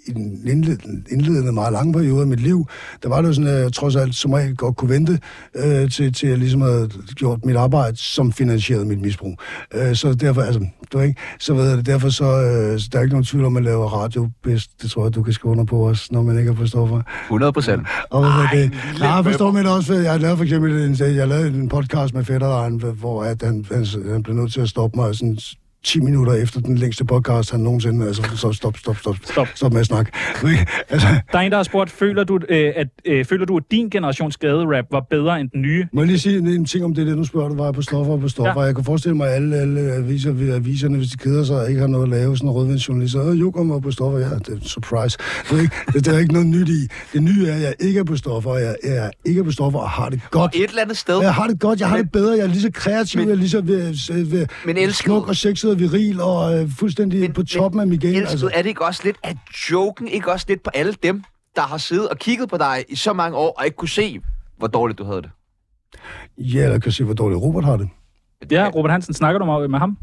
i 0.07 0.11
den 0.11 0.47
indledende, 0.47 1.03
indledende 1.11 1.51
meget 1.51 1.73
lange 1.73 1.93
periode 1.93 2.21
af 2.21 2.27
mit 2.27 2.39
liv, 2.39 2.67
der 3.03 3.09
var 3.09 3.21
det 3.21 3.27
jo 3.27 3.33
sådan, 3.33 3.49
at 3.49 3.61
jeg 3.61 3.73
trods 3.73 3.95
alt 3.95 4.15
som 4.15 4.33
regel 4.33 4.55
godt 4.55 4.77
kunne 4.77 4.89
vente 4.89 5.19
øh, 5.55 5.91
til, 5.91 6.13
til 6.13 6.29
jeg 6.29 6.37
ligesom 6.37 6.61
havde 6.61 6.89
gjort 7.15 7.45
mit 7.45 7.55
arbejde, 7.55 7.97
som 7.97 8.31
finansierede 8.31 8.85
mit 8.85 9.01
misbrug. 9.01 9.37
Øh, 9.73 9.95
så 9.95 10.13
derfor, 10.13 10.41
altså, 10.41 10.65
du 10.91 10.97
ved 10.97 11.05
ikke, 11.07 11.21
så 11.39 11.53
ved 11.53 11.67
jeg 11.69 11.77
det, 11.77 11.85
derfor 11.85 12.09
så, 12.09 12.25
øh, 12.25 12.79
så 12.79 12.89
der 12.91 12.97
er 12.97 13.03
ikke 13.03 13.13
nogen 13.13 13.25
tvivl 13.25 13.45
om, 13.45 13.51
at 13.51 13.53
man 13.53 13.63
laver 13.63 13.87
radio 13.87 14.29
bedst. 14.43 14.81
Det 14.81 14.91
tror 14.91 15.05
jeg, 15.05 15.15
du 15.15 15.23
kan 15.23 15.33
skrive 15.33 15.51
under 15.51 15.63
på 15.63 15.89
os, 15.89 16.11
når 16.11 16.23
man 16.23 16.39
ikke 16.39 16.51
er 16.51 16.55
på 16.55 16.67
stoffer. 16.67 17.01
100 17.23 17.53
procent. 17.53 17.87
Og 18.09 18.21
hvad 18.21 18.59
det? 18.61 18.71
Nej, 18.99 19.09
jeg 19.09 19.23
forstår 19.23 19.51
mig 19.51 19.71
også, 19.71 19.87
for 19.87 19.99
jeg 19.99 20.19
lavede 20.19 20.37
for 20.37 20.43
eksempel 20.43 20.71
en, 20.71 20.95
jeg 20.99 21.27
lavede 21.27 21.47
en 21.47 21.69
podcast 21.69 22.13
med 22.13 22.23
fætteren, 22.23 22.83
hvor 22.99 23.23
at 23.23 23.41
han, 23.41 23.65
han, 23.71 23.85
han 24.11 24.23
blev 24.23 24.35
nødt 24.35 24.53
til 24.53 24.61
at 24.61 24.69
stoppe 24.69 24.99
mig 24.99 25.15
sådan 25.15 25.37
10 25.85 25.99
minutter 25.99 26.33
efter 26.33 26.59
den 26.59 26.77
længste 26.77 27.05
podcast, 27.05 27.51
han 27.51 27.59
nogensinde, 27.59 28.07
altså, 28.07 28.21
så 28.35 28.51
stop, 28.53 28.77
stop, 28.77 28.97
stop, 28.97 29.15
Stop. 29.23 29.47
stop 29.55 29.71
med 29.73 29.79
at 29.79 29.85
snakke. 29.85 30.11
Ved? 30.43 30.57
Altså, 30.89 31.07
Der 31.31 31.37
er 31.37 31.41
en, 31.41 31.51
der 31.51 31.57
har 31.57 31.63
spurgt, 31.63 31.91
føler 31.91 32.23
du, 32.23 32.39
øh, 32.49 32.71
at, 32.75 32.87
øh, 33.05 33.25
føler 33.25 33.45
du, 33.45 33.57
at 33.57 33.63
din 33.71 33.89
generations 33.89 34.37
gaderap 34.37 34.85
var 34.91 35.05
bedre 35.09 35.39
end 35.39 35.49
den 35.53 35.61
nye? 35.61 35.87
må 35.93 36.01
jeg 36.01 36.07
lige 36.07 36.19
sige 36.19 36.37
en, 36.37 36.47
en 36.47 36.65
ting 36.65 36.85
om 36.85 36.93
det 36.95 37.07
der, 37.07 37.15
nu 37.15 37.23
spørger 37.23 37.49
du, 37.49 37.55
var 37.55 37.63
jeg 37.65 37.73
på 37.73 37.81
stoffer 37.81 38.13
og 38.13 38.19
på 38.19 38.27
stoffer. 38.29 38.61
Ja. 38.61 38.65
Jeg 38.65 38.75
kan 38.75 38.83
forestille 38.83 39.17
mig, 39.17 39.27
at 39.27 39.33
alle, 39.35 39.55
alle 39.57 39.81
aviser, 39.81 40.55
aviserne, 40.55 40.97
hvis 40.97 41.09
de 41.09 41.17
keder 41.17 41.43
sig 41.43 41.55
og 41.61 41.69
ikke 41.69 41.81
har 41.81 41.87
noget 41.87 42.03
at 42.03 42.09
lave, 42.09 42.37
sådan 42.37 42.49
en 42.49 42.55
rødvindsjournalist, 42.55 43.11
så 43.13 43.21
øh, 43.21 43.39
jo, 43.39 43.51
kommer 43.51 43.79
på 43.79 43.91
stoffer, 43.91 44.19
ja, 44.19 44.25
det 44.25 44.47
er 44.49 44.53
en 44.55 44.61
surprise. 44.61 45.17
Det 45.49 45.57
er, 45.57 45.61
ikke, 45.61 45.75
det, 45.93 46.05
det 46.05 46.15
er 46.15 46.19
ikke 46.19 46.33
noget 46.33 46.47
nyt 46.47 46.69
i. 46.69 46.87
Det 47.13 47.23
nye 47.23 47.47
er, 47.47 47.55
at 47.55 47.61
jeg 47.61 47.73
ikke 47.79 47.99
er 47.99 48.03
på 48.03 48.15
stoffer, 48.15 48.51
og 48.51 48.61
jeg, 48.61 48.75
jeg 48.83 48.95
er 49.05 49.09
ikke 49.25 49.43
på 49.43 49.51
stoffer 49.51 49.79
og 49.79 49.89
har 49.89 50.09
det 50.09 50.21
godt. 50.31 50.55
Et 50.55 50.69
eller 50.69 50.81
andet 50.81 50.97
sted. 50.97 51.21
Jeg 51.21 51.33
har 51.33 51.47
det 51.47 51.59
godt, 51.59 51.79
jeg 51.79 51.87
har 51.89 51.95
Men- 51.97 52.03
det 52.03 52.11
bedre, 52.11 52.31
jeg 52.37 52.43
er 52.43 52.47
lige 52.47 52.61
så 52.61 52.71
kreativ, 52.73 53.19
Men- 53.19 53.27
jeg 53.27 53.33
er 53.35 53.37
lige 53.39 53.49
så 53.49 53.61
ved, 53.61 54.25
ved, 54.25 54.47
Men 54.65 54.77
elsket- 54.77 55.03
smuk 55.05 55.27
og 55.27 55.35
sexet 55.35 55.74
og 55.75 55.79
viril 55.79 56.21
og 56.21 56.59
øh, 56.59 56.69
fuldstændig 56.79 57.19
men, 57.19 57.33
på 57.33 57.43
toppen 57.43 57.79
af 57.81 57.87
mit 57.87 58.01
game. 58.01 58.13
Elsket, 58.13 58.31
Altså. 58.31 58.49
er 58.53 58.61
det 58.61 58.69
ikke 58.69 58.85
også 58.85 59.01
lidt, 59.03 59.17
at 59.23 59.37
joken 59.71 60.07
ikke 60.07 60.31
også 60.31 60.45
lidt 60.49 60.63
på 60.63 60.69
alle 60.73 60.93
dem, 61.03 61.23
der 61.55 61.61
har 61.61 61.77
siddet 61.77 62.09
og 62.09 62.17
kigget 62.17 62.49
på 62.49 62.57
dig 62.57 62.85
i 62.89 62.95
så 62.95 63.13
mange 63.13 63.37
år, 63.37 63.55
og 63.57 63.65
ikke 63.65 63.77
kunne 63.77 63.89
se, 63.89 64.19
hvor 64.57 64.67
dårligt 64.67 64.99
du 64.99 65.03
havde 65.03 65.21
det? 65.21 65.29
Ja, 66.37 66.63
eller 66.63 66.79
kan 66.79 66.91
se, 66.91 67.03
hvor 67.03 67.13
dårligt 67.13 67.41
Robert 67.41 67.63
har 67.65 67.77
det. 67.77 67.89
Ja, 68.51 68.69
Robert 68.75 68.91
Hansen, 68.91 69.13
snakker 69.13 69.39
du 69.39 69.45
med, 69.45 69.67
med 69.67 69.79
ham? 69.79 69.97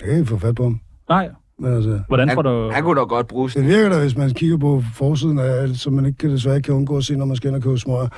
Jeg 0.00 0.08
kan 0.08 0.18
ikke 0.18 0.28
få 0.28 0.38
fat 0.38 0.54
på 0.54 0.62
ham. 0.62 0.80
Nej. 1.08 1.28
Altså, 1.64 2.00
Hvordan 2.08 2.30
får 2.34 2.42
du... 2.42 2.70
han 2.70 2.82
kunne 2.82 2.94
nok 2.94 3.08
godt 3.08 3.26
bruge 3.28 3.50
sådan. 3.50 3.68
det 3.68 3.76
virker 3.76 3.88
da, 3.90 4.00
hvis 4.00 4.16
man 4.16 4.30
kigger 4.30 4.56
på 4.58 4.82
forsiden 4.94 5.38
af 5.38 5.62
alt, 5.62 5.78
så 5.80 5.90
man 5.90 6.06
ikke 6.06 6.18
kan, 6.18 6.30
desværre 6.30 6.56
ikke 6.56 6.66
kan 6.66 6.74
undgå 6.74 6.96
at 6.96 7.04
se, 7.04 7.16
når 7.16 7.24
man 7.24 7.36
skal 7.36 7.48
ind 7.48 7.56
og 7.56 7.62
købe 7.62 7.78
smøger. 7.78 8.08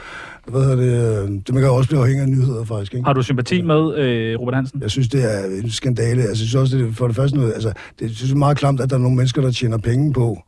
Hvad 0.51 0.61
hedder 0.63 0.77
det? 0.77 1.23
øh, 1.25 1.31
Det 1.47 1.55
man 1.55 1.63
kan 1.63 1.71
også 1.71 1.89
blive 1.89 2.01
afhængig 2.01 2.23
af 2.23 2.29
nyheder, 2.29 2.65
faktisk. 2.65 2.95
Ikke? 2.95 3.05
Har 3.07 3.13
du 3.13 3.23
sympati 3.23 3.63
med 3.63 3.95
øh, 3.99 4.39
Robert 4.41 4.55
Hansen? 4.55 4.83
Jeg 4.83 4.91
synes, 4.91 5.09
det 5.09 5.25
er 5.35 5.63
en 5.63 5.71
skandale. 5.71 6.23
Altså, 6.23 6.29
jeg 6.31 6.37
synes 6.37 6.55
også, 6.55 6.77
det 6.79 6.89
er 6.89 6.93
for 6.93 7.07
det 7.07 7.17
første 7.17 7.37
noget, 7.37 7.53
altså, 7.53 7.69
det 7.69 8.01
jeg 8.01 8.11
synes, 8.11 8.21
det 8.31 8.35
er 8.35 8.39
meget 8.39 8.57
klamt, 8.57 8.81
at 8.81 8.91
der 8.91 8.97
er 8.97 9.01
nogle 9.01 9.17
mennesker, 9.17 9.43
der 9.43 9.51
tjener 9.51 9.79
penge 9.79 10.13
på, 10.13 10.39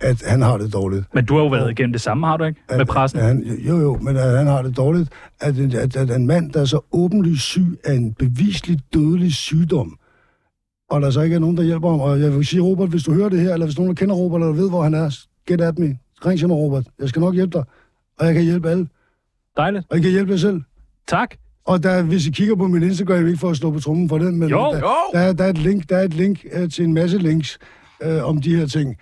at 0.00 0.22
han 0.26 0.42
har 0.42 0.56
det 0.56 0.72
dårligt. 0.72 1.04
Men 1.14 1.24
du 1.24 1.34
har 1.36 1.42
jo 1.42 1.48
været 1.48 1.70
igennem 1.70 1.92
det 1.92 2.00
samme, 2.00 2.26
har 2.26 2.36
du 2.36 2.44
ikke? 2.44 2.60
Med 2.70 2.80
At- 2.80 2.86
pressen. 2.88 3.18
At 3.20 3.24
han, 3.26 3.42
jo, 3.68 3.80
jo, 3.80 3.98
men 4.02 4.16
at 4.16 4.38
han 4.38 4.46
har 4.46 4.62
det 4.62 4.76
dårligt. 4.76 5.08
At, 5.40 5.56
en- 5.58 5.76
at, 5.76 5.96
at 5.96 6.10
en 6.16 6.26
mand, 6.26 6.52
der 6.52 6.60
er 6.60 6.64
så 6.64 6.80
åbenlyst 6.92 7.42
syg 7.42 7.66
af 7.84 7.94
en 7.94 8.12
bevisligt 8.14 8.80
dødelig 8.94 9.32
sygdom, 9.32 9.96
og 10.92 11.00
der 11.02 11.10
så 11.10 11.20
ikke 11.20 11.36
er 11.36 11.40
nogen, 11.40 11.56
der 11.56 11.62
hjælper 11.62 11.90
ham. 11.90 12.00
Og 12.00 12.20
jeg 12.20 12.34
vil 12.36 12.46
sige, 12.46 12.62
Robert, 12.62 12.88
hvis 12.88 13.02
du 13.02 13.12
hører 13.12 13.28
det 13.28 13.40
her, 13.40 13.52
eller 13.52 13.66
hvis 13.66 13.78
nogen, 13.78 13.88
der 13.88 13.94
kender 14.00 14.14
Robert, 14.14 14.40
eller 14.42 14.52
ved, 14.54 14.68
hvor 14.68 14.82
han 14.82 14.94
er, 14.94 15.18
get 15.46 15.60
at 15.60 15.78
me. 15.78 15.98
Ring 16.26 16.38
til 16.38 16.48
mig, 16.48 16.56
Robert. 16.56 16.84
Jeg 17.00 17.08
skal 17.08 17.20
nok 17.20 17.34
hjælpe 17.34 17.58
dig. 17.58 17.64
Og 18.18 18.26
jeg 18.26 18.34
kan 18.34 18.42
hjælpe 18.42 18.70
alle. 18.70 18.88
Dejligt. 19.56 19.84
Og 19.90 19.96
jeg 19.96 20.02
kan 20.02 20.10
hjælpe 20.12 20.32
jer 20.32 20.38
selv. 20.38 20.60
Tak. 21.08 21.34
Og 21.64 21.82
der, 21.82 22.02
hvis 22.02 22.26
I 22.26 22.30
kigger 22.30 22.56
på 22.56 22.66
min 22.68 22.82
Instagram, 22.82 23.26
ikke 23.26 23.38
for 23.38 23.50
at 23.50 23.56
slå 23.56 23.70
på 23.70 23.80
trummen 23.80 24.08
for 24.08 24.18
den, 24.18 24.36
men 24.38 24.48
Jo. 24.48 24.58
der, 24.58 24.80
der, 25.12 25.18
er- 25.20 25.32
der, 25.32 25.44
er 25.44 25.48
et 25.50 25.58
link, 25.58 25.88
der 25.90 25.96
er 25.96 26.02
et 26.02 26.14
link 26.14 26.44
uh, 26.62 26.68
til 26.68 26.84
en 26.84 26.94
masse 26.94 27.18
links 27.18 27.58
øh, 28.04 28.24
om 28.24 28.40
de 28.40 28.56
her 28.56 28.66
ting, 28.66 28.96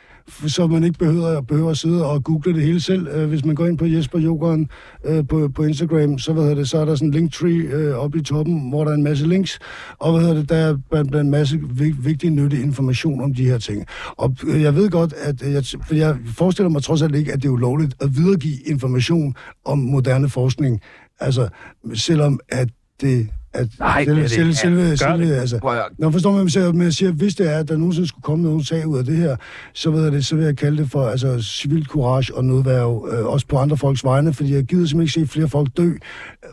så 0.46 0.66
man 0.66 0.84
ikke 0.84 0.98
behøver, 0.98 1.40
behøver 1.40 1.70
at 1.70 1.78
sidde 1.78 2.06
og 2.06 2.24
google 2.24 2.54
det 2.54 2.62
hele 2.62 2.80
selv. 2.80 3.08
Øh, 3.08 3.28
hvis 3.28 3.44
man 3.44 3.54
går 3.54 3.66
ind 3.66 3.78
på 3.78 3.86
Jesper 3.86 4.18
Jokeren 4.18 4.68
øh, 5.04 5.26
på, 5.28 5.48
på 5.54 5.62
Instagram, 5.62 6.18
så, 6.18 6.32
hvad 6.32 6.42
hedder 6.42 6.56
det, 6.56 6.68
så 6.68 6.78
er 6.78 6.84
der 6.84 6.94
sådan 6.94 7.08
en 7.08 7.14
linktree 7.14 7.52
øh, 7.52 7.94
oppe 7.94 8.18
i 8.18 8.22
toppen, 8.22 8.68
hvor 8.68 8.84
der 8.84 8.90
er 8.90 8.94
en 8.94 9.02
masse 9.02 9.26
links, 9.26 9.58
og 9.98 10.12
hvad 10.12 10.20
hedder 10.20 10.40
det, 10.40 10.48
der 10.48 10.56
er 10.56 10.76
blandt 10.90 11.14
en 11.14 11.30
masse 11.30 11.60
vigtig 11.98 12.30
nyttig 12.30 12.62
information 12.62 13.20
om 13.20 13.34
de 13.34 13.44
her 13.44 13.58
ting. 13.58 13.86
Og 14.16 14.36
øh, 14.46 14.62
jeg 14.62 14.74
ved 14.74 14.90
godt, 14.90 15.12
at 15.12 15.42
øh, 15.42 15.52
jeg, 15.52 15.64
for 15.86 15.94
jeg 15.94 16.16
forestiller 16.36 16.70
mig 16.70 16.82
trods 16.82 17.02
alt 17.02 17.14
ikke, 17.14 17.32
at 17.32 17.42
det 17.42 17.48
er 17.48 17.52
ulovligt 17.52 17.94
at 18.00 18.16
videregive 18.16 18.56
information 18.66 19.34
om 19.64 19.78
moderne 19.78 20.28
forskning, 20.28 20.80
altså 21.20 21.48
selvom 21.94 22.40
at 22.48 22.68
det 23.00 23.28
at 23.52 23.68
Nej, 23.78 24.04
selve, 24.04 24.14
det 24.16 24.18
er 24.38 24.44
det. 24.44 24.56
selve, 24.58 24.80
Ja, 24.82 24.96
selve, 24.96 25.28
det. 25.28 25.34
altså, 25.36 25.58
Prøv 25.58 25.70
at 25.70 25.76
høre. 25.76 25.86
Nå, 25.98 26.10
forstår 26.10 26.32
man, 26.36 26.48
så 26.50 26.72
man 26.72 26.92
siger, 26.92 27.12
hvis 27.12 27.34
det 27.34 27.52
er, 27.52 27.58
at 27.58 27.68
der 27.68 27.76
nogensinde 27.76 28.08
skulle 28.08 28.22
komme 28.22 28.44
nogen 28.44 28.64
sag 28.64 28.86
ud 28.86 28.98
af 28.98 29.04
det 29.04 29.16
her, 29.16 29.36
så, 29.74 29.90
ved 29.90 30.02
jeg 30.02 30.12
det, 30.12 30.26
så 30.26 30.36
vil 30.36 30.44
jeg 30.44 30.56
kalde 30.56 30.82
det 30.82 30.90
for 30.90 31.08
altså, 31.08 31.42
civil 31.42 31.86
courage 31.86 32.34
og 32.34 32.44
nødværv, 32.44 33.08
øh, 33.12 33.26
også 33.26 33.46
på 33.46 33.58
andre 33.58 33.76
folks 33.76 34.04
vegne, 34.04 34.32
fordi 34.34 34.54
jeg 34.54 34.64
gider 34.64 34.86
simpelthen 34.86 35.20
ikke 35.22 35.28
se 35.30 35.32
flere 35.32 35.48
folk 35.48 35.68
dø 35.76 35.92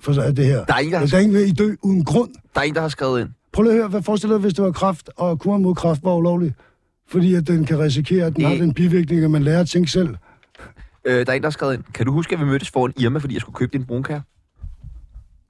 for 0.02 0.22
af 0.22 0.36
det 0.36 0.46
her. 0.46 0.66
Der 0.66 0.74
er 0.74 0.80
ingen, 0.80 0.94
der 0.94 1.00
har, 1.00 1.06
Der 1.06 1.18
er 1.18 1.22
ingen 1.22 1.38
ved, 1.38 1.46
I 1.46 1.52
dø 1.52 1.76
uden 1.84 2.06
grund. 2.06 2.30
der 2.56 2.60
er 2.62 2.66
en, 2.66 2.76
der 2.76 2.82
har 2.82 2.90
skrevet 2.90 3.20
ind. 3.22 3.30
Prøv 3.54 3.64
lige 3.64 3.74
at 3.74 3.78
høre, 3.80 3.88
hvad 3.88 4.02
forestiller 4.02 4.36
dig, 4.36 4.42
hvis 4.42 4.54
det 4.54 4.64
var 4.64 4.72
kraft, 4.72 5.10
og 5.18 5.40
kuren 5.40 5.62
mod 5.64 5.76
kraft 5.76 6.04
var 6.04 6.14
ulovlig? 6.16 6.54
Fordi 7.12 7.36
at 7.36 7.48
den 7.48 7.66
kan 7.66 7.80
risikere, 7.80 8.26
at 8.26 8.36
den 8.36 8.42
Det- 8.42 8.50
har 8.52 8.58
den 8.58 8.74
bivirkning, 8.74 9.24
at 9.24 9.32
man 9.32 9.44
lærer 9.44 9.60
at 9.60 9.70
tænke 9.70 9.92
selv. 9.92 10.10
Øh, 11.06 11.26
der 11.26 11.32
er 11.32 11.36
en, 11.36 11.42
der 11.42 11.48
har 11.48 11.52
skrevet 11.52 11.74
ind. 11.74 11.84
Kan 11.94 12.06
du 12.06 12.12
huske, 12.12 12.34
at 12.36 12.40
vi 12.42 12.46
mødtes 12.46 12.70
foran 12.70 12.94
Irma, 12.98 13.20
fordi 13.20 13.34
jeg 13.34 13.42
skulle 13.42 13.56
købe 13.56 13.78
din 13.78 13.86
brunkær? 13.86 14.20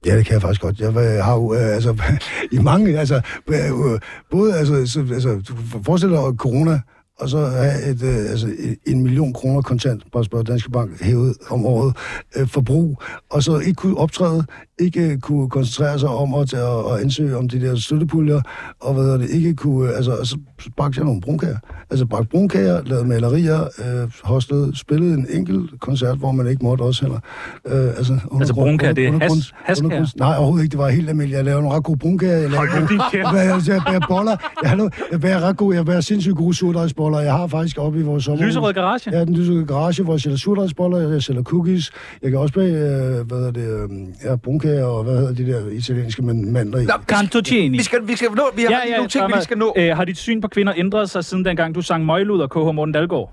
Ja, 0.06 0.16
det 0.16 0.26
kan 0.26 0.34
jeg 0.34 0.42
faktisk 0.42 0.60
godt. 0.60 0.80
Jeg 0.80 0.88
øh, 0.88 1.24
har 1.24 1.34
jo, 1.34 1.54
øh, 1.54 1.74
altså, 1.74 1.96
i 2.56 2.58
mange, 2.58 2.98
altså, 2.98 3.20
øh, 3.48 3.92
øh, 3.92 4.00
både, 4.30 4.54
altså, 4.54 4.86
så, 4.86 5.00
altså, 5.00 5.40
du 5.48 5.54
forestiller 5.84 6.30
dig 6.30 6.38
corona, 6.38 6.80
og 7.20 7.28
så 7.28 7.38
have 7.46 7.90
et, 7.90 8.02
øh, 8.02 8.30
altså, 8.30 8.48
en 8.86 9.02
million 9.02 9.32
kroner 9.32 9.62
kontant, 9.62 10.02
bare 10.12 10.24
spørge 10.24 10.44
Danske 10.44 10.70
Bank, 10.70 11.02
hævet 11.02 11.36
om 11.50 11.66
året, 11.66 11.96
øh, 12.36 12.48
forbrug, 12.48 13.02
og 13.30 13.42
så 13.42 13.58
ikke 13.58 13.74
kunne 13.74 13.98
optræde, 13.98 14.44
ikke 14.80 15.18
kunne 15.20 15.48
koncentrere 15.50 15.98
sig 15.98 16.08
om 16.08 16.34
at, 16.34 16.54
at, 16.54 16.60
at 16.92 17.00
ansøge 17.02 17.36
om 17.36 17.48
de 17.48 17.60
der 17.60 17.76
støttepuljer, 17.76 18.40
og 18.80 18.94
hvad 18.94 19.18
det, 19.18 19.30
ikke 19.30 19.54
kunne, 19.54 19.88
øh, 19.90 19.96
altså, 19.96 20.12
så 20.24 20.70
bagte 20.76 20.98
jeg 20.98 21.04
nogle 21.04 21.20
brunkager. 21.20 21.56
Altså 21.90 22.06
bagte 22.06 22.28
brunkager, 22.30 22.80
lavede 22.84 23.06
malerier, 23.08 23.60
øh, 23.62 24.10
hostlede, 24.24 24.76
spillede 24.78 25.14
en 25.14 25.26
enkelt 25.30 25.80
koncert, 25.80 26.18
hvor 26.18 26.32
man 26.32 26.46
ikke 26.46 26.64
måtte 26.64 26.82
også 26.82 27.02
heller. 27.04 27.20
Øh, 27.66 27.88
altså, 27.96 28.18
Altså 28.38 28.54
brunkager, 28.54 28.92
det 28.92 29.06
er 29.06 29.12
has- 29.12 29.52
haskager? 29.64 30.06
Nej, 30.18 30.36
overhovedet 30.36 30.64
ikke. 30.64 30.72
Det 30.72 30.78
var 30.78 30.88
helt 30.88 31.08
almindeligt. 31.08 31.36
Jeg 31.36 31.44
lavede 31.44 31.62
nogle 31.62 31.76
ret 31.76 31.84
gode 31.84 31.98
brunkager. 31.98 32.36
Jeg, 32.36 32.50
lavede 32.50 32.68
gode- 32.88 33.02
jeg, 33.12 33.66
jeg 33.68 33.82
bager 33.86 34.00
boller. 34.08 34.36
Jeg, 34.62 34.70
hallo, 34.70 34.88
jeg 35.12 35.20
bager 35.20 35.40
ret 35.40 35.56
gode. 35.56 35.76
Jeg 35.76 35.84
bager 35.86 36.00
sindssygt 36.00 36.36
gode 36.36 36.54
surdejsboller. 36.54 37.20
Jeg 37.20 37.32
har 37.32 37.46
faktisk 37.46 37.78
oppe 37.78 37.98
i 38.00 38.02
vores 38.02 38.24
sommer. 38.24 38.44
Lyserød 38.46 38.72
garage. 38.72 39.10
Ja, 39.18 39.24
den 39.24 39.34
lyserøde 39.36 39.66
garage, 39.66 40.02
hvor 40.02 40.12
jeg 40.12 40.20
sælger 40.20 40.36
surdejsboller, 40.36 40.98
jeg 41.12 41.22
sælger 41.22 41.42
cookies. 41.42 41.90
Jeg 42.22 42.30
kan 42.30 42.40
også 42.40 42.54
bage, 42.54 42.72
øh, 42.72 43.26
hvad 43.26 43.38
hedder 43.38 43.50
det, 43.50 43.68
øh, 43.68 43.88
ja, 44.24 44.36
brunkager 44.36 44.67
og 44.84 45.04
hvad 45.04 45.16
hedder 45.16 45.34
de 45.34 45.46
der 45.52 45.68
italienske 45.70 46.22
man- 46.22 46.52
mandler 46.52 46.78
i. 46.78 46.84
Nå, 46.84 46.92
Cantuccini. 47.06 47.76
Vi 47.76 47.82
skal, 47.82 48.08
vi 48.08 48.16
skal 48.16 48.30
nå, 48.30 48.42
vi 48.56 48.62
har 48.62 48.70
ja, 48.70 48.78
ja, 48.88 48.94
nogle 48.96 49.08
ting, 49.08 49.26
vi 49.36 49.42
skal 49.42 49.58
nå. 49.58 49.74
Øh, 49.76 49.96
har 49.96 50.04
dit 50.04 50.18
syn 50.18 50.40
på 50.40 50.48
kvinder 50.48 50.72
ændret 50.76 51.10
sig 51.10 51.24
siden 51.24 51.44
dengang, 51.44 51.74
du 51.74 51.82
sang 51.82 52.06
Møglud 52.06 52.40
og 52.40 52.50
KH 52.50 52.74
Morten 52.74 52.92
Dalgaard? 52.92 53.32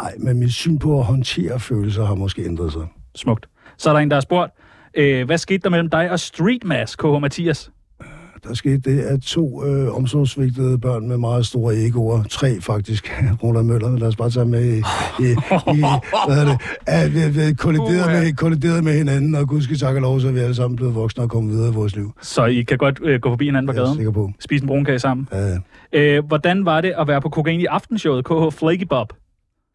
Nej, 0.00 0.14
men 0.18 0.38
mit 0.40 0.52
syn 0.54 0.78
på 0.78 0.98
at 0.98 1.04
håndtere 1.04 1.60
følelser 1.60 2.04
har 2.04 2.14
måske 2.14 2.44
ændret 2.44 2.72
sig. 2.72 2.82
Smukt. 3.14 3.48
Så 3.78 3.88
er 3.90 3.92
der 3.94 4.00
en, 4.00 4.10
der 4.10 4.16
har 4.16 4.20
spurgt, 4.20 4.52
øh, 4.94 5.26
hvad 5.26 5.38
skete 5.38 5.58
der 5.58 5.68
mellem 5.70 5.90
dig 5.90 6.10
og 6.10 6.20
Streetmass, 6.20 6.96
KH 6.96 7.06
Mathias? 7.20 7.70
Der 8.48 8.54
skete 8.54 8.78
det, 8.78 9.00
at 9.00 9.20
to 9.22 9.64
øh, 9.66 9.96
omsorgsvigtede 9.96 10.78
børn 10.78 11.08
med 11.08 11.16
meget 11.16 11.46
store 11.46 11.76
egoer, 11.86 12.22
tre 12.30 12.60
faktisk, 12.60 13.12
Roland 13.42 13.66
Møller, 13.66 13.98
lad 13.98 14.08
os 14.08 14.16
bare 14.16 14.30
tage 14.30 14.46
med 14.46 14.64
i, 14.64 14.78
i, 14.78 15.26
i 15.74 15.84
hvad 16.26 16.36
hedder 16.36 16.44
det, 16.52 16.60
at 16.86 17.14
vi, 17.14 17.18
vi 17.48 17.54
kolliderede, 17.54 18.00
Uha. 18.04 18.20
med, 18.22 18.32
kolliderede 18.32 18.82
med 18.82 18.92
hinanden, 18.98 19.34
og 19.34 19.48
gud 19.48 19.62
skal 19.62 19.78
takke 19.78 19.98
og 19.98 20.02
lov, 20.02 20.20
så 20.20 20.28
er 20.28 20.32
vi 20.32 20.38
alle 20.40 20.54
sammen 20.54 20.76
blevet 20.76 20.94
voksne 20.94 21.22
og 21.22 21.30
kommet 21.30 21.52
videre 21.52 21.70
i 21.70 21.74
vores 21.74 21.96
liv. 21.96 22.12
Så 22.22 22.44
I 22.44 22.62
kan 22.62 22.78
godt 22.78 23.00
øh, 23.02 23.20
gå 23.20 23.30
forbi 23.30 23.44
hinanden 23.44 23.66
på 23.66 23.72
Jeg 23.72 23.80
er 23.80 23.84
gaden, 23.84 23.96
sikker 23.96 24.12
på. 24.12 24.30
spise 24.40 24.62
en 24.62 24.68
brunkage 24.68 24.98
sammen. 24.98 25.28
Ja, 25.32 25.56
Øh, 25.96 26.24
hvordan 26.24 26.64
var 26.64 26.80
det 26.80 26.92
at 26.98 27.08
være 27.08 27.20
på 27.20 27.28
kokain 27.28 27.60
i 27.60 27.64
aftenshowet, 27.64 28.24
KH 28.24 28.56
Flaky 28.58 28.86
Bob? 28.90 29.12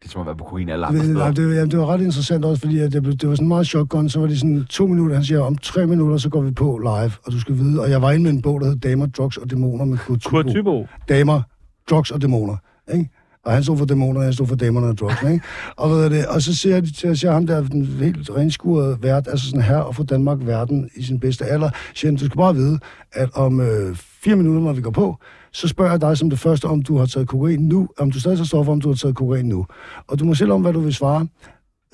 Det 0.02 0.06
er 0.06 0.10
som 0.10 0.20
at 0.20 0.26
være 0.26 0.36
på 0.36 0.44
kokain 0.44 0.68
alle 0.68 0.86
andre 0.86 0.98
det, 0.98 1.04
steder. 1.06 1.18
nej, 1.18 1.30
det, 1.30 1.56
jamen, 1.56 1.70
det 1.70 1.78
var 1.78 1.86
ret 1.86 2.00
interessant 2.00 2.44
også, 2.44 2.60
fordi 2.60 2.78
at 2.78 2.92
det, 2.92 3.02
blev- 3.02 3.16
det 3.16 3.28
var 3.28 3.34
sådan 3.34 3.48
meget 3.48 3.66
shotgun, 3.66 4.08
så 4.08 4.20
var 4.20 4.26
det 4.26 4.38
sådan 4.40 4.64
to 4.70 4.86
minutter, 4.86 5.14
han 5.16 5.24
siger, 5.24 5.40
om 5.40 5.56
tre 5.58 5.86
minutter, 5.86 6.16
så 6.16 6.28
går 6.28 6.40
vi 6.40 6.50
på 6.50 6.78
live, 6.78 7.12
og 7.24 7.32
du 7.32 7.40
skal 7.40 7.56
vide, 7.58 7.80
og 7.80 7.90
jeg 7.90 8.02
var 8.02 8.10
inde 8.10 8.22
med 8.24 8.30
en 8.32 8.42
bog, 8.42 8.60
der 8.60 8.66
hed 8.66 8.76
Damer, 8.76 9.06
Drugs 9.06 9.36
og 9.36 9.50
Dæmoner 9.50 9.84
med 9.84 9.98
Kurt. 9.98 10.46
Thybo. 10.46 10.86
damer, 11.08 11.42
drugs 11.90 12.10
og 12.10 12.22
dæmoner. 12.22 12.56
Ikke? 12.92 13.10
Og 13.44 13.52
han 13.52 13.62
stod 13.64 13.76
for 13.76 13.84
dæmonerne, 13.84 14.24
jeg 14.24 14.34
stod 14.34 14.46
for 14.46 14.54
damerne 14.56 14.86
og 14.86 14.98
drugs. 14.98 15.22
Ikke? 15.22 15.40
Og, 15.76 15.88
hvad 15.88 16.04
er 16.04 16.08
det, 16.08 16.26
og 16.26 16.42
så 16.42 16.56
siger, 16.56 16.80
de, 16.80 16.94
så 16.96 17.14
siger 17.14 17.32
ham 17.32 17.46
der, 17.46 17.62
den 17.62 17.84
helt 17.86 18.30
renskurede 18.36 18.98
vært, 19.02 19.28
altså 19.30 19.46
sådan 19.46 19.62
her, 19.62 19.76
og 19.76 19.94
få 19.94 20.02
Danmark 20.02 20.38
verden 20.40 20.90
i 20.96 21.02
sin 21.02 21.20
bedste 21.20 21.44
alder, 21.44 21.70
siger 21.94 22.10
han, 22.10 22.16
du 22.16 22.24
skal 22.24 22.36
bare 22.36 22.54
vide, 22.54 22.78
at 23.12 23.28
om 23.34 23.60
øh, 23.60 23.96
fire 23.96 24.36
minutter, 24.36 24.60
når 24.62 24.72
vi 24.72 24.80
går 24.80 24.90
på, 24.90 25.16
så 25.52 25.68
spørger 25.68 25.90
jeg 25.90 26.00
dig 26.00 26.18
som 26.18 26.30
det 26.30 26.38
første, 26.38 26.64
om 26.64 26.82
du 26.82 26.98
har 26.98 27.06
taget 27.06 27.28
kokain 27.28 27.60
nu, 27.60 27.88
om 27.98 28.10
du 28.10 28.20
stadig 28.20 28.38
tager 28.38 28.46
stoffer, 28.46 28.72
om 28.72 28.80
du 28.80 28.88
har 28.88 28.96
taget 28.96 29.16
kokain 29.16 29.46
nu. 29.48 29.66
Og 30.08 30.18
du 30.18 30.24
må 30.24 30.34
selv 30.34 30.52
om, 30.52 30.62
hvad 30.62 30.72
du 30.72 30.80
vil 30.80 30.94
svare. 30.94 31.26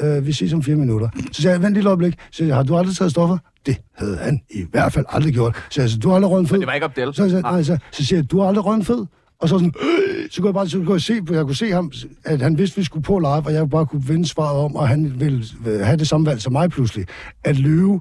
Øh, 0.01 0.27
vi 0.27 0.33
ses 0.33 0.53
om 0.53 0.63
fire 0.63 0.77
minutter. 0.77 1.09
Så 1.33 1.43
siger 1.43 1.53
jeg, 1.53 1.63
vent 1.63 1.79
et 1.79 1.87
øjeblik. 1.87 2.13
Så 2.13 2.37
siger 2.37 2.47
jeg, 2.47 2.57
har 2.57 2.63
du 2.63 2.77
aldrig 2.77 2.97
taget 2.97 3.11
stoffer? 3.11 3.39
Det 3.67 3.77
havde 3.95 4.17
han 4.17 4.41
i 4.51 4.65
hvert 4.71 4.93
fald 4.93 5.05
aldrig 5.09 5.33
gjort. 5.35 5.57
Så 5.71 5.81
jeg, 5.81 5.91
så 5.91 5.99
du 5.99 6.09
har 6.09 6.15
aldrig 6.17 6.31
røget 6.31 6.49
fed? 6.49 6.55
Men 6.57 6.61
det 6.61 6.67
var 6.67 6.75
ikke 6.75 6.85
Abdel. 6.85 7.15
Så, 7.15 7.31
så, 7.31 7.41
nej, 7.41 7.63
så, 7.63 7.79
så 7.93 8.05
siger 8.07 8.19
jeg, 8.19 8.31
du 8.31 8.41
har 8.41 8.49
aldrig 8.49 8.65
røget 8.65 8.87
fed? 8.87 9.07
Og 9.41 9.49
så 9.49 9.59
sådan, 9.59 9.75
øh, 9.83 10.31
så 10.31 10.41
kunne 10.41 10.49
jeg 10.49 10.55
bare 10.55 10.69
så 10.69 10.79
kunne 10.79 10.93
jeg 10.93 11.01
se, 11.01 11.21
jeg 11.31 11.45
kunne 11.45 11.55
se 11.55 11.71
ham, 11.73 11.93
at 12.25 12.43
han 12.43 12.59
vidste, 12.59 12.75
at 12.75 12.79
vi 12.79 12.85
skulle 12.85 13.03
på 13.03 13.19
live, 13.19 13.29
og 13.47 13.53
jeg 13.53 13.71
bare 13.71 13.87
kunne 13.87 14.09
vende 14.09 14.27
svaret 14.29 14.59
om, 14.59 14.77
og 14.77 14.89
han 14.89 15.21
ville 15.21 15.45
øh, 15.67 15.81
have 15.81 15.97
det 15.97 16.09
samme 16.09 16.27
valg 16.27 16.43
som 16.43 16.53
mig 16.53 16.71
pludselig. 16.71 17.07
At 17.45 17.59
løbe 17.59 18.01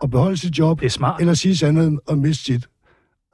og 0.00 0.10
beholde 0.10 0.36
sit 0.36 0.58
job, 0.58 0.80
Det 0.80 0.86
er 0.86 0.90
smart. 0.90 1.20
eller 1.20 1.34
sige 1.34 1.56
sandheden 1.56 1.98
og 2.06 2.18
miste 2.18 2.44
sit. 2.44 2.66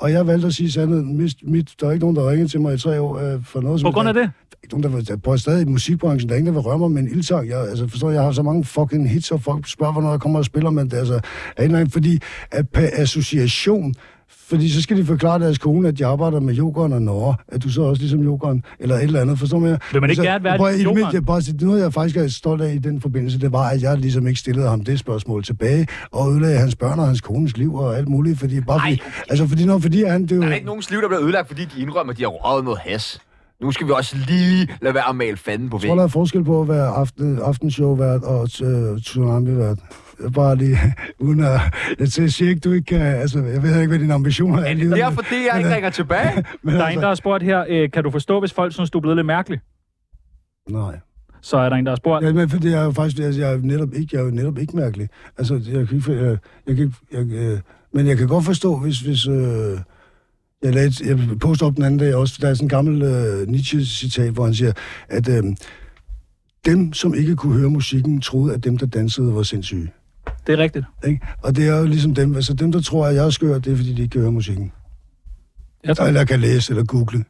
Og 0.02 0.12
jeg 0.12 0.26
valgte 0.26 0.46
at 0.46 0.54
sige 0.54 0.72
sandheden, 0.72 1.16
mist 1.16 1.38
mit. 1.42 1.74
Der 1.80 1.86
er 1.86 1.92
ikke 1.92 2.04
nogen, 2.04 2.16
der 2.16 2.30
ringer 2.30 2.48
til 2.48 2.60
mig 2.60 2.74
i 2.74 2.78
tre 2.78 3.00
år 3.00 3.18
øh, 3.18 3.44
for 3.44 3.60
noget 3.60 3.82
På 3.82 3.90
grund 3.90 4.08
af 4.08 4.14
det? 4.14 4.22
Er 4.22 4.56
ikke 4.62 4.74
nogen, 4.74 4.82
der 4.82 4.88
vil, 4.88 5.08
der 5.08 5.16
prøver 5.16 5.36
stadig 5.36 5.62
i 5.62 5.64
musikbranchen, 5.64 6.28
der 6.28 6.34
er 6.34 6.38
ingen, 6.38 6.54
der 6.54 6.60
vil 6.60 6.68
røre 6.68 6.78
mig 6.78 6.90
med 6.90 7.02
en 7.02 7.08
ildsang. 7.08 7.48
Jeg, 7.48 7.60
altså, 7.68 7.88
forstår, 7.88 8.10
jeg 8.10 8.22
har 8.22 8.32
så 8.32 8.42
mange 8.42 8.64
fucking 8.64 9.10
hits, 9.10 9.30
og 9.30 9.40
folk 9.40 9.68
spørger, 9.68 9.92
hvornår 9.92 10.10
jeg 10.10 10.20
kommer 10.20 10.38
og 10.38 10.44
spiller, 10.44 10.70
men 10.70 10.90
det 10.90 10.96
altså, 10.96 11.14
er 11.14 11.18
en 11.18 11.64
eller 11.64 11.78
anden, 11.78 11.90
fordi 11.90 12.18
at 12.50 12.68
per 12.68 12.88
association, 12.92 13.94
fordi 14.52 14.68
så 14.68 14.82
skal 14.82 14.96
de 14.96 15.04
forklare 15.04 15.38
deres 15.38 15.58
kone, 15.58 15.88
at 15.88 15.98
de 15.98 16.06
arbejder 16.06 16.40
med 16.40 16.58
yoghurt 16.58 16.92
og 16.92 17.02
Norge, 17.02 17.34
at 17.48 17.62
du 17.62 17.70
så 17.70 17.82
også 17.82 18.02
ligesom 18.02 18.24
yoghurt, 18.24 18.56
eller 18.78 18.96
et 18.96 19.02
eller 19.02 19.20
andet, 19.20 19.38
forstår 19.38 19.58
mig? 19.58 19.78
Vil 19.92 20.00
man 20.00 20.10
ikke 20.10 20.22
gerne 20.22 20.44
være 20.44 20.56
prøv, 20.56 20.72
ligesom 20.72 20.96
yoghurt? 20.96 21.14
jeg 21.14 21.26
bare, 21.26 21.42
noget, 21.60 21.82
jeg 21.82 21.92
faktisk 21.92 22.16
er 22.16 22.28
stolt 22.28 22.62
af 22.62 22.74
i 22.74 22.78
den 22.78 23.00
forbindelse, 23.00 23.40
det 23.40 23.52
var, 23.52 23.68
at 23.68 23.82
jeg 23.82 23.98
ligesom 23.98 24.26
ikke 24.26 24.40
stillede 24.40 24.68
ham 24.68 24.84
det 24.84 24.98
spørgsmål 24.98 25.44
tilbage, 25.44 25.86
og 26.10 26.32
ødelagde 26.32 26.58
hans 26.58 26.76
børn 26.76 26.98
og 26.98 27.06
hans 27.06 27.20
kones 27.20 27.56
liv 27.56 27.74
og 27.74 27.96
alt 27.96 28.08
muligt, 28.08 28.38
fordi, 28.38 28.60
bare 28.60 28.80
fordi, 28.80 29.02
altså, 29.30 29.46
fordi, 29.46 29.64
når, 29.64 29.78
fordi 29.78 30.04
han, 30.04 30.22
det 30.22 30.32
er 30.32 30.36
jo, 30.36 30.42
Der 30.42 30.48
er 30.48 30.54
ikke 30.54 30.66
nogens 30.66 30.90
liv, 30.90 31.00
der 31.02 31.08
bliver 31.08 31.22
ødelagt, 31.22 31.48
fordi 31.48 31.64
de 31.64 31.80
indrømmer, 31.82 32.12
at 32.12 32.18
de 32.18 32.22
har 32.22 32.30
røget 32.30 32.64
noget 32.64 32.78
has. 32.78 33.20
Nu 33.62 33.72
skal 33.72 33.86
vi 33.86 33.92
også 33.92 34.16
lige 34.28 34.68
lade 34.82 34.94
være 34.94 35.08
at 35.08 35.16
male 35.16 35.36
fanden 35.36 35.70
på 35.70 35.76
Jeg 35.76 35.80
tror, 35.80 35.86
væggen. 35.86 35.98
der 35.98 36.04
er 36.04 36.08
forskel 36.08 36.44
på 36.44 36.60
at 36.60 36.68
være 36.68 36.86
aften, 36.86 37.38
aftenshow-vært 37.38 38.22
og 38.22 38.40
uh, 38.42 39.00
tsunami-vært. 39.00 39.78
Bare 40.34 40.56
lige, 40.56 40.76
uden 41.18 41.40
at... 41.44 41.60
Jeg 41.98 42.08
siger 42.32 42.48
ikke, 42.48 42.60
du 42.60 42.72
ikke 42.72 42.84
kan... 42.86 43.00
Altså, 43.00 43.38
jeg 43.44 43.62
ved 43.62 43.76
ikke, 43.76 43.88
hvad 43.88 43.98
dine 43.98 44.14
ambitioner 44.14 44.58
er. 44.58 44.74
Det 44.74 44.82
er 44.82 45.10
det 45.10 45.46
jeg 45.52 45.58
ikke 45.58 45.74
ringer 45.74 45.90
tilbage. 45.90 46.44
Men 46.62 46.74
Der 46.74 46.80
er 46.80 46.84
altså, 46.84 46.98
en, 46.98 47.02
der 47.02 47.08
har 47.08 47.14
spurgt 47.14 47.42
her, 47.42 47.64
øh, 47.68 47.90
kan 47.90 48.04
du 48.04 48.10
forstå, 48.10 48.40
hvis 48.40 48.52
folk 48.52 48.72
synes, 48.72 48.90
du 48.90 48.98
er 48.98 49.02
blevet 49.02 49.16
lidt 49.16 49.26
mærkelig? 49.26 49.60
Nej. 50.70 50.98
Så 51.40 51.56
er 51.56 51.68
der 51.68 51.76
en, 51.76 51.86
der 51.86 51.90
har 51.92 51.96
spurgt, 51.96 52.24
Ja, 52.24 52.32
men 52.32 52.48
for 52.48 52.58
det 52.58 52.74
er 52.74 52.82
jo 52.84 52.90
faktisk... 52.92 53.22
Altså, 53.22 53.40
jeg 53.40 53.52
er 53.52 53.58
netop 53.62 53.94
ikke, 53.94 54.08
jeg 54.12 54.20
er 54.20 54.24
jo 54.24 54.30
netop 54.30 54.58
ikke 54.58 54.76
mærkelig. 54.76 55.08
Altså, 55.38 55.54
jeg 55.72 55.88
kan 55.88 55.96
ikke... 55.96 56.12
Jeg, 56.12 56.38
jeg 56.66 56.76
kan 56.76 56.84
ikke 56.84 56.94
jeg, 57.12 57.26
øh, 57.32 57.60
men 57.94 58.06
jeg 58.06 58.18
kan 58.18 58.28
godt 58.28 58.44
forstå, 58.44 58.76
hvis... 58.78 59.00
hvis 59.00 59.26
øh, 59.28 59.78
jeg, 60.62 60.74
lagde, 60.74 60.86
et- 60.88 61.00
jeg 61.00 61.18
postede 61.40 61.68
op 61.68 61.76
den 61.76 61.84
anden 61.84 61.98
dag 62.00 62.14
også, 62.14 62.38
der 62.40 62.48
er 62.48 62.54
sådan 62.54 62.64
en 62.64 62.68
gammel 62.68 63.02
øh, 63.02 63.48
Nietzsche-citat, 63.48 64.30
hvor 64.32 64.44
han 64.44 64.54
siger, 64.54 64.72
at 65.08 65.28
øh, 65.28 65.42
dem, 66.66 66.92
som 66.92 67.14
ikke 67.14 67.36
kunne 67.36 67.58
høre 67.58 67.70
musikken, 67.70 68.20
troede, 68.20 68.54
at 68.54 68.64
dem, 68.64 68.78
der 68.78 68.86
dansede, 68.86 69.34
var 69.34 69.42
sindssyge. 69.42 69.90
Det 70.46 70.52
er 70.52 70.58
rigtigt. 70.58 70.84
Ikke? 71.06 71.20
Og 71.42 71.56
det 71.56 71.68
er 71.68 71.78
jo 71.78 71.86
ligesom 71.86 72.14
dem, 72.14 72.34
altså 72.34 72.54
dem, 72.54 72.72
der 72.72 72.80
tror, 72.80 73.06
at 73.06 73.14
jeg 73.14 73.26
er 73.26 73.30
skør, 73.30 73.58
det 73.58 73.72
er, 73.72 73.76
fordi 73.76 73.92
de 73.92 74.02
ikke 74.02 74.12
kan 74.12 74.20
høre 74.20 74.32
musikken. 74.32 74.72
Jeg 75.84 75.96
tror, 75.96 76.06
Eller 76.06 76.24
kan 76.24 76.40
læse 76.40 76.72
eller 76.72 76.84
google. 76.84 77.24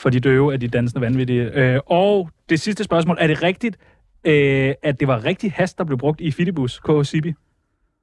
for 0.00 0.10
de 0.10 0.20
døve 0.20 0.52
af 0.52 0.60
de 0.60 0.68
dansende 0.68 1.00
vanvittige. 1.00 1.42
Øh, 1.42 1.80
og 1.86 2.30
det 2.48 2.60
sidste 2.60 2.84
spørgsmål, 2.84 3.16
er 3.20 3.26
det 3.26 3.42
rigtigt, 3.42 3.76
øh, 4.24 4.74
at 4.82 5.00
det 5.00 5.08
var 5.08 5.24
rigtig 5.24 5.52
hast, 5.52 5.78
der 5.78 5.84
blev 5.84 5.98
brugt 5.98 6.20
i 6.20 6.30
Fidibus, 6.30 6.80
K. 6.80 7.06
Sibi? 7.06 7.32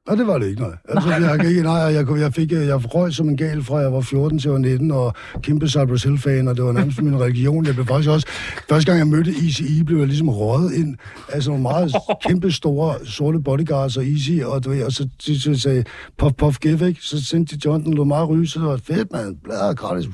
Nej, 0.09 0.15
det 0.15 0.27
var 0.27 0.37
det 0.37 0.47
ikke, 0.47 0.61
nej. 0.61 0.71
Altså, 0.89 1.09
jeg, 1.09 1.45
ikke, 1.49 1.61
nej, 1.63 1.73
jeg, 1.73 2.05
jeg, 2.19 2.33
fik, 2.33 2.51
jeg 2.51 2.95
røg 2.95 3.13
som 3.13 3.29
en 3.29 3.37
gal 3.37 3.63
fra 3.63 3.77
jeg 3.77 3.93
var 3.93 4.01
14 4.01 4.39
til 4.39 4.47
jeg 4.47 4.53
var 4.53 4.59
19, 4.59 4.91
og 4.91 5.13
kæmpe 5.41 5.67
Cypress 5.67 6.03
Hill-fan, 6.03 6.47
og 6.47 6.55
det 6.55 6.63
var 6.63 6.71
nærmest 6.71 7.01
min 7.01 7.19
religion. 7.21 7.65
Jeg 7.65 7.73
blev 7.73 7.85
faktisk 7.85 8.09
også, 8.09 8.27
første 8.69 8.91
gang 8.91 8.99
jeg 8.99 9.07
mødte 9.07 9.31
Easy 9.45 9.61
E, 9.63 9.83
blev 9.83 9.97
jeg 9.97 10.07
ligesom 10.07 10.29
røget 10.29 10.73
ind 10.73 10.95
af 11.29 11.43
sådan 11.43 11.59
nogle 11.59 11.61
meget 11.75 11.95
kæmpe 12.27 12.51
store 12.51 13.05
sorte 13.05 13.39
bodyguards 13.39 13.97
og 13.97 14.05
Easy, 14.05 14.31
og, 14.45 14.65
du 14.65 14.69
ved, 14.69 14.83
og 14.83 14.91
så, 14.91 15.07
så, 15.19 15.41
så 15.41 15.55
sagde 15.59 15.83
puff, 16.17 16.33
puff, 16.37 16.59
give, 16.59 16.87
ikke? 16.87 16.99
Så 17.01 17.25
sendte 17.25 17.57
de 17.57 17.91
lå 17.95 18.03
meget 18.03 18.29
ryge, 18.29 18.47
så 18.47 18.59
det 18.59 18.67
var 18.67 18.77
fedt, 18.83 19.11
man, 19.11 19.37
bladret 19.43 19.77
gratis. 19.77 20.09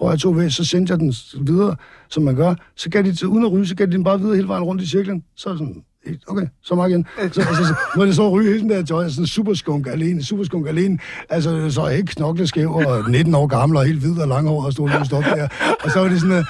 Røg 0.00 0.10
jeg 0.10 0.18
to 0.18 0.30
væk, 0.30 0.50
så 0.50 0.64
sendte 0.64 0.90
jeg 0.90 1.00
den 1.00 1.14
videre, 1.40 1.76
som 2.08 2.22
man 2.22 2.36
gør. 2.36 2.54
Så 2.76 2.90
gav 2.90 3.02
de, 3.02 3.14
til- 3.14 3.26
uden 3.28 3.44
at 3.44 3.52
ryge, 3.52 3.66
så 3.66 3.74
gav 3.74 3.86
de 3.86 3.92
den 3.92 4.04
bare 4.04 4.20
videre 4.20 4.36
hele 4.36 4.48
vejen 4.48 4.64
rundt 4.64 4.82
i 4.82 4.86
cirklen. 4.88 5.22
Så 5.36 5.56
sådan, 5.56 5.82
Okay, 6.26 6.46
så 6.62 6.74
meget 6.74 6.90
igen. 6.90 7.06
Så, 7.16 7.22
altså, 7.22 7.64
så, 7.64 7.74
må 7.96 8.04
det 8.04 8.16
så 8.16 8.30
ryge 8.30 8.48
hele 8.48 8.60
den 8.60 8.70
der 8.70 8.82
joint, 8.90 9.12
sådan 9.12 9.26
superskunk 9.26 9.86
alene, 9.86 10.24
superskunk 10.24 10.68
alene. 10.68 10.98
Altså, 11.28 11.70
så 11.70 11.82
er 11.82 11.88
ikke 11.88 12.14
knokleskæv 12.14 12.74
og 12.74 13.10
19 13.10 13.34
år 13.34 13.46
gammel 13.46 13.76
og 13.78 13.84
helt 13.84 14.00
hvid 14.00 14.18
og 14.18 14.28
langhåret 14.28 14.66
og 14.66 14.72
stod 14.72 14.88
løst 14.98 15.12
op 15.12 15.24
der. 15.24 15.48
Og 15.84 15.90
så 15.90 16.00
var 16.00 16.08
det 16.08 16.20
sådan, 16.20 16.44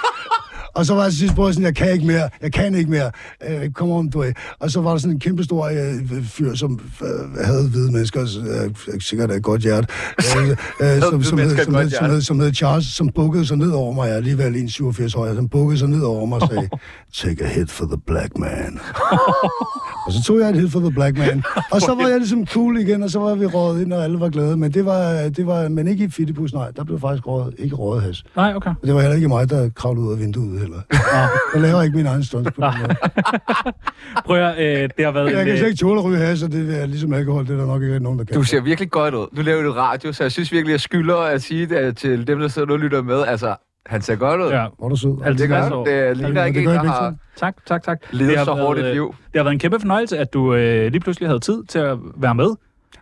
og 0.74 0.86
så 0.86 0.94
var 0.94 1.02
jeg 1.02 1.10
til 1.12 1.18
sidst 1.18 1.34
på 1.34 1.52
sådan, 1.52 1.64
jeg 1.64 1.76
kan 1.76 1.92
ikke 1.92 2.06
mere, 2.06 2.28
jeg 2.42 2.52
kan 2.52 2.74
ikke 2.74 2.90
mere, 2.90 3.10
øh, 3.48 3.70
kom 3.70 3.90
om, 3.90 4.10
du 4.10 4.20
ved. 4.20 4.32
Og 4.58 4.70
så 4.70 4.80
var 4.80 4.90
der 4.90 4.98
sådan 4.98 5.14
en 5.14 5.20
kæmpe 5.20 5.44
stor 5.44 5.64
øh, 5.66 6.24
fyr, 6.24 6.54
som 6.54 6.80
øh, 7.02 7.44
havde 7.44 7.68
hvide 7.68 7.92
mennesker, 7.92 8.20
øh, 8.20 9.00
sikkert 9.00 9.30
et 9.30 9.42
godt 9.42 9.62
hjerte, 9.62 9.86
øh, 10.18 10.48
øh, 10.50 11.02
som, 11.02 11.22
som, 11.22 11.38
hed, 11.38 11.64
som, 11.64 11.74
godt 11.74 11.82
hed, 11.82 11.90
som, 11.90 12.10
hed, 12.10 12.20
som 12.20 12.40
hed 12.40 12.54
Charles, 12.54 12.86
som 12.86 13.08
bukkede 13.08 13.46
sig 13.46 13.56
ned 13.56 13.70
over 13.70 13.92
mig, 13.92 14.06
jeg 14.06 14.12
er 14.12 14.16
alligevel 14.16 14.54
1,87 14.54 15.16
høj, 15.16 15.34
som 15.34 15.48
bukkede 15.48 15.78
sig 15.78 15.88
ned 15.88 16.02
over 16.02 16.26
mig 16.26 16.42
og 16.42 16.48
sagde, 16.48 16.68
take 17.14 17.44
a 17.44 17.48
hit 17.48 17.70
for 17.70 17.84
the 17.84 17.98
black 18.06 18.38
man. 18.38 18.80
og 20.06 20.12
så 20.12 20.22
tog 20.26 20.38
jeg 20.38 20.50
et 20.50 20.60
hit 20.60 20.72
for 20.72 20.80
the 20.80 20.92
black 20.92 21.18
man. 21.18 21.42
Og 21.70 21.80
så 21.80 21.94
var 21.94 22.08
jeg 22.08 22.18
ligesom 22.18 22.46
cool 22.46 22.78
igen, 22.78 23.02
og 23.02 23.10
så 23.10 23.18
var 23.18 23.34
vi 23.34 23.46
rådet 23.46 23.82
ind, 23.82 23.92
og 23.92 24.04
alle 24.04 24.20
var 24.20 24.28
glade. 24.28 24.56
Men 24.56 24.74
det 24.74 24.86
var, 24.86 25.28
det 25.28 25.46
var 25.46 25.68
men 25.68 25.88
ikke 25.88 26.04
i 26.04 26.08
Fittipus, 26.08 26.52
nej. 26.52 26.70
Der 26.70 26.84
blev 26.84 27.00
faktisk 27.00 27.26
rådet, 27.26 27.54
ikke 27.58 27.76
rådet 27.76 28.02
has. 28.02 28.24
Nej, 28.36 28.54
okay. 28.56 28.70
Og 28.70 28.86
det 28.86 28.94
var 28.94 29.00
heller 29.00 29.16
ikke 29.16 29.28
mig, 29.28 29.50
der 29.50 29.68
kravlede 29.68 30.06
ud 30.06 30.12
af 30.12 30.18
vinduet 30.18 30.60
heller. 30.72 31.28
Jeg 31.54 31.62
laver 31.62 31.82
ikke 31.82 31.96
min 31.96 32.06
egen 32.06 32.24
stunts 32.24 32.50
på 32.50 32.60
den 32.60 32.70
måde. 32.80 32.94
Prøv 34.26 34.36
at, 34.36 34.58
øh, 34.58 34.88
det 34.96 35.04
har 35.04 35.12
været 35.12 35.30
Jeg 35.30 35.40
en, 35.40 35.44
kan 35.46 35.52
øh, 35.52 35.58
slet 35.58 35.68
ikke 35.68 35.80
tåle 35.80 36.00
at 36.00 36.04
ryge 36.04 36.18
has, 36.18 36.42
og 36.42 36.52
det 36.52 36.82
er 36.82 36.86
ligesom 36.86 37.12
alkohol. 37.12 37.46
Det 37.46 37.52
er 37.54 37.58
der 37.58 37.66
nok 37.66 37.82
ikke 37.82 38.00
nogen, 38.00 38.18
der 38.18 38.24
kan. 38.24 38.34
Du 38.36 38.42
ser 38.42 38.60
virkelig 38.60 38.90
godt 38.90 39.14
ud. 39.14 39.26
Du 39.36 39.42
laver 39.42 39.62
jo 39.62 39.72
radio, 39.72 40.12
så 40.12 40.24
jeg 40.24 40.32
synes 40.32 40.52
virkelig, 40.52 40.72
jeg 40.72 40.80
skylder 40.80 41.16
at 41.16 41.42
sige 41.42 41.66
det 41.66 41.96
til 41.96 42.26
dem, 42.26 42.38
der 42.38 42.48
sidder 42.48 42.72
og 42.72 42.78
lytter 42.78 43.02
med. 43.02 43.24
Altså, 43.26 43.54
han 43.86 44.02
ser 44.02 44.16
godt 44.16 44.40
ud. 44.40 44.50
Ja, 44.50 44.66
Hvor 44.78 44.86
er 44.86 44.88
du 44.88 44.96
sød. 44.96 45.16
Altid 45.24 45.48
Det 45.48 45.48
gør. 45.48 45.84
Det 45.84 46.16
ligner 46.16 46.44
ikke 46.44 46.60
en, 46.60 46.66
der 46.66 46.84
har. 46.84 47.14
Tak, 47.36 47.56
tak, 47.66 47.82
tak. 47.82 47.98
levet 48.12 48.28
Det 48.30 48.38
har 48.38 48.44
så 48.44 48.52
hårdt 48.54 48.78
et 48.78 48.84
øh, 48.84 48.92
liv. 48.92 49.14
Det 49.32 49.38
har 49.38 49.42
været 49.42 49.52
en 49.52 49.58
kæmpe 49.58 49.80
fornøjelse, 49.80 50.18
at 50.18 50.32
du 50.32 50.54
øh, 50.54 50.92
lige 50.92 51.00
pludselig 51.00 51.28
havde 51.28 51.40
tid 51.40 51.64
til 51.64 51.78
at 51.78 51.98
være 52.16 52.34
med. 52.34 52.50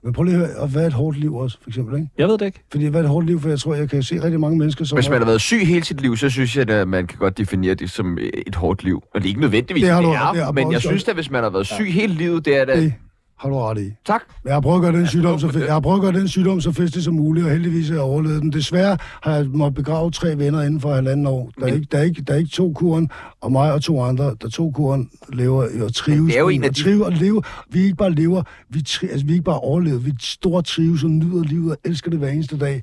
Men 0.04 0.12
prøv 0.12 0.22
lige 0.24 0.34
at 0.34 0.40
høre, 0.40 0.56
og 0.56 0.68
hvad 0.68 0.82
er 0.82 0.86
et 0.86 0.92
hårdt 0.92 1.18
liv 1.18 1.34
også, 1.36 1.58
for 1.62 1.70
eksempel, 1.70 1.94
ikke? 1.96 2.08
Jeg 2.18 2.28
ved 2.28 2.38
det 2.38 2.46
ikke. 2.46 2.62
Fordi 2.70 2.86
hvad 2.86 3.00
er 3.00 3.04
et 3.04 3.10
hårdt 3.10 3.26
liv? 3.26 3.40
For 3.40 3.48
jeg 3.48 3.58
tror, 3.58 3.74
jeg 3.74 3.90
kan 3.90 4.02
se 4.02 4.22
rigtig 4.22 4.40
mange 4.40 4.58
mennesker, 4.58 4.84
som... 4.84 4.96
Hvis 4.96 5.08
man 5.08 5.18
har 5.18 5.26
været 5.26 5.40
syg 5.40 5.66
hele 5.66 5.84
sit 5.84 6.00
liv, 6.00 6.16
så 6.16 6.30
synes 6.30 6.56
jeg, 6.56 6.70
at 6.70 6.88
man 6.88 7.06
kan 7.06 7.18
godt 7.18 7.38
definere 7.38 7.74
det 7.74 7.90
som 7.90 8.18
et 8.46 8.54
hårdt 8.54 8.84
liv. 8.84 9.02
Og 9.14 9.20
det 9.20 9.24
er 9.24 9.28
ikke 9.28 9.40
nødvendigvis, 9.40 9.82
Det 9.82 9.92
har 9.92 10.02
du- 10.02 10.08
det 10.08 10.16
er, 10.16 10.32
det 10.32 10.44
har 10.44 10.52
men 10.52 10.72
jeg 10.72 10.80
synes 10.80 11.08
at 11.08 11.14
hvis 11.14 11.30
man 11.30 11.42
har 11.42 11.50
været 11.50 11.66
syg 11.66 11.92
hele 11.92 12.14
livet, 12.14 12.44
det 12.44 12.56
er 12.60 12.64
da... 12.64 12.80
Det 12.80 12.94
har 13.38 13.48
du 13.48 13.54
ret 13.58 13.78
i. 13.78 13.90
Tak. 14.06 14.20
Men 14.44 14.48
jeg 14.48 14.54
har 14.56 14.60
prøvet 14.60 14.76
at 14.76 14.82
gøre 14.92 15.00
den 15.00 15.06
sygdom, 15.06 15.38
så, 15.38 15.58
jeg 15.66 15.72
har 15.72 15.80
prøvet 15.80 15.96
at 15.98 16.02
gøre 16.02 16.20
den 16.20 16.28
sygdom 16.28 16.60
så 16.60 16.72
festlig 16.72 17.04
som 17.04 17.14
muligt, 17.14 17.46
og 17.46 17.52
heldigvis 17.52 17.88
har 17.88 17.94
jeg 17.94 18.02
overlevet 18.02 18.42
den. 18.42 18.52
Desværre 18.52 18.98
har 19.22 19.34
jeg 19.34 19.46
måttet 19.46 19.74
begrave 19.74 20.10
tre 20.10 20.38
venner 20.38 20.62
inden 20.62 20.80
for 20.80 20.94
halvanden 20.94 21.26
år. 21.26 21.50
Der 21.60 21.66
er, 21.66 21.72
ikke, 21.72 21.86
der, 21.92 21.98
er 21.98 22.02
ikke, 22.02 22.22
der 22.22 22.34
er 22.34 22.38
ikke 22.38 22.50
to 22.50 22.72
kuren, 22.72 23.10
og 23.40 23.52
mig 23.52 23.72
og 23.72 23.82
to 23.82 24.02
andre, 24.02 24.34
der 24.42 24.48
to 24.48 24.70
kuren 24.70 25.10
lever 25.32 25.68
og 25.84 25.94
trives. 25.94 26.26
det 26.32 26.36
er 26.36 26.40
jo 26.40 26.48
en 26.48 26.64
af 26.64 26.68
og 26.68 26.76
de- 26.76 26.82
trives 26.82 27.06
og 27.06 27.12
lever. 27.12 27.42
Vi 27.70 27.80
ikke 27.82 27.96
bare 27.96 28.10
lever, 28.10 28.42
vi, 28.68 28.82
tri, 28.82 29.06
altså, 29.08 29.26
vi 29.26 29.32
ikke 29.32 29.44
bare 29.44 29.58
overlever, 29.60 29.98
vi 29.98 30.12
stort 30.20 30.64
trives 30.64 31.04
og 31.04 31.10
nyder 31.10 31.42
livet 31.44 31.70
og 31.72 31.78
elsker 31.84 32.10
det 32.10 32.18
hver 32.18 32.28
eneste 32.28 32.58
dag. 32.58 32.82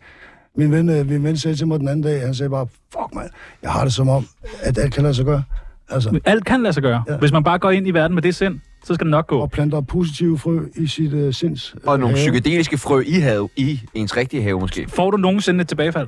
Min 0.58 0.72
ven, 0.72 0.90
øh, 0.90 1.10
min 1.10 1.24
ven 1.24 1.38
sagde 1.38 1.58
til 1.58 1.68
mig 1.68 1.80
den 1.80 1.88
anden 1.88 2.02
dag, 2.04 2.22
han 2.22 2.34
sagde 2.34 2.50
bare, 2.50 2.68
fuck 2.94 3.16
mand, 3.16 3.30
jeg 3.64 3.72
har 3.72 3.84
det 3.84 3.94
som 3.94 4.10
om, 4.10 4.26
at 4.62 4.78
alt 4.78 4.94
kan 4.94 5.04
lade 5.04 5.14
sig 5.14 5.26
gøre. 5.26 5.44
Altså, 5.90 6.20
Alt 6.26 6.46
kan 6.46 6.62
lade 6.64 6.74
sig 6.74 6.84
gøre. 6.84 7.04
Ja. 7.10 7.18
Hvis 7.18 7.32
man 7.32 7.44
bare 7.44 7.60
går 7.60 7.72
ind 7.72 7.88
i 7.88 7.92
verden 7.92 8.16
med 8.16 8.22
det 8.22 8.36
sind, 8.36 8.60
så 8.86 8.94
skal 8.94 9.06
det 9.06 9.12
nok 9.12 9.28
gå. 9.28 9.40
og 9.40 9.52
planter 9.52 9.82
positive 9.82 10.38
frø 10.38 10.60
i 10.76 10.88
sit 10.88 11.14
uh, 11.14 11.34
sinds 11.34 11.76
Og 11.86 12.00
nogle 12.00 12.16
have. 12.18 12.32
psykedeliske 12.32 12.78
frø 12.78 13.04
i 13.08 13.20
have, 13.20 13.50
i 13.56 13.80
ens 13.94 14.18
rigtige 14.18 14.44
have 14.44 14.60
måske. 14.60 14.88
Får 14.90 15.12
du 15.12 15.18
nogensinde 15.18 15.62
et 15.62 15.68
tilbagefald? 15.68 16.08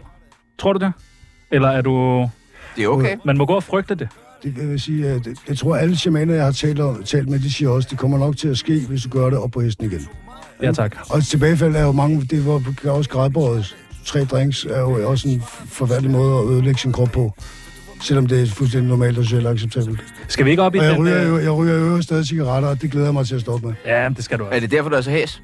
Tror 0.58 0.74
du 0.74 0.86
det? 0.86 0.94
Eller 1.52 1.68
er 1.68 1.82
du... 1.82 2.26
Det 2.76 2.84
er 2.84 2.88
okay. 2.88 3.18
Man 3.26 3.38
må 3.38 3.46
gå 3.46 3.54
og 3.54 3.64
frygte 3.64 3.96
det. 3.96 4.10
Det 4.44 4.70
vil 4.70 4.80
sige, 4.80 5.08
at 5.08 5.26
det, 5.26 5.38
det 5.48 5.58
tror 5.58 5.76
jeg, 5.76 5.84
alle 5.84 5.98
shamaner, 5.98 6.34
jeg 6.34 6.44
har 6.44 6.52
talt, 6.52 6.80
om, 6.80 7.04
talt 7.04 7.30
med, 7.30 7.40
de 7.40 7.52
siger 7.54 7.70
også, 7.70 7.88
det 7.92 8.00
kommer 8.00 8.18
nok 8.18 8.38
til 8.38 8.48
at 8.48 8.58
ske, 8.58 8.80
hvis 8.90 9.04
du 9.04 9.10
gør 9.10 9.30
det 9.30 9.40
op 9.40 9.52
på 9.52 9.62
hesten 9.62 9.86
igen. 9.86 10.08
Ja, 10.62 10.72
tak. 10.72 10.98
Og 11.10 11.24
tilbagefald 11.24 11.76
er 11.76 11.84
jo 11.84 11.92
mange, 11.92 12.22
det 12.22 12.46
var 12.46 12.62
også 12.92 13.10
grædbåret. 13.10 13.78
Tre 14.06 14.26
drinks 14.26 14.66
er 14.66 14.80
jo 14.80 15.10
også 15.10 15.30
en 15.30 15.42
forfærdelig 15.66 16.12
måde 16.12 16.40
at 16.40 16.46
ødelægge 16.46 16.80
sin 16.80 16.92
krop 16.92 17.12
på. 17.12 17.34
Selvom 18.02 18.26
det 18.28 18.42
er 18.42 18.48
fuldstændig 18.48 18.90
normalt 18.90 19.18
og 19.18 19.24
socialt 19.24 19.48
acceptabelt. 19.48 20.00
Skal 20.28 20.46
vi 20.46 20.50
ikke 20.50 20.64
op 20.64 20.76
i 20.76 20.78
Og 20.78 20.86
jeg 20.86 20.94
den... 20.94 21.02
ryger, 21.04 21.22
øh, 21.22 21.28
jo, 21.30 21.38
jeg 21.40 21.52
ryger 21.52 21.76
jo 21.78 22.02
stadig 22.02 22.26
cigaretter, 22.26 22.70
og 22.70 22.82
det 22.82 22.92
glæder 22.92 23.08
jeg 23.08 23.14
mig 23.14 23.28
til 23.28 23.36
at 23.36 23.42
stoppe 23.42 23.68
med. 23.68 23.76
Ja, 23.86 24.10
det 24.16 24.24
skal 24.24 24.40
du 24.40 24.44
Er 24.44 24.48
også. 24.48 24.60
det 24.60 24.72
derfor, 24.72 24.90
du 24.90 24.96
er 24.96 25.02
så 25.02 25.12
hæs? 25.12 25.42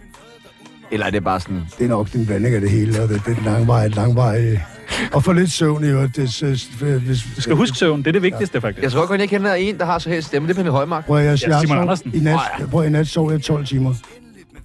Eller 0.91 1.05
er 1.05 1.09
det 1.09 1.23
bare 1.23 1.39
sådan... 1.39 1.61
Det 1.79 1.85
er 1.85 1.89
nok 1.89 2.11
den 2.13 2.25
blanding 2.25 2.55
af 2.55 2.61
det 2.61 2.69
hele, 2.69 3.01
og 3.01 3.09
det, 3.09 3.21
det 3.25 3.31
er 3.31 3.35
den 3.35 3.43
langvej, 3.45 3.87
langvej. 3.87 4.59
Og 5.13 5.23
få 5.23 5.33
lidt 5.33 5.51
søvn 5.51 5.83
i 5.83 5.87
øvrigt. 5.87 6.15
Det, 6.15 6.37
det, 6.79 7.01
hvis, 7.01 7.19
Du 7.35 7.41
skal 7.41 7.55
huske 7.55 7.77
søvn, 7.77 7.99
det 7.99 8.07
er 8.07 8.11
det 8.11 8.21
vigtigste, 8.21 8.61
faktisk. 8.61 8.83
Jeg 8.83 8.91
tror 8.91 9.07
godt, 9.07 9.21
jeg 9.21 9.29
kender 9.29 9.53
en, 9.53 9.77
der 9.77 9.85
har 9.85 9.99
så 9.99 10.09
hæs 10.09 10.25
stemme. 10.25 10.47
Det 10.47 10.53
er 10.53 10.55
Pernille 10.55 10.71
Højmark. 10.71 11.05
Prøv 11.05 11.17
at, 11.17 11.25
jeg, 11.25 11.39
Ja, 11.47 11.51
jeg, 11.53 11.61
Simon 11.61 11.75
jeg, 11.75 11.81
Andersen. 11.81 12.11
I 12.13 12.19
nat, 12.19 12.39
ja. 12.59 12.65
prøv, 12.65 12.85
i 12.85 12.89
nat 12.89 13.07
sov 13.07 13.31
jeg 13.31 13.41
12 13.41 13.65
timer, 13.65 13.93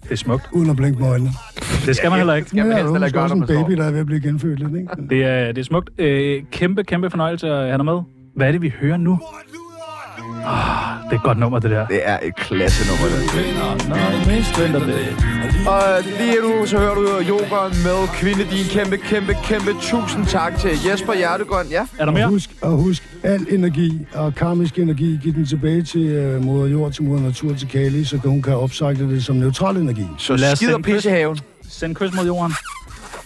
Det 0.08 0.12
er 0.12 0.16
smukt. 0.16 0.48
uden 0.52 0.70
at 0.70 0.76
blinke 0.76 0.98
med 1.00 1.08
øjnene. 1.08 1.30
Det 1.86 1.96
skal 1.96 2.10
man 2.10 2.18
heller 2.18 2.34
ikke. 2.34 2.48
Skal 2.48 2.56
man 2.58 2.66
Ja, 2.66 2.76
helst 2.76 2.78
jeg 2.78 2.88
er 2.88 2.92
heller 2.92 3.06
måske 3.06 3.18
gøre, 3.18 3.32
en 3.32 3.38
man 3.38 3.48
baby, 3.66 3.76
der 3.80 3.84
er 3.84 3.90
ved 3.90 4.00
at 4.00 4.06
blive 4.06 4.20
genfødt 4.20 4.58
lidt, 4.58 4.76
ikke? 4.76 4.88
Det 5.10 5.24
er, 5.24 5.46
det 5.52 5.58
er 5.58 5.64
smukt. 5.64 5.90
Øh, 5.98 6.42
kæmpe, 6.50 6.84
kæmpe 6.84 7.10
fornøjelse 7.10 7.48
at 7.48 7.66
have 7.66 7.76
dig 7.76 7.84
med. 7.84 8.00
Hvad 8.36 8.48
er 8.48 8.52
det, 8.52 8.62
vi 8.62 8.72
hører 8.80 8.96
nu? 8.96 9.18
Ah, 10.46 10.96
det 11.04 11.12
er 11.12 11.16
et 11.16 11.22
godt 11.22 11.38
nummer, 11.38 11.58
det 11.58 11.70
der. 11.70 11.86
Det 11.86 12.00
er 12.04 12.18
et 12.22 12.34
klasse 12.36 12.82
nummer. 12.90 13.06
det. 13.16 14.58
Venter 14.58 14.86
det. 14.86 15.68
Og 15.68 15.82
lige 16.18 16.36
nu, 16.42 16.66
så 16.66 16.78
hører 16.78 16.94
du 16.94 17.00
jo 17.00 17.18
Jokeren 17.28 17.72
med 17.84 18.08
Kvinde 18.14 18.44
Din. 18.44 18.64
Kæmpe, 18.70 18.96
kæmpe, 18.96 19.36
kæmpe 19.44 19.70
tusind 19.82 20.26
tak 20.26 20.58
til 20.58 20.70
Jesper 20.90 21.14
Hjertegård. 21.14 21.66
Ja, 21.70 21.80
Er 21.80 21.86
der 21.98 22.06
Og 22.06 22.12
mere? 22.12 22.28
husk, 22.28 22.50
og 22.62 22.70
husk, 22.70 23.02
al 23.22 23.46
energi 23.50 24.06
og 24.14 24.34
karmisk 24.34 24.78
energi, 24.78 25.18
giv 25.22 25.34
den 25.34 25.46
tilbage 25.46 25.82
til 25.82 26.34
uh, 26.36 26.44
moder 26.44 26.66
jord, 26.66 26.92
til 26.92 27.02
moder 27.02 27.20
natur, 27.22 27.54
til 27.54 27.68
Kali, 27.68 28.04
så 28.04 28.16
hun 28.16 28.42
kan 28.42 28.56
opsejle 28.56 29.10
det 29.10 29.24
som 29.24 29.36
neutral 29.36 29.76
energi. 29.76 30.06
så 30.18 30.36
Lad 30.36 30.52
os 30.52 30.58
skider 30.58 30.78
pissehaven. 30.78 31.38
Send 31.68 31.94
kys 31.94 32.14
mod 32.16 32.26
jorden. 32.26 32.54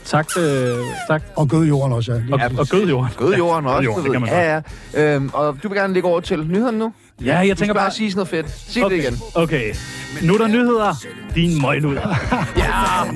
Tak, 0.04 0.26
øh, 0.38 0.74
tak. 1.08 1.22
Og 1.36 1.48
gød 1.48 1.64
jorden 1.66 1.92
også, 1.92 2.12
ja. 2.12 2.34
Og, 2.34 2.40
og 2.58 2.66
gød 2.66 2.86
jorden. 2.86 3.10
Gød 3.16 3.34
jorden 3.34 3.66
også, 3.66 3.82
jorden, 3.84 4.04
du 4.04 4.12
det 4.12 4.12
kan 4.12 4.20
man 4.20 4.30
Ja, 4.30 4.60
ja. 4.94 5.14
Øhm, 5.14 5.30
og 5.32 5.56
du 5.62 5.68
vil 5.68 5.78
gerne 5.78 5.94
lægge 5.94 6.08
over 6.08 6.20
til 6.20 6.46
nyhederne 6.46 6.78
nu? 6.78 6.92
Ja, 7.24 7.38
jeg 7.38 7.48
Du 7.50 7.54
tænker 7.54 7.74
bare 7.74 7.84
bare... 7.84 7.92
sige 7.92 8.10
noget 8.14 8.28
fedt. 8.28 8.46
Sig 8.68 8.82
det 8.90 8.96
igen. 8.96 9.18
Okay, 9.34 9.74
nu 10.22 10.34
er 10.34 10.38
der 10.38 10.46
nyheder. 10.48 10.94
Din 11.34 11.62
møglud. 11.62 11.96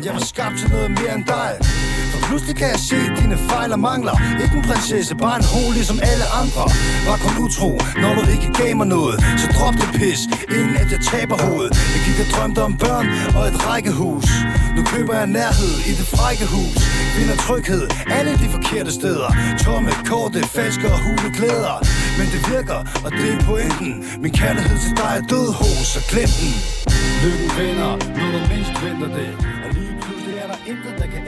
Jeg 0.04 0.12
var 0.14 0.24
skabt 0.32 0.54
til 0.58 0.68
noget 0.70 0.90
mere 0.90 1.14
end 1.14 1.24
dig 1.26 1.50
For 2.12 2.18
pludselig 2.28 2.56
kan 2.60 2.68
jeg 2.74 2.80
se 2.90 2.98
dine 3.20 3.36
fejl 3.50 3.72
og 3.72 3.80
mangler 3.80 4.16
Ikke 4.42 4.56
en 4.56 4.62
prinsesse, 4.68 5.14
bare 5.24 5.36
en 5.40 5.44
ho 5.52 5.62
ligesom 5.78 5.98
alle 6.10 6.26
andre 6.42 6.64
Var 7.08 7.16
kun 7.24 7.34
utro, 7.44 7.70
når 8.02 8.10
du 8.18 8.22
ikke 8.34 8.48
gav 8.60 8.70
mig 8.80 8.86
noget 8.96 9.16
Så 9.42 9.46
drop 9.56 9.74
det 9.82 9.88
pis, 10.00 10.20
inden 10.58 10.76
at 10.82 10.88
jeg 10.94 11.00
taber 11.10 11.36
hovedet 11.46 11.72
Jeg 11.94 12.00
gik 12.06 12.16
og 12.24 12.28
drømte 12.34 12.60
om 12.68 12.74
børn 12.84 13.06
og 13.36 13.42
et 13.50 13.56
rækkehus 13.68 14.28
nu 14.76 14.82
køber 14.92 15.14
jeg 15.20 15.26
nærhed 15.38 15.74
i 15.90 15.92
det 15.98 16.06
frække 16.14 16.46
hus. 16.54 16.78
Finder 17.16 17.36
tryghed 17.46 17.84
alle 18.18 18.32
de 18.42 18.48
forkerte 18.56 18.92
steder. 19.00 19.28
Tomme 19.64 19.90
korte, 20.10 20.40
falske 20.56 20.86
og 20.94 20.98
hule 21.04 21.28
glæder 21.38 21.76
Men 22.18 22.26
det 22.32 22.40
virker, 22.52 22.80
og 23.04 23.10
det 23.18 23.26
er 23.34 23.38
pointen. 23.50 23.92
Min 24.22 24.32
kærlighed 24.40 24.78
til 24.84 24.92
dig 25.00 25.12
er 25.20 25.24
død 25.32 25.48
hos, 25.60 25.88
og 25.98 26.04
glem 26.12 26.30
den. 26.40 26.52
Lykken 27.22 27.50
vinder, 27.58 27.92
når 28.18 28.28
du 28.34 28.40
mindst 28.52 28.74
venter 28.84 29.10
det. 29.18 29.30
Og 29.64 29.68
lige 29.76 29.94
pludselig 30.02 30.34
er 30.42 30.46
der 30.52 30.58
intet, 30.70 30.94
der 31.00 31.08
kan 31.12 31.22